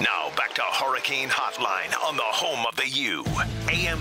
Now 0.00 0.30
back 0.36 0.54
to 0.54 0.62
Hurricane 0.62 1.30
Hotline 1.30 1.98
on 2.04 2.16
the 2.16 2.22
home 2.22 2.66
of 2.66 2.76
the 2.76 2.88
U. 2.88 3.24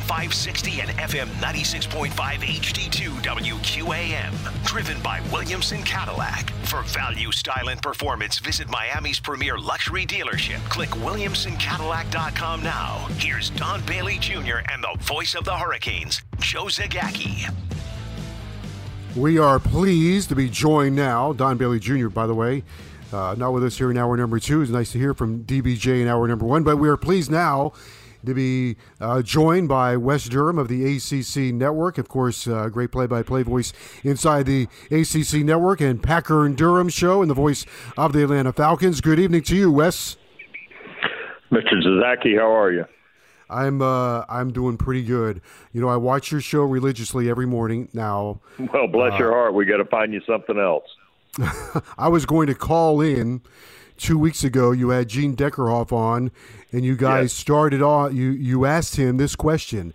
AM 0.07 0.29
560 0.29 0.81
and 0.81 0.89
FM 0.91 1.27
96.5 1.41 2.11
HD2 2.11 3.09
WQAM. 3.21 4.63
Driven 4.65 5.01
by 5.01 5.21
Williamson 5.31 5.83
Cadillac. 5.83 6.49
For 6.63 6.81
value, 6.83 7.31
style, 7.31 7.69
and 7.69 7.81
performance, 7.81 8.39
visit 8.39 8.69
Miami's 8.69 9.19
premier 9.19 9.57
luxury 9.57 10.05
dealership. 10.05 10.57
Click 10.69 10.89
WilliamsonCadillac.com 10.89 12.63
now. 12.63 13.07
Here's 13.17 13.49
Don 13.51 13.85
Bailey 13.85 14.17
Jr. 14.19 14.59
and 14.71 14.83
the 14.83 14.97
voice 15.01 15.35
of 15.35 15.43
the 15.43 15.55
Hurricanes, 15.55 16.21
Joe 16.39 16.65
Zagacki. 16.65 17.53
We 19.15 19.37
are 19.39 19.59
pleased 19.59 20.29
to 20.29 20.35
be 20.35 20.49
joined 20.49 20.95
now, 20.95 21.33
Don 21.33 21.57
Bailey 21.57 21.79
Jr., 21.79 22.07
by 22.09 22.27
the 22.27 22.35
way, 22.35 22.63
uh, 23.11 23.35
not 23.37 23.51
with 23.51 23.63
us 23.63 23.77
here 23.77 23.89
in 23.91 23.97
hour 23.97 24.15
number 24.15 24.39
two. 24.39 24.61
It's 24.61 24.71
nice 24.71 24.91
to 24.91 24.99
hear 24.99 25.13
from 25.13 25.43
DBJ 25.43 26.01
in 26.01 26.07
hour 26.07 26.27
number 26.27 26.45
one, 26.45 26.63
but 26.63 26.77
we 26.77 26.87
are 26.87 26.97
pleased 26.97 27.31
now 27.31 27.73
to 28.27 28.33
be 28.33 28.77
uh, 29.01 29.21
joined 29.21 29.67
by 29.67 29.97
Wes 29.97 30.29
Durham 30.29 30.57
of 30.57 30.67
the 30.67 30.95
ACC 30.95 31.53
Network. 31.53 31.97
Of 31.97 32.07
course, 32.07 32.47
uh, 32.47 32.69
great 32.69 32.91
play 32.91 33.07
by 33.07 33.23
play 33.23 33.43
voice 33.43 33.73
inside 34.03 34.45
the 34.45 34.67
ACC 34.91 35.43
Network 35.43 35.81
and 35.81 36.01
Packer 36.01 36.45
and 36.45 36.55
Durham 36.55 36.89
show 36.89 37.21
and 37.21 37.29
the 37.29 37.35
voice 37.35 37.65
of 37.97 38.13
the 38.13 38.23
Atlanta 38.23 38.53
Falcons. 38.53 39.01
Good 39.01 39.19
evening 39.19 39.41
to 39.43 39.55
you, 39.55 39.71
Wes. 39.71 40.17
Mr. 41.51 41.81
Zagacki, 41.83 42.37
how 42.37 42.55
are 42.55 42.71
you? 42.71 42.85
I'm 43.49 43.81
uh, 43.81 44.25
I'm 44.27 44.51
doing 44.51 44.77
pretty 44.77 45.03
good. 45.03 45.41
You 45.71 45.81
know, 45.81 45.87
I 45.87 45.95
watch 45.95 46.31
your 46.31 46.41
show 46.41 46.63
religiously 46.63 47.29
every 47.29 47.45
morning 47.45 47.89
now. 47.93 48.41
Well, 48.73 48.87
bless 48.87 49.13
uh, 49.13 49.17
your 49.17 49.31
heart. 49.31 49.53
We 49.53 49.65
got 49.65 49.77
to 49.77 49.85
find 49.85 50.13
you 50.13 50.21
something 50.27 50.59
else. 50.59 50.83
I 51.97 52.09
was 52.09 52.25
going 52.25 52.47
to 52.47 52.55
call 52.55 52.99
in 53.01 53.41
two 53.97 54.17
weeks 54.17 54.43
ago. 54.43 54.71
You 54.71 54.89
had 54.89 55.09
Gene 55.09 55.35
Deckerhoff 55.35 55.91
on, 55.91 56.31
and 56.71 56.83
you 56.83 56.95
guys 56.95 57.25
yes. 57.25 57.33
started 57.33 57.81
off. 57.81 58.13
You 58.13 58.31
you 58.31 58.65
asked 58.65 58.95
him 58.95 59.17
this 59.17 59.35
question. 59.35 59.93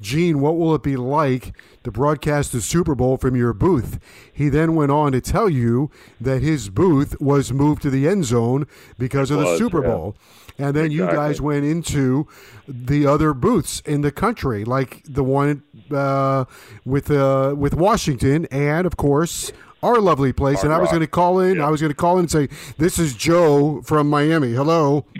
Gene, 0.00 0.40
what 0.40 0.56
will 0.56 0.76
it 0.76 0.82
be 0.84 0.96
like 0.96 1.56
to 1.82 1.90
broadcast 1.90 2.52
the 2.52 2.60
Super 2.60 2.94
Bowl 2.94 3.16
from 3.16 3.34
your 3.34 3.52
booth? 3.52 3.98
He 4.32 4.48
then 4.48 4.76
went 4.76 4.92
on 4.92 5.10
to 5.10 5.20
tell 5.20 5.50
you 5.50 5.90
that 6.20 6.40
his 6.40 6.70
booth 6.70 7.20
was 7.20 7.52
moved 7.52 7.82
to 7.82 7.90
the 7.90 8.06
end 8.06 8.24
zone 8.24 8.68
because 8.96 9.32
it 9.32 9.34
of 9.34 9.40
the 9.40 9.46
was, 9.46 9.58
Super 9.58 9.82
yeah. 9.82 9.90
Bowl. 9.90 10.16
And 10.56 10.74
then 10.74 10.86
exactly. 10.86 10.96
you 10.96 11.06
guys 11.06 11.40
went 11.40 11.64
into 11.64 12.28
the 12.66 13.06
other 13.06 13.32
booths 13.32 13.80
in 13.86 14.02
the 14.02 14.12
country, 14.12 14.64
like 14.64 15.02
the 15.04 15.24
one 15.24 15.62
uh, 15.90 16.44
with 16.84 17.10
uh, 17.10 17.54
with 17.56 17.74
Washington, 17.74 18.46
and 18.46 18.86
of 18.86 18.96
course 18.96 19.52
our 19.82 20.00
lovely 20.00 20.32
place. 20.32 20.58
Hard 20.58 20.66
and 20.66 20.74
I 20.74 20.78
was 20.78 20.90
going 20.90 21.00
to 21.00 21.06
call 21.06 21.40
in. 21.40 21.56
Yeah. 21.56 21.66
I 21.66 21.70
was 21.70 21.80
going 21.80 21.90
to 21.90 21.96
call 21.96 22.18
in 22.18 22.20
and 22.20 22.30
say, 22.30 22.48
"This 22.78 22.98
is 22.98 23.14
Joe 23.14 23.82
from 23.82 24.08
Miami. 24.08 24.52
Hello." 24.52 25.04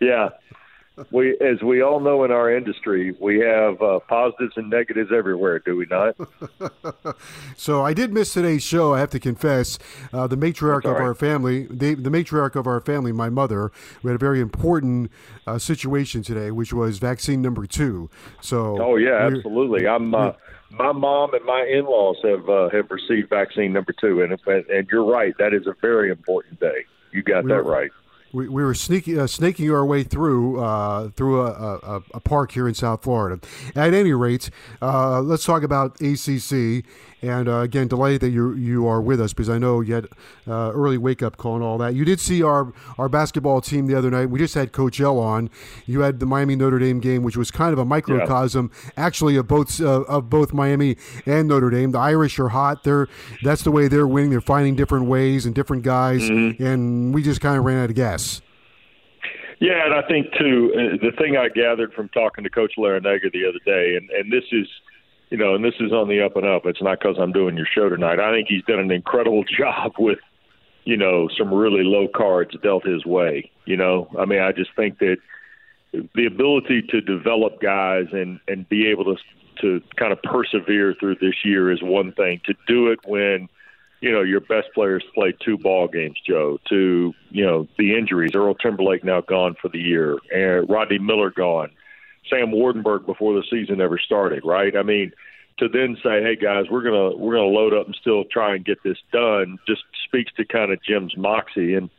Yeah. 0.00 0.30
We, 1.10 1.36
as 1.40 1.60
we 1.62 1.82
all 1.82 2.00
know 2.00 2.24
in 2.24 2.30
our 2.30 2.50
industry, 2.50 3.14
we 3.20 3.38
have 3.40 3.82
uh, 3.82 3.98
positives 4.08 4.54
and 4.56 4.70
negatives 4.70 5.10
everywhere, 5.14 5.58
do 5.58 5.76
we 5.76 5.86
not? 5.90 6.16
So 7.56 7.84
I 7.84 7.94
did 7.94 8.12
miss 8.12 8.32
today's 8.32 8.62
show. 8.62 8.94
I 8.94 9.00
have 9.00 9.10
to 9.10 9.18
confess. 9.18 9.78
Uh, 10.12 10.26
the 10.26 10.36
matriarch 10.36 10.84
of 10.84 10.92
right. 10.92 11.00
our 11.00 11.14
family, 11.14 11.66
the, 11.68 11.94
the 11.94 12.10
matriarch 12.10 12.54
of 12.54 12.66
our 12.66 12.80
family, 12.80 13.12
my 13.12 13.28
mother, 13.28 13.72
we 14.02 14.10
had 14.10 14.14
a 14.14 14.18
very 14.18 14.40
important 14.40 15.10
uh, 15.46 15.58
situation 15.58 16.22
today, 16.22 16.50
which 16.50 16.72
was 16.72 16.98
vaccine 16.98 17.42
number 17.42 17.66
two. 17.66 18.08
So 18.40 18.80
Oh 18.80 18.96
yeah, 18.96 19.26
absolutely. 19.26 19.88
I'm 19.88 20.14
uh, 20.14 20.32
my 20.70 20.92
mom 20.92 21.34
and 21.34 21.44
my 21.44 21.62
in-laws 21.62 22.16
have 22.22 22.48
uh, 22.48 22.68
have 22.70 22.90
received 22.90 23.30
vaccine 23.30 23.72
number 23.72 23.92
two, 24.00 24.22
and 24.22 24.32
and 24.46 24.88
you're 24.90 25.04
right. 25.04 25.34
That 25.38 25.54
is 25.54 25.66
a 25.66 25.74
very 25.80 26.10
important 26.10 26.60
day. 26.60 26.84
You 27.12 27.22
got 27.22 27.44
We 27.44 27.50
that 27.50 27.62
right. 27.62 27.90
We, 28.32 28.48
we 28.48 28.64
were 28.64 28.74
sneaking, 28.74 29.18
uh, 29.18 29.26
snaking 29.26 29.70
our 29.70 29.84
way 29.84 30.02
through 30.02 30.60
uh, 30.60 31.10
through 31.10 31.42
a, 31.42 31.76
a, 31.76 32.02
a 32.14 32.20
park 32.20 32.52
here 32.52 32.68
in 32.68 32.74
South 32.74 33.02
Florida. 33.02 33.40
At 33.74 33.94
any 33.94 34.12
rate, 34.12 34.50
uh, 34.82 35.20
let's 35.20 35.44
talk 35.44 35.62
about 35.62 36.00
ACC. 36.00 36.84
And 37.22 37.48
uh, 37.48 37.60
again, 37.60 37.88
delighted 37.88 38.20
that 38.20 38.28
you 38.28 38.52
you 38.54 38.86
are 38.86 39.00
with 39.00 39.20
us 39.22 39.32
because 39.32 39.48
I 39.48 39.56
know 39.58 39.80
you 39.80 39.94
had 39.94 40.06
uh, 40.46 40.70
early 40.74 40.98
wake 40.98 41.22
up 41.22 41.38
call 41.38 41.54
and 41.54 41.64
all 41.64 41.78
that. 41.78 41.94
You 41.94 42.04
did 42.04 42.20
see 42.20 42.42
our 42.42 42.72
our 42.98 43.08
basketball 43.08 43.62
team 43.62 43.86
the 43.86 43.96
other 43.96 44.10
night. 44.10 44.26
We 44.26 44.38
just 44.38 44.54
had 44.54 44.72
Coach 44.72 45.00
L 45.00 45.18
on. 45.18 45.48
You 45.86 46.00
had 46.00 46.20
the 46.20 46.26
Miami 46.26 46.56
Notre 46.56 46.78
Dame 46.78 47.00
game, 47.00 47.22
which 47.22 47.36
was 47.36 47.50
kind 47.50 47.72
of 47.72 47.78
a 47.78 47.86
microcosm, 47.86 48.70
actually, 48.98 49.36
of 49.36 49.48
both 49.48 49.80
uh, 49.80 50.02
of 50.02 50.28
both 50.28 50.52
Miami 50.52 50.98
and 51.24 51.48
Notre 51.48 51.70
Dame. 51.70 51.92
The 51.92 51.98
Irish 51.98 52.38
are 52.38 52.48
hot. 52.50 52.84
They're 52.84 53.08
that's 53.42 53.62
the 53.62 53.70
way 53.70 53.88
they're 53.88 54.06
winning. 54.06 54.30
They're 54.30 54.40
finding 54.42 54.76
different 54.76 55.06
ways 55.06 55.46
and 55.46 55.54
different 55.54 55.84
guys, 55.84 56.28
and 56.28 57.14
we 57.14 57.22
just 57.22 57.40
kind 57.40 57.56
of 57.56 57.64
ran 57.64 57.82
out 57.82 57.88
of 57.90 57.96
gas. 57.96 58.25
Yeah, 59.58 59.86
and 59.86 59.94
I 59.94 60.06
think 60.06 60.32
too 60.38 60.72
uh, 60.74 60.96
the 61.00 61.12
thing 61.16 61.36
I 61.36 61.48
gathered 61.48 61.92
from 61.94 62.08
talking 62.10 62.44
to 62.44 62.50
Coach 62.50 62.74
Larrañaga 62.78 63.32
the 63.32 63.48
other 63.48 63.60
day, 63.64 63.96
and 63.96 64.10
and 64.10 64.30
this 64.30 64.44
is, 64.52 64.66
you 65.30 65.38
know, 65.38 65.54
and 65.54 65.64
this 65.64 65.74
is 65.80 65.92
on 65.92 66.08
the 66.08 66.20
up 66.20 66.36
and 66.36 66.46
up. 66.46 66.66
It's 66.66 66.82
not 66.82 67.00
because 67.00 67.16
I'm 67.18 67.32
doing 67.32 67.56
your 67.56 67.66
show 67.74 67.88
tonight. 67.88 68.20
I 68.20 68.32
think 68.32 68.48
he's 68.48 68.64
done 68.64 68.80
an 68.80 68.90
incredible 68.90 69.44
job 69.58 69.92
with, 69.98 70.18
you 70.84 70.96
know, 70.96 71.28
some 71.38 71.52
really 71.52 71.84
low 71.84 72.06
cards 72.14 72.54
dealt 72.62 72.86
his 72.86 73.06
way. 73.06 73.50
You 73.64 73.76
know, 73.76 74.08
I 74.18 74.26
mean, 74.26 74.40
I 74.40 74.52
just 74.52 74.70
think 74.76 74.98
that 74.98 75.16
the 75.92 76.26
ability 76.26 76.82
to 76.90 77.00
develop 77.00 77.60
guys 77.60 78.06
and 78.12 78.40
and 78.48 78.68
be 78.68 78.88
able 78.88 79.04
to 79.04 79.16
to 79.62 79.80
kind 79.96 80.12
of 80.12 80.22
persevere 80.22 80.94
through 81.00 81.16
this 81.16 81.44
year 81.44 81.72
is 81.72 81.82
one 81.82 82.12
thing. 82.12 82.42
To 82.44 82.54
do 82.66 82.88
it 82.88 82.98
when 83.06 83.48
you 84.06 84.12
know 84.12 84.22
your 84.22 84.40
best 84.40 84.68
players 84.72 85.02
play 85.16 85.34
two 85.44 85.58
ball 85.58 85.88
games, 85.88 86.16
Joe. 86.24 86.60
To 86.68 87.12
you 87.30 87.44
know 87.44 87.66
the 87.76 87.96
injuries, 87.96 88.36
Earl 88.36 88.54
Timberlake 88.54 89.02
now 89.02 89.20
gone 89.20 89.56
for 89.60 89.68
the 89.68 89.80
year, 89.80 90.16
and 90.32 90.70
Rodney 90.70 90.98
Miller 90.98 91.30
gone, 91.30 91.72
Sam 92.30 92.52
Waardenburg 92.52 93.04
before 93.04 93.34
the 93.34 93.42
season 93.50 93.80
ever 93.80 93.98
started. 93.98 94.44
Right? 94.44 94.76
I 94.76 94.84
mean, 94.84 95.10
to 95.58 95.68
then 95.68 95.96
say, 96.04 96.22
hey 96.22 96.36
guys, 96.36 96.66
we're 96.70 96.84
gonna 96.84 97.16
we're 97.16 97.34
gonna 97.34 97.48
load 97.48 97.74
up 97.74 97.86
and 97.86 97.96
still 98.00 98.22
try 98.26 98.54
and 98.54 98.64
get 98.64 98.80
this 98.84 98.98
done, 99.12 99.58
just 99.66 99.82
speaks 100.04 100.32
to 100.34 100.44
kind 100.44 100.70
of 100.70 100.80
Jim's 100.84 101.16
moxie 101.16 101.74
and 101.74 101.90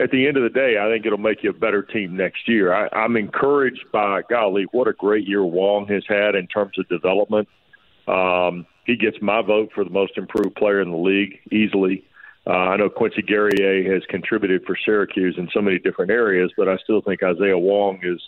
at 0.00 0.10
the 0.10 0.26
end 0.26 0.36
of 0.36 0.42
the 0.42 0.48
day, 0.48 0.78
I 0.80 0.90
think 0.90 1.06
it'll 1.06 1.18
make 1.18 1.44
you 1.44 1.50
a 1.50 1.52
better 1.52 1.82
team 1.82 2.16
next 2.16 2.48
year. 2.48 2.74
I, 2.74 2.88
I'm 2.92 3.16
encouraged 3.16 3.84
by 3.92 4.22
golly, 4.28 4.66
what 4.72 4.88
a 4.88 4.92
great 4.94 5.28
year 5.28 5.44
Wong 5.44 5.86
has 5.88 6.02
had 6.08 6.34
in 6.34 6.48
terms 6.48 6.76
of 6.78 6.88
development. 6.88 7.46
Um, 8.06 8.66
he 8.84 8.96
gets 8.96 9.16
my 9.20 9.42
vote 9.42 9.70
for 9.74 9.84
the 9.84 9.90
most 9.90 10.18
improved 10.18 10.56
player 10.56 10.80
in 10.80 10.90
the 10.90 10.96
league 10.96 11.38
easily. 11.50 12.04
Uh, 12.46 12.50
I 12.50 12.76
know 12.76 12.88
Quincy 12.88 13.22
Guerrier 13.22 13.92
has 13.92 14.02
contributed 14.08 14.64
for 14.66 14.76
Syracuse 14.84 15.36
in 15.38 15.48
so 15.54 15.60
many 15.60 15.78
different 15.78 16.10
areas, 16.10 16.50
but 16.56 16.68
I 16.68 16.76
still 16.78 17.00
think 17.00 17.22
Isaiah 17.22 17.58
Wong 17.58 18.00
is 18.02 18.20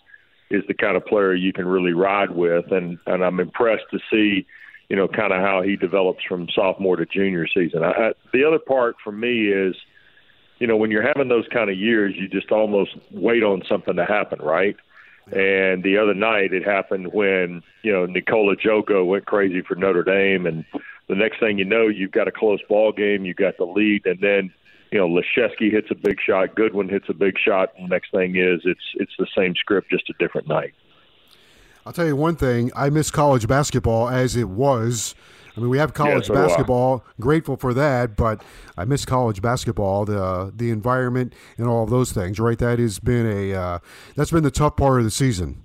is 0.50 0.62
the 0.68 0.74
kind 0.74 0.96
of 0.96 1.04
player 1.06 1.34
you 1.34 1.52
can 1.52 1.66
really 1.66 1.92
ride 1.92 2.30
with, 2.30 2.70
and 2.70 2.98
and 3.06 3.24
I'm 3.24 3.40
impressed 3.40 3.84
to 3.90 3.98
see, 4.10 4.46
you 4.88 4.94
know, 4.94 5.08
kind 5.08 5.32
of 5.32 5.40
how 5.40 5.62
he 5.62 5.74
develops 5.74 6.22
from 6.24 6.48
sophomore 6.54 6.96
to 6.96 7.06
junior 7.06 7.48
season. 7.48 7.82
I, 7.82 7.90
I, 7.90 8.12
the 8.32 8.44
other 8.44 8.60
part 8.60 8.96
for 9.02 9.10
me 9.10 9.48
is 9.48 9.74
you 10.58 10.66
know, 10.66 10.76
when 10.76 10.90
you're 10.90 11.06
having 11.06 11.28
those 11.28 11.46
kind 11.52 11.68
of 11.68 11.76
years, 11.76 12.14
you 12.16 12.28
just 12.28 12.50
almost 12.52 12.96
wait 13.10 13.42
on 13.42 13.62
something 13.68 13.96
to 13.96 14.04
happen, 14.04 14.38
right? 14.40 14.76
And 15.32 15.82
the 15.82 15.96
other 15.96 16.14
night, 16.14 16.52
it 16.52 16.64
happened 16.64 17.12
when 17.12 17.62
you 17.82 17.92
know 17.92 18.06
Nikola 18.06 18.56
Djogo 18.56 19.06
went 19.06 19.24
crazy 19.24 19.62
for 19.62 19.74
Notre 19.74 20.02
Dame, 20.02 20.46
and 20.46 20.64
the 21.08 21.14
next 21.14 21.40
thing 21.40 21.58
you 21.58 21.64
know, 21.64 21.88
you've 21.88 22.12
got 22.12 22.28
a 22.28 22.32
close 22.32 22.60
ball 22.68 22.92
game, 22.92 23.24
you've 23.24 23.36
got 23.36 23.56
the 23.56 23.64
lead, 23.64 24.04
and 24.04 24.20
then 24.20 24.52
you 24.90 24.98
know 24.98 25.08
Laszewski 25.08 25.70
hits 25.70 25.88
a 25.90 25.94
big 25.94 26.18
shot, 26.20 26.54
Goodwin 26.54 26.88
hits 26.88 27.06
a 27.08 27.14
big 27.14 27.38
shot, 27.38 27.70
and 27.76 27.86
the 27.86 27.94
next 27.94 28.10
thing 28.10 28.36
is 28.36 28.60
it's 28.64 28.84
it's 28.94 29.12
the 29.18 29.26
same 29.36 29.54
script, 29.54 29.90
just 29.90 30.10
a 30.10 30.14
different 30.18 30.46
night. 30.46 30.74
I'll 31.86 31.92
tell 31.92 32.06
you 32.06 32.16
one 32.16 32.36
thing: 32.36 32.70
I 32.76 32.90
miss 32.90 33.10
college 33.10 33.48
basketball 33.48 34.10
as 34.10 34.36
it 34.36 34.48
was 34.48 35.14
I 35.56 35.60
mean, 35.60 35.68
we 35.68 35.78
have 35.78 35.94
college 35.94 36.26
so 36.26 36.34
basketball. 36.34 37.04
Grateful 37.20 37.56
for 37.56 37.72
that, 37.74 38.16
but 38.16 38.42
I 38.76 38.84
miss 38.84 39.04
college 39.04 39.40
basketball. 39.40 40.04
The 40.04 40.52
the 40.54 40.70
environment 40.70 41.32
and 41.58 41.68
all 41.68 41.84
of 41.84 41.90
those 41.90 42.12
things. 42.12 42.40
Right, 42.40 42.58
that 42.58 42.78
has 42.78 42.98
been 42.98 43.26
a 43.26 43.54
uh, 43.54 43.78
that's 44.16 44.32
been 44.32 44.42
the 44.42 44.50
tough 44.50 44.76
part 44.76 44.98
of 44.98 45.04
the 45.04 45.10
season. 45.10 45.64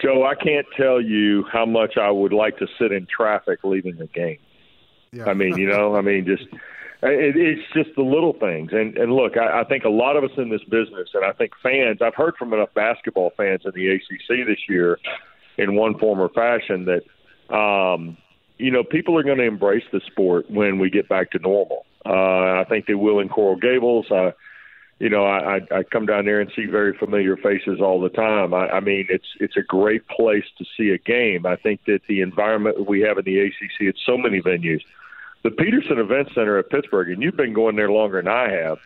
Joe, 0.00 0.24
I 0.24 0.34
can't 0.34 0.66
tell 0.76 1.00
you 1.00 1.44
how 1.52 1.64
much 1.64 1.96
I 1.96 2.10
would 2.10 2.32
like 2.32 2.58
to 2.58 2.66
sit 2.78 2.90
in 2.92 3.06
traffic 3.06 3.60
leaving 3.62 3.96
the 3.96 4.08
game. 4.08 4.38
Yeah. 5.12 5.26
I 5.26 5.34
mean, 5.34 5.56
you 5.56 5.68
know, 5.68 5.94
I 5.94 6.00
mean, 6.00 6.24
just 6.24 6.44
it, 7.02 7.36
it's 7.36 7.62
just 7.74 7.90
the 7.96 8.02
little 8.02 8.32
things. 8.32 8.70
And 8.72 8.96
and 8.96 9.12
look, 9.12 9.36
I, 9.36 9.60
I 9.60 9.64
think 9.64 9.84
a 9.84 9.90
lot 9.90 10.16
of 10.16 10.24
us 10.24 10.30
in 10.36 10.50
this 10.50 10.62
business, 10.64 11.08
and 11.14 11.24
I 11.24 11.32
think 11.32 11.52
fans. 11.62 11.98
I've 12.00 12.14
heard 12.14 12.36
from 12.36 12.52
enough 12.52 12.72
basketball 12.74 13.32
fans 13.36 13.62
in 13.64 13.72
the 13.74 13.88
ACC 13.88 14.46
this 14.46 14.68
year, 14.68 14.98
in 15.58 15.74
one 15.74 15.98
form 15.98 16.20
or 16.20 16.28
fashion, 16.28 16.86
that 16.86 17.54
um, 17.54 18.16
you 18.62 18.70
know, 18.70 18.84
people 18.84 19.18
are 19.18 19.24
going 19.24 19.38
to 19.38 19.44
embrace 19.44 19.82
the 19.92 20.00
sport 20.06 20.48
when 20.48 20.78
we 20.78 20.88
get 20.88 21.08
back 21.08 21.32
to 21.32 21.38
normal. 21.40 21.84
Uh, 22.06 22.60
I 22.60 22.64
think 22.68 22.86
they 22.86 22.94
will 22.94 23.18
in 23.18 23.28
Coral 23.28 23.56
Gables. 23.56 24.08
Uh, 24.08 24.30
you 25.00 25.10
know, 25.10 25.24
I, 25.24 25.56
I, 25.56 25.78
I 25.78 25.82
come 25.82 26.06
down 26.06 26.26
there 26.26 26.40
and 26.40 26.48
see 26.54 26.66
very 26.66 26.96
familiar 26.96 27.36
faces 27.36 27.80
all 27.80 28.00
the 28.00 28.08
time. 28.08 28.54
I, 28.54 28.68
I 28.68 28.80
mean, 28.80 29.06
it's 29.08 29.26
it's 29.40 29.56
a 29.56 29.62
great 29.62 30.06
place 30.06 30.44
to 30.58 30.64
see 30.76 30.90
a 30.90 30.98
game. 30.98 31.44
I 31.44 31.56
think 31.56 31.80
that 31.86 32.02
the 32.06 32.20
environment 32.20 32.88
we 32.88 33.00
have 33.00 33.18
in 33.18 33.24
the 33.24 33.40
ACC 33.40 33.88
at 33.88 33.94
so 34.06 34.16
many 34.16 34.40
venues, 34.40 34.82
the 35.42 35.50
Petersen 35.50 35.98
Event 35.98 36.28
Center 36.32 36.56
at 36.56 36.70
Pittsburgh, 36.70 37.10
and 37.10 37.20
you've 37.20 37.36
been 37.36 37.52
going 37.52 37.74
there 37.74 37.90
longer 37.90 38.22
than 38.22 38.30
I 38.30 38.48
have. 38.52 38.78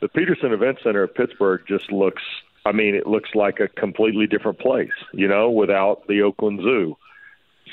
The 0.00 0.08
Petersen 0.08 0.52
Event 0.52 0.78
Center 0.82 1.04
at 1.04 1.14
Pittsburgh 1.14 1.62
just 1.68 1.92
looks. 1.92 2.22
I 2.66 2.72
mean, 2.72 2.96
it 2.96 3.06
looks 3.06 3.30
like 3.36 3.60
a 3.60 3.68
completely 3.68 4.26
different 4.26 4.58
place. 4.58 4.90
You 5.12 5.28
know, 5.28 5.50
without 5.50 6.08
the 6.08 6.22
Oakland 6.22 6.62
Zoo. 6.62 6.96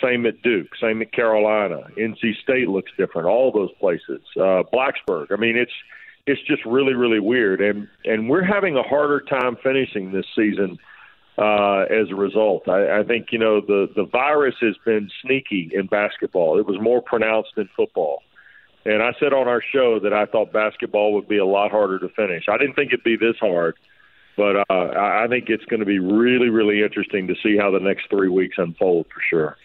Same 0.01 0.25
at 0.25 0.41
Duke, 0.41 0.67
same 0.81 1.01
at 1.01 1.11
Carolina. 1.11 1.83
NC 1.97 2.37
State 2.43 2.67
looks 2.67 2.91
different. 2.97 3.27
All 3.27 3.51
those 3.51 3.71
places. 3.79 4.21
Uh, 4.35 4.63
Blacksburg. 4.73 5.27
I 5.31 5.35
mean, 5.35 5.57
it's 5.57 5.71
it's 6.25 6.41
just 6.43 6.65
really 6.65 6.93
really 6.93 7.19
weird, 7.19 7.61
and 7.61 7.87
and 8.05 8.29
we're 8.29 8.43
having 8.43 8.75
a 8.75 8.83
harder 8.83 9.21
time 9.21 9.57
finishing 9.63 10.11
this 10.11 10.25
season 10.35 10.77
uh, 11.37 11.85
as 11.89 12.09
a 12.11 12.15
result. 12.15 12.67
I, 12.67 12.99
I 12.99 13.03
think 13.03 13.27
you 13.31 13.39
know 13.39 13.61
the 13.61 13.87
the 13.95 14.05
virus 14.05 14.55
has 14.61 14.75
been 14.85 15.09
sneaky 15.21 15.71
in 15.73 15.87
basketball. 15.87 16.59
It 16.59 16.65
was 16.65 16.77
more 16.81 17.01
pronounced 17.01 17.53
in 17.57 17.69
football. 17.75 18.21
And 18.85 19.03
I 19.03 19.11
said 19.19 19.33
on 19.33 19.49
our 19.49 19.61
show 19.73 19.99
that 19.99 20.13
I 20.13 20.25
thought 20.25 20.53
basketball 20.53 21.13
would 21.13 21.27
be 21.27 21.37
a 21.37 21.45
lot 21.45 21.71
harder 21.71 21.99
to 21.99 22.07
finish. 22.09 22.45
I 22.47 22.57
didn't 22.57 22.75
think 22.75 22.93
it'd 22.93 23.03
be 23.03 23.17
this 23.17 23.35
hard, 23.37 23.75
but 24.37 24.55
uh, 24.55 24.63
I 24.69 25.25
think 25.27 25.49
it's 25.49 25.65
going 25.65 25.81
to 25.81 25.85
be 25.85 25.99
really, 25.99 26.47
really 26.47 26.81
interesting 26.81 27.27
to 27.27 27.35
see 27.43 27.57
how 27.57 27.69
the 27.69 27.81
next 27.81 28.09
three 28.09 28.29
weeks 28.29 28.55
unfold 28.57 29.07
for 29.13 29.21
sure. 29.29 29.57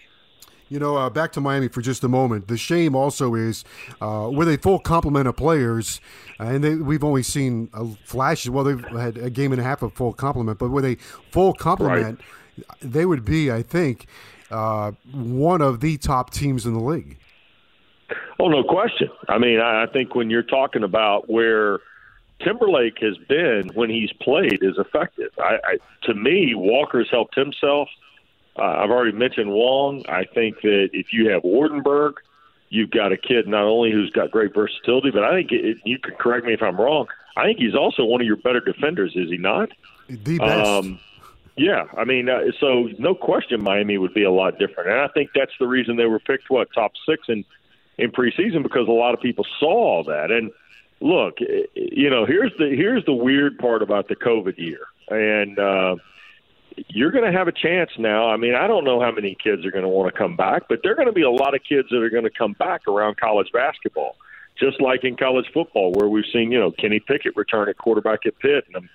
You 0.73 0.79
know, 0.79 0.97
uh, 0.97 1.11
back 1.11 1.33
to 1.33 1.41
Miami 1.43 1.69
for 1.69 1.83
just 1.83 2.03
a 2.03 2.09
moment. 2.09 2.49
The 2.49 2.57
shame 2.57 2.97
also 2.97 3.35
is 3.35 3.63
uh, 4.01 4.31
with 4.33 4.49
a 4.49 4.57
full 4.57 4.79
complement 4.79 5.29
of 5.29 5.37
players, 5.37 6.01
and 6.39 6.65
they, 6.65 6.77
we've 6.77 7.05
only 7.05 7.23
seen 7.23 7.69
a 7.75 7.85
flashes. 8.07 8.49
Well, 8.49 8.65
they've 8.65 8.83
had 8.83 9.19
a 9.19 9.29
game 9.29 9.53
and 9.53 9.61
a 9.61 9.65
half 9.65 9.83
of 9.83 9.93
full 9.93 10.15
complement, 10.15 10.59
but 10.59 10.71
with 10.71 10.87
a 10.87 10.97
full 11.31 11.53
complement, 11.53 12.21
right. 12.59 12.67
they 12.81 13.05
would 13.05 13.23
be, 13.23 13.53
I 13.53 13.61
think, 13.61 14.07
uh, 14.51 14.93
one 15.13 15.61
of 15.61 15.81
the 15.81 15.99
top 15.99 16.31
teams 16.31 16.65
in 16.65 16.73
the 16.73 16.81
league. 16.81 17.19
Oh, 18.41 18.49
no 18.49 18.65
question. 18.65 19.11
I 19.29 19.37
mean, 19.37 19.61
I, 19.61 19.83
I 19.83 19.87
think 19.93 20.15
when 20.15 20.31
you're 20.31 20.43
talking 20.43 20.85
about 20.85 21.29
where 21.29 21.81
Timberlake 22.43 22.97
has 23.03 23.19
been 23.29 23.69
when 23.75 23.91
he's 23.91 24.11
played 24.23 24.61
is 24.63 24.79
effective. 24.79 25.33
I, 25.39 25.59
I, 25.65 25.79
to 26.05 26.15
me, 26.15 26.55
Walker's 26.55 27.11
helped 27.11 27.35
himself– 27.35 27.91
uh, 28.59 28.63
I've 28.63 28.91
already 28.91 29.13
mentioned 29.17 29.51
Wong. 29.51 30.05
I 30.09 30.25
think 30.25 30.61
that 30.63 30.91
if 30.93 31.13
you 31.13 31.31
have 31.31 31.43
Waardenburg, 31.43 32.15
you've 32.69 32.91
got 32.91 33.13
a 33.13 33.17
kid 33.17 33.47
not 33.47 33.65
only 33.65 33.93
who's 33.93 34.11
got 34.11 34.31
great 34.31 34.55
versatility, 34.55 35.11
but 35.11 35.25
I 35.25 35.33
think 35.33 35.53
it, 35.53 35.79
you 35.85 35.99
can 35.99 36.15
correct 36.15 36.47
me 36.47 36.53
if 36.53 36.63
I'm 36.63 36.81
wrong. 36.81 37.07
I 37.37 37.45
think 37.45 37.59
he's 37.59 37.75
also 37.75 38.05
one 38.05 38.21
of 38.21 38.27
your 38.27 38.37
better 38.37 38.61
defenders, 38.61 39.13
is 39.15 39.31
he 39.31 39.39
not? 39.39 39.71
The 40.09 40.39
best. 40.39 40.69
Um, 40.69 41.01
yeah, 41.57 41.85
I 41.97 42.05
mean, 42.05 42.29
uh, 42.29 42.41
so 42.61 42.89
no 42.99 43.15
question, 43.15 43.63
Miami 43.63 43.99
would 43.99 44.15
be 44.15 44.25
a 44.25 44.31
lot 44.31 44.59
different, 44.59 44.91
and 44.91 45.01
I 45.01 45.09
think 45.09 45.31
that's 45.35 45.53
the 45.61 45.67
reason 45.67 45.97
they 45.97 46.07
were 46.07 46.19
picked 46.19 46.49
what 46.49 46.69
top 46.75 46.93
six 47.07 47.25
in 47.29 47.45
in 47.99 48.11
preseason 48.11 48.63
because 48.63 48.89
a 48.89 48.93
lot 48.93 49.13
of 49.13 49.21
people 49.21 49.47
saw 49.61 49.97
all 49.97 50.05
that. 50.05 50.31
And 50.31 50.51
look, 51.01 51.39
you 51.75 52.09
know, 52.09 52.25
here's 52.25 52.53
the 52.59 52.71
here's 52.71 53.05
the 53.05 53.13
weird 53.13 53.59
part 53.59 53.83
about 53.83 54.09
the 54.09 54.17
COVID 54.17 54.57
year, 54.57 54.81
and 55.09 55.59
uh, 55.59 55.97
you're 56.89 57.11
going 57.11 57.31
to 57.31 57.37
have 57.37 57.49
a 57.49 57.53
chance 57.53 57.91
now. 57.99 58.29
I 58.29 58.37
mean, 58.37 58.55
I 58.55 58.67
don't 58.67 58.85
know 58.85 59.01
how 59.01 59.11
many 59.11 59.37
kids 59.43 59.65
are 59.65 59.71
going 59.71 59.83
to 59.85 59.89
want 59.89 60.13
to 60.13 60.19
come 60.19 60.37
back, 60.37 60.65
but 60.69 60.81
there 60.83 60.93
are 60.93 60.95
going 60.95 61.07
to 61.07 61.13
be 61.13 61.23
a 61.23 61.31
lot 61.31 61.55
of 61.55 61.63
kids 61.63 61.89
that 61.91 61.99
are 61.99 62.11
going 62.11 62.25
to 62.25 62.31
come 62.31 62.53
back 62.55 62.87
around 62.89 63.17
college 63.17 63.51
basketball, 63.53 64.17
just 64.59 64.81
like 64.81 65.05
in 65.05 65.17
college 65.17 65.47
football, 65.53 65.93
where 65.93 66.09
we've 66.09 66.25
seen, 66.33 66.53
you 66.53 66.59
know, 66.59 66.71
Kenny 66.71 67.01
Pickett 67.01 67.37
return 67.37 67.69
at 67.69 67.79
quarterback 67.79 68.27
at 68.27 68.39
Pitt 68.39 68.65
and, 68.75 68.89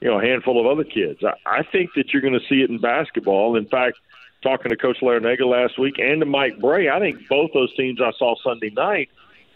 you 0.00 0.08
know, 0.08 0.18
a 0.18 0.22
handful 0.22 0.60
of 0.60 0.66
other 0.66 0.84
kids. 0.84 1.20
I, 1.24 1.60
I 1.60 1.62
think 1.62 1.90
that 1.96 2.12
you're 2.12 2.22
going 2.22 2.38
to 2.38 2.46
see 2.48 2.62
it 2.62 2.70
in 2.70 2.78
basketball. 2.78 3.56
In 3.56 3.66
fact, 3.66 3.98
talking 4.42 4.70
to 4.70 4.76
Coach 4.76 4.98
Larrañaga 5.00 5.46
last 5.46 5.78
week 5.78 5.98
and 5.98 6.20
to 6.20 6.26
Mike 6.26 6.60
Brey, 6.60 6.88
I 6.88 6.98
think 6.98 7.26
both 7.28 7.50
those 7.54 7.74
teams 7.76 8.00
I 8.00 8.12
saw 8.18 8.34
Sunday 8.42 8.70
night 8.70 9.08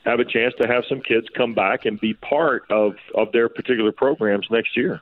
have 0.05 0.21
a 0.21 0.25
chance 0.25 0.55
to 0.61 0.67
have 0.67 0.85
some 0.89 1.03
kids 1.03 1.27
come 1.37 1.55
back 1.55 1.85
and 1.85 2.01
be 2.01 2.15
part 2.15 2.65
of, 2.71 2.95
of 3.15 3.31
their 3.33 3.49
particular 3.49 3.93
programs 3.93 4.47
next 4.51 4.77
year. 4.77 5.01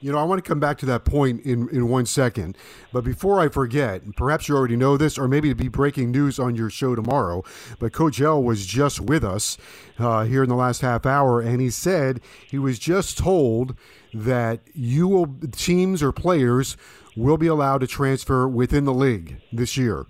You 0.00 0.12
know, 0.12 0.18
I 0.18 0.24
want 0.24 0.42
to 0.42 0.48
come 0.48 0.60
back 0.60 0.78
to 0.78 0.86
that 0.86 1.04
point 1.04 1.40
in, 1.42 1.68
in 1.70 1.88
one 1.88 2.06
second. 2.06 2.56
But 2.92 3.04
before 3.04 3.40
I 3.40 3.48
forget, 3.48 4.02
perhaps 4.16 4.48
you 4.48 4.56
already 4.56 4.76
know 4.76 4.96
this, 4.96 5.18
or 5.18 5.26
maybe 5.26 5.48
it'd 5.48 5.56
be 5.56 5.68
breaking 5.68 6.10
news 6.10 6.38
on 6.38 6.54
your 6.54 6.70
show 6.70 6.94
tomorrow. 6.94 7.42
But 7.78 7.92
Coach 7.92 8.20
L 8.20 8.42
was 8.42 8.66
just 8.66 9.00
with 9.00 9.24
us 9.24 9.56
uh, 9.98 10.24
here 10.24 10.42
in 10.42 10.48
the 10.48 10.56
last 10.56 10.82
half 10.82 11.06
hour, 11.06 11.40
and 11.40 11.60
he 11.60 11.70
said 11.70 12.20
he 12.46 12.58
was 12.58 12.78
just 12.78 13.16
told 13.16 13.74
that 14.12 14.60
you 14.74 15.08
will 15.08 15.34
teams 15.52 16.02
or 16.02 16.12
players 16.12 16.76
will 17.16 17.38
be 17.38 17.46
allowed 17.46 17.78
to 17.78 17.86
transfer 17.86 18.46
within 18.46 18.84
the 18.84 18.94
league 18.94 19.40
this 19.52 19.76
year, 19.76 20.06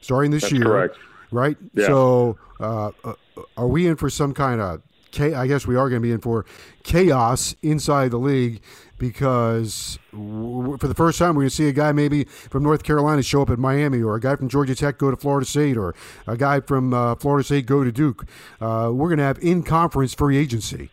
starting 0.00 0.30
this 0.30 0.42
That's 0.42 0.54
year. 0.54 0.64
Correct. 0.64 0.96
Right. 1.30 1.56
Yeah. 1.74 1.86
So, 1.86 2.38
uh, 2.58 2.92
uh 3.04 3.14
are 3.56 3.68
we 3.68 3.86
in 3.86 3.96
for 3.96 4.08
some 4.08 4.32
kind 4.32 4.60
of 4.60 4.82
I 5.18 5.46
guess 5.46 5.66
we 5.66 5.76
are 5.76 5.88
going 5.88 6.02
to 6.02 6.06
be 6.06 6.12
in 6.12 6.20
for 6.20 6.44
chaos 6.82 7.56
inside 7.62 8.10
the 8.10 8.18
league 8.18 8.60
because 8.98 9.98
for 10.10 10.78
the 10.88 10.94
first 10.94 11.18
time 11.18 11.34
we're 11.34 11.42
going 11.42 11.50
to 11.50 11.54
see 11.54 11.68
a 11.68 11.72
guy 11.72 11.92
maybe 11.92 12.24
from 12.24 12.62
North 12.62 12.82
Carolina 12.82 13.22
show 13.22 13.42
up 13.42 13.50
at 13.50 13.58
Miami, 13.58 14.02
or 14.02 14.16
a 14.16 14.20
guy 14.20 14.36
from 14.36 14.48
Georgia 14.48 14.74
Tech 14.74 14.98
go 14.98 15.10
to 15.10 15.16
Florida 15.16 15.46
State, 15.46 15.76
or 15.76 15.94
a 16.26 16.36
guy 16.36 16.60
from 16.60 16.92
uh, 16.92 17.14
Florida 17.14 17.44
State 17.44 17.66
go 17.66 17.84
to 17.84 17.92
Duke. 17.92 18.26
Uh, 18.60 18.90
we're 18.92 19.08
going 19.08 19.18
to 19.18 19.24
have 19.24 19.38
in-conference 19.38 20.14
free 20.14 20.36
agency. 20.36 20.90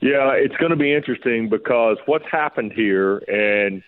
Yeah, 0.00 0.32
it's 0.32 0.56
going 0.56 0.70
to 0.70 0.76
be 0.76 0.94
interesting 0.94 1.48
because 1.48 1.98
what's 2.06 2.24
happened 2.30 2.72
here, 2.72 3.18
and 3.28 3.82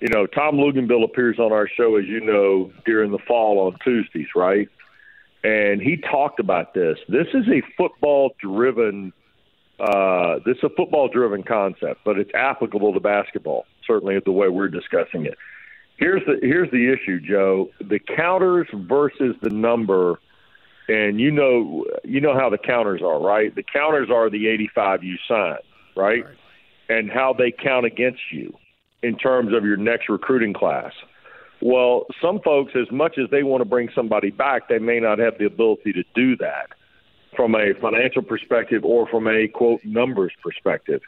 you 0.00 0.08
know, 0.08 0.26
Tom 0.26 0.56
Luginbill 0.56 1.04
appears 1.04 1.38
on 1.38 1.52
our 1.52 1.68
show, 1.68 1.96
as 1.96 2.06
you 2.06 2.20
know, 2.20 2.72
during 2.86 3.10
the 3.10 3.18
fall 3.18 3.58
on 3.58 3.78
Tuesdays, 3.84 4.28
right? 4.34 4.68
And 5.44 5.82
he 5.82 5.98
talked 5.98 6.40
about 6.40 6.72
this. 6.72 6.98
This 7.08 7.26
is 7.34 7.46
a 7.48 7.62
football-driven 7.76 9.12
uh, 9.80 10.40
this 10.44 10.58
is 10.58 10.64
a 10.64 10.68
football 10.76 11.08
driven 11.08 11.42
concept, 11.42 12.00
but 12.04 12.18
it's 12.18 12.30
applicable 12.34 12.92
to 12.92 13.00
basketball, 13.00 13.64
certainly 13.86 14.18
the 14.24 14.32
way 14.32 14.48
we're 14.48 14.68
discussing 14.68 15.24
it. 15.24 15.38
Here's 15.96 16.22
the 16.26 16.38
here's 16.42 16.70
the 16.70 16.92
issue, 16.92 17.20
Joe. 17.20 17.70
The 17.80 17.98
counters 17.98 18.68
versus 18.72 19.36
the 19.42 19.50
number, 19.50 20.18
and 20.88 21.18
you 21.18 21.30
know 21.30 21.86
you 22.04 22.20
know 22.20 22.34
how 22.34 22.50
the 22.50 22.58
counters 22.58 23.00
are, 23.02 23.20
right? 23.20 23.54
The 23.54 23.62
counters 23.62 24.08
are 24.10 24.28
the 24.28 24.48
85 24.48 25.02
you 25.02 25.16
sign, 25.26 25.56
right? 25.96 26.24
right. 26.24 26.36
And 26.88 27.10
how 27.10 27.34
they 27.36 27.52
count 27.52 27.86
against 27.86 28.20
you 28.32 28.52
in 29.02 29.16
terms 29.16 29.54
of 29.54 29.64
your 29.64 29.76
next 29.76 30.08
recruiting 30.08 30.52
class. 30.52 30.92
Well, 31.62 32.06
some 32.20 32.40
folks, 32.40 32.72
as 32.74 32.90
much 32.90 33.16
as 33.18 33.30
they 33.30 33.42
want 33.42 33.60
to 33.60 33.66
bring 33.66 33.90
somebody 33.94 34.30
back, 34.30 34.68
they 34.68 34.78
may 34.78 34.98
not 34.98 35.18
have 35.18 35.38
the 35.38 35.44
ability 35.44 35.92
to 35.92 36.02
do 36.14 36.36
that 36.38 36.70
from 37.36 37.54
a 37.54 37.74
financial 37.80 38.22
perspective 38.22 38.84
or 38.84 39.06
from 39.08 39.26
a 39.28 39.48
quote 39.48 39.84
numbers 39.84 40.32
perspective. 40.42 41.00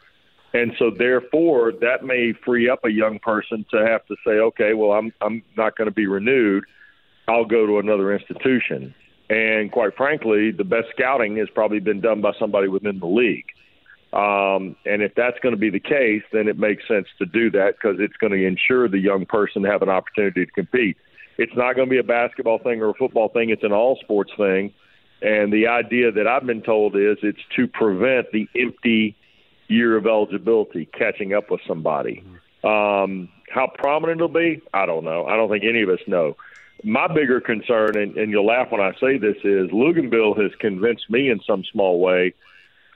And 0.53 0.73
so 0.77 0.91
therefore 0.91 1.73
that 1.81 2.03
may 2.03 2.33
free 2.45 2.69
up 2.69 2.85
a 2.85 2.91
young 2.91 3.19
person 3.19 3.65
to 3.71 3.85
have 3.85 4.05
to 4.05 4.15
say, 4.25 4.33
okay, 4.33 4.73
well 4.73 4.91
I'm 4.91 5.11
I'm 5.21 5.43
not 5.57 5.77
going 5.77 5.89
to 5.89 5.93
be 5.93 6.07
renewed. 6.07 6.63
I'll 7.27 7.45
go 7.45 7.65
to 7.65 7.79
another 7.79 8.13
institution. 8.13 8.93
And 9.29 9.71
quite 9.71 9.95
frankly, 9.95 10.51
the 10.51 10.63
best 10.63 10.87
scouting 10.95 11.37
has 11.37 11.49
probably 11.49 11.79
been 11.79 12.01
done 12.01 12.21
by 12.21 12.33
somebody 12.39 12.67
within 12.67 12.99
the 12.99 13.07
league. 13.07 13.45
Um, 14.13 14.75
and 14.85 15.01
if 15.01 15.15
that's 15.15 15.39
going 15.39 15.55
to 15.55 15.59
be 15.59 15.71
the 15.71 15.79
case, 15.79 16.21
then 16.31 16.47
it 16.47 16.59
makes 16.59 16.87
sense 16.87 17.07
to 17.17 17.25
do 17.25 17.49
that 17.51 17.75
because 17.75 17.97
it's 17.99 18.15
going 18.17 18.31
to 18.31 18.45
ensure 18.45 18.87
the 18.87 18.99
young 18.99 19.25
person 19.25 19.63
have 19.63 19.81
an 19.81 19.89
opportunity 19.89 20.45
to 20.45 20.51
compete. 20.51 20.97
It's 21.39 21.55
not 21.55 21.75
going 21.75 21.87
to 21.87 21.89
be 21.89 21.97
a 21.97 22.03
basketball 22.03 22.59
thing 22.59 22.81
or 22.81 22.89
a 22.89 22.93
football 22.93 23.29
thing. 23.29 23.49
It's 23.49 23.63
an 23.63 23.71
all 23.71 23.97
sports 24.03 24.31
thing. 24.37 24.71
And 25.23 25.53
the 25.53 25.67
idea 25.67 26.11
that 26.11 26.27
I've 26.27 26.45
been 26.45 26.61
told 26.61 26.97
is 26.97 27.17
it's 27.23 27.39
to 27.55 27.65
prevent 27.65 28.31
the 28.33 28.47
empty 28.55 29.15
year 29.69 29.95
of 29.95 30.05
eligibility 30.05 30.85
catching 30.85 31.33
up 31.33 31.49
with 31.49 31.61
somebody. 31.65 32.23
Um, 32.63 33.29
how 33.49 33.71
prominent 33.73 34.19
it'll 34.19 34.27
be, 34.27 34.61
I 34.73 34.85
don't 34.85 35.05
know. 35.05 35.25
I 35.25 35.37
don't 35.37 35.49
think 35.49 35.63
any 35.63 35.81
of 35.81 35.89
us 35.89 35.99
know. 36.07 36.35
My 36.83 37.07
bigger 37.07 37.39
concern, 37.39 37.95
and, 37.95 38.17
and 38.17 38.31
you'll 38.31 38.45
laugh 38.45 38.69
when 38.69 38.81
I 38.81 38.91
say 38.99 39.17
this, 39.17 39.37
is 39.45 39.69
Luginbill 39.71 40.41
has 40.41 40.51
convinced 40.59 41.09
me 41.09 41.29
in 41.29 41.39
some 41.47 41.63
small 41.71 42.01
way 42.01 42.33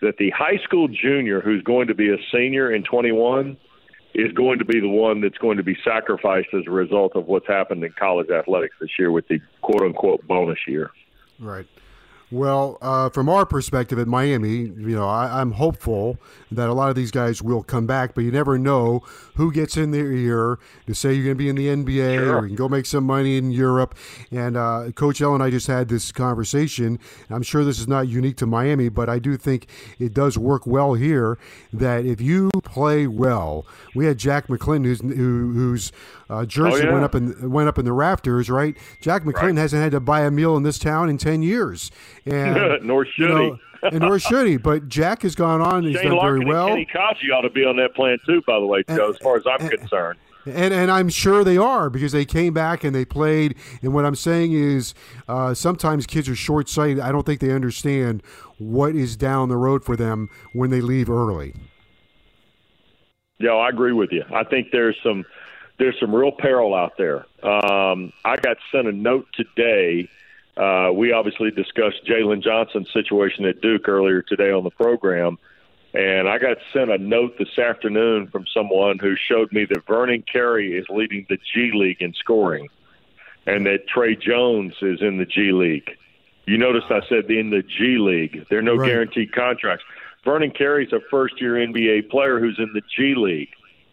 that 0.01 0.17
the 0.17 0.29
high 0.31 0.57
school 0.63 0.89
junior 0.89 1.39
who's 1.39 1.63
going 1.63 1.87
to 1.87 1.95
be 1.95 2.09
a 2.09 2.17
senior 2.31 2.73
in 2.73 2.83
21 2.83 3.55
is 4.13 4.33
going 4.33 4.59
to 4.59 4.65
be 4.65 4.81
the 4.81 4.89
one 4.89 5.21
that's 5.21 5.37
going 5.37 5.57
to 5.57 5.63
be 5.63 5.77
sacrificed 5.83 6.49
as 6.53 6.63
a 6.67 6.71
result 6.71 7.15
of 7.15 7.27
what's 7.27 7.47
happened 7.47 7.83
in 7.83 7.93
college 7.97 8.29
athletics 8.29 8.75
this 8.81 8.89
year 8.99 9.11
with 9.11 9.27
the 9.29 9.39
quote 9.61 9.81
unquote 9.81 10.27
bonus 10.27 10.59
year. 10.67 10.91
Right. 11.39 11.67
Well, 12.29 12.77
uh, 12.81 13.09
from 13.09 13.29
our 13.29 13.45
perspective 13.45 13.97
at 13.99 14.07
Miami, 14.07 14.55
you 14.57 14.95
know, 14.95 15.07
I, 15.07 15.39
am 15.39 15.51
hopeful 15.51 16.19
that 16.51 16.67
a 16.67 16.73
lot 16.73 16.89
of 16.89 16.95
these 16.97 17.09
guys 17.09 17.41
will 17.41 17.63
come 17.63 17.87
back, 17.87 18.13
but 18.15 18.25
you 18.25 18.31
never 18.31 18.57
know 18.57 19.01
who 19.35 19.49
gets 19.49 19.77
in 19.77 19.91
their 19.91 20.11
ear 20.11 20.59
to 20.87 20.93
say 20.93 21.13
you're 21.13 21.23
going 21.23 21.37
to 21.37 21.37
be 21.37 21.47
in 21.47 21.55
the 21.55 21.67
NBA 21.67 22.17
sure. 22.17 22.37
or 22.37 22.41
you 22.41 22.47
can 22.49 22.55
go 22.57 22.67
make 22.67 22.85
some 22.85 23.05
money 23.05 23.37
in 23.37 23.51
Europe. 23.51 23.95
And 24.29 24.57
uh, 24.57 24.91
Coach 24.93 25.21
L 25.21 25.35
and 25.35 25.41
I 25.43 25.49
just 25.49 25.67
had 25.67 25.87
this 25.87 26.11
conversation. 26.11 26.99
I'm 27.29 27.43
sure 27.43 27.63
this 27.63 27.79
is 27.79 27.87
not 27.87 28.09
unique 28.09 28.35
to 28.37 28.45
Miami, 28.45 28.89
but 28.89 29.07
I 29.07 29.19
do 29.19 29.37
think 29.37 29.67
it 29.97 30.13
does 30.13 30.37
work 30.37 30.67
well 30.67 30.95
here. 30.95 31.37
That 31.71 32.05
if 32.05 32.19
you 32.19 32.49
play 32.63 33.07
well, 33.07 33.65
we 33.95 34.05
had 34.05 34.17
Jack 34.17 34.47
McClinton, 34.47 34.83
who's 34.83 34.99
who, 34.99 35.53
whose 35.53 35.93
uh, 36.29 36.45
jersey 36.45 36.83
oh, 36.83 36.85
yeah. 36.87 36.91
went 36.91 37.05
up 37.05 37.15
in 37.15 37.51
went 37.51 37.69
up 37.69 37.77
in 37.77 37.85
the 37.85 37.93
rafters, 37.93 38.49
right? 38.49 38.75
Jack 38.99 39.23
McClinton 39.23 39.55
right. 39.55 39.57
hasn't 39.57 39.81
had 39.81 39.91
to 39.91 39.99
buy 39.99 40.21
a 40.21 40.31
meal 40.31 40.57
in 40.57 40.63
this 40.63 40.77
town 40.77 41.09
in 41.09 41.17
ten 41.17 41.41
years, 41.41 41.91
and 42.31 42.83
nor 42.83 43.05
should 43.05 43.17
you 43.17 43.27
know, 43.27 43.59
he. 43.81 43.87
and 43.87 43.99
nor 43.99 44.19
should 44.19 44.47
he. 44.47 44.57
But 44.57 44.87
Jack 44.87 45.21
has 45.23 45.35
gone 45.35 45.61
on; 45.61 45.83
he's 45.83 45.95
Shane 45.95 46.09
done 46.09 46.17
Larkin 46.17 46.39
very 46.39 46.53
well. 46.53 46.67
And 46.67 46.87
Kenny 46.87 46.87
Kadji 46.93 47.33
ought 47.33 47.41
to 47.41 47.49
be 47.49 47.63
on 47.63 47.77
that 47.77 47.95
plan 47.95 48.17
too, 48.25 48.41
by 48.45 48.59
the 48.59 48.65
way, 48.65 48.83
Joe. 48.87 49.09
as 49.09 49.17
far 49.17 49.37
as 49.37 49.43
I'm 49.45 49.61
and, 49.61 49.71
concerned. 49.71 50.19
And, 50.45 50.73
and 50.73 50.89
I'm 50.89 51.09
sure 51.09 51.43
they 51.43 51.57
are 51.57 51.89
because 51.89 52.13
they 52.13 52.25
came 52.25 52.53
back 52.53 52.83
and 52.83 52.95
they 52.95 53.05
played. 53.05 53.55
And 53.81 53.93
what 53.93 54.05
I'm 54.05 54.15
saying 54.15 54.53
is, 54.53 54.93
uh, 55.27 55.53
sometimes 55.53 56.05
kids 56.05 56.29
are 56.29 56.35
short 56.35 56.69
sighted. 56.69 56.99
I 56.99 57.11
don't 57.11 57.25
think 57.25 57.41
they 57.41 57.51
understand 57.51 58.23
what 58.57 58.95
is 58.95 59.17
down 59.17 59.49
the 59.49 59.57
road 59.57 59.83
for 59.83 59.95
them 59.95 60.29
when 60.53 60.69
they 60.69 60.79
leave 60.79 61.09
early. 61.09 61.53
Yeah, 63.39 63.51
I 63.51 63.69
agree 63.69 63.91
with 63.91 64.11
you. 64.11 64.23
I 64.33 64.43
think 64.43 64.69
there's 64.71 64.97
some 65.03 65.25
there's 65.77 65.95
some 65.99 66.13
real 66.13 66.31
peril 66.31 66.73
out 66.73 66.93
there. 66.97 67.25
Um, 67.43 68.11
I 68.25 68.35
got 68.37 68.57
sent 68.71 68.87
a 68.87 68.91
note 68.91 69.27
today. 69.33 70.09
Uh, 70.57 70.91
we 70.91 71.11
obviously 71.11 71.51
discussed 71.51 72.03
Jalen 72.05 72.41
Johnson's 72.41 72.91
situation 72.91 73.45
at 73.45 73.61
Duke 73.61 73.87
earlier 73.87 74.21
today 74.21 74.51
on 74.51 74.63
the 74.63 74.71
program. 74.71 75.37
And 75.93 76.27
I 76.27 76.37
got 76.37 76.57
sent 76.73 76.91
a 76.91 76.97
note 76.97 77.37
this 77.37 77.57
afternoon 77.57 78.27
from 78.27 78.45
someone 78.53 78.99
who 78.99 79.15
showed 79.15 79.51
me 79.51 79.65
that 79.65 79.85
Vernon 79.85 80.23
Carey 80.23 80.77
is 80.77 80.85
leading 80.89 81.25
the 81.29 81.37
G 81.53 81.71
League 81.73 82.01
in 82.01 82.13
scoring 82.13 82.67
and 83.45 83.65
that 83.65 83.87
Tre 83.87 84.15
Jones 84.15 84.73
is 84.81 85.01
in 85.01 85.17
the 85.17 85.25
G 85.25 85.51
League. 85.51 85.97
You 86.45 86.57
noticed 86.57 86.87
I 86.89 87.01
said 87.07 87.29
in 87.31 87.49
the 87.49 87.63
G 87.63 87.97
League. 87.97 88.45
There 88.49 88.59
are 88.59 88.63
no 88.63 88.75
right. 88.75 88.87
guaranteed 88.87 89.33
contracts. 89.33 89.85
Vernon 90.23 90.51
Carey's 90.51 90.91
a 90.91 90.99
first 91.09 91.39
year 91.39 91.53
NBA 91.53 92.09
player 92.09 92.39
who's 92.39 92.59
in 92.59 92.71
the 92.73 92.81
G 92.95 93.15
League. 93.15 93.49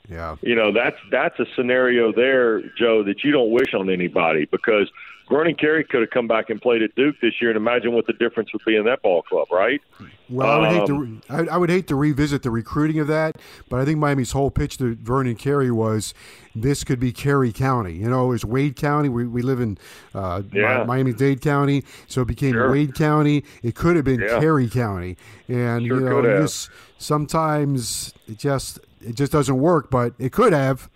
Yeah. 0.09 0.37
You 0.43 0.55
know, 0.55 0.73
that's 0.73 0.99
that's 1.11 1.39
a 1.41 1.47
scenario 1.57 2.13
there, 2.13 2.63
Joe, 2.77 3.03
that 3.05 3.25
you 3.25 3.31
don't 3.31 3.51
wish 3.51 3.73
on 3.75 3.89
anybody 3.89 4.47
because 4.47 4.91
Vernon 5.31 5.55
Carey 5.55 5.85
could 5.85 6.03
have 6.03 6.11
come 6.11 6.29
back 6.29 6.51
and 6.51 6.61
played 6.61 6.83
at 6.83 6.95
Duke 6.97 7.17
this 7.23 7.33
year, 7.41 7.51
and 7.51 7.57
imagine 7.57 7.93
what 7.93 8.07
the 8.07 8.13
difference 8.13 8.53
would 8.53 8.63
be 8.67 8.77
in 8.77 8.85
that 8.85 9.01
ball 9.03 9.23
club, 9.23 9.49
right? 9.51 9.81
Well, 10.29 10.51
I 10.51 10.59
would 10.59 10.69
um, 10.69 10.75
hate 10.75 10.87
to 10.87 10.95
um, 10.95 11.23
I, 11.31 11.55
I, 11.55 11.57
would 11.57 11.71
hate 11.71 11.87
to 11.89 11.97
revisit 11.97 12.43
the 12.43 12.51
recruiting 12.51 12.99
of 12.99 13.07
that, 13.09 13.37
but 13.71 13.81
I 13.81 13.85
think 13.85 13.99
Miami's 13.99 14.33
whole 14.33 14.51
pitch 14.51 14.77
to 14.79 14.97
Vernon 14.97 15.37
Carey 15.37 15.71
was 15.71 16.13
this 16.55 16.85
could 16.85 17.01
be 17.01 17.13
Carey 17.13 17.53
County. 17.53 17.95
You 17.95 18.11
know, 18.11 18.33
it's 18.33 18.45
Wade 18.45 18.77
County. 18.77 19.09
We, 19.09 19.27
we 19.27 19.41
live 19.43 19.61
in 19.61 19.79
uh, 20.15 20.43
yeah. 20.53 20.85
Miami 20.85 21.13
Dade 21.15 21.41
County, 21.41 21.85
so 22.07 22.23
it 22.23 22.29
became 22.29 22.53
sure. 22.53 22.71
Wade 22.71 22.95
County. 22.95 23.45
It 23.63 23.75
could 23.75 23.97
have 23.97 24.05
been 24.05 24.21
yeah. 24.21 24.41
Carey 24.41 24.69
County, 24.69 25.17
and 25.49 25.87
sure 25.87 26.01
you 26.01 26.23
know, 26.23 26.41
just 26.43 26.71
sometimes 26.99 28.13
it 28.27 28.39
just 28.39 28.79
it 29.01 29.15
just 29.15 29.33
doesn't 29.33 29.59
work, 29.59 29.91
but 29.91 30.15
it 30.19 30.33
could 30.33 30.53
have. 30.53 30.91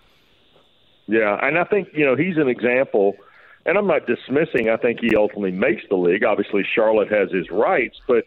Yeah, 1.07 1.39
and 1.43 1.59
I 1.59 1.65
think 1.65 1.89
you 1.95 2.05
know 2.05 2.17
he's 2.17 2.37
an 2.37 2.49
example, 2.49 3.15
and 3.69 3.77
I'm 3.77 3.87
not 3.87 4.07
dismissing. 4.07 4.71
I 4.71 4.79
think 4.79 5.01
he 5.01 5.15
ultimately 5.15 5.53
makes 5.53 5.83
the 5.91 5.97
league. 5.97 6.25
Obviously, 6.25 6.65
Charlotte 6.75 7.13
has 7.13 7.31
his 7.31 7.51
rights, 7.51 8.01
but 8.09 8.27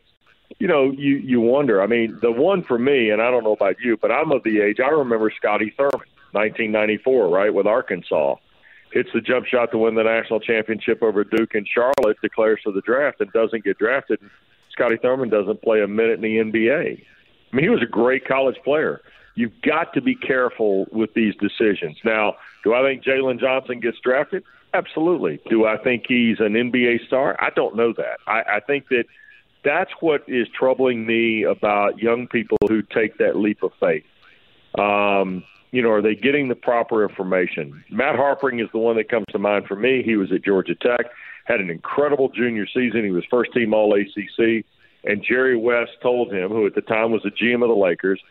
you 0.60 0.68
know, 0.68 0.92
you 0.92 1.16
you 1.18 1.42
wonder. 1.42 1.82
I 1.82 1.88
mean, 1.88 2.18
the 2.22 2.32
one 2.32 2.64
for 2.64 2.78
me, 2.78 3.10
and 3.10 3.22
I 3.22 3.32
don't 3.32 3.44
know 3.44 3.54
about 3.54 3.78
you, 3.80 3.98
but 3.98 4.12
I'm 4.12 4.32
of 4.32 4.44
the 4.44 4.62
age. 4.62 4.80
I 4.80 4.90
remember 4.90 5.32
Scotty 5.36 5.74
Thurman, 5.76 6.08
1994, 6.34 7.28
right, 7.30 7.52
with 7.52 7.66
Arkansas, 7.66 8.36
hits 8.94 9.10
the 9.16 9.22
jump 9.22 9.48
shot 9.48 9.72
to 9.72 9.80
win 9.80 9.96
the 9.96 10.04
national 10.04 10.42
championship 10.42 11.02
over 11.02 11.24
Duke 11.24 11.56
and 11.56 11.68
Charlotte, 11.68 12.18
declares 12.22 12.60
for 12.64 12.72
the 12.72 12.82
draft, 12.82 13.20
and 13.20 13.32
doesn't 13.32 13.64
get 13.64 13.80
drafted. 13.80 14.20
Scotty 14.72 14.98
Thurman 15.02 15.30
doesn't 15.30 15.64
play 15.64 15.82
a 15.82 15.88
minute 15.88 16.20
in 16.20 16.22
the 16.22 16.38
NBA. 16.38 17.04
I 17.52 17.56
mean, 17.56 17.64
he 17.64 17.70
was 17.70 17.82
a 17.82 17.88
great 17.88 18.28
college 18.28 18.58
player 18.64 19.02
you've 19.36 19.62
got 19.62 19.94
to 19.94 20.02
be 20.02 20.16
careful 20.16 20.88
with 20.92 21.14
these 21.14 21.34
decisions. 21.36 21.98
Now, 22.04 22.36
do 22.64 22.74
I 22.74 22.84
think 22.84 23.04
Jalen 23.04 23.40
Johnson 23.40 23.80
gets 23.80 23.98
drafted? 24.00 24.44
Absolutely. 24.74 25.40
Do 25.50 25.66
I 25.66 25.78
think 25.78 26.06
he's 26.08 26.40
an 26.40 26.54
NBA 26.54 27.06
star? 27.08 27.36
I 27.40 27.50
don't 27.50 27.76
know 27.76 27.94
that. 27.94 28.20
I, 28.26 28.44
I 28.56 28.60
think 28.62 28.88
that 28.90 29.06
that's 29.64 29.92
what 30.00 30.24
is 30.28 30.48
troubling 30.58 31.06
me 31.06 31.44
about 31.44 32.00
young 32.00 32.28
people 32.28 32.58
who 32.68 32.82
take 32.82 33.18
that 33.18 33.36
leap 33.36 33.64
of 33.64 33.72
faith. 33.80 34.06
Um, 34.78 35.44
you 35.72 35.82
know, 35.82 35.92
are 35.92 36.02
they 36.02 36.16
getting 36.16 36.48
the 36.48 36.56
proper 36.56 37.04
information? 37.04 37.84
Matt 37.90 38.16
Harpring 38.16 38.60
is 38.60 38.70
the 38.72 38.78
one 38.78 38.96
that 38.98 39.10
comes 39.10 39.26
to 39.32 39.40
mind 39.40 39.66
for 39.68 39.76
me. 39.76 40.04
He 40.04 40.16
was 40.16 40.32
at 40.32 40.44
Georgia 40.44 40.76
Tech, 40.76 41.08
had 41.46 41.60
an 41.60 41.70
incredible 41.70 42.30
junior 42.30 42.66
season. 42.68 43.04
He 43.04 43.12
was 43.12 43.24
first 43.30 43.54
team 43.54 43.74
All 43.74 43.94
ACC. 43.94 44.66
And 45.04 45.24
Jerry 45.24 45.58
West 45.58 45.92
told 46.02 46.32
him, 46.32 46.50
who 46.50 46.68
at 46.68 46.76
the 46.76 46.82
time 46.82 47.12
was 47.12 47.24
the 47.24 47.32
GM 47.32 47.64
of 47.64 47.70
the 47.70 47.76
Lakers, 47.76 48.22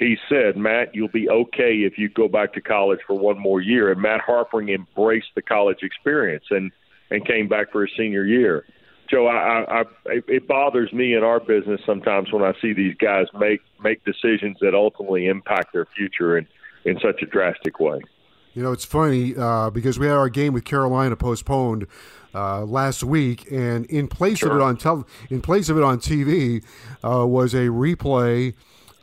he 0.00 0.16
said, 0.28 0.56
Matt, 0.56 0.94
you'll 0.94 1.08
be 1.08 1.28
okay 1.28 1.82
if 1.82 1.98
you 1.98 2.08
go 2.08 2.26
back 2.26 2.54
to 2.54 2.60
college 2.60 3.00
for 3.06 3.16
one 3.16 3.38
more 3.38 3.60
year. 3.60 3.92
And 3.92 4.00
Matt 4.00 4.22
Harpring 4.22 4.70
embraced 4.70 5.28
the 5.34 5.42
college 5.42 5.82
experience 5.82 6.44
and, 6.50 6.72
and 7.10 7.24
came 7.26 7.48
back 7.48 7.70
for 7.70 7.82
his 7.82 7.94
senior 7.96 8.24
year. 8.24 8.64
Joe, 9.10 9.26
I, 9.26 9.80
I, 9.80 9.84
it 10.06 10.48
bothers 10.48 10.92
me 10.92 11.14
in 11.14 11.22
our 11.22 11.38
business 11.38 11.80
sometimes 11.84 12.32
when 12.32 12.42
I 12.42 12.52
see 12.62 12.72
these 12.72 12.94
guys 12.94 13.26
make 13.38 13.60
make 13.82 14.04
decisions 14.04 14.56
that 14.60 14.72
ultimately 14.72 15.26
impact 15.26 15.72
their 15.72 15.86
future 15.96 16.38
in 16.38 16.46
in 16.84 16.98
such 17.00 17.20
a 17.20 17.26
drastic 17.26 17.80
way. 17.80 18.00
You 18.54 18.62
know, 18.62 18.72
it's 18.72 18.84
funny 18.84 19.34
uh, 19.36 19.70
because 19.70 19.98
we 19.98 20.06
had 20.06 20.16
our 20.16 20.28
game 20.28 20.52
with 20.52 20.64
Carolina 20.64 21.16
postponed 21.16 21.88
uh, 22.34 22.64
last 22.64 23.02
week, 23.02 23.50
and 23.50 23.84
in 23.86 24.06
place 24.06 24.38
sure. 24.38 24.50
of 24.50 24.56
it 24.56 24.62
on 24.62 24.76
tel- 24.76 25.08
in 25.28 25.40
place 25.40 25.68
of 25.68 25.76
it 25.76 25.82
on 25.82 25.98
TV 25.98 26.64
uh, 27.04 27.26
was 27.26 27.52
a 27.52 27.66
replay 27.66 28.54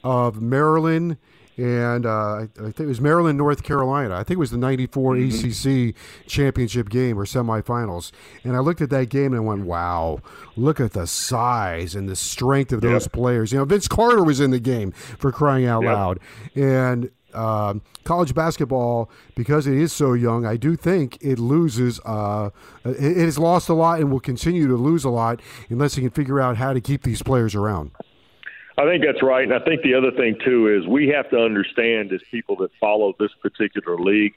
of 0.07 0.41
Maryland 0.41 1.17
and 1.57 2.05
uh, 2.05 2.35
I 2.37 2.47
think 2.61 2.81
it 2.81 2.85
was 2.85 3.01
Maryland, 3.01 3.37
North 3.37 3.63
Carolina. 3.63 4.13
I 4.15 4.23
think 4.23 4.35
it 4.35 4.39
was 4.39 4.51
the 4.51 4.57
'94 4.57 5.15
mm-hmm. 5.15 5.89
ACC 5.89 5.95
championship 6.27 6.89
game 6.89 7.17
or 7.17 7.25
semifinals. 7.25 8.11
And 8.43 8.55
I 8.55 8.59
looked 8.59 8.79
at 8.79 8.91
that 8.91 9.09
game 9.09 9.33
and 9.33 9.37
I 9.37 9.39
went, 9.39 9.65
"Wow, 9.65 10.19
look 10.55 10.79
at 10.79 10.93
the 10.93 11.07
size 11.07 11.95
and 11.95 12.07
the 12.07 12.15
strength 12.15 12.71
of 12.71 12.81
those 12.81 13.07
players." 13.07 13.51
You 13.51 13.57
know, 13.57 13.65
Vince 13.65 13.87
Carter 13.87 14.23
was 14.23 14.39
in 14.39 14.51
the 14.51 14.59
game 14.59 14.91
for 14.91 15.31
crying 15.31 15.65
out 15.65 15.83
loud, 15.83 16.19
and 16.53 17.09
uh, 17.33 17.73
college 18.03 18.35
basketball, 18.35 19.09
because 19.35 19.65
it 19.65 19.75
is 19.75 19.91
so 19.91 20.13
young, 20.13 20.45
I 20.45 20.57
do 20.57 20.75
think 20.75 21.17
it 21.21 21.39
loses. 21.39 21.99
Uh, 22.05 22.51
it, 22.85 23.17
it 23.17 23.25
has 23.25 23.39
lost 23.39 23.67
a 23.67 23.73
lot 23.73 23.99
and 23.99 24.11
will 24.11 24.19
continue 24.19 24.67
to 24.67 24.75
lose 24.75 25.03
a 25.03 25.09
lot 25.09 25.41
unless 25.69 25.95
they 25.95 26.01
can 26.01 26.11
figure 26.11 26.39
out 26.39 26.57
how 26.57 26.71
to 26.73 26.81
keep 26.81 27.01
these 27.01 27.23
players 27.23 27.55
around. 27.55 27.91
I 28.77 28.85
think 28.85 29.03
that's 29.03 29.23
right. 29.23 29.43
And 29.43 29.53
I 29.53 29.63
think 29.65 29.81
the 29.81 29.95
other 29.95 30.11
thing, 30.11 30.37
too, 30.43 30.67
is 30.67 30.87
we 30.87 31.07
have 31.07 31.29
to 31.31 31.37
understand 31.37 32.13
as 32.13 32.21
people 32.29 32.55
that 32.57 32.69
follow 32.79 33.13
this 33.19 33.31
particular 33.41 33.97
league, 33.97 34.33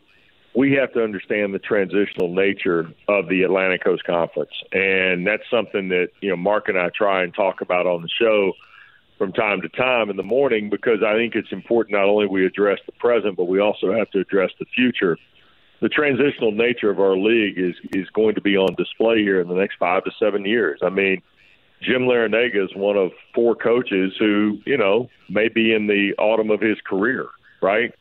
we 0.55 0.73
have 0.73 0.93
to 0.95 1.05
understand 1.05 1.55
the 1.55 1.59
transitional 1.59 2.35
nature 2.35 2.91
of 3.07 3.29
the 3.29 3.43
Atlantic 3.43 3.85
Coast 3.85 4.05
Conference. 4.05 4.51
And 4.73 5.27
that's 5.27 5.43
something 5.51 5.89
that, 5.91 6.09
you 6.23 6.31
know, 6.31 6.37
Mark 6.37 6.69
and 6.69 6.79
I 6.79 6.89
try 6.89 7.23
and 7.23 7.35
talk 7.35 7.61
about 7.61 7.87
on 7.87 8.03
the 8.03 8.09
show 8.19 8.53
from 9.19 9.33
time 9.35 9.61
to 9.61 9.69
time 9.69 10.09
in 10.09 10.17
the 10.17 10.23
morning 10.23 10.71
because 10.71 11.03
I 11.07 11.15
think 11.15 11.35
it's 11.35 11.53
important 11.53 11.93
not 11.93 12.09
only 12.09 12.27
we 12.27 12.47
address 12.47 12.79
the 12.87 12.93
present, 12.93 13.37
but 13.37 13.45
we 13.45 13.61
also 13.61 13.93
have 13.93 14.11
to 14.13 14.21
address 14.21 14.51
the 14.59 14.65
future. 14.75 15.19
The 15.83 15.91
transitional 15.91 16.53
nature 16.53 16.91
of 16.91 16.99
our 16.99 17.17
league 17.17 17.59
is 17.59 17.75
is 17.93 18.09
going 18.11 18.35
to 18.35 18.41
be 18.41 18.57
on 18.57 18.75
display 18.77 19.19
here 19.19 19.41
in 19.41 19.49
the 19.49 19.55
next 19.55 19.77
five 19.79 20.05
to 20.05 20.11
seven 20.19 20.47
years. 20.47 20.81
I 20.83 20.89
mean, 20.89 21.23
Jim 21.83 22.03
Larrañaga 22.03 22.65
is 22.65 22.75
one 22.75 22.97
of 22.97 23.13
four 23.35 23.55
coaches 23.55 24.13
who, 24.19 24.59
you 24.67 24.77
know, 24.77 25.09
may 25.29 25.49
be 25.49 25.73
in 25.73 25.87
the 25.87 26.13
autumn 26.19 26.51
of 26.51 26.61
his 26.61 26.79
career, 26.87 27.27
right? 27.63 27.95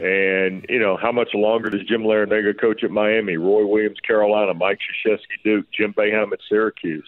And, 0.00 0.64
you 0.68 0.78
know, 0.78 0.96
how 0.96 1.12
much 1.12 1.28
longer 1.34 1.70
does 1.70 1.84
Jim 1.84 2.02
Larrañaga 2.02 2.58
coach 2.58 2.82
at 2.82 2.90
Miami, 2.90 3.36
Roy 3.36 3.66
Williams, 3.66 4.00
Carolina, 4.00 4.54
Mike 4.54 4.78
Krzyzewski, 5.06 5.42
Duke, 5.44 5.66
Jim 5.70 5.92
Boeheim 5.92 6.32
at 6.32 6.40
Syracuse? 6.48 7.06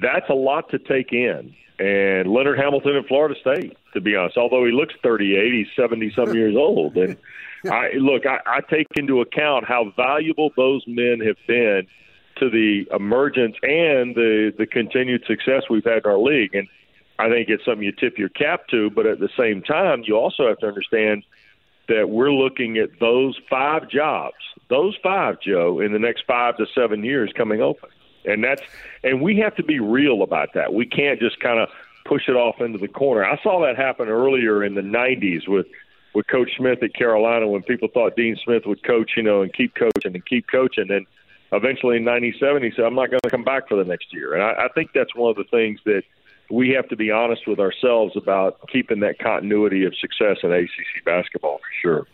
That's 0.00 0.28
a 0.30 0.34
lot 0.34 0.70
to 0.70 0.78
take 0.78 1.12
in. 1.12 1.54
And 1.78 2.30
Leonard 2.30 2.58
Hamilton 2.58 2.96
at 2.96 3.06
Florida 3.06 3.34
State, 3.40 3.76
to 3.94 4.00
be 4.00 4.14
honest, 4.14 4.36
although 4.36 4.64
he 4.64 4.72
looks 4.72 4.94
38, 5.02 5.52
he's 5.52 5.66
70 5.74 6.12
some 6.14 6.32
years 6.34 6.54
old. 6.56 6.96
And 6.96 7.16
I 7.70 7.90
look, 7.94 8.24
I, 8.24 8.38
I 8.46 8.60
take 8.60 8.86
into 8.94 9.20
account 9.20 9.66
how 9.66 9.92
valuable 9.96 10.52
those 10.56 10.84
men 10.86 11.20
have 11.20 11.36
been– 11.48 11.88
to 12.40 12.50
the 12.50 12.86
emergence 12.94 13.56
and 13.62 14.14
the 14.14 14.52
the 14.56 14.66
continued 14.66 15.24
success 15.26 15.62
we've 15.70 15.84
had 15.84 16.04
in 16.04 16.10
our 16.10 16.18
league. 16.18 16.54
And 16.54 16.68
I 17.18 17.28
think 17.28 17.48
it's 17.48 17.64
something 17.64 17.84
you 17.84 17.92
tip 17.92 18.18
your 18.18 18.30
cap 18.30 18.66
to. 18.68 18.90
But 18.90 19.06
at 19.06 19.20
the 19.20 19.28
same 19.38 19.62
time, 19.62 20.02
you 20.04 20.16
also 20.16 20.48
have 20.48 20.58
to 20.58 20.66
understand 20.66 21.24
that 21.88 22.08
we're 22.08 22.32
looking 22.32 22.78
at 22.78 22.98
those 23.00 23.38
five 23.48 23.88
jobs, 23.88 24.36
those 24.68 24.96
five, 25.02 25.40
Joe, 25.40 25.80
in 25.80 25.92
the 25.92 25.98
next 25.98 26.24
five 26.26 26.56
to 26.56 26.66
seven 26.74 27.04
years 27.04 27.32
coming 27.36 27.60
open. 27.60 27.90
And 28.24 28.42
that's 28.44 28.62
and 29.02 29.22
we 29.22 29.38
have 29.38 29.54
to 29.56 29.62
be 29.62 29.80
real 29.80 30.22
about 30.22 30.54
that. 30.54 30.74
We 30.74 30.86
can't 30.86 31.20
just 31.20 31.40
kind 31.40 31.58
of 31.58 31.68
push 32.04 32.28
it 32.28 32.36
off 32.36 32.60
into 32.60 32.78
the 32.78 32.88
corner. 32.88 33.24
I 33.24 33.40
saw 33.42 33.60
that 33.62 33.76
happen 33.76 34.08
earlier 34.08 34.64
in 34.64 34.74
the 34.74 34.82
'90s 34.82 35.48
with 35.48 35.66
with 36.14 36.26
Coach 36.26 36.50
Smith 36.56 36.82
at 36.82 36.94
Carolina 36.94 37.46
when 37.46 37.62
people 37.62 37.88
thought 37.92 38.16
Dean 38.16 38.36
Smith 38.44 38.64
would 38.66 38.82
coach, 38.82 39.12
you 39.16 39.22
know, 39.22 39.42
and 39.42 39.52
keep 39.52 39.74
coaching 39.74 40.14
and 40.14 40.26
keep 40.26 40.46
coaching. 40.48 40.90
And 40.90 41.06
eventually 41.52 41.96
in 41.96 42.04
97, 42.04 42.62
he 42.62 42.70
said, 42.74 42.84
I'm 42.84 42.94
not 42.94 43.10
going 43.10 43.20
to 43.22 43.30
come 43.30 43.44
back 43.44 43.68
for 43.68 43.76
the 43.76 43.84
next 43.84 44.12
year. 44.12 44.34
And 44.34 44.42
I, 44.42 44.66
I 44.66 44.68
think 44.74 44.90
that's 44.94 45.14
one 45.14 45.30
of 45.30 45.36
the 45.36 45.44
things 45.44 45.80
that 45.84 46.02
we 46.50 46.70
have 46.70 46.88
to 46.88 46.96
be 46.96 47.10
honest 47.10 47.46
with 47.46 47.60
ourselves 47.60 48.16
about 48.16 48.60
keeping 48.72 49.00
that 49.00 49.18
continuity 49.18 49.84
of 49.84 49.94
success 49.96 50.38
in 50.42 50.52
ACC 50.52 51.04
basketball 51.04 51.58
for 51.58 51.80
sure. 51.82 52.06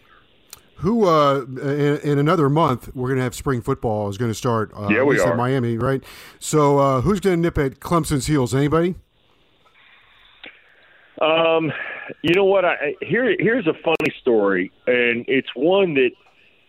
Who 0.80 1.06
uh, 1.06 1.46
in, 1.62 1.98
in, 2.00 2.18
another 2.18 2.50
month 2.50 2.94
we're 2.94 3.08
going 3.08 3.16
to 3.16 3.24
have 3.24 3.34
spring 3.34 3.62
football 3.62 4.10
is 4.10 4.18
going 4.18 4.30
to 4.30 4.34
start. 4.34 4.72
Uh, 4.76 4.88
yeah, 4.90 5.02
we 5.04 5.18
are. 5.18 5.34
Miami, 5.34 5.78
right? 5.78 6.04
So 6.38 6.78
uh, 6.78 7.00
who's 7.00 7.18
going 7.18 7.36
to 7.36 7.40
nip 7.40 7.56
at 7.56 7.80
Clemson's 7.80 8.26
heels? 8.26 8.54
Anybody? 8.54 8.94
Um, 11.18 11.72
you 12.20 12.34
know 12.34 12.44
what? 12.44 12.66
I 12.66 12.94
here 13.00 13.34
here's 13.38 13.66
a 13.66 13.72
funny 13.82 14.12
story, 14.20 14.70
and 14.86 15.24
it's 15.28 15.48
one 15.54 15.94
that 15.94 16.10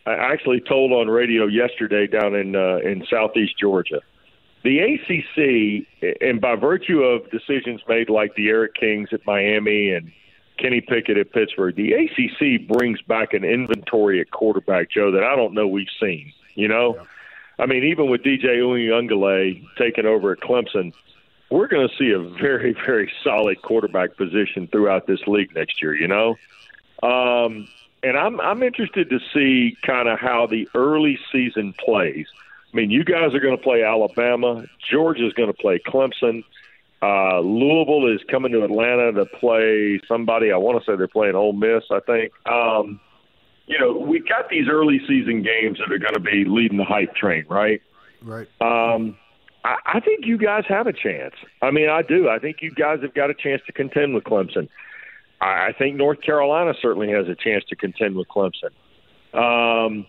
I 0.08 0.32
actually 0.32 0.62
told 0.62 0.94
on 0.94 1.08
radio 1.08 1.48
yesterday 1.48 2.08
down 2.08 2.34
in 2.34 2.56
uh, 2.56 2.78
in 2.78 3.06
southeast 3.10 3.58
Georgia. 3.60 4.02
The 4.64 4.80
ACC, 4.80 6.22
and 6.22 6.42
by 6.42 6.56
virtue 6.56 7.04
of 7.04 7.30
decisions 7.30 7.82
made 7.88 8.10
like 8.10 8.36
the 8.36 8.48
D'Eriq 8.48 8.74
Kings 8.80 9.10
at 9.12 9.26
Miami 9.26 9.92
and 9.92 10.12
Kenny 10.58 10.82
Pickett 10.82 11.18
at 11.18 11.32
Pittsburgh, 11.32 11.76
the 11.76 11.94
ACC 11.94 12.68
brings 12.68 13.02
back 13.02 13.34
an 13.34 13.44
inventory 13.44 14.20
at 14.20 14.32
quarterback, 14.32 14.90
Joe, 14.90 15.12
that 15.12 15.24
I 15.24 15.36
don't 15.36 15.54
know 15.54 15.68
we've 15.68 15.88
seen. 16.00 16.34
You 16.56 16.68
know, 16.68 16.96
yeah. 16.96 17.04
I 17.60 17.66
mean, 17.66 17.84
even 17.84 18.10
with 18.10 18.24
DJ 18.24 18.58
Uiagalelei 18.58 19.64
taking 19.78 20.06
over 20.06 20.32
at 20.32 20.40
Clemson, 20.40 20.94
we're 21.52 21.68
going 21.68 21.88
to 21.88 21.96
see 21.98 22.12
a 22.12 22.20
very, 22.20 22.74
very 22.86 23.12
solid 23.24 23.62
quarterback 23.62 24.18
position 24.18 24.68
throughout 24.68 25.06
this 25.06 25.20
league 25.28 25.54
next 25.54 25.82
year. 25.82 25.94
You 25.94 26.08
know, 26.08 26.36
um, 27.04 27.68
and 28.04 28.18
I'm 28.18 28.40
I'm 28.40 28.64
interested 28.64 29.10
to 29.10 29.20
see 29.34 29.78
kind 29.86 30.08
of 30.08 30.20
how 30.20 30.48
the 30.48 30.68
early 30.76 31.20
season 31.32 31.74
plays. 31.74 32.28
I 32.74 32.76
mean, 32.76 32.92
you 32.92 33.04
guys 33.04 33.34
are 33.34 33.40
going 33.40 33.58
to 33.58 33.64
play 33.64 33.84
Alabama. 33.84 34.66
Georgia's 34.92 35.34
going 35.34 35.52
to 35.52 35.58
play 35.58 35.80
Clemson. 35.80 36.44
Uh, 37.02 37.40
Louisville 37.40 38.14
is 38.14 38.22
coming 38.30 38.52
to 38.52 38.64
Atlanta 38.64 39.14
to 39.14 39.26
play 39.26 40.02
somebody. 40.08 40.52
I 40.52 40.58
want 40.58 40.84
to 40.84 40.92
say 40.92 40.96
they're 40.98 41.08
playing 41.08 41.36
Ole 41.36 41.54
Miss. 41.54 41.84
I 41.92 42.00
think. 42.02 42.34
Um, 42.48 43.00
you 43.68 43.78
know, 43.78 43.94
we 43.94 44.20
got 44.20 44.50
these 44.50 44.68
early 44.70 45.00
season 45.08 45.44
games 45.44 45.78
that 45.80 45.92
are 45.92 46.00
going 46.00 46.14
to 46.14 46.22
be 46.22 46.46
leading 46.46 46.78
the 46.78 46.86
hype 46.86 47.14
train, 47.16 47.46
right? 47.50 47.82
Right. 48.22 48.48
Um, 48.62 49.18
I, 49.64 49.76
I 49.86 50.00
think 50.00 50.26
you 50.26 50.38
guys 50.38 50.64
have 50.70 50.88
a 50.88 50.94
chance. 50.94 51.36
I 51.62 51.72
mean, 51.72 51.90
I 51.90 52.02
do. 52.02 52.30
I 52.30 52.40
think 52.40 52.62
you 52.62 52.72
guys 52.72 53.02
have 53.02 53.14
got 53.14 53.30
a 53.30 53.34
chance 53.34 53.62
to 53.68 53.74
contend 53.74 54.16
with 54.16 54.24
Clemson. 54.24 54.70
I, 55.42 55.68
I 55.68 55.74
think 55.78 55.96
North 55.96 56.22
Carolina 56.22 56.74
certainly 56.82 57.12
has 57.12 57.28
a 57.28 57.36
chance 57.36 57.64
to 57.70 57.76
contend 57.76 58.16
with 58.16 58.28
Clemson. 58.28 58.72
Um, 59.34 60.06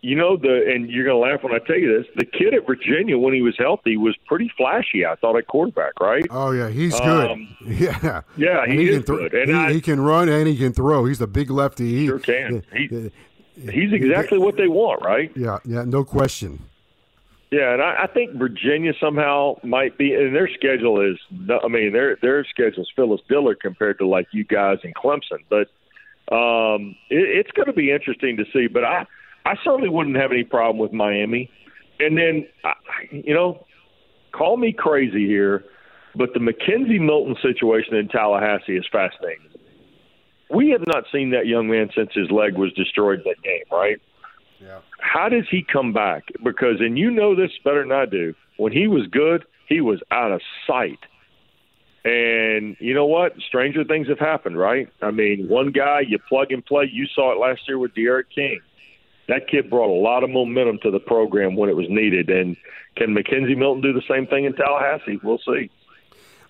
you 0.00 0.14
know 0.14 0.36
the, 0.36 0.70
and 0.72 0.88
you're 0.88 1.04
going 1.04 1.16
to 1.16 1.32
laugh 1.32 1.42
when 1.42 1.52
I 1.52 1.58
tell 1.64 1.76
you 1.76 1.98
this. 1.98 2.06
The 2.14 2.24
kid 2.24 2.54
at 2.54 2.66
Virginia, 2.66 3.18
when 3.18 3.34
he 3.34 3.42
was 3.42 3.56
healthy, 3.58 3.96
was 3.96 4.16
pretty 4.26 4.50
flashy. 4.56 5.04
I 5.04 5.16
thought 5.16 5.36
at 5.36 5.48
quarterback, 5.48 5.98
right? 6.00 6.24
Oh 6.30 6.52
yeah, 6.52 6.68
he's 6.68 6.98
good. 6.98 7.30
Um, 7.30 7.56
yeah, 7.66 8.22
yeah, 8.36 8.66
he, 8.66 8.76
he, 8.76 8.88
is 8.90 9.04
th- 9.04 9.06
good. 9.06 9.34
And 9.34 9.50
he, 9.50 9.56
I, 9.56 9.72
he, 9.72 9.80
can 9.80 10.00
run 10.00 10.28
and 10.28 10.46
he 10.46 10.56
can 10.56 10.72
throw. 10.72 11.04
He's 11.04 11.20
a 11.20 11.26
big 11.26 11.50
lefty. 11.50 11.88
He, 11.88 12.06
sure 12.06 12.20
can. 12.20 12.62
He, 12.72 13.10
he's 13.56 13.92
exactly 13.92 14.38
what 14.38 14.56
they 14.56 14.68
want, 14.68 15.02
right? 15.02 15.32
Yeah, 15.34 15.58
yeah, 15.64 15.82
no 15.82 16.04
question. 16.04 16.64
Yeah, 17.50 17.72
and 17.72 17.82
I, 17.82 18.02
I 18.02 18.06
think 18.06 18.36
Virginia 18.36 18.92
somehow 19.00 19.54
might 19.62 19.96
be, 19.96 20.12
and 20.12 20.34
their 20.34 20.50
schedule 20.52 21.00
is, 21.00 21.16
I 21.64 21.68
mean, 21.68 21.92
their 21.92 22.16
their 22.20 22.44
schedule 22.44 22.82
is 22.82 22.90
Phyllis 22.94 23.22
Diller 23.28 23.54
compared 23.54 23.98
to 23.98 24.06
like 24.06 24.26
you 24.32 24.44
guys 24.44 24.78
in 24.84 24.92
Clemson, 24.92 25.42
but 25.48 25.68
um, 26.34 26.94
it, 27.08 27.46
it's 27.46 27.50
going 27.52 27.66
to 27.66 27.72
be 27.72 27.90
interesting 27.90 28.36
to 28.36 28.44
see. 28.52 28.66
But 28.66 28.84
I, 28.84 29.06
I 29.46 29.54
certainly 29.64 29.88
wouldn't 29.88 30.16
have 30.16 30.30
any 30.30 30.44
problem 30.44 30.78
with 30.78 30.92
Miami. 30.92 31.50
And 32.00 32.18
then, 32.18 32.46
you 33.10 33.34
know, 33.34 33.66
call 34.32 34.58
me 34.58 34.72
crazy 34.72 35.26
here, 35.26 35.64
but 36.14 36.34
the 36.34 36.40
McKenzie 36.40 37.00
Milton 37.00 37.36
situation 37.42 37.94
in 37.96 38.08
Tallahassee 38.08 38.76
is 38.76 38.86
fascinating. 38.92 39.46
We 40.50 40.70
have 40.70 40.86
not 40.86 41.04
seen 41.12 41.30
that 41.30 41.46
young 41.46 41.68
man 41.68 41.90
since 41.96 42.10
his 42.14 42.30
leg 42.30 42.56
was 42.56 42.72
destroyed 42.74 43.22
that 43.24 43.42
game, 43.42 43.64
right? 43.72 44.00
Yeah. 44.60 44.80
How 44.98 45.28
does 45.28 45.44
he 45.50 45.64
come 45.70 45.92
back? 45.92 46.24
Because, 46.42 46.80
and 46.80 46.98
you 46.98 47.10
know 47.10 47.34
this 47.34 47.50
better 47.64 47.82
than 47.82 47.92
I 47.92 48.06
do, 48.06 48.34
when 48.56 48.72
he 48.72 48.88
was 48.88 49.06
good, 49.06 49.44
he 49.68 49.80
was 49.80 50.00
out 50.10 50.32
of 50.32 50.40
sight. 50.66 50.98
And 52.04 52.76
you 52.80 52.94
know 52.94 53.06
what? 53.06 53.34
Stranger 53.46 53.84
things 53.84 54.08
have 54.08 54.18
happened, 54.18 54.58
right? 54.58 54.88
I 55.02 55.10
mean, 55.10 55.48
one 55.48 55.72
guy 55.72 56.00
you 56.06 56.18
plug 56.28 56.52
and 56.52 56.64
play. 56.64 56.88
You 56.90 57.06
saw 57.14 57.32
it 57.32 57.38
last 57.38 57.62
year 57.68 57.78
with 57.78 57.94
D'Eriq 57.94 58.24
King. 58.34 58.60
That 59.28 59.46
kid 59.46 59.68
brought 59.68 59.90
a 59.90 60.00
lot 60.00 60.24
of 60.24 60.30
momentum 60.30 60.78
to 60.84 60.90
the 60.90 61.00
program 61.00 61.54
when 61.54 61.68
it 61.68 61.76
was 61.76 61.86
needed. 61.90 62.30
And 62.30 62.56
can 62.96 63.14
McKenzie 63.14 63.56
Milton 63.56 63.82
do 63.82 63.92
the 63.92 64.02
same 64.08 64.26
thing 64.26 64.44
in 64.44 64.54
Tallahassee? 64.54 65.20
We'll 65.22 65.38
see. 65.38 65.70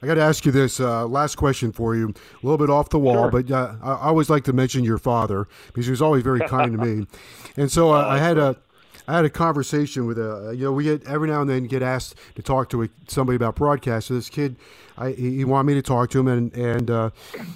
I 0.01 0.07
got 0.07 0.15
to 0.15 0.23
ask 0.23 0.45
you 0.47 0.53
this 0.53 0.79
uh, 0.79 1.07
last 1.07 1.35
question 1.35 1.73
for 1.73 1.97
you, 1.97 2.11
a 2.11 2.47
little 2.47 2.59
bit 2.59 2.71
off 2.71 2.89
the 2.91 3.01
wall, 3.01 3.31
sure. 3.31 3.43
but 3.43 3.51
uh, 3.51 3.75
I 3.83 4.09
always 4.09 4.31
like 4.31 4.45
to 4.45 4.53
mention 4.53 4.85
your 4.85 4.99
father 4.99 5.49
because 5.67 5.87
he 5.87 5.91
was 5.91 6.01
always 6.01 6.23
very 6.23 6.41
kind 6.41 6.73
to 6.73 6.79
me. 6.79 7.07
And 7.57 7.73
so 7.73 7.91
uh, 7.93 8.07
I 8.07 8.19
had 8.19 8.39
a, 8.39 8.55
I 9.09 9.17
had 9.17 9.25
a 9.25 9.31
conversation 9.31 10.05
with 10.05 10.19
a 10.19 10.53
you 10.55 10.65
know 10.65 10.73
we 10.73 10.85
get 10.85 11.07
every 11.07 11.29
now 11.29 11.41
and 11.41 11.49
then 11.49 11.65
get 11.65 11.83
asked 11.83 12.15
to 12.35 12.43
talk 12.43 12.69
to 12.69 12.83
a, 12.83 12.89
somebody 13.09 13.37
about 13.37 13.57
broadcast. 13.57 14.09
So 14.09 14.15
this 14.15 14.29
kid, 14.29 14.57
I, 14.99 15.13
he 15.13 15.47
wanted 15.47 15.65
me 15.65 15.75
to 15.75 15.83
talk 15.83 16.11
to 16.11 16.21
him, 16.21 16.29
and 16.29 16.53
and 16.53 16.91
uh, 16.91 17.11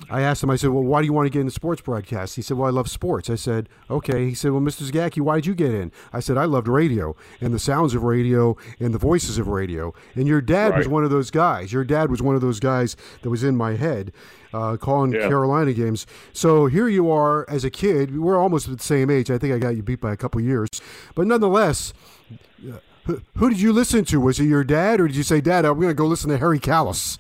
I 0.09 0.23
asked 0.23 0.43
him. 0.43 0.49
I 0.49 0.57
said, 0.57 0.71
"Well, 0.71 0.83
why 0.83 1.03
do 1.03 1.05
you 1.05 1.13
want 1.13 1.27
to 1.27 1.31
get 1.31 1.41
into 1.41 1.53
sports 1.53 1.83
broadcast?" 1.83 2.37
He 2.37 2.43
said, 2.43 2.57
"Well, 2.57 2.69
I 2.69 2.71
love 2.71 2.89
sports." 2.89 3.29
I 3.29 3.35
said, 3.35 3.69
"Okay." 3.91 4.31
He 4.31 4.35
said, 4.35 4.53
"Well, 4.53 4.63
Mr. 4.63 4.91
Zagacki, 4.91 5.21
why 5.21 5.35
did 5.37 5.45
you 5.45 5.55
get 5.55 5.75
in?" 5.75 5.93
I 6.11 6.21
said, 6.21 6.39
"I 6.39 6.47
loved 6.47 6.69
radio 6.69 7.15
and 7.43 7.53
the 7.53 7.59
sounds 7.59 7.95
of 7.95 8.03
radio 8.03 8.57
and 8.81 8.95
the 8.95 8.99
voices 8.99 9.37
of 9.37 9.47
radio." 9.47 9.93
And 10.15 10.27
your 10.27 10.41
dad 10.41 10.71
right. 10.71 10.79
was 10.79 10.89
one 10.89 11.05
of 11.05 11.11
those 11.11 11.31
guys. 11.31 11.71
Your 11.71 11.85
dad 11.85 12.11
was 12.11 12.23
one 12.23 12.35
of 12.35 12.41
those 12.41 12.61
guys 12.61 12.97
that 13.21 13.29
was 13.29 13.45
in 13.45 13.59
my 13.59 13.77
head 13.77 14.11
uh, 14.53 14.77
calling 14.77 15.13
yeah. 15.13 15.29
Carolina 15.29 15.73
games. 15.73 16.07
So 16.33 16.67
here 16.67 16.89
you 16.89 17.11
are 17.11 17.49
as 17.49 17.65
a 17.65 17.71
kid. 17.71 18.19
We're 18.19 18.39
almost 18.39 18.69
at 18.69 18.79
the 18.79 18.85
same 18.85 19.11
age. 19.11 19.31
I 19.31 19.39
think 19.39 19.55
I 19.55 19.59
got 19.59 19.71
you 19.71 19.83
beat 19.83 20.01
by 20.01 20.13
a 20.13 20.17
couple 20.17 20.41
years, 20.41 20.69
but 21.15 21.27
nonetheless. 21.27 21.93
Uh, 22.31 22.79
who, 23.05 23.21
who 23.37 23.51
did 23.51 23.61
you 23.61 23.73
listen 23.73 24.05
to? 24.05 24.21
Was 24.21 24.39
it 24.39 24.45
your 24.45 24.63
dad, 24.63 25.01
or 25.01 25.09
did 25.09 25.17
you 25.17 25.25
say, 25.25 25.41
"Dad, 25.41 25.65
I'm 25.65 25.75
going 25.75 25.89
to 25.89 25.95
go 25.95 26.07
listen 26.07 26.31
to 26.31 26.39
Harry 26.39 26.61
Kalas"? 26.61 27.19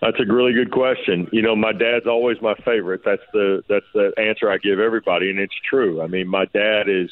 That's 0.00 0.18
a 0.18 0.24
really 0.24 0.52
good 0.52 0.72
question. 0.72 1.28
You 1.30 1.42
know, 1.42 1.54
my 1.54 1.72
dad's 1.72 2.06
always 2.06 2.40
my 2.40 2.54
favorite. 2.64 3.02
That's 3.04 3.22
the 3.32 3.62
that's 3.68 3.84
the 3.94 4.12
answer 4.16 4.50
I 4.50 4.56
give 4.58 4.80
everybody, 4.80 5.28
and 5.28 5.38
it's 5.38 5.54
true. 5.68 6.00
I 6.00 6.06
mean, 6.06 6.26
my 6.26 6.46
dad 6.46 6.88
is 6.88 7.10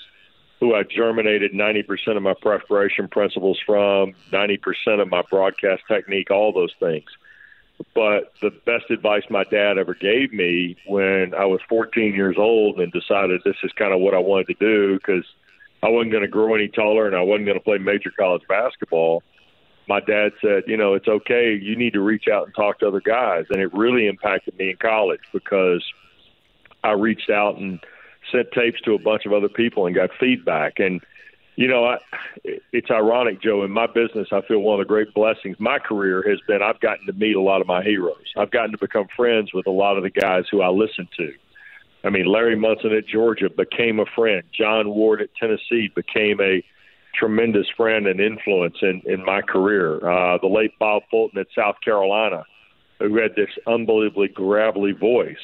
who 0.58 0.74
I 0.74 0.82
germinated 0.82 1.52
90% 1.52 2.16
of 2.16 2.22
my 2.22 2.34
preparation 2.34 3.08
principles 3.08 3.58
from, 3.64 4.12
90% 4.30 5.00
of 5.00 5.08
my 5.08 5.22
broadcast 5.30 5.82
technique, 5.88 6.30
all 6.30 6.52
those 6.52 6.74
things. 6.78 7.06
But 7.94 8.32
the 8.42 8.50
best 8.50 8.90
advice 8.90 9.22
my 9.30 9.44
dad 9.44 9.78
ever 9.78 9.94
gave 9.94 10.32
me 10.32 10.76
when 10.86 11.34
I 11.34 11.46
was 11.46 11.60
14 11.68 12.14
years 12.14 12.36
old 12.38 12.78
and 12.78 12.92
decided 12.92 13.40
this 13.44 13.56
is 13.62 13.72
kind 13.72 13.92
of 13.92 14.00
what 14.00 14.14
I 14.14 14.18
wanted 14.18 14.48
to 14.48 14.54
do 14.54 14.98
because 14.98 15.24
I 15.82 15.88
wasn't 15.88 16.12
going 16.12 16.22
to 16.22 16.28
grow 16.28 16.54
any 16.54 16.68
taller 16.68 17.06
and 17.06 17.16
I 17.16 17.22
wasn't 17.22 17.46
going 17.46 17.58
to 17.58 17.64
play 17.64 17.78
major 17.78 18.10
college 18.10 18.42
basketball. 18.48 19.22
My 19.88 20.00
dad 20.00 20.32
said, 20.40 20.64
you 20.66 20.76
know, 20.76 20.94
it's 20.94 21.08
okay. 21.08 21.54
You 21.54 21.74
need 21.74 21.94
to 21.94 22.00
reach 22.00 22.28
out 22.28 22.44
and 22.44 22.54
talk 22.54 22.80
to 22.80 22.88
other 22.88 23.00
guys. 23.00 23.46
And 23.50 23.60
it 23.60 23.72
really 23.72 24.06
impacted 24.06 24.58
me 24.58 24.70
in 24.70 24.76
college 24.76 25.20
because 25.32 25.82
I 26.84 26.92
reached 26.92 27.30
out 27.30 27.56
and 27.56 27.80
sent 28.30 28.52
tapes 28.52 28.80
to 28.82 28.94
a 28.94 28.98
bunch 28.98 29.24
of 29.26 29.32
other 29.32 29.48
people 29.48 29.86
and 29.86 29.94
got 29.94 30.10
feedback. 30.20 30.78
And 30.78 31.00
you 31.60 31.68
know, 31.68 31.84
I, 31.84 31.98
it's 32.72 32.90
ironic, 32.90 33.42
Joe. 33.42 33.64
In 33.64 33.70
my 33.70 33.86
business, 33.86 34.28
I 34.32 34.40
feel 34.48 34.60
one 34.60 34.80
of 34.80 34.86
the 34.86 34.88
great 34.88 35.12
blessings. 35.12 35.60
My 35.60 35.78
career 35.78 36.24
has 36.26 36.40
been 36.48 36.62
I've 36.62 36.80
gotten 36.80 37.04
to 37.04 37.12
meet 37.12 37.36
a 37.36 37.40
lot 37.40 37.60
of 37.60 37.66
my 37.66 37.82
heroes. 37.82 38.32
I've 38.34 38.50
gotten 38.50 38.72
to 38.72 38.78
become 38.78 39.08
friends 39.14 39.52
with 39.52 39.66
a 39.66 39.70
lot 39.70 39.98
of 39.98 40.02
the 40.02 40.08
guys 40.08 40.44
who 40.50 40.62
I 40.62 40.68
listen 40.68 41.06
to. 41.18 41.34
I 42.02 42.08
mean, 42.08 42.24
Larry 42.24 42.56
Munson 42.56 42.94
at 42.94 43.06
Georgia 43.06 43.50
became 43.50 44.00
a 44.00 44.06
friend. 44.06 44.42
John 44.58 44.88
Ward 44.88 45.20
at 45.20 45.34
Tennessee 45.34 45.90
became 45.94 46.40
a 46.40 46.64
tremendous 47.14 47.66
friend 47.76 48.06
and 48.06 48.20
influence 48.20 48.76
in, 48.80 49.02
in 49.04 49.22
my 49.22 49.42
career. 49.42 49.96
Uh, 49.96 50.38
the 50.38 50.46
late 50.46 50.78
Bob 50.78 51.02
Fulton 51.10 51.40
at 51.40 51.48
South 51.54 51.76
Carolina, 51.84 52.42
who 53.00 53.18
had 53.18 53.34
this 53.36 53.50
unbelievably 53.66 54.28
gravelly 54.28 54.92
voice 54.92 55.36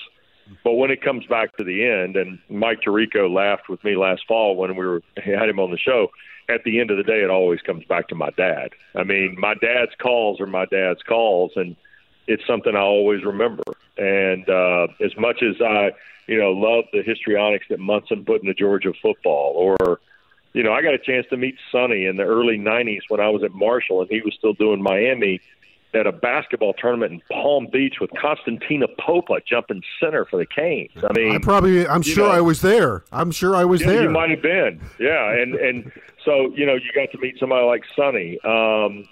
but 0.62 0.73
when 0.73 0.90
it 0.90 1.02
comes 1.02 1.27
back 1.27 1.56
to 1.56 1.64
the 1.64 1.85
end, 1.85 2.16
and 2.16 2.39
Mike 2.48 2.82
Tirico 2.82 3.32
laughed 3.32 3.68
with 3.68 3.82
me 3.85 3.97
last 3.97 4.23
fall 4.27 4.56
when 4.56 4.77
we 4.77 4.86
were 4.86 5.02
had 5.16 5.48
him 5.48 5.60
on 5.60 5.70
the 5.70 5.78
show. 5.78 6.09
At 6.48 6.62
the 6.62 6.78
end 6.78 6.93
of 6.93 6.97
the 6.97 7.02
day, 7.02 7.23
it 7.23 7.31
always 7.31 7.60
comes 7.60 7.85
back 7.86 8.06
to 8.09 8.14
my 8.14 8.31
dad. 8.31 8.70
I 8.94 9.02
mean, 9.02 9.35
my 9.36 9.55
dad's 9.55 9.90
calls 9.98 10.40
are 10.40 10.47
my 10.47 10.64
dad's 10.66 11.02
calls, 11.02 11.51
and 11.56 11.74
it's 12.28 12.47
something 12.47 12.77
I 12.77 12.81
always 12.81 13.24
remember. 13.24 13.64
And 13.98 14.48
uh, 14.48 14.86
as 15.05 15.16
much 15.16 15.43
as 15.43 15.60
I, 15.60 15.90
you 16.28 16.39
know, 16.39 16.52
love 16.52 16.85
the 16.93 17.02
histrionics 17.02 17.66
that 17.70 17.81
Munson 17.81 18.24
put 18.24 18.43
into 18.43 18.55
Georgia 18.55 18.93
football, 19.02 19.55
or 19.56 20.01
you 20.52 20.62
know, 20.62 20.73
I 20.73 20.82
got 20.82 20.94
a 20.94 20.98
chance 20.98 21.27
to 21.31 21.36
meet 21.36 21.56
Sonny 21.73 22.06
in 22.06 22.16
the 22.16 22.23
early 22.23 22.59
'90s 22.59 23.02
when 23.09 23.20
I 23.20 23.28
was 23.28 23.43
at 23.43 23.52
Marshall, 23.52 24.02
and 24.02 24.10
he 24.10 24.23
was 24.23 24.35
still 24.35 24.52
doing 24.52 24.81
Miami 24.81 25.40
at 25.97 26.06
a 26.06 26.12
basketball 26.12 26.74
tournament 26.74 27.12
in 27.12 27.23
Palm 27.31 27.68
Beach 27.73 27.97
with 28.01 28.10
Constantin 28.20 28.85
Popa 28.98 29.40
jumping 29.48 29.82
center 29.98 30.24
for 30.24 30.36
the 30.36 30.47
Canes. 30.47 30.90
I 31.02 31.12
mean, 31.12 31.35
I 31.35 31.39
probably, 31.39 31.86
I'm 31.86 32.02
sure 32.02 32.28
know, 32.28 32.35
I 32.35 32.40
was 32.40 32.60
there. 32.60 33.05
I'm 33.10 33.31
sure 33.31 33.56
I 33.56 33.64
was 33.64 33.81
yeah, 33.81 33.86
there. 33.89 34.02
You 34.02 34.10
might 34.10 34.31
have 34.31 34.43
been, 34.43 34.81
yeah. 35.01 35.32
And 35.32 35.55
and 35.55 35.90
so 36.24 36.52
you 36.55 36.66
know, 36.66 36.74
you 36.74 36.90
got 36.94 37.10
to 37.12 37.18
meet 37.18 37.39
somebody 37.39 37.64
like 37.66 37.82
Sonny. 37.97 38.39
Um, 38.44 39.09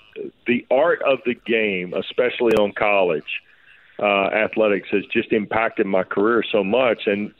the 0.46 0.66
art 0.70 1.02
of 1.02 1.18
the 1.24 1.34
game, 1.34 1.94
especially 1.94 2.54
on 2.54 2.72
college 2.72 3.40
uh, 3.98 4.26
athletics, 4.26 4.88
has 4.90 5.04
just 5.12 5.32
impacted 5.32 5.86
my 5.86 6.02
career 6.02 6.44
so 6.52 6.62
much. 6.62 7.06
And 7.06 7.32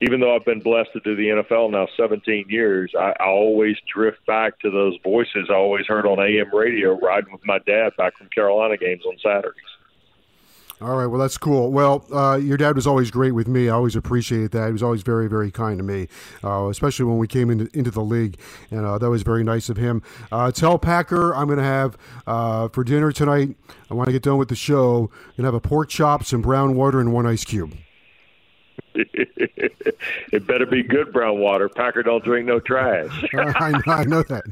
even 0.00 0.20
though 0.20 0.34
I've 0.34 0.44
been 0.44 0.60
blessed 0.60 0.92
to 0.92 1.00
do 1.00 1.16
the 1.16 1.42
NFL 1.42 1.70
now 1.70 1.88
17 1.96 2.46
years, 2.48 2.92
I, 2.98 3.14
I 3.18 3.26
always 3.26 3.76
drift 3.92 4.24
back 4.26 4.58
to 4.60 4.70
those 4.70 4.96
voices 5.02 5.48
I 5.50 5.54
always 5.54 5.86
heard 5.86 6.06
on 6.06 6.18
AM 6.20 6.54
radio 6.54 6.98
riding 6.98 7.32
with 7.32 7.44
my 7.46 7.58
dad 7.66 7.92
back 7.96 8.16
from 8.16 8.28
Carolina 8.28 8.76
games 8.76 9.02
on 9.06 9.16
Saturdays. 9.22 9.62
All 10.78 10.94
right, 10.94 11.06
well 11.06 11.18
that's 11.18 11.38
cool. 11.38 11.72
Well, 11.72 12.04
uh, 12.12 12.36
your 12.36 12.58
dad 12.58 12.76
was 12.76 12.86
always 12.86 13.10
great 13.10 13.32
with 13.32 13.48
me. 13.48 13.70
I 13.70 13.72
always 13.72 13.96
appreciated 13.96 14.50
that. 14.50 14.66
He 14.66 14.72
was 14.72 14.82
always 14.82 15.00
very, 15.00 15.26
very 15.26 15.50
kind 15.50 15.78
to 15.78 15.82
me, 15.82 16.08
uh, 16.44 16.66
especially 16.68 17.06
when 17.06 17.16
we 17.16 17.26
came 17.26 17.48
into, 17.48 17.70
into 17.72 17.90
the 17.90 18.02
league, 18.02 18.38
and 18.70 18.84
uh, 18.84 18.98
that 18.98 19.08
was 19.08 19.22
very 19.22 19.42
nice 19.42 19.70
of 19.70 19.78
him. 19.78 20.02
Uh, 20.30 20.52
tell 20.52 20.78
Packer 20.78 21.34
I'm 21.34 21.46
going 21.46 21.58
to 21.58 21.64
have 21.64 21.96
uh, 22.26 22.68
for 22.68 22.84
dinner 22.84 23.10
tonight. 23.10 23.56
I 23.90 23.94
want 23.94 24.08
to 24.08 24.12
get 24.12 24.22
done 24.22 24.36
with 24.36 24.50
the 24.50 24.56
show. 24.56 25.10
To 25.36 25.42
have 25.42 25.54
a 25.54 25.60
pork 25.60 25.88
chop, 25.88 26.24
some 26.24 26.42
brown 26.42 26.76
water, 26.76 27.00
and 27.00 27.10
one 27.10 27.24
ice 27.26 27.44
cube. 27.44 27.74
it 30.32 30.46
better 30.46 30.66
be 30.66 30.82
good 30.82 31.12
brown 31.12 31.38
water. 31.38 31.68
Packer 31.68 32.02
don't 32.02 32.24
drink 32.24 32.46
no 32.46 32.60
trash. 32.60 33.24
I, 33.34 33.70
know, 33.70 33.92
I 33.92 34.04
know 34.04 34.22
that. 34.22 34.44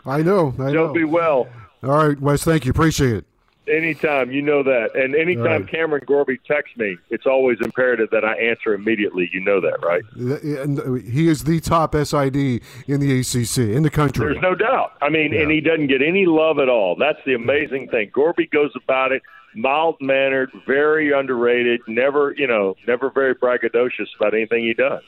I 0.06 0.22
know. 0.22 0.54
I 0.58 0.72
know. 0.72 0.92
be 0.92 1.04
well. 1.04 1.48
All 1.82 2.08
right, 2.08 2.20
Wes. 2.20 2.44
Thank 2.44 2.64
you. 2.64 2.70
Appreciate 2.70 3.16
it. 3.16 3.24
Anytime, 3.68 4.30
you 4.30 4.40
know 4.40 4.62
that. 4.62 4.96
And 4.96 5.14
anytime 5.14 5.62
right. 5.62 5.68
Cameron 5.68 6.02
Gorby 6.06 6.38
texts 6.46 6.78
me, 6.78 6.96
it's 7.10 7.26
always 7.26 7.58
imperative 7.60 8.08
that 8.12 8.24
I 8.24 8.32
answer 8.32 8.72
immediately. 8.72 9.28
You 9.30 9.40
know 9.40 9.60
that, 9.60 9.84
right? 9.84 10.02
And 10.16 11.02
he 11.02 11.28
is 11.28 11.44
the 11.44 11.60
top 11.60 11.94
SID 11.94 12.34
in 12.34 12.62
the 13.00 13.20
ACC, 13.20 13.58
in 13.58 13.82
the 13.82 13.90
country. 13.90 14.24
There's 14.24 14.40
no 14.40 14.54
doubt. 14.54 14.94
I 15.02 15.10
mean, 15.10 15.34
yeah. 15.34 15.42
and 15.42 15.50
he 15.50 15.60
doesn't 15.60 15.88
get 15.88 16.00
any 16.00 16.24
love 16.24 16.58
at 16.58 16.70
all. 16.70 16.96
That's 16.96 17.18
the 17.26 17.34
amazing 17.34 17.88
thing. 17.88 18.10
Gorby 18.10 18.46
goes 18.46 18.72
about 18.74 19.12
it 19.12 19.22
mild 19.54 19.96
mannered, 20.00 20.50
very 20.66 21.12
underrated, 21.12 21.80
never, 21.86 22.34
you 22.36 22.46
know, 22.46 22.74
never 22.86 23.10
very 23.10 23.34
braggadocious 23.34 24.08
about 24.18 24.34
anything 24.34 24.64
he 24.64 24.74
does. 24.74 25.02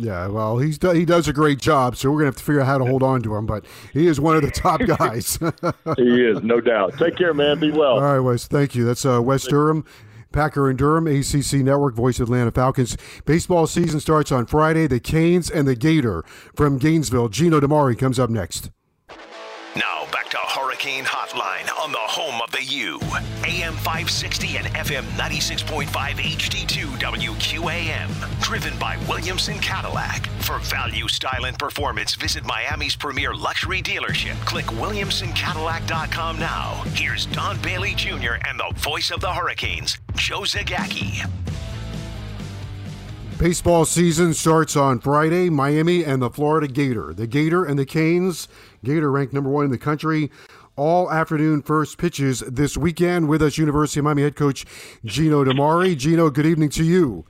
Yeah, 0.00 0.28
well, 0.28 0.58
he's 0.58 0.78
he 0.80 1.04
does 1.04 1.26
a 1.26 1.32
great 1.32 1.58
job, 1.58 1.96
so 1.96 2.10
we're 2.10 2.18
gonna 2.18 2.26
have 2.26 2.36
to 2.36 2.44
figure 2.44 2.60
out 2.60 2.68
how 2.68 2.78
to 2.78 2.84
hold 2.84 3.02
on 3.02 3.20
to 3.22 3.34
him. 3.34 3.46
But 3.46 3.64
he 3.92 4.06
is 4.06 4.20
one 4.20 4.36
of 4.36 4.42
the 4.42 4.50
top 4.50 4.80
guys. 4.86 5.38
he 5.96 6.24
is, 6.24 6.40
no 6.42 6.60
doubt. 6.60 6.96
Take 6.98 7.16
care, 7.16 7.34
man. 7.34 7.58
Be 7.58 7.72
well. 7.72 7.94
All 7.94 8.00
right, 8.00 8.20
Wes. 8.20 8.46
Thank 8.46 8.76
you. 8.76 8.84
That's 8.84 9.04
uh, 9.04 9.20
Wes 9.20 9.44
Durham. 9.46 9.84
Packer 10.30 10.68
and 10.68 10.78
Durham, 10.78 11.06
ACC 11.06 11.54
Network, 11.64 11.94
Voice 11.94 12.20
of 12.20 12.28
Atlanta 12.28 12.50
Falcons. 12.50 12.98
Baseball 13.24 13.66
season 13.66 13.98
starts 13.98 14.30
on 14.30 14.46
Friday. 14.46 14.86
The 14.86 15.00
Canes 15.00 15.50
and 15.50 15.66
the 15.66 15.74
Gator 15.74 16.22
from 16.54 16.76
Gainesville. 16.78 17.30
Gino 17.30 17.60
DiMare 17.60 17.98
comes 17.98 18.18
up 18.18 18.28
next. 18.28 18.70
Now 19.74 20.06
back 20.12 20.28
to 20.30 20.36
Hurricane 20.38 21.04
Hotline 21.04 21.74
on 21.82 21.92
the 21.92 21.98
home 21.98 22.40
of 22.42 22.50
the 22.52 22.62
U. 22.62 23.00
AM 23.88 24.04
560 24.04 24.56
and 24.58 24.66
FM 24.68 25.02
96.5 25.16 25.86
HD2 25.88 26.98
WQAM. 26.98 28.40
Driven 28.42 28.78
by 28.78 28.98
Williamson 29.08 29.58
Cadillac. 29.58 30.26
For 30.40 30.58
value, 30.58 31.08
style, 31.08 31.46
and 31.46 31.58
performance, 31.58 32.14
visit 32.14 32.44
Miami's 32.44 32.96
premier 32.96 33.34
luxury 33.34 33.80
dealership. 33.80 34.38
Click 34.44 34.66
WilliamsonCadillac.com 34.66 36.38
now. 36.38 36.82
Here's 36.94 37.26
Don 37.26 37.60
Bailey 37.62 37.94
Jr. 37.94 38.34
and 38.46 38.58
the 38.58 38.72
voice 38.76 39.10
of 39.10 39.20
the 39.20 39.32
Hurricanes, 39.32 39.98
Joe 40.14 40.40
Zagacki. 40.40 41.26
Baseball 43.38 43.84
season 43.84 44.34
starts 44.34 44.74
on 44.74 44.98
Friday. 44.98 45.48
Miami 45.48 46.04
and 46.04 46.20
the 46.20 46.28
Florida 46.28 46.66
Gator. 46.66 47.14
The 47.14 47.28
Gator 47.28 47.64
and 47.64 47.78
the 47.78 47.86
Canes. 47.86 48.48
Gator 48.84 49.10
ranked 49.10 49.32
number 49.32 49.48
one 49.48 49.64
in 49.64 49.70
the 49.70 49.78
country. 49.78 50.30
All 50.78 51.10
afternoon 51.10 51.62
first 51.62 51.98
pitches 51.98 52.38
this 52.38 52.76
weekend 52.76 53.28
with 53.28 53.42
us, 53.42 53.58
University 53.58 53.98
of 53.98 54.04
Miami 54.04 54.22
head 54.22 54.36
coach 54.36 54.64
Gino 55.04 55.42
DiMare. 55.42 55.96
Gino, 55.96 56.30
good 56.30 56.46
evening 56.46 56.68
to 56.68 56.84
you. 56.84 57.24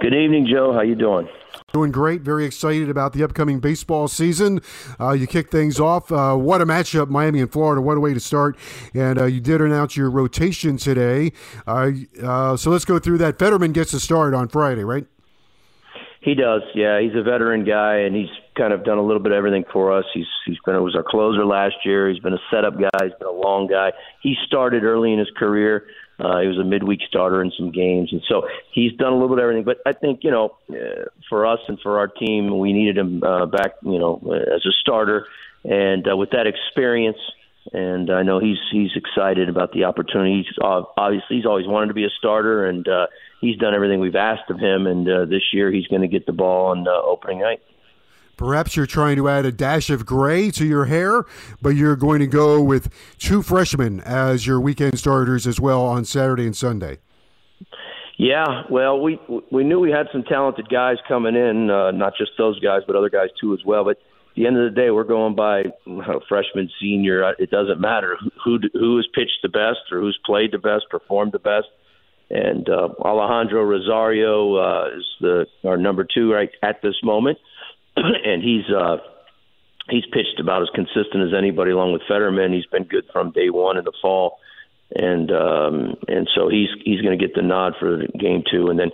Good 0.00 0.14
evening, 0.14 0.48
Joe. 0.50 0.72
How 0.72 0.80
you 0.80 0.96
doing? 0.96 1.28
Doing 1.72 1.92
great. 1.92 2.22
Very 2.22 2.44
excited 2.44 2.90
about 2.90 3.12
the 3.12 3.22
upcoming 3.22 3.60
baseball 3.60 4.08
season. 4.08 4.62
Uh, 4.98 5.12
you 5.12 5.28
kick 5.28 5.52
things 5.52 5.78
off. 5.78 6.10
Uh, 6.10 6.34
what 6.34 6.60
a 6.60 6.66
matchup, 6.66 7.08
Miami 7.08 7.40
and 7.40 7.52
Florida. 7.52 7.80
What 7.80 7.96
a 7.96 8.00
way 8.00 8.14
to 8.14 8.20
start. 8.20 8.58
And 8.94 9.20
uh, 9.20 9.26
you 9.26 9.40
did 9.40 9.60
announce 9.60 9.96
your 9.96 10.10
rotation 10.10 10.76
today. 10.76 11.30
Uh, 11.68 11.92
uh, 12.20 12.56
so 12.56 12.72
let's 12.72 12.84
go 12.84 12.98
through 12.98 13.18
that. 13.18 13.38
Fetterman 13.38 13.70
gets 13.70 13.92
to 13.92 14.00
start 14.00 14.34
on 14.34 14.48
Friday, 14.48 14.82
right? 14.82 15.06
He 16.20 16.34
does. 16.34 16.62
Yeah, 16.74 17.00
he's 17.00 17.14
a 17.14 17.22
veteran 17.22 17.64
guy, 17.64 17.98
and 17.98 18.16
he's 18.16 18.28
kind 18.60 18.72
of 18.76 18.80
done 18.84 18.98
a 19.04 19.06
little 19.08 19.22
bit 19.24 19.32
of 19.32 19.38
everything 19.40 19.64
for 19.72 19.84
us. 19.98 20.06
He's 20.12 20.30
he's 20.46 20.60
been 20.64 20.76
it 20.80 20.86
was 20.90 20.96
our 21.00 21.06
closer 21.14 21.44
last 21.58 21.78
year. 21.88 22.10
He's 22.10 22.22
been 22.26 22.38
a 22.42 22.44
setup 22.52 22.74
guy. 22.84 23.00
He's 23.06 23.18
been 23.22 23.32
a 23.36 23.40
long 23.46 23.62
guy. 23.78 23.88
He 24.26 24.32
started 24.46 24.82
early 24.92 25.10
in 25.14 25.18
his 25.24 25.32
career 25.42 25.74
Uh, 26.20 26.40
he 26.44 26.48
was 26.52 26.58
a 26.58 26.64
midweek 26.64 27.00
starter 27.08 27.42
in 27.42 27.50
some 27.56 27.70
games, 27.72 28.10
and 28.12 28.20
so 28.28 28.46
he's 28.76 28.92
done 29.02 29.12
a 29.12 29.16
little 29.16 29.28
bit 29.28 29.38
of 29.38 29.44
everything. 29.44 29.64
But 29.64 29.78
I 29.86 29.92
think 30.02 30.20
you 30.22 30.30
know, 30.30 30.46
uh, 30.68 31.08
for 31.28 31.46
us 31.46 31.60
and 31.68 31.78
for 31.80 31.98
our 31.98 32.08
team, 32.08 32.58
we 32.58 32.72
needed 32.74 32.98
him 32.98 33.22
uh, 33.22 33.46
back, 33.46 33.72
you 33.82 33.98
know, 33.98 34.20
as 34.54 34.62
a 34.66 34.74
starter, 34.82 35.26
and 35.64 36.06
uh, 36.06 36.16
with 36.16 36.30
that 36.30 36.46
experience, 36.46 37.16
and 37.72 38.10
I 38.10 38.22
know 38.22 38.38
he's 38.38 38.58
he's 38.70 38.90
excited 38.96 39.48
about 39.48 39.72
the 39.72 39.84
opportunity. 39.84 40.42
He's 40.42 40.58
uh, 40.62 40.82
obviously 40.98 41.36
he's 41.36 41.46
always 41.46 41.66
wanted 41.66 41.88
to 41.88 41.94
be 41.94 42.04
a 42.04 42.12
starter, 42.18 42.66
and 42.66 42.86
uh, 42.86 43.06
he's 43.40 43.56
done 43.56 43.74
everything 43.74 44.00
we've 44.00 44.14
asked 44.14 44.50
of 44.50 44.58
him. 44.58 44.86
And 44.86 45.08
uh, 45.08 45.24
this 45.24 45.54
year, 45.54 45.72
he's 45.72 45.86
going 45.86 46.02
to 46.02 46.08
get 46.08 46.26
the 46.26 46.32
ball 46.32 46.72
on 46.72 46.86
uh, 46.86 46.90
opening 46.90 47.40
night. 47.40 47.62
Perhaps 48.40 48.74
you're 48.74 48.86
trying 48.86 49.16
to 49.16 49.28
add 49.28 49.44
a 49.44 49.52
dash 49.52 49.90
of 49.90 50.06
gray 50.06 50.50
to 50.52 50.64
your 50.64 50.86
hair, 50.86 51.26
but 51.60 51.76
you're 51.76 51.94
going 51.94 52.20
to 52.20 52.26
go 52.26 52.58
with 52.58 52.88
two 53.18 53.42
freshmen 53.42 54.00
as 54.00 54.46
your 54.46 54.58
weekend 54.58 54.98
starters 54.98 55.46
as 55.46 55.60
well 55.60 55.82
on 55.82 56.06
Saturday 56.06 56.46
and 56.46 56.56
Sunday. 56.56 57.00
Yeah, 58.16 58.62
well, 58.70 58.98
we 58.98 59.20
we 59.50 59.62
knew 59.62 59.78
we 59.78 59.90
had 59.90 60.06
some 60.10 60.22
talented 60.22 60.70
guys 60.70 60.96
coming 61.06 61.36
in, 61.36 61.68
uh, 61.68 61.90
not 61.90 62.14
just 62.16 62.30
those 62.38 62.58
guys, 62.60 62.80
but 62.86 62.96
other 62.96 63.10
guys 63.10 63.28
too 63.38 63.52
as 63.52 63.60
well. 63.66 63.84
But 63.84 63.98
at 63.98 64.36
the 64.36 64.46
end 64.46 64.56
of 64.56 64.72
the 64.72 64.80
day, 64.80 64.90
we're 64.90 65.04
going 65.04 65.34
by 65.34 65.64
uh, 65.86 66.20
freshman, 66.26 66.70
senior. 66.80 67.34
It 67.38 67.50
doesn't 67.50 67.78
matter 67.78 68.16
who 68.42 68.58
who 68.72 68.96
has 68.96 69.06
pitched 69.14 69.40
the 69.42 69.50
best 69.50 69.92
or 69.92 70.00
who's 70.00 70.18
played 70.24 70.52
the 70.52 70.58
best, 70.58 70.86
performed 70.90 71.32
the 71.32 71.40
best. 71.40 71.66
And 72.30 72.66
uh, 72.70 72.88
Alejandro 73.04 73.64
Rosario 73.64 74.54
uh, 74.56 74.96
is 74.96 75.04
the 75.20 75.46
our 75.68 75.76
number 75.76 76.06
two 76.06 76.32
right 76.32 76.50
at 76.62 76.80
this 76.80 76.96
moment. 77.02 77.36
and 77.96 78.42
he's 78.42 78.64
uh, 78.74 78.98
he's 79.88 80.04
pitched 80.12 80.40
about 80.40 80.62
as 80.62 80.68
consistent 80.74 81.26
as 81.26 81.34
anybody, 81.36 81.70
along 81.70 81.92
with 81.92 82.02
Fetterman. 82.08 82.52
He's 82.52 82.66
been 82.66 82.84
good 82.84 83.04
from 83.12 83.32
day 83.32 83.50
one 83.50 83.76
in 83.76 83.84
the 83.84 83.92
fall, 84.00 84.38
and 84.94 85.30
um, 85.30 85.96
and 86.08 86.28
so 86.34 86.48
he's 86.48 86.68
he's 86.84 87.00
going 87.00 87.18
to 87.18 87.24
get 87.24 87.34
the 87.34 87.42
nod 87.42 87.74
for 87.78 87.98
game 88.18 88.42
two, 88.50 88.68
and 88.68 88.78
then 88.78 88.90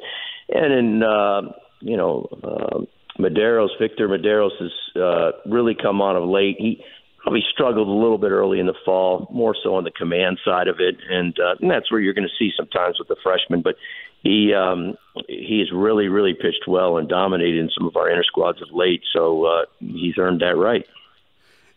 and 0.49 0.73
then 0.73 1.09
uh, 1.09 1.43
you 1.81 1.97
know 1.97 2.29
uh, 2.43 2.79
Mederos, 3.19 3.71
Victor 3.81 4.09
Mederos 4.09 4.51
has 4.61 5.03
uh, 5.03 5.31
really 5.47 5.75
come 5.75 6.03
on 6.03 6.17
of 6.17 6.29
late. 6.29 6.57
He 6.59 6.83
probably 7.27 7.45
struggled 7.53 7.89
a 7.89 7.91
little 7.91 8.19
bit 8.19 8.31
early 8.31 8.61
in 8.61 8.67
the 8.67 8.75
fall, 8.85 9.27
more 9.33 9.57
so 9.61 9.75
on 9.75 9.83
the 9.83 9.91
command 9.91 10.39
side 10.45 10.69
of 10.69 10.77
it, 10.79 10.97
and, 11.11 11.37
uh, 11.41 11.57
and 11.61 11.69
that's 11.69 11.91
where 11.91 12.01
you're 12.01 12.15
going 12.15 12.29
to 12.29 12.35
see 12.39 12.53
sometimes 12.57 13.01
with 13.01 13.09
the 13.09 13.17
freshmen. 13.21 13.63
But 13.63 13.75
he 14.23 14.55
um, 14.55 14.95
he's 15.29 15.73
really 15.73 16.07
really 16.07 16.35
pitched 16.35 16.69
well 16.69 16.99
and 16.99 17.09
dominated 17.09 17.59
in 17.59 17.71
some 17.77 17.89
of 17.89 17.97
our 17.97 18.09
inner 18.09 18.23
squads 18.23 18.63
of 18.63 18.69
late. 18.73 19.03
So 19.13 19.45
uh, 19.45 19.65
he's 19.81 20.17
earned 20.19 20.41
that 20.41 20.55
right. 20.57 20.87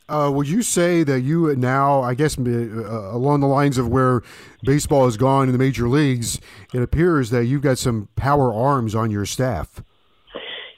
Uh, 0.07 0.29
would 0.31 0.47
you 0.47 0.61
say 0.61 1.03
that 1.03 1.21
you 1.21 1.55
now, 1.55 2.01
I 2.01 2.13
guess, 2.13 2.37
uh, 2.37 2.41
along 2.41 3.39
the 3.39 3.47
lines 3.47 3.79
of 3.79 3.87
where 3.87 4.21
baseball 4.63 5.05
has 5.05 5.17
gone 5.17 5.47
in 5.47 5.51
the 5.51 5.59
major 5.59 5.89
leagues, 5.89 6.39
it 6.75 6.83
appears 6.83 7.31
that 7.31 7.45
you've 7.45 7.63
got 7.63 7.79
some 7.79 8.07
power 8.15 8.53
arms 8.53 8.93
on 8.93 9.09
your 9.09 9.25
staff? 9.25 9.83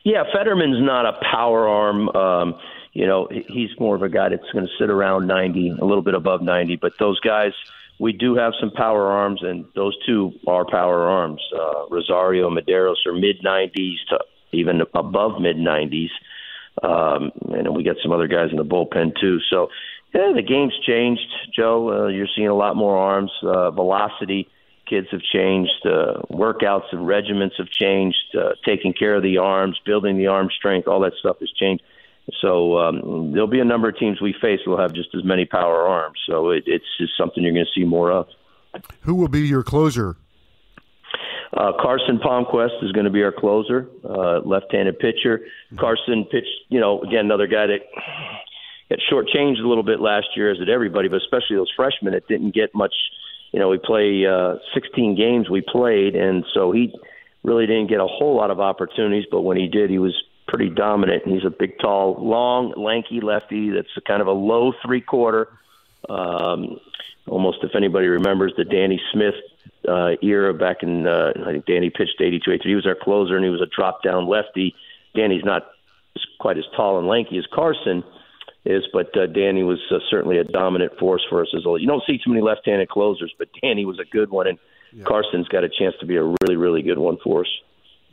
Yeah, 0.03 0.23
Fetterman's 0.33 0.81
not 0.81 1.05
a 1.05 1.19
power 1.29 1.67
arm. 1.67 2.09
Um, 2.09 2.55
you 2.93 3.07
know, 3.07 3.27
he's 3.29 3.69
more 3.79 3.95
of 3.95 4.03
a 4.03 4.09
guy 4.09 4.29
that's 4.29 4.49
going 4.51 4.65
to 4.65 4.71
sit 4.77 4.89
around 4.89 5.27
90, 5.27 5.69
a 5.81 5.85
little 5.85 6.01
bit 6.01 6.13
above 6.13 6.41
90. 6.41 6.75
But 6.75 6.93
those 6.99 7.19
guys, 7.21 7.53
we 7.99 8.11
do 8.11 8.35
have 8.35 8.53
some 8.59 8.71
power 8.71 9.07
arms, 9.07 9.41
and 9.43 9.65
those 9.75 9.95
two 10.05 10.33
are 10.47 10.65
power 10.65 11.05
arms. 11.05 11.41
Uh, 11.55 11.87
Rosario 11.89 12.47
and 12.47 12.57
Mederos 12.57 13.05
are 13.05 13.13
mid 13.13 13.41
90s 13.43 13.95
to 14.09 14.19
even 14.51 14.81
above 14.93 15.39
mid 15.39 15.55
90s. 15.55 16.09
Um, 16.83 17.31
and 17.53 17.75
we 17.75 17.83
got 17.83 17.97
some 18.01 18.11
other 18.11 18.27
guys 18.27 18.49
in 18.51 18.57
the 18.57 18.65
bullpen 18.65 19.19
too. 19.19 19.39
So, 19.49 19.69
yeah, 20.13 20.31
the 20.35 20.41
game's 20.41 20.77
changed, 20.85 21.27
Joe. 21.55 22.05
Uh, 22.05 22.07
you're 22.07 22.27
seeing 22.35 22.47
a 22.47 22.55
lot 22.55 22.75
more 22.75 22.97
arms. 22.97 23.31
Uh, 23.41 23.71
velocity, 23.71 24.49
kids 24.85 25.07
have 25.11 25.21
changed. 25.21 25.85
Uh, 25.85 26.21
workouts 26.29 26.91
and 26.91 27.07
regiments 27.07 27.55
have 27.57 27.69
changed. 27.69 28.35
Uh, 28.37 28.51
taking 28.65 28.93
care 28.93 29.15
of 29.15 29.23
the 29.23 29.37
arms, 29.37 29.79
building 29.85 30.17
the 30.17 30.27
arm 30.27 30.49
strength, 30.57 30.87
all 30.87 30.99
that 31.01 31.13
stuff 31.19 31.37
has 31.39 31.51
changed. 31.51 31.83
So 32.41 32.77
um, 32.77 33.31
there'll 33.31 33.47
be 33.47 33.59
a 33.59 33.65
number 33.65 33.89
of 33.89 33.97
teams 33.97 34.21
we 34.21 34.33
face 34.41 34.59
will 34.65 34.79
have 34.79 34.93
just 34.93 35.09
as 35.15 35.23
many 35.23 35.45
power 35.45 35.87
arms. 35.87 36.19
So 36.27 36.49
it, 36.49 36.63
it's 36.65 36.85
just 36.99 37.13
something 37.17 37.43
you're 37.43 37.53
going 37.53 37.65
to 37.65 37.79
see 37.79 37.85
more 37.85 38.11
of. 38.11 38.27
Who 39.01 39.15
will 39.15 39.27
be 39.27 39.41
your 39.41 39.63
closer? 39.63 40.15
Uh, 41.55 41.73
Carson 41.81 42.17
Palmquist 42.17 42.81
is 42.81 42.93
going 42.93 43.05
to 43.05 43.11
be 43.11 43.23
our 43.23 43.31
closer, 43.31 43.87
uh, 44.05 44.39
left-handed 44.39 44.99
pitcher. 44.99 45.41
Carson 45.77 46.25
pitched, 46.31 46.47
you 46.69 46.79
know, 46.79 47.01
again 47.01 47.25
another 47.25 47.47
guy 47.47 47.67
that 47.67 47.79
got 48.89 48.99
shortchanged 49.11 49.59
a 49.59 49.67
little 49.67 49.83
bit 49.83 49.99
last 49.99 50.27
year, 50.35 50.49
as 50.49 50.59
did 50.59 50.69
everybody, 50.69 51.09
but 51.09 51.17
especially 51.17 51.57
those 51.57 51.71
freshmen 51.75 52.13
that 52.13 52.27
didn't 52.27 52.55
get 52.55 52.73
much. 52.73 52.93
You 53.51 53.59
know, 53.59 53.67
we 53.67 53.79
play 53.83 54.25
uh, 54.25 54.55
16 54.73 55.17
games 55.17 55.49
we 55.49 55.61
played, 55.61 56.15
and 56.15 56.45
so 56.53 56.71
he 56.71 56.93
really 57.43 57.65
didn't 57.65 57.87
get 57.87 57.99
a 57.99 58.07
whole 58.07 58.37
lot 58.37 58.49
of 58.49 58.61
opportunities. 58.61 59.25
But 59.29 59.41
when 59.41 59.57
he 59.57 59.67
did, 59.67 59.89
he 59.89 59.99
was 59.99 60.15
pretty 60.51 60.69
dominant. 60.69 61.23
He's 61.25 61.45
a 61.45 61.49
big, 61.49 61.79
tall, 61.79 62.17
long, 62.19 62.73
lanky 62.75 63.21
lefty 63.21 63.69
that's 63.69 63.87
kind 64.05 64.21
of 64.21 64.27
a 64.27 64.33
low 64.33 64.73
three 64.85 64.99
quarter. 64.99 65.47
Um, 66.09 66.77
almost, 67.25 67.59
if 67.63 67.71
anybody 67.73 68.07
remembers 68.07 68.53
the 68.57 68.65
Danny 68.65 69.01
Smith 69.13 69.35
uh, 69.87 70.11
era 70.21 70.53
back 70.53 70.83
in, 70.83 71.07
uh, 71.07 71.31
I 71.47 71.53
think 71.53 71.65
Danny 71.65 71.89
pitched 71.89 72.19
82 72.19 72.51
83. 72.51 72.69
He 72.69 72.75
was 72.75 72.85
our 72.85 72.97
closer, 73.01 73.37
and 73.37 73.45
he 73.45 73.49
was 73.49 73.61
a 73.61 73.69
drop 73.73 74.03
down 74.03 74.27
lefty. 74.27 74.75
Danny's 75.15 75.45
not 75.45 75.63
quite 76.39 76.57
as 76.57 76.65
tall 76.75 76.99
and 76.99 77.07
lanky 77.07 77.37
as 77.37 77.45
Carson 77.53 78.03
is, 78.65 78.83
but 78.91 79.15
uh, 79.17 79.27
Danny 79.27 79.63
was 79.63 79.79
uh, 79.89 79.99
certainly 80.09 80.37
a 80.37 80.43
dominant 80.43 80.99
force 80.99 81.25
for 81.29 81.41
us 81.41 81.47
as 81.55 81.65
well. 81.65 81.77
You 81.77 81.87
don't 81.87 82.03
see 82.05 82.17
too 82.17 82.29
many 82.29 82.41
left-handed 82.41 82.89
closers, 82.89 83.33
but 83.37 83.47
Danny 83.61 83.85
was 83.85 83.99
a 83.99 84.05
good 84.05 84.29
one, 84.29 84.47
and 84.47 84.59
yeah. 84.91 85.05
Carson's 85.05 85.47
got 85.47 85.63
a 85.63 85.69
chance 85.69 85.95
to 86.01 86.05
be 86.05 86.17
a 86.17 86.23
really, 86.23 86.57
really 86.57 86.81
good 86.81 86.99
one 86.99 87.17
for 87.23 87.41
us. 87.41 87.47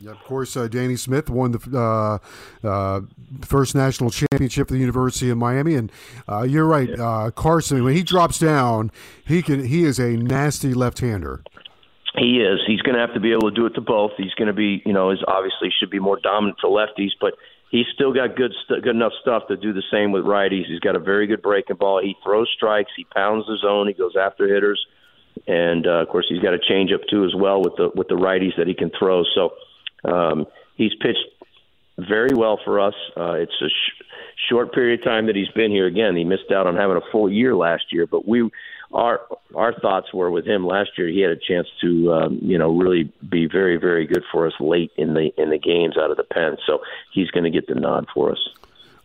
Yeah, 0.00 0.12
of 0.12 0.22
course, 0.22 0.56
uh, 0.56 0.68
Danny 0.68 0.94
Smith 0.94 1.28
won 1.28 1.50
the 1.50 1.58
uh, 1.76 2.66
uh, 2.66 3.00
first 3.42 3.74
national 3.74 4.10
championship 4.10 4.68
for 4.68 4.74
the 4.74 4.80
University 4.80 5.28
of 5.28 5.38
Miami, 5.38 5.74
and 5.74 5.90
uh, 6.28 6.42
you're 6.42 6.66
right, 6.66 6.88
uh, 6.98 7.32
Carson. 7.32 7.82
When 7.82 7.94
he 7.94 8.04
drops 8.04 8.38
down, 8.38 8.92
he 9.26 9.42
can. 9.42 9.64
He 9.64 9.84
is 9.84 9.98
a 9.98 10.10
nasty 10.10 10.72
left-hander. 10.72 11.42
He 12.14 12.40
is. 12.40 12.60
He's 12.64 12.80
going 12.82 12.94
to 12.94 13.00
have 13.00 13.12
to 13.14 13.20
be 13.20 13.32
able 13.32 13.50
to 13.50 13.54
do 13.54 13.66
it 13.66 13.74
to 13.74 13.80
both. 13.80 14.12
He's 14.16 14.34
going 14.34 14.46
to 14.46 14.52
be, 14.52 14.82
you 14.86 14.92
know, 14.92 15.10
is 15.10 15.18
obviously 15.26 15.70
should 15.78 15.90
be 15.90 15.98
more 15.98 16.18
dominant 16.20 16.58
to 16.60 16.68
lefties, 16.68 17.10
but 17.20 17.34
he's 17.70 17.86
still 17.92 18.12
got 18.12 18.36
good, 18.36 18.54
st- 18.64 18.82
good 18.84 18.94
enough 18.94 19.12
stuff 19.20 19.48
to 19.48 19.56
do 19.56 19.72
the 19.72 19.82
same 19.90 20.12
with 20.12 20.24
righties. 20.24 20.66
He's 20.66 20.80
got 20.80 20.94
a 20.94 21.00
very 21.00 21.26
good 21.26 21.42
breaking 21.42 21.76
ball. 21.76 22.00
He 22.00 22.14
throws 22.24 22.48
strikes. 22.56 22.92
He 22.96 23.04
pounds 23.04 23.46
the 23.46 23.56
zone. 23.60 23.88
He 23.88 23.94
goes 23.94 24.14
after 24.16 24.46
hitters, 24.46 24.84
and 25.48 25.86
uh, 25.86 26.02
of 26.02 26.08
course, 26.08 26.26
he's 26.28 26.40
got 26.40 26.54
a 26.54 26.58
changeup 26.58 27.02
too 27.10 27.24
as 27.24 27.34
well 27.34 27.60
with 27.60 27.74
the 27.76 27.90
with 27.94 28.06
the 28.06 28.14
righties 28.16 28.56
that 28.56 28.68
he 28.68 28.74
can 28.74 28.90
throw. 28.96 29.24
So 29.34 29.50
um, 30.04 30.46
he's 30.76 30.94
pitched 31.00 31.26
very 31.98 32.34
well 32.34 32.60
for 32.64 32.80
us. 32.80 32.94
Uh, 33.16 33.32
it's 33.32 33.60
a 33.60 33.68
sh- 33.68 34.04
short 34.48 34.72
period 34.72 35.00
of 35.00 35.04
time 35.04 35.26
that 35.26 35.36
he's 35.36 35.48
been 35.48 35.70
here. 35.70 35.86
Again, 35.86 36.16
he 36.16 36.24
missed 36.24 36.50
out 36.54 36.66
on 36.66 36.76
having 36.76 36.96
a 36.96 37.12
full 37.12 37.30
year 37.30 37.56
last 37.56 37.84
year, 37.92 38.06
but 38.06 38.26
we 38.26 38.48
our 38.92 39.20
our 39.54 39.78
thoughts 39.80 40.14
were 40.14 40.30
with 40.30 40.46
him 40.46 40.66
last 40.66 40.90
year. 40.96 41.08
He 41.08 41.20
had 41.20 41.32
a 41.32 41.36
chance 41.36 41.68
to 41.82 42.12
um, 42.12 42.38
you 42.40 42.56
know 42.56 42.74
really 42.76 43.12
be 43.28 43.46
very 43.46 43.76
very 43.76 44.06
good 44.06 44.22
for 44.32 44.46
us 44.46 44.54
late 44.60 44.92
in 44.96 45.14
the 45.14 45.30
in 45.36 45.50
the 45.50 45.58
games 45.58 45.96
out 45.98 46.10
of 46.10 46.16
the 46.16 46.24
pen. 46.24 46.56
So 46.66 46.80
he's 47.12 47.30
going 47.30 47.44
to 47.44 47.50
get 47.50 47.66
the 47.66 47.74
nod 47.74 48.06
for 48.14 48.32
us. 48.32 48.48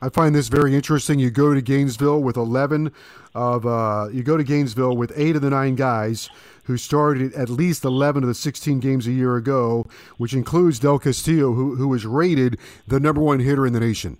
I 0.04 0.10
find 0.10 0.36
this 0.36 0.50
very 0.50 0.76
interesting. 0.76 1.18
You 1.18 1.32
go 1.32 1.54
to 1.54 1.62
Gainesville 1.62 2.22
with 2.22 2.36
eleven 2.36 2.92
of 3.34 3.66
uh, 3.66 4.10
you 4.12 4.22
go 4.22 4.36
to 4.36 4.44
Gainesville 4.44 4.98
with 4.98 5.14
eight 5.16 5.38
of 5.38 5.42
the 5.42 5.50
nine 5.50 5.76
guys 5.76 6.30
who 6.66 6.76
started 6.76 7.34
at 7.34 7.50
least 7.50 7.86
11 7.86 8.24
of 8.24 8.28
the 8.28 8.34
16 8.34 8.80
games 8.80 9.08
a 9.08 9.12
year 9.12 9.36
ago, 9.36 9.86
which 10.18 10.34
includes 10.34 10.80
Del 10.80 10.98
Castillo, 10.98 11.52
who, 11.52 11.76
who 11.76 11.90
was 11.90 12.06
rated 12.06 12.58
the 12.88 13.02
number 13.02 13.20
one 13.20 13.42
hitter 13.42 13.66
in 13.66 13.74
the 13.74 13.82
nation. 13.82 14.18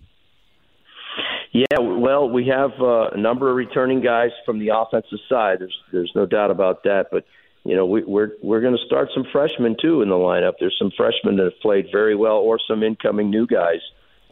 Yeah, 1.54 1.80
well, 1.80 2.30
we 2.30 2.48
have 2.48 2.72
uh, 2.82 3.10
a 3.12 3.18
number 3.18 3.50
of 3.50 3.56
returning 3.56 4.02
guys 4.02 4.32
from 4.46 4.60
the 4.60 4.70
offensive 4.76 5.20
side. 5.28 5.60
There's 5.60 5.78
there's 5.92 6.12
no 6.16 6.26
doubt 6.26 6.50
about 6.50 6.84
that. 6.84 7.08
But 7.12 7.26
you 7.66 7.76
know, 7.76 7.86
we, 7.86 8.04
we're 8.04 8.32
we're 8.42 8.62
going 8.62 8.76
to 8.76 8.86
start 8.86 9.10
some 9.14 9.26
freshmen 9.34 9.76
too 9.82 10.02
in 10.02 10.08
the 10.08 10.16
lineup. 10.16 10.54
There's 10.62 10.76
some 10.80 10.92
freshmen 10.96 11.36
that 11.38 11.44
have 11.44 11.60
played 11.62 11.88
very 11.92 12.16
well, 12.16 12.38
or 12.38 12.58
some 12.66 12.84
incoming 12.84 13.30
new 13.30 13.46
guys 13.46 13.82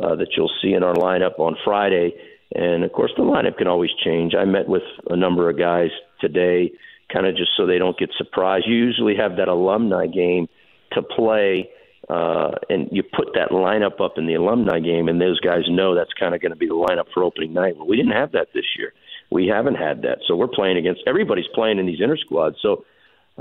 uh, 0.02 0.16
that 0.16 0.28
you'll 0.36 0.52
see 0.62 0.74
in 0.74 0.84
our 0.84 0.94
lineup 0.94 1.40
on 1.40 1.56
Friday. 1.64 2.14
And 2.54 2.84
of 2.84 2.92
course, 2.92 3.12
the 3.16 3.24
lineup 3.24 3.58
can 3.58 3.68
always 3.68 3.92
change. 4.04 4.34
I 4.36 4.46
met 4.46 4.68
with 4.68 4.84
a 5.10 5.16
number 5.16 5.50
of 5.50 5.58
guys 5.58 5.90
today 6.20 6.72
kind 7.12 7.28
of 7.28 7.36
just 7.36 7.52
so 7.58 7.66
they 7.66 7.78
don't 7.78 7.98
get 7.98 8.10
surprised. 8.18 8.66
You 8.68 8.76
usually 8.76 9.16
have 9.18 9.38
that 9.38 9.48
alumni 9.48 10.08
game 10.08 10.48
to 10.94 11.02
play, 11.02 11.70
uh, 12.10 12.52
and 12.70 12.90
you 12.92 13.04
put 13.04 13.30
that 13.34 13.50
lineup 13.52 14.02
up 14.02 14.18
in 14.18 14.28
the 14.28 14.36
alumni 14.36 14.80
game, 14.80 15.08
and 15.08 15.20
those 15.20 15.40
guys 15.40 15.64
know 15.70 15.96
that's 15.96 16.14
kind 16.20 16.34
of 16.34 16.42
going 16.42 16.52
to 16.52 16.58
be 16.58 16.68
the 16.68 16.74
lineup 16.74 17.06
for 17.14 17.24
opening 17.24 17.54
night. 17.54 17.78
Well, 17.78 17.88
we 17.88 17.98
didn't 17.98 18.14
have 18.14 18.32
that 18.34 18.48
this 18.54 18.66
year. 18.78 18.94
We 19.30 19.48
haven't 19.48 19.76
had 19.76 20.02
that, 20.02 20.20
so 20.28 20.36
we're 20.36 20.48
playing 20.48 20.78
against 20.78 21.02
everybody's 21.08 21.46
playing 21.54 21.80
in 21.80 21.86
these 21.86 22.02
inter 22.02 22.18
squads. 22.18 22.58
So, 22.62 22.86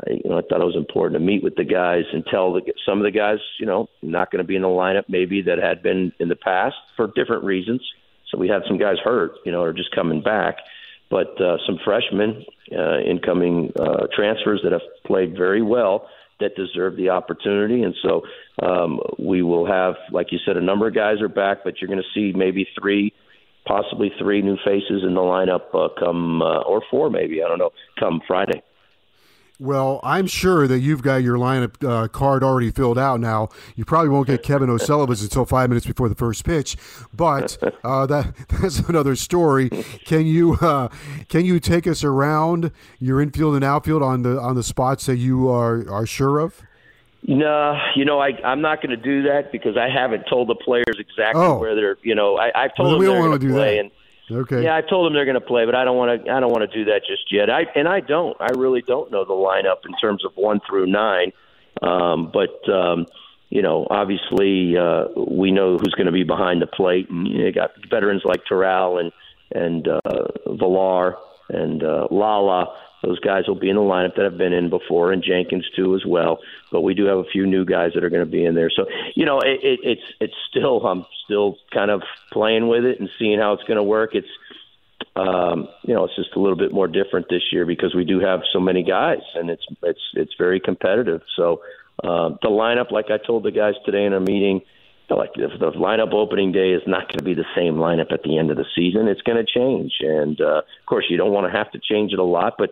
I, 0.06 0.12
you 0.12 0.30
know, 0.30 0.38
I 0.38 0.42
thought 0.42 0.60
it 0.60 0.64
was 0.64 0.76
important 0.76 1.20
to 1.20 1.24
meet 1.24 1.42
with 1.42 1.56
the 1.56 1.64
guys 1.64 2.04
and 2.12 2.24
tell 2.26 2.52
the, 2.52 2.62
some 2.86 2.98
of 2.98 3.04
the 3.04 3.10
guys, 3.10 3.38
you 3.58 3.66
know, 3.66 3.88
not 4.02 4.30
going 4.30 4.42
to 4.42 4.46
be 4.46 4.56
in 4.56 4.62
the 4.62 4.68
lineup 4.68 5.04
maybe 5.08 5.42
that 5.42 5.58
had 5.58 5.82
been 5.82 6.12
in 6.18 6.28
the 6.28 6.36
past 6.36 6.76
for 6.96 7.06
different 7.08 7.44
reasons. 7.44 7.80
So 8.30 8.38
we 8.38 8.48
had 8.48 8.62
some 8.66 8.78
guys 8.78 8.96
hurt, 9.02 9.32
you 9.44 9.52
know, 9.52 9.62
or 9.62 9.72
just 9.72 9.94
coming 9.94 10.22
back 10.22 10.56
but 11.10 11.40
uh, 11.40 11.56
some 11.66 11.78
freshmen, 11.84 12.44
uh, 12.72 13.00
incoming 13.00 13.72
uh, 13.78 14.06
transfers 14.14 14.60
that 14.62 14.72
have 14.72 14.80
played 15.04 15.36
very 15.36 15.60
well 15.60 16.06
that 16.38 16.54
deserve 16.54 16.96
the 16.96 17.10
opportunity. 17.10 17.82
And 17.82 17.94
so 18.00 18.22
um, 18.62 19.00
we 19.18 19.42
will 19.42 19.66
have, 19.66 19.96
like 20.12 20.28
you 20.30 20.38
said, 20.46 20.56
a 20.56 20.60
number 20.60 20.86
of 20.86 20.94
guys 20.94 21.20
are 21.20 21.28
back, 21.28 21.58
but 21.64 21.80
you're 21.80 21.88
going 21.88 22.02
to 22.02 22.14
see 22.14 22.36
maybe 22.36 22.66
three, 22.80 23.12
possibly 23.66 24.10
three 24.18 24.40
new 24.40 24.56
faces 24.64 25.02
in 25.02 25.14
the 25.14 25.20
lineup 25.20 25.74
uh, 25.74 25.88
come, 25.98 26.40
uh, 26.40 26.62
or 26.62 26.80
four 26.90 27.10
maybe, 27.10 27.42
I 27.42 27.48
don't 27.48 27.58
know, 27.58 27.72
come 27.98 28.22
Friday. 28.26 28.62
Well, 29.60 30.00
I'm 30.02 30.26
sure 30.26 30.66
that 30.66 30.78
you've 30.78 31.02
got 31.02 31.16
your 31.16 31.36
lineup 31.36 31.86
uh, 31.86 32.08
card 32.08 32.42
already 32.42 32.70
filled 32.70 32.96
out 32.98 33.20
now. 33.20 33.50
You 33.76 33.84
probably 33.84 34.08
won't 34.08 34.26
get 34.26 34.42
Kevin 34.42 34.70
O'Sullivan's 34.70 35.22
until 35.22 35.44
five 35.44 35.68
minutes 35.68 35.86
before 35.86 36.08
the 36.08 36.14
first 36.14 36.46
pitch, 36.46 36.78
but 37.14 37.58
uh, 37.84 38.06
that 38.06 38.34
that's 38.60 38.78
another 38.80 39.14
story. 39.16 39.68
Can 40.06 40.24
you 40.26 40.54
uh, 40.54 40.88
can 41.28 41.44
you 41.44 41.60
take 41.60 41.86
us 41.86 42.02
around 42.02 42.72
your 42.98 43.20
infield 43.20 43.54
and 43.54 43.62
outfield 43.62 44.02
on 44.02 44.22
the 44.22 44.40
on 44.40 44.54
the 44.54 44.62
spots 44.62 45.04
that 45.06 45.16
you 45.16 45.50
are 45.50 45.86
are 45.90 46.06
sure 46.06 46.38
of? 46.38 46.62
No, 47.28 47.78
you 47.96 48.06
know, 48.06 48.18
I, 48.18 48.30
I'm 48.42 48.62
not 48.62 48.80
going 48.80 48.90
to 48.90 48.96
do 48.96 49.24
that 49.24 49.52
because 49.52 49.76
I 49.76 49.90
haven't 49.90 50.24
told 50.26 50.48
the 50.48 50.54
players 50.54 50.96
exactly 50.98 51.42
Oh. 51.44 51.58
where 51.58 51.74
they're. 51.74 51.98
You 52.02 52.14
know, 52.14 52.38
I, 52.38 52.50
I've 52.54 52.74
told 52.74 52.86
Well, 52.86 52.90
them 52.92 53.00
we 53.00 53.06
don't 53.06 53.18
going 53.18 53.38
to 53.38 53.46
do 53.46 53.52
play, 53.52 53.74
that. 53.76 53.80
and 53.82 53.90
Okay. 54.30 54.64
yeah, 54.64 54.76
I 54.76 54.82
told 54.82 55.06
them 55.06 55.14
they're 55.14 55.24
going 55.24 55.34
to 55.34 55.40
play, 55.40 55.64
but 55.64 55.74
I 55.74 55.84
don't 55.84 55.96
want 55.96 56.24
to. 56.24 56.30
I 56.30 56.40
don't 56.40 56.50
want 56.50 56.70
to 56.70 56.76
do 56.76 56.90
that 56.90 57.02
just 57.06 57.32
yet. 57.32 57.50
I 57.50 57.66
and 57.74 57.88
I 57.88 58.00
don't. 58.00 58.36
I 58.40 58.52
really 58.56 58.82
don't 58.82 59.10
know 59.10 59.24
the 59.24 59.32
lineup 59.32 59.86
in 59.86 59.92
terms 60.00 60.24
of 60.24 60.32
one 60.36 60.60
through 60.68 60.86
nine. 60.86 61.32
Um, 61.82 62.30
but 62.32 62.68
um, 62.72 63.06
you 63.50 63.62
know, 63.62 63.86
obviously, 63.90 64.76
uh, 64.76 65.06
we 65.16 65.50
know 65.50 65.76
who's 65.76 65.94
going 65.94 66.06
to 66.06 66.12
be 66.12 66.24
behind 66.24 66.62
the 66.62 66.66
plate, 66.66 67.10
and 67.10 67.26
you 67.26 67.52
got 67.52 67.70
veterans 67.90 68.22
like 68.24 68.44
Toral 68.48 68.98
and 68.98 69.12
and 69.52 69.88
uh, 69.88 70.28
Vilar 70.46 71.16
and 71.48 71.82
uh, 71.82 72.06
Lala. 72.10 72.76
Those 73.02 73.18
guys 73.20 73.48
will 73.48 73.58
be 73.58 73.70
in 73.70 73.76
the 73.76 73.82
lineup 73.82 74.16
that 74.16 74.24
have 74.24 74.36
been 74.36 74.52
in 74.52 74.68
before, 74.68 75.12
and 75.12 75.22
Jenkins 75.22 75.68
too 75.74 75.94
as 75.94 76.04
well. 76.06 76.40
But 76.70 76.82
we 76.82 76.94
do 76.94 77.06
have 77.06 77.18
a 77.18 77.24
few 77.24 77.46
new 77.46 77.64
guys 77.64 77.92
that 77.94 78.04
are 78.04 78.10
going 78.10 78.24
to 78.24 78.30
be 78.30 78.44
in 78.44 78.54
there. 78.54 78.70
So 78.70 78.86
you 79.14 79.24
know, 79.24 79.40
it, 79.40 79.60
it, 79.62 79.80
it's 79.82 80.12
it's 80.20 80.34
still 80.50 80.86
I'm 80.86 81.06
still 81.24 81.56
kind 81.72 81.90
of 81.90 82.02
playing 82.32 82.68
with 82.68 82.84
it 82.84 83.00
and 83.00 83.08
seeing 83.18 83.38
how 83.38 83.54
it's 83.54 83.64
going 83.64 83.78
to 83.78 83.82
work. 83.82 84.14
It's 84.14 84.28
um, 85.16 85.68
you 85.82 85.94
know, 85.94 86.04
it's 86.04 86.16
just 86.16 86.34
a 86.36 86.40
little 86.40 86.56
bit 86.56 86.72
more 86.72 86.86
different 86.86 87.26
this 87.28 87.42
year 87.52 87.66
because 87.66 87.94
we 87.94 88.04
do 88.04 88.20
have 88.20 88.40
so 88.52 88.60
many 88.60 88.82
guys, 88.82 89.22
and 89.34 89.50
it's 89.50 89.64
it's 89.82 90.00
it's 90.14 90.34
very 90.38 90.60
competitive. 90.60 91.22
So 91.36 91.62
uh, 92.02 92.30
the 92.42 92.48
lineup, 92.48 92.90
like 92.90 93.06
I 93.10 93.18
told 93.18 93.42
the 93.42 93.50
guys 93.50 93.74
today 93.84 94.04
in 94.04 94.12
our 94.12 94.20
meeting, 94.20 94.62
like 95.16 95.30
if 95.34 95.58
the 95.58 95.70
lineup 95.72 96.12
opening 96.12 96.52
day 96.52 96.70
is 96.70 96.82
not 96.86 97.08
going 97.08 97.18
to 97.18 97.24
be 97.24 97.34
the 97.34 97.44
same 97.56 97.74
lineup 97.74 98.12
at 98.12 98.22
the 98.22 98.38
end 98.38 98.50
of 98.50 98.56
the 98.56 98.66
season. 98.76 99.08
It's 99.08 99.22
going 99.22 99.44
to 99.44 99.50
change, 99.50 99.92
and 100.00 100.40
uh, 100.40 100.58
of 100.58 100.86
course, 100.86 101.06
you 101.08 101.16
don't 101.16 101.32
want 101.32 101.50
to 101.50 101.56
have 101.56 101.70
to 101.72 101.80
change 101.80 102.12
it 102.12 102.18
a 102.18 102.24
lot. 102.24 102.54
But 102.58 102.70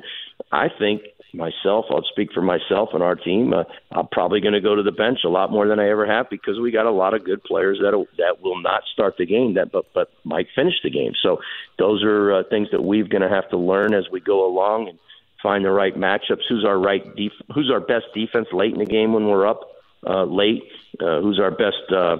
I 0.52 0.68
think 0.78 1.02
myself, 1.34 1.86
I'll 1.90 2.04
speak 2.10 2.30
for 2.32 2.42
myself 2.42 2.90
and 2.92 3.02
our 3.02 3.14
team. 3.14 3.52
Uh, 3.52 3.64
I'm 3.92 4.08
probably 4.08 4.40
going 4.40 4.54
to 4.54 4.60
go 4.60 4.74
to 4.74 4.82
the 4.82 4.92
bench 4.92 5.20
a 5.24 5.28
lot 5.28 5.50
more 5.50 5.66
than 5.68 5.78
I 5.78 5.88
ever 5.88 6.06
have 6.06 6.30
because 6.30 6.58
we 6.58 6.70
got 6.70 6.86
a 6.86 6.90
lot 6.90 7.14
of 7.14 7.24
good 7.24 7.42
players 7.44 7.78
that 7.80 7.92
that 8.18 8.42
will 8.42 8.60
not 8.60 8.82
start 8.92 9.16
the 9.18 9.26
game, 9.26 9.54
that 9.54 9.72
but 9.72 9.86
but 9.94 10.10
might 10.24 10.46
finish 10.54 10.74
the 10.82 10.90
game. 10.90 11.12
So 11.22 11.38
those 11.78 12.02
are 12.04 12.38
uh, 12.38 12.42
things 12.48 12.68
that 12.72 12.82
we're 12.82 13.06
going 13.06 13.22
to 13.22 13.28
have 13.28 13.48
to 13.50 13.58
learn 13.58 13.94
as 13.94 14.04
we 14.10 14.20
go 14.20 14.46
along 14.46 14.88
and 14.88 14.98
find 15.42 15.64
the 15.64 15.70
right 15.70 15.96
matchups. 15.96 16.42
Who's 16.48 16.64
our 16.66 16.78
right 16.78 17.04
def- 17.16 17.46
Who's 17.54 17.70
our 17.70 17.80
best 17.80 18.06
defense 18.14 18.48
late 18.52 18.72
in 18.72 18.78
the 18.78 18.86
game 18.86 19.12
when 19.12 19.26
we're 19.26 19.46
up 19.46 19.60
uh, 20.06 20.24
late? 20.24 20.62
Uh, 21.00 21.20
who's 21.20 21.38
our 21.40 21.50
best? 21.50 21.90
Uh, 21.90 22.16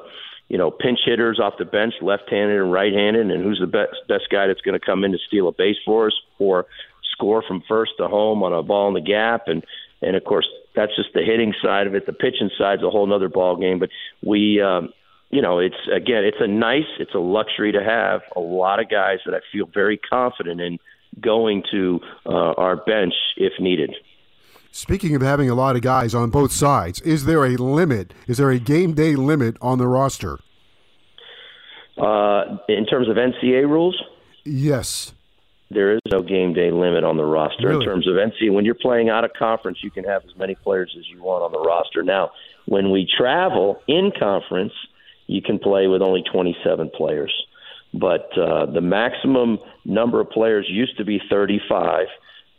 you 0.49 0.57
know, 0.57 0.71
pinch 0.71 1.01
hitters 1.05 1.39
off 1.39 1.55
the 1.59 1.67
bench, 1.67 1.95
left-handed 2.01 2.59
and 2.59 2.73
right-handed, 2.73 3.31
and 3.31 3.45
who's 3.45 3.61
the 3.61 3.67
best 3.67 3.95
best 4.09 4.25
guy 4.31 4.47
that's 4.47 4.63
going 4.63 4.79
to 4.79 4.85
come 4.85 5.05
in 5.05 5.13
to 5.13 5.19
steal 5.27 5.49
a 5.49 5.53
base 5.53 5.77
for 5.85 6.07
us 6.07 6.15
or 6.39 6.67
score 7.13 7.43
from 7.47 7.63
first 7.69 7.93
to 7.99 8.09
home 8.09 8.43
on 8.43 8.53
a 8.53 8.63
ball 8.63 8.89
in 8.89 8.95
the 8.95 9.01
gap, 9.01 9.43
and 9.47 9.65
and 10.01 10.17
of 10.17 10.25
course 10.25 10.47
that's 10.75 10.95
just 10.95 11.13
the 11.13 11.23
hitting 11.23 11.53
side 11.63 11.87
of 11.87 11.95
it. 11.95 12.07
The 12.07 12.13
pitching 12.13 12.51
side's 12.57 12.83
a 12.83 12.91
whole 12.91 13.13
other 13.13 13.29
ball 13.29 13.57
game. 13.57 13.79
But 13.79 13.91
we, 14.25 14.63
um, 14.63 14.91
you 15.31 15.43
know, 15.43 15.59
it's 15.59 15.77
again, 15.93 16.25
it's 16.25 16.41
a 16.41 16.47
nice, 16.47 16.87
it's 17.01 17.15
a 17.15 17.19
luxury 17.19 17.73
to 17.73 17.83
have 17.83 18.23
a 18.37 18.41
lot 18.41 18.81
of 18.81 18.89
guys 18.89 19.19
that 19.27 19.35
I 19.35 19.41
feel 19.53 19.67
very 19.67 19.99
confident 19.99 20.61
in 20.61 20.79
going 21.21 21.65
to 21.73 22.01
uh, 22.25 22.53
our 22.57 22.77
bench 22.77 23.15
if 23.37 23.55
needed. 23.59 23.95
Speaking 24.79 25.17
of 25.17 25.23
having 25.23 25.51
a 25.51 25.57
lot 25.57 25.75
of 25.75 25.83
guys 25.83 26.15
on 26.15 26.31
both 26.31 26.53
sides, 26.53 27.01
is 27.01 27.25
there 27.25 27.45
a 27.45 27.57
limit? 27.57 28.15
Is 28.29 28.37
there 28.39 28.53
a 28.53 28.61
game 28.61 28.95
day 28.95 29.17
limit 29.17 29.57
on 29.61 29.79
the 29.79 29.89
roster? 29.89 30.39
Uh, 32.01 32.59
in 32.69 32.87
terms 32.87 33.09
of 33.09 33.17
NCA 33.17 33.69
rules, 33.69 34.01
Yes. 34.45 35.15
there 35.69 35.95
is 35.95 36.01
no 36.09 36.23
game 36.23 36.53
day 36.53 36.71
limit 36.71 37.03
on 37.03 37.17
the 37.17 37.25
roster. 37.25 37.67
Really? 37.67 37.85
In 37.85 37.91
terms 37.91 38.07
of 38.07 38.15
NCAA, 38.15 38.53
when 38.53 38.65
you're 38.65 38.77
playing 38.77 39.09
out 39.09 39.25
of 39.25 39.33
conference, 39.37 39.79
you 39.83 39.91
can 39.91 40.05
have 40.05 40.25
as 40.25 40.37
many 40.39 40.55
players 40.55 40.95
as 40.97 41.09
you 41.09 41.21
want 41.21 41.43
on 41.43 41.51
the 41.51 41.59
roster. 41.59 42.05
Now, 42.05 42.31
when 42.67 42.93
we 42.93 43.05
travel 43.19 43.83
in 43.89 44.13
conference, 44.17 44.73
you 45.27 45.43
can 45.43 45.59
play 45.59 45.89
with 45.89 46.03
only 46.03 46.23
27 46.23 46.93
players. 46.97 47.35
But 47.93 48.31
uh, 48.39 48.67
the 48.67 48.81
maximum 48.81 49.59
number 49.85 50.21
of 50.21 50.31
players 50.31 50.67
used 50.71 50.97
to 50.99 51.05
be 51.05 51.21
35, 51.29 52.07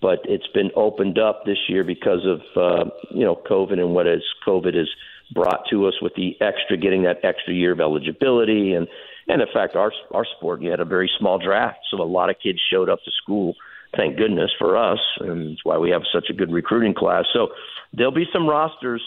but 0.02 0.20
it's 0.26 0.48
been 0.48 0.72
opened 0.76 1.20
up 1.20 1.46
this 1.46 1.58
year 1.68 1.84
because 1.84 2.26
of 2.26 2.42
uh, 2.56 2.90
you 3.12 3.26
know 3.26 3.36
COVID 3.36 3.80
and 3.80 3.94
what 3.94 4.08
is 4.08 4.24
COVID 4.46 4.76
has 4.76 4.90
brought 5.32 5.66
to 5.70 5.88
us 5.88 5.94
with 6.02 6.14
the 6.16 6.36
extra 6.42 6.78
getting 6.78 7.04
that 7.04 7.24
extra 7.24 7.54
year 7.54 7.72
of 7.72 7.80
eligibility. 7.80 8.74
And 8.74 8.88
and 9.28 9.42
in 9.42 9.48
fact 9.54 9.76
our 9.76 9.92
our 10.14 10.26
sport 10.38 10.62
you 10.62 10.72
had 10.72 10.80
a 10.80 10.86
very 10.86 11.10
small 11.20 11.38
draft 11.38 11.80
so 11.92 12.02
a 12.02 12.04
lot 12.04 12.30
of 12.30 12.38
kids 12.42 12.60
showed 12.72 12.90
up 12.90 13.00
to 13.06 13.12
school 13.12 13.56
thank 13.96 14.18
goodness 14.18 14.52
for 14.58 14.78
us 14.78 15.00
and 15.20 15.52
that's 15.52 15.66
why 15.66 15.78
we 15.78 15.90
have 15.92 16.04
such 16.12 16.30
a 16.30 16.34
good 16.34 16.52
recruiting 16.52 16.94
class. 16.94 17.26
So 17.34 17.50
there'll 17.94 18.12
be 18.12 18.28
some 18.32 18.48
rosters 18.48 19.04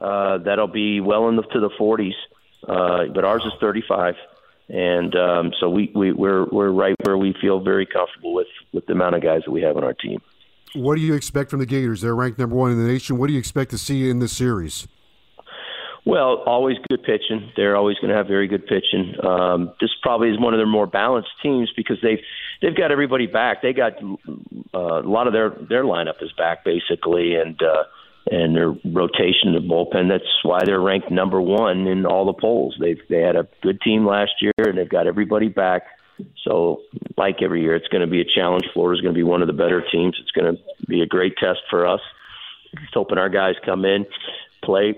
uh, 0.00 0.38
that'll 0.38 0.66
be 0.68 1.00
well 1.00 1.28
into 1.28 1.60
the 1.60 1.70
40s 1.70 2.14
uh, 2.68 3.12
but 3.12 3.24
ours 3.24 3.42
is 3.44 3.52
35 3.60 4.14
and 4.68 5.14
um, 5.14 5.52
so 5.60 5.68
we, 5.70 5.92
we 5.94 6.12
we're 6.12 6.46
we're 6.46 6.70
right 6.70 6.94
where 7.04 7.16
we 7.16 7.34
feel 7.40 7.60
very 7.60 7.86
comfortable 7.86 8.34
with 8.34 8.48
with 8.72 8.86
the 8.86 8.92
amount 8.92 9.14
of 9.14 9.22
guys 9.22 9.42
that 9.46 9.52
we 9.52 9.62
have 9.62 9.76
on 9.76 9.84
our 9.84 9.94
team. 9.94 10.20
What 10.74 10.96
do 10.96 11.02
you 11.02 11.14
expect 11.14 11.50
from 11.50 11.60
the 11.60 11.66
Gators? 11.66 12.00
They're 12.00 12.14
ranked 12.14 12.38
number 12.38 12.56
one 12.56 12.70
in 12.72 12.78
the 12.78 12.90
nation. 12.90 13.18
What 13.18 13.28
do 13.28 13.32
you 13.32 13.38
expect 13.38 13.70
to 13.70 13.78
see 13.78 14.10
in 14.10 14.18
this 14.18 14.36
series? 14.36 14.88
Well, 16.04 16.44
always 16.46 16.76
good 16.88 17.02
pitching. 17.02 17.50
They're 17.56 17.76
always 17.76 17.96
going 17.98 18.10
to 18.10 18.16
have 18.16 18.28
very 18.28 18.46
good 18.46 18.64
pitching. 18.66 19.14
Um, 19.24 19.72
this 19.80 19.90
probably 20.02 20.30
is 20.30 20.38
one 20.38 20.54
of 20.54 20.58
their 20.58 20.66
more 20.66 20.86
balanced 20.86 21.30
teams 21.42 21.72
because 21.76 21.96
they've 22.00 22.20
they've 22.62 22.76
got 22.76 22.92
everybody 22.92 23.26
back. 23.26 23.60
They 23.60 23.72
got 23.72 23.94
uh, 24.72 25.02
a 25.02 25.08
lot 25.08 25.26
of 25.26 25.32
their 25.32 25.50
their 25.68 25.82
lineup 25.82 26.22
is 26.22 26.32
back 26.38 26.64
basically, 26.64 27.34
and 27.34 27.60
uh, 27.60 27.84
and 28.30 28.56
their 28.56 28.70
rotation, 28.84 29.54
the 29.54 29.60
bullpen. 29.60 30.08
That's 30.08 30.24
why 30.42 30.60
they're 30.64 30.80
ranked 30.80 31.10
number 31.10 31.40
one 31.40 31.86
in 31.86 32.06
all 32.06 32.26
the 32.26 32.32
polls. 32.32 32.76
They've 32.80 33.00
they 33.08 33.20
had 33.20 33.36
a 33.36 33.48
good 33.62 33.80
team 33.80 34.06
last 34.06 34.32
year, 34.40 34.52
and 34.58 34.76
they've 34.76 34.88
got 34.88 35.06
everybody 35.06 35.48
back. 35.48 35.82
So, 36.44 36.80
like 37.16 37.42
every 37.42 37.62
year, 37.62 37.76
it's 37.76 37.88
going 37.88 38.00
to 38.00 38.10
be 38.10 38.20
a 38.20 38.24
challenge. 38.24 38.64
Florida's 38.72 39.02
going 39.02 39.14
to 39.14 39.18
be 39.18 39.22
one 39.22 39.42
of 39.42 39.48
the 39.48 39.52
better 39.52 39.84
teams. 39.92 40.16
It's 40.20 40.30
going 40.30 40.56
to 40.56 40.62
be 40.86 41.02
a 41.02 41.06
great 41.06 41.34
test 41.36 41.60
for 41.68 41.86
us. 41.86 42.00
Just 42.80 42.94
hoping 42.94 43.18
our 43.18 43.28
guys 43.28 43.54
come 43.64 43.84
in, 43.84 44.06
play. 44.64 44.94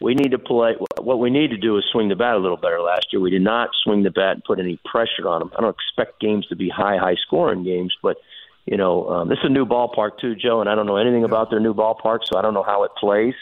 We 0.00 0.14
need 0.14 0.32
to 0.32 0.38
play. 0.38 0.74
What 0.98 1.20
we 1.20 1.30
need 1.30 1.50
to 1.50 1.56
do 1.56 1.76
is 1.78 1.84
swing 1.92 2.08
the 2.08 2.16
bat 2.16 2.34
a 2.34 2.38
little 2.38 2.56
better. 2.56 2.80
Last 2.80 3.06
year, 3.12 3.20
we 3.20 3.30
did 3.30 3.42
not 3.42 3.70
swing 3.84 4.02
the 4.02 4.10
bat 4.10 4.32
and 4.32 4.44
put 4.44 4.58
any 4.58 4.80
pressure 4.84 5.28
on 5.28 5.40
them. 5.40 5.52
I 5.56 5.60
don't 5.60 5.76
expect 5.76 6.20
games 6.20 6.46
to 6.48 6.56
be 6.56 6.68
high, 6.68 6.96
high 6.96 7.16
scoring 7.26 7.62
games, 7.62 7.94
but 8.02 8.16
you 8.66 8.76
know, 8.76 9.08
um, 9.08 9.28
this 9.28 9.38
is 9.38 9.44
a 9.44 9.48
new 9.48 9.66
ballpark 9.66 10.18
too, 10.20 10.34
Joe, 10.34 10.60
and 10.60 10.70
I 10.70 10.74
don't 10.74 10.86
know 10.86 10.96
anything 10.96 11.24
about 11.24 11.50
their 11.50 11.60
new 11.60 11.74
ballpark, 11.74 12.20
so 12.30 12.38
I 12.38 12.42
don't 12.42 12.54
know 12.54 12.62
how 12.62 12.84
it 12.84 12.92
plays. 12.96 13.34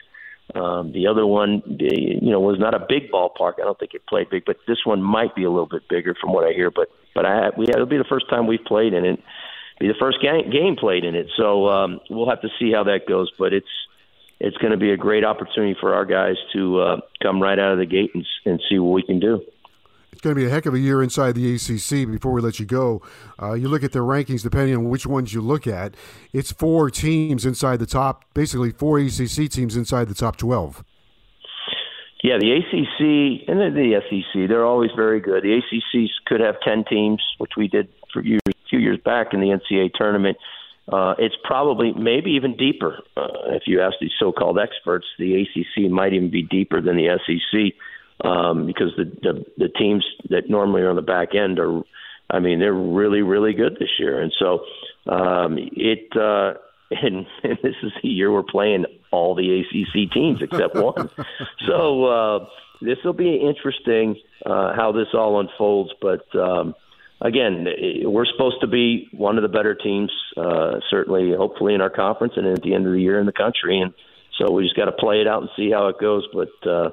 Um, 0.54 0.92
the 0.92 1.06
other 1.06 1.26
one, 1.26 1.62
you 1.66 2.30
know, 2.30 2.40
was 2.40 2.58
not 2.58 2.74
a 2.74 2.84
big 2.88 3.10
ballpark. 3.12 3.54
I 3.60 3.64
don't 3.64 3.78
think 3.78 3.94
it 3.94 4.06
played 4.06 4.30
big, 4.30 4.44
but 4.44 4.56
this 4.66 4.78
one 4.84 5.00
might 5.02 5.34
be 5.34 5.44
a 5.44 5.50
little 5.50 5.68
bit 5.68 5.88
bigger 5.88 6.16
from 6.20 6.32
what 6.32 6.44
I 6.44 6.52
hear. 6.52 6.70
But 6.70 6.88
but 7.14 7.24
I 7.26 7.50
we 7.56 7.66
it'll 7.68 7.86
be 7.86 7.98
the 7.98 8.04
first 8.04 8.28
time 8.28 8.46
we've 8.46 8.64
played 8.64 8.92
in 8.92 9.04
it, 9.04 9.20
be 9.78 9.88
the 9.88 9.94
first 10.00 10.20
game, 10.20 10.50
game 10.50 10.76
played 10.76 11.04
in 11.04 11.14
it. 11.14 11.28
So 11.36 11.68
um, 11.68 12.00
we'll 12.10 12.28
have 12.28 12.40
to 12.42 12.48
see 12.58 12.72
how 12.72 12.84
that 12.84 13.06
goes. 13.06 13.30
But 13.38 13.52
it's 13.52 13.68
it's 14.40 14.56
going 14.56 14.72
to 14.72 14.78
be 14.78 14.90
a 14.90 14.96
great 14.96 15.24
opportunity 15.24 15.76
for 15.78 15.94
our 15.94 16.06
guys 16.06 16.36
to 16.54 16.80
uh, 16.80 17.00
come 17.22 17.40
right 17.40 17.58
out 17.58 17.72
of 17.72 17.78
the 17.78 17.86
gate 17.86 18.10
and, 18.14 18.26
and 18.46 18.60
see 18.68 18.78
what 18.78 18.92
we 18.92 19.02
can 19.02 19.20
do. 19.20 19.42
It's 20.12 20.20
going 20.20 20.34
to 20.34 20.40
be 20.40 20.46
a 20.46 20.50
heck 20.50 20.66
of 20.66 20.74
a 20.74 20.78
year 20.78 21.02
inside 21.02 21.34
the 21.34 21.54
ACC. 21.54 22.10
Before 22.10 22.32
we 22.32 22.40
let 22.40 22.58
you 22.58 22.66
go, 22.66 23.02
uh, 23.40 23.54
you 23.54 23.68
look 23.68 23.84
at 23.84 23.92
the 23.92 24.00
rankings, 24.00 24.42
depending 24.42 24.76
on 24.76 24.88
which 24.88 25.06
ones 25.06 25.32
you 25.32 25.40
look 25.40 25.66
at, 25.66 25.94
it's 26.32 26.52
four 26.52 26.90
teams 26.90 27.46
inside 27.46 27.78
the 27.78 27.86
top, 27.86 28.24
basically 28.34 28.70
four 28.70 28.98
ACC 28.98 29.48
teams 29.48 29.76
inside 29.76 30.08
the 30.08 30.14
top 30.14 30.36
12. 30.36 30.84
Yeah, 32.22 32.36
the 32.38 32.52
ACC 32.52 33.48
and 33.48 33.58
the, 33.60 34.00
SEC, 34.10 34.48
they're 34.48 34.66
always 34.66 34.90
very 34.94 35.20
good. 35.20 35.42
The 35.42 35.54
ACC 35.58 36.10
could 36.26 36.40
have 36.40 36.56
10 36.60 36.84
teams, 36.84 37.22
which 37.38 37.52
we 37.56 37.66
did 37.66 37.88
for 38.12 38.22
years, 38.22 38.42
a 38.46 38.52
few 38.68 38.78
years 38.78 38.98
back 39.04 39.32
in 39.32 39.40
the 39.40 39.46
NCAA 39.46 39.92
tournament. 39.94 40.36
Uh, 40.92 41.14
it's 41.18 41.36
probably 41.44 41.92
maybe 41.92 42.32
even 42.32 42.56
deeper. 42.56 42.98
Uh, 43.16 43.54
if 43.54 43.62
you 43.66 43.80
ask 43.80 43.94
these 44.00 44.10
so-called 44.18 44.58
experts, 44.58 45.06
the 45.18 45.42
ACC 45.42 45.90
might 45.90 46.12
even 46.12 46.30
be 46.30 46.42
deeper 46.42 46.82
than 46.82 46.96
the 46.96 47.18
SEC 47.26 47.74
um, 48.24 48.66
because 48.66 48.92
the, 48.96 49.04
the 49.22 49.44
the 49.56 49.68
teams 49.68 50.04
that 50.28 50.48
normally 50.48 50.82
are 50.82 50.90
on 50.90 50.96
the 50.96 51.02
back 51.02 51.34
end 51.34 51.58
are, 51.58 51.82
I 52.28 52.40
mean, 52.40 52.58
they're 52.58 52.72
really 52.72 53.22
really 53.22 53.52
good 53.54 53.76
this 53.78 53.90
year. 53.98 54.20
And 54.20 54.32
so 54.38 54.64
um, 55.06 55.58
it 55.58 56.16
uh, 56.16 56.54
and, 56.90 57.26
and 57.42 57.58
this 57.62 57.76
is 57.82 57.92
the 58.02 58.08
year 58.08 58.32
we're 58.32 58.42
playing 58.42 58.84
all 59.10 59.34
the 59.34 59.60
ACC 59.60 60.12
teams 60.12 60.42
except 60.42 60.74
one. 60.74 61.08
so 61.66 62.04
uh, 62.04 62.46
this 62.80 62.98
will 63.04 63.12
be 63.12 63.36
interesting 63.36 64.16
uh, 64.44 64.74
how 64.74 64.92
this 64.92 65.08
all 65.14 65.38
unfolds. 65.38 65.90
But 66.00 66.24
um, 66.36 66.74
again, 67.20 67.66
we're 68.04 68.26
supposed 68.26 68.60
to 68.62 68.66
be 68.66 69.08
one 69.12 69.36
of 69.36 69.42
the 69.42 69.48
better 69.48 69.74
teams, 69.74 70.10
uh, 70.36 70.80
certainly, 70.90 71.32
hopefully, 71.32 71.74
in 71.74 71.80
our 71.80 71.90
conference 71.90 72.34
and 72.36 72.46
at 72.46 72.62
the 72.62 72.74
end 72.74 72.86
of 72.86 72.92
the 72.92 73.00
year 73.00 73.20
in 73.20 73.26
the 73.26 73.32
country. 73.32 73.80
And 73.80 73.94
so 74.38 74.50
we 74.50 74.64
just 74.64 74.76
got 74.76 74.86
to 74.86 74.92
play 74.92 75.20
it 75.20 75.28
out 75.28 75.42
and 75.42 75.50
see 75.56 75.70
how 75.70 75.88
it 75.88 76.00
goes. 76.00 76.26
But 76.32 76.68
uh, 76.68 76.90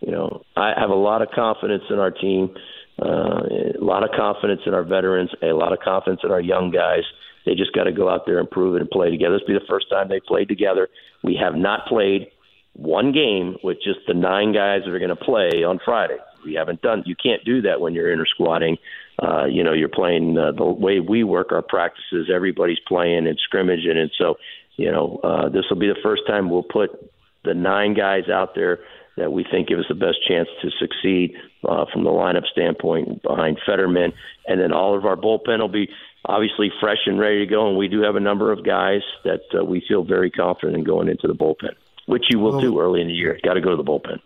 you 0.00 0.12
know, 0.12 0.42
I 0.56 0.72
have 0.76 0.90
a 0.90 0.94
lot 0.94 1.22
of 1.22 1.28
confidence 1.34 1.84
in 1.90 1.98
our 1.98 2.10
team, 2.10 2.54
uh, 3.00 3.42
a 3.78 3.84
lot 3.84 4.02
of 4.02 4.10
confidence 4.16 4.62
in 4.66 4.74
our 4.74 4.84
veterans, 4.84 5.30
a 5.42 5.52
lot 5.52 5.72
of 5.72 5.80
confidence 5.80 6.20
in 6.24 6.30
our 6.30 6.40
young 6.40 6.70
guys. 6.70 7.02
They 7.46 7.54
just 7.54 7.72
got 7.72 7.84
to 7.84 7.92
go 7.92 8.08
out 8.08 8.26
there 8.26 8.38
and 8.38 8.50
prove 8.50 8.76
it 8.76 8.82
and 8.82 8.90
play 8.90 9.10
together. 9.10 9.34
This 9.34 9.42
will 9.46 9.58
be 9.58 9.60
the 9.60 9.68
first 9.68 9.86
time 9.90 10.08
they 10.08 10.20
played 10.20 10.48
together. 10.48 10.88
We 11.22 11.38
have 11.42 11.54
not 11.54 11.86
played 11.86 12.28
one 12.74 13.12
game 13.12 13.56
with 13.64 13.78
just 13.78 14.00
the 14.06 14.14
nine 14.14 14.52
guys 14.52 14.82
that 14.84 14.92
are 14.92 14.98
going 14.98 15.10
to 15.10 15.16
play 15.16 15.64
on 15.64 15.80
Friday. 15.84 16.18
We 16.44 16.54
haven't 16.54 16.82
done. 16.82 17.02
You 17.06 17.16
can't 17.22 17.44
do 17.44 17.62
that 17.62 17.80
when 17.80 17.94
you're 17.94 18.12
inter 18.12 18.26
squatting. 18.26 18.76
Uh, 19.22 19.44
you 19.44 19.62
know, 19.62 19.72
you're 19.72 19.88
playing 19.88 20.38
uh, 20.38 20.52
the 20.52 20.64
way 20.64 21.00
we 21.00 21.24
work 21.24 21.52
our 21.52 21.62
practices. 21.62 22.30
Everybody's 22.34 22.78
playing 22.88 23.26
and 23.26 23.38
scrimmaging, 23.44 23.98
and 23.98 24.10
so 24.16 24.36
you 24.76 24.90
know, 24.90 25.20
uh, 25.22 25.50
this 25.50 25.64
will 25.68 25.78
be 25.78 25.88
the 25.88 26.00
first 26.02 26.22
time 26.26 26.48
we'll 26.48 26.62
put 26.62 26.90
the 27.44 27.52
nine 27.52 27.92
guys 27.92 28.30
out 28.32 28.54
there 28.54 28.78
that 29.16 29.32
we 29.32 29.44
think 29.50 29.68
give 29.68 29.78
us 29.78 29.86
the 29.88 29.94
best 29.94 30.18
chance 30.26 30.48
to 30.62 30.70
succeed 30.78 31.34
uh, 31.68 31.84
from 31.92 32.04
the 32.04 32.10
lineup 32.10 32.46
standpoint 32.50 33.22
behind 33.22 33.58
Fetterman, 33.66 34.12
and 34.46 34.60
then 34.60 34.72
all 34.72 34.96
of 34.96 35.04
our 35.04 35.16
bullpen 35.16 35.60
will 35.60 35.68
be 35.68 35.88
obviously 36.24 36.70
fresh 36.80 37.06
and 37.06 37.18
ready 37.18 37.40
to 37.40 37.46
go. 37.46 37.68
And 37.68 37.76
we 37.76 37.88
do 37.88 38.02
have 38.02 38.16
a 38.16 38.20
number 38.20 38.52
of 38.52 38.64
guys 38.64 39.02
that 39.24 39.42
uh, 39.58 39.64
we 39.64 39.82
feel 39.86 40.04
very 40.04 40.30
confident 40.30 40.76
in 40.76 40.84
going 40.84 41.08
into 41.08 41.26
the 41.26 41.34
bullpen, 41.34 41.74
which 42.06 42.24
you 42.30 42.38
will 42.38 42.52
well, 42.52 42.60
do 42.60 42.80
early 42.80 43.00
in 43.00 43.08
the 43.08 43.14
year. 43.14 43.38
Got 43.42 43.54
to 43.54 43.60
go 43.60 43.70
to 43.70 43.76
the 43.76 43.84
bullpen 43.84 44.20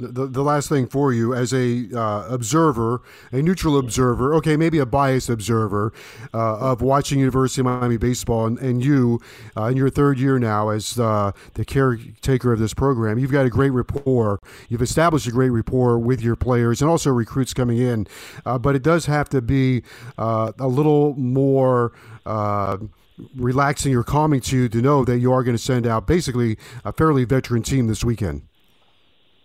the, 0.00 0.26
the 0.26 0.42
last 0.42 0.68
thing 0.68 0.86
for 0.86 1.12
you 1.12 1.34
as 1.34 1.52
a 1.52 1.88
uh, 1.94 2.26
observer, 2.28 3.02
a 3.32 3.42
neutral 3.42 3.78
observer, 3.78 4.34
okay, 4.34 4.56
maybe 4.56 4.78
a 4.78 4.86
biased 4.86 5.28
observer 5.28 5.92
uh, 6.32 6.58
of 6.58 6.82
watching 6.82 7.18
University 7.18 7.60
of 7.60 7.66
Miami 7.66 7.96
baseball, 7.96 8.46
and, 8.46 8.58
and 8.58 8.84
you 8.84 9.20
uh, 9.56 9.64
in 9.64 9.76
your 9.76 9.90
third 9.90 10.18
year 10.18 10.38
now 10.38 10.70
as 10.70 10.98
uh, 10.98 11.32
the 11.54 11.64
caretaker 11.64 12.52
of 12.52 12.58
this 12.58 12.74
program, 12.74 13.18
you've 13.18 13.32
got 13.32 13.46
a 13.46 13.50
great 13.50 13.70
rapport. 13.70 14.40
You've 14.68 14.82
established 14.82 15.26
a 15.26 15.32
great 15.32 15.50
rapport 15.50 15.98
with 15.98 16.22
your 16.22 16.36
players 16.36 16.80
and 16.80 16.90
also 16.90 17.10
recruits 17.10 17.54
coming 17.54 17.78
in, 17.78 18.06
uh, 18.46 18.58
but 18.58 18.74
it 18.74 18.82
does 18.82 19.06
have 19.06 19.28
to 19.30 19.42
be 19.42 19.82
uh, 20.18 20.52
a 20.58 20.68
little 20.68 21.14
more 21.14 21.92
relaxing 23.36 23.94
or 23.94 24.02
calming 24.02 24.40
to 24.40 24.56
you 24.56 24.68
to 24.68 24.80
know 24.80 25.04
that 25.04 25.18
you 25.18 25.32
are 25.32 25.42
going 25.42 25.56
to 25.56 25.62
send 25.62 25.86
out 25.86 26.06
basically 26.06 26.56
a 26.84 26.92
fairly 26.92 27.24
veteran 27.24 27.62
team 27.62 27.86
this 27.86 28.02
weekend. 28.02 28.42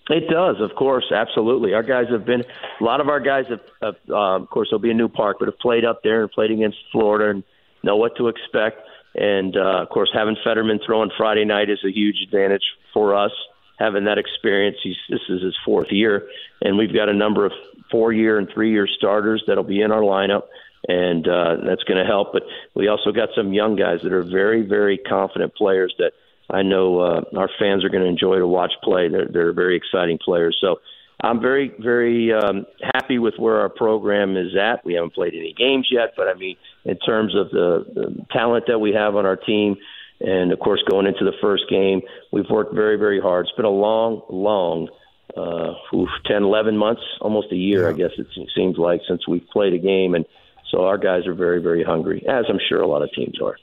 It 0.09 0.29
does, 0.29 0.57
of 0.59 0.75
course, 0.75 1.11
absolutely. 1.11 1.73
Our 1.73 1.81
guys 1.81 2.05
have 2.09 2.25
been 2.25 2.43
a 2.79 2.83
lot 2.83 3.01
of 3.01 3.09
our 3.09 3.19
guys 3.19 3.45
have, 3.47 3.61
have 3.81 3.95
uh, 4.07 4.35
of 4.35 4.49
course, 4.49 4.67
they'll 4.69 4.79
be 4.79 4.91
a 4.91 4.95
new 4.95 5.09
park, 5.09 5.37
but 5.39 5.47
have 5.47 5.57
played 5.57 5.83
up 5.83 6.03
there 6.03 6.21
and 6.21 6.31
played 6.31 6.51
against 6.51 6.77
Florida 6.91 7.31
and 7.31 7.43
know 7.81 7.95
what 7.95 8.15
to 8.17 8.27
expect. 8.27 8.81
And 9.15 9.57
uh, 9.57 9.81
of 9.81 9.89
course, 9.89 10.11
having 10.13 10.35
Fetterman 10.43 10.79
throwing 10.85 11.09
Friday 11.17 11.45
night 11.45 11.69
is 11.69 11.79
a 11.83 11.91
huge 11.91 12.17
advantage 12.23 12.63
for 12.93 13.15
us. 13.15 13.31
Having 13.79 14.05
that 14.05 14.17
experience, 14.17 14.77
he's 14.83 14.95
this 15.09 15.21
is 15.27 15.41
his 15.41 15.55
fourth 15.65 15.91
year, 15.91 16.29
and 16.61 16.77
we've 16.77 16.93
got 16.93 17.09
a 17.09 17.13
number 17.13 17.45
of 17.45 17.51
four-year 17.91 18.37
and 18.37 18.49
three-year 18.53 18.87
starters 18.87 19.43
that'll 19.47 19.65
be 19.65 19.81
in 19.81 19.91
our 19.91 20.01
lineup, 20.01 20.43
and 20.87 21.27
uh, 21.27 21.57
that's 21.65 21.83
going 21.83 21.97
to 21.97 22.05
help. 22.05 22.31
But 22.31 22.43
we 22.73 22.87
also 22.87 23.11
got 23.11 23.29
some 23.35 23.51
young 23.51 23.75
guys 23.75 23.99
that 24.03 24.13
are 24.13 24.23
very, 24.23 24.61
very 24.61 24.97
confident 24.97 25.55
players 25.55 25.93
that 25.97 26.13
I 26.49 26.61
know 26.61 26.99
uh, 26.99 27.21
our 27.37 27.49
fans 27.59 27.83
are 27.83 27.89
going 27.89 28.03
to 28.03 28.09
enjoy 28.09 28.37
to 28.37 28.47
watch 28.47 28.73
play. 28.83 29.09
They're, 29.09 29.27
they're 29.27 29.53
very 29.53 29.75
exciting 29.75 30.19
players. 30.23 30.57
So 30.61 30.79
I'm 31.21 31.41
very, 31.41 31.71
very 31.79 32.33
um, 32.33 32.65
happy 32.93 33.19
with 33.19 33.35
where 33.37 33.61
our 33.61 33.69
program 33.69 34.37
is 34.37 34.55
at. 34.55 34.85
We 34.85 34.93
haven't 34.93 35.13
played 35.13 35.33
any 35.33 35.53
games 35.57 35.87
yet, 35.89 36.13
but 36.15 36.27
I 36.27 36.33
mean, 36.33 36.57
in 36.83 36.97
terms 36.99 37.35
of 37.35 37.49
the, 37.49 37.85
the 37.93 38.25
talent 38.31 38.65
that 38.67 38.79
we 38.79 38.93
have 38.93 39.15
on 39.15 39.25
our 39.25 39.37
team, 39.37 39.77
and 40.19 40.51
of 40.51 40.59
course, 40.59 40.83
going 40.89 41.07
into 41.07 41.25
the 41.25 41.33
first 41.41 41.63
game, 41.69 42.01
we've 42.31 42.49
worked 42.49 42.73
very, 42.73 42.97
very 42.97 43.19
hard. 43.19 43.47
It's 43.47 43.55
been 43.55 43.65
a 43.65 43.69
long, 43.69 44.21
long, 44.29 44.89
uh, 45.35 45.73
oof, 45.95 46.09
10, 46.25 46.43
11 46.43 46.77
months, 46.77 47.01
almost 47.21 47.51
a 47.51 47.55
year, 47.55 47.83
yeah. 47.83 47.89
I 47.89 47.93
guess 47.93 48.11
it 48.17 48.27
seems 48.55 48.77
like, 48.77 49.01
since 49.07 49.27
we've 49.27 49.47
played 49.51 49.73
a 49.73 49.77
game. 49.77 50.15
And 50.15 50.25
so 50.71 50.85
our 50.85 50.97
guys 50.97 51.27
are 51.27 51.33
very, 51.33 51.61
very 51.61 51.83
hungry, 51.83 52.23
as 52.27 52.45
I'm 52.49 52.59
sure 52.69 52.81
a 52.81 52.87
lot 52.87 53.01
of 53.01 53.11
teams 53.13 53.41
are. 53.41 53.57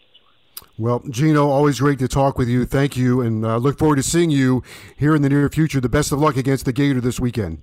Well, 0.78 1.00
Gino, 1.10 1.48
always 1.48 1.80
great 1.80 1.98
to 1.98 2.08
talk 2.08 2.38
with 2.38 2.48
you. 2.48 2.64
Thank 2.64 2.96
you, 2.96 3.20
and 3.20 3.44
uh, 3.44 3.58
look 3.58 3.78
forward 3.78 3.96
to 3.96 4.02
seeing 4.02 4.30
you 4.30 4.62
here 4.96 5.14
in 5.14 5.22
the 5.22 5.28
near 5.28 5.48
future. 5.50 5.80
The 5.80 5.88
best 5.88 6.12
of 6.12 6.18
luck 6.18 6.36
against 6.36 6.64
the 6.64 6.72
Gator 6.72 7.00
this 7.00 7.20
weekend. 7.20 7.62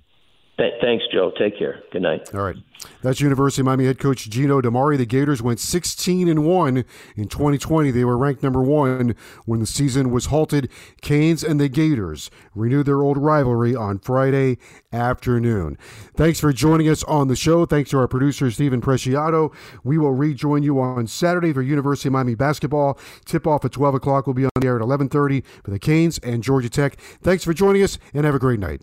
Thanks, 0.80 1.04
Joe. 1.12 1.32
Take 1.38 1.58
care. 1.58 1.82
Good 1.92 2.02
night. 2.02 2.34
All 2.34 2.42
right. 2.42 2.56
That's 3.02 3.20
University 3.20 3.62
of 3.62 3.66
Miami 3.66 3.86
head 3.86 3.98
coach 3.98 4.28
Gino 4.28 4.60
DiMare. 4.60 4.96
The 4.96 5.06
Gators 5.06 5.42
went 5.42 5.60
16 5.60 6.28
and 6.28 6.44
1 6.44 6.84
in 7.16 7.28
2020. 7.28 7.90
They 7.90 8.04
were 8.04 8.16
ranked 8.16 8.42
number 8.42 8.62
1 8.62 9.14
when 9.44 9.60
the 9.60 9.66
season 9.66 10.10
was 10.10 10.26
halted. 10.26 10.70
Canes 11.00 11.42
and 11.42 11.60
the 11.60 11.68
Gators 11.68 12.30
renewed 12.54 12.86
their 12.86 13.02
old 13.02 13.16
rivalry 13.16 13.74
on 13.74 13.98
Friday 13.98 14.58
afternoon. 14.92 15.78
Thanks 16.14 16.40
for 16.40 16.52
joining 16.52 16.88
us 16.88 17.04
on 17.04 17.28
the 17.28 17.36
show. 17.36 17.64
Thanks 17.64 17.90
to 17.90 17.98
our 17.98 18.08
producer 18.08 18.50
Stephen 18.50 18.80
Preciado. 18.80 19.54
We 19.84 19.98
will 19.98 20.12
rejoin 20.12 20.62
you 20.62 20.80
on 20.80 21.06
Saturday 21.06 21.52
for 21.52 21.62
University 21.62 22.08
of 22.08 22.14
Miami 22.14 22.34
basketball. 22.34 22.98
Tip 23.24 23.46
off 23.46 23.64
at 23.64 23.72
12 23.72 23.94
o'clock. 23.94 24.26
We'll 24.26 24.34
be 24.34 24.44
on 24.44 24.50
the 24.60 24.66
air 24.66 24.76
at 24.76 24.82
11:30 24.82 25.44
for 25.64 25.70
the 25.70 25.78
Canes 25.78 26.18
and 26.18 26.42
Georgia 26.42 26.70
Tech. 26.70 26.98
Thanks 27.22 27.44
for 27.44 27.54
joining 27.54 27.82
us 27.82 27.98
and 28.14 28.24
have 28.24 28.34
a 28.34 28.38
great 28.38 28.60
night. 28.60 28.82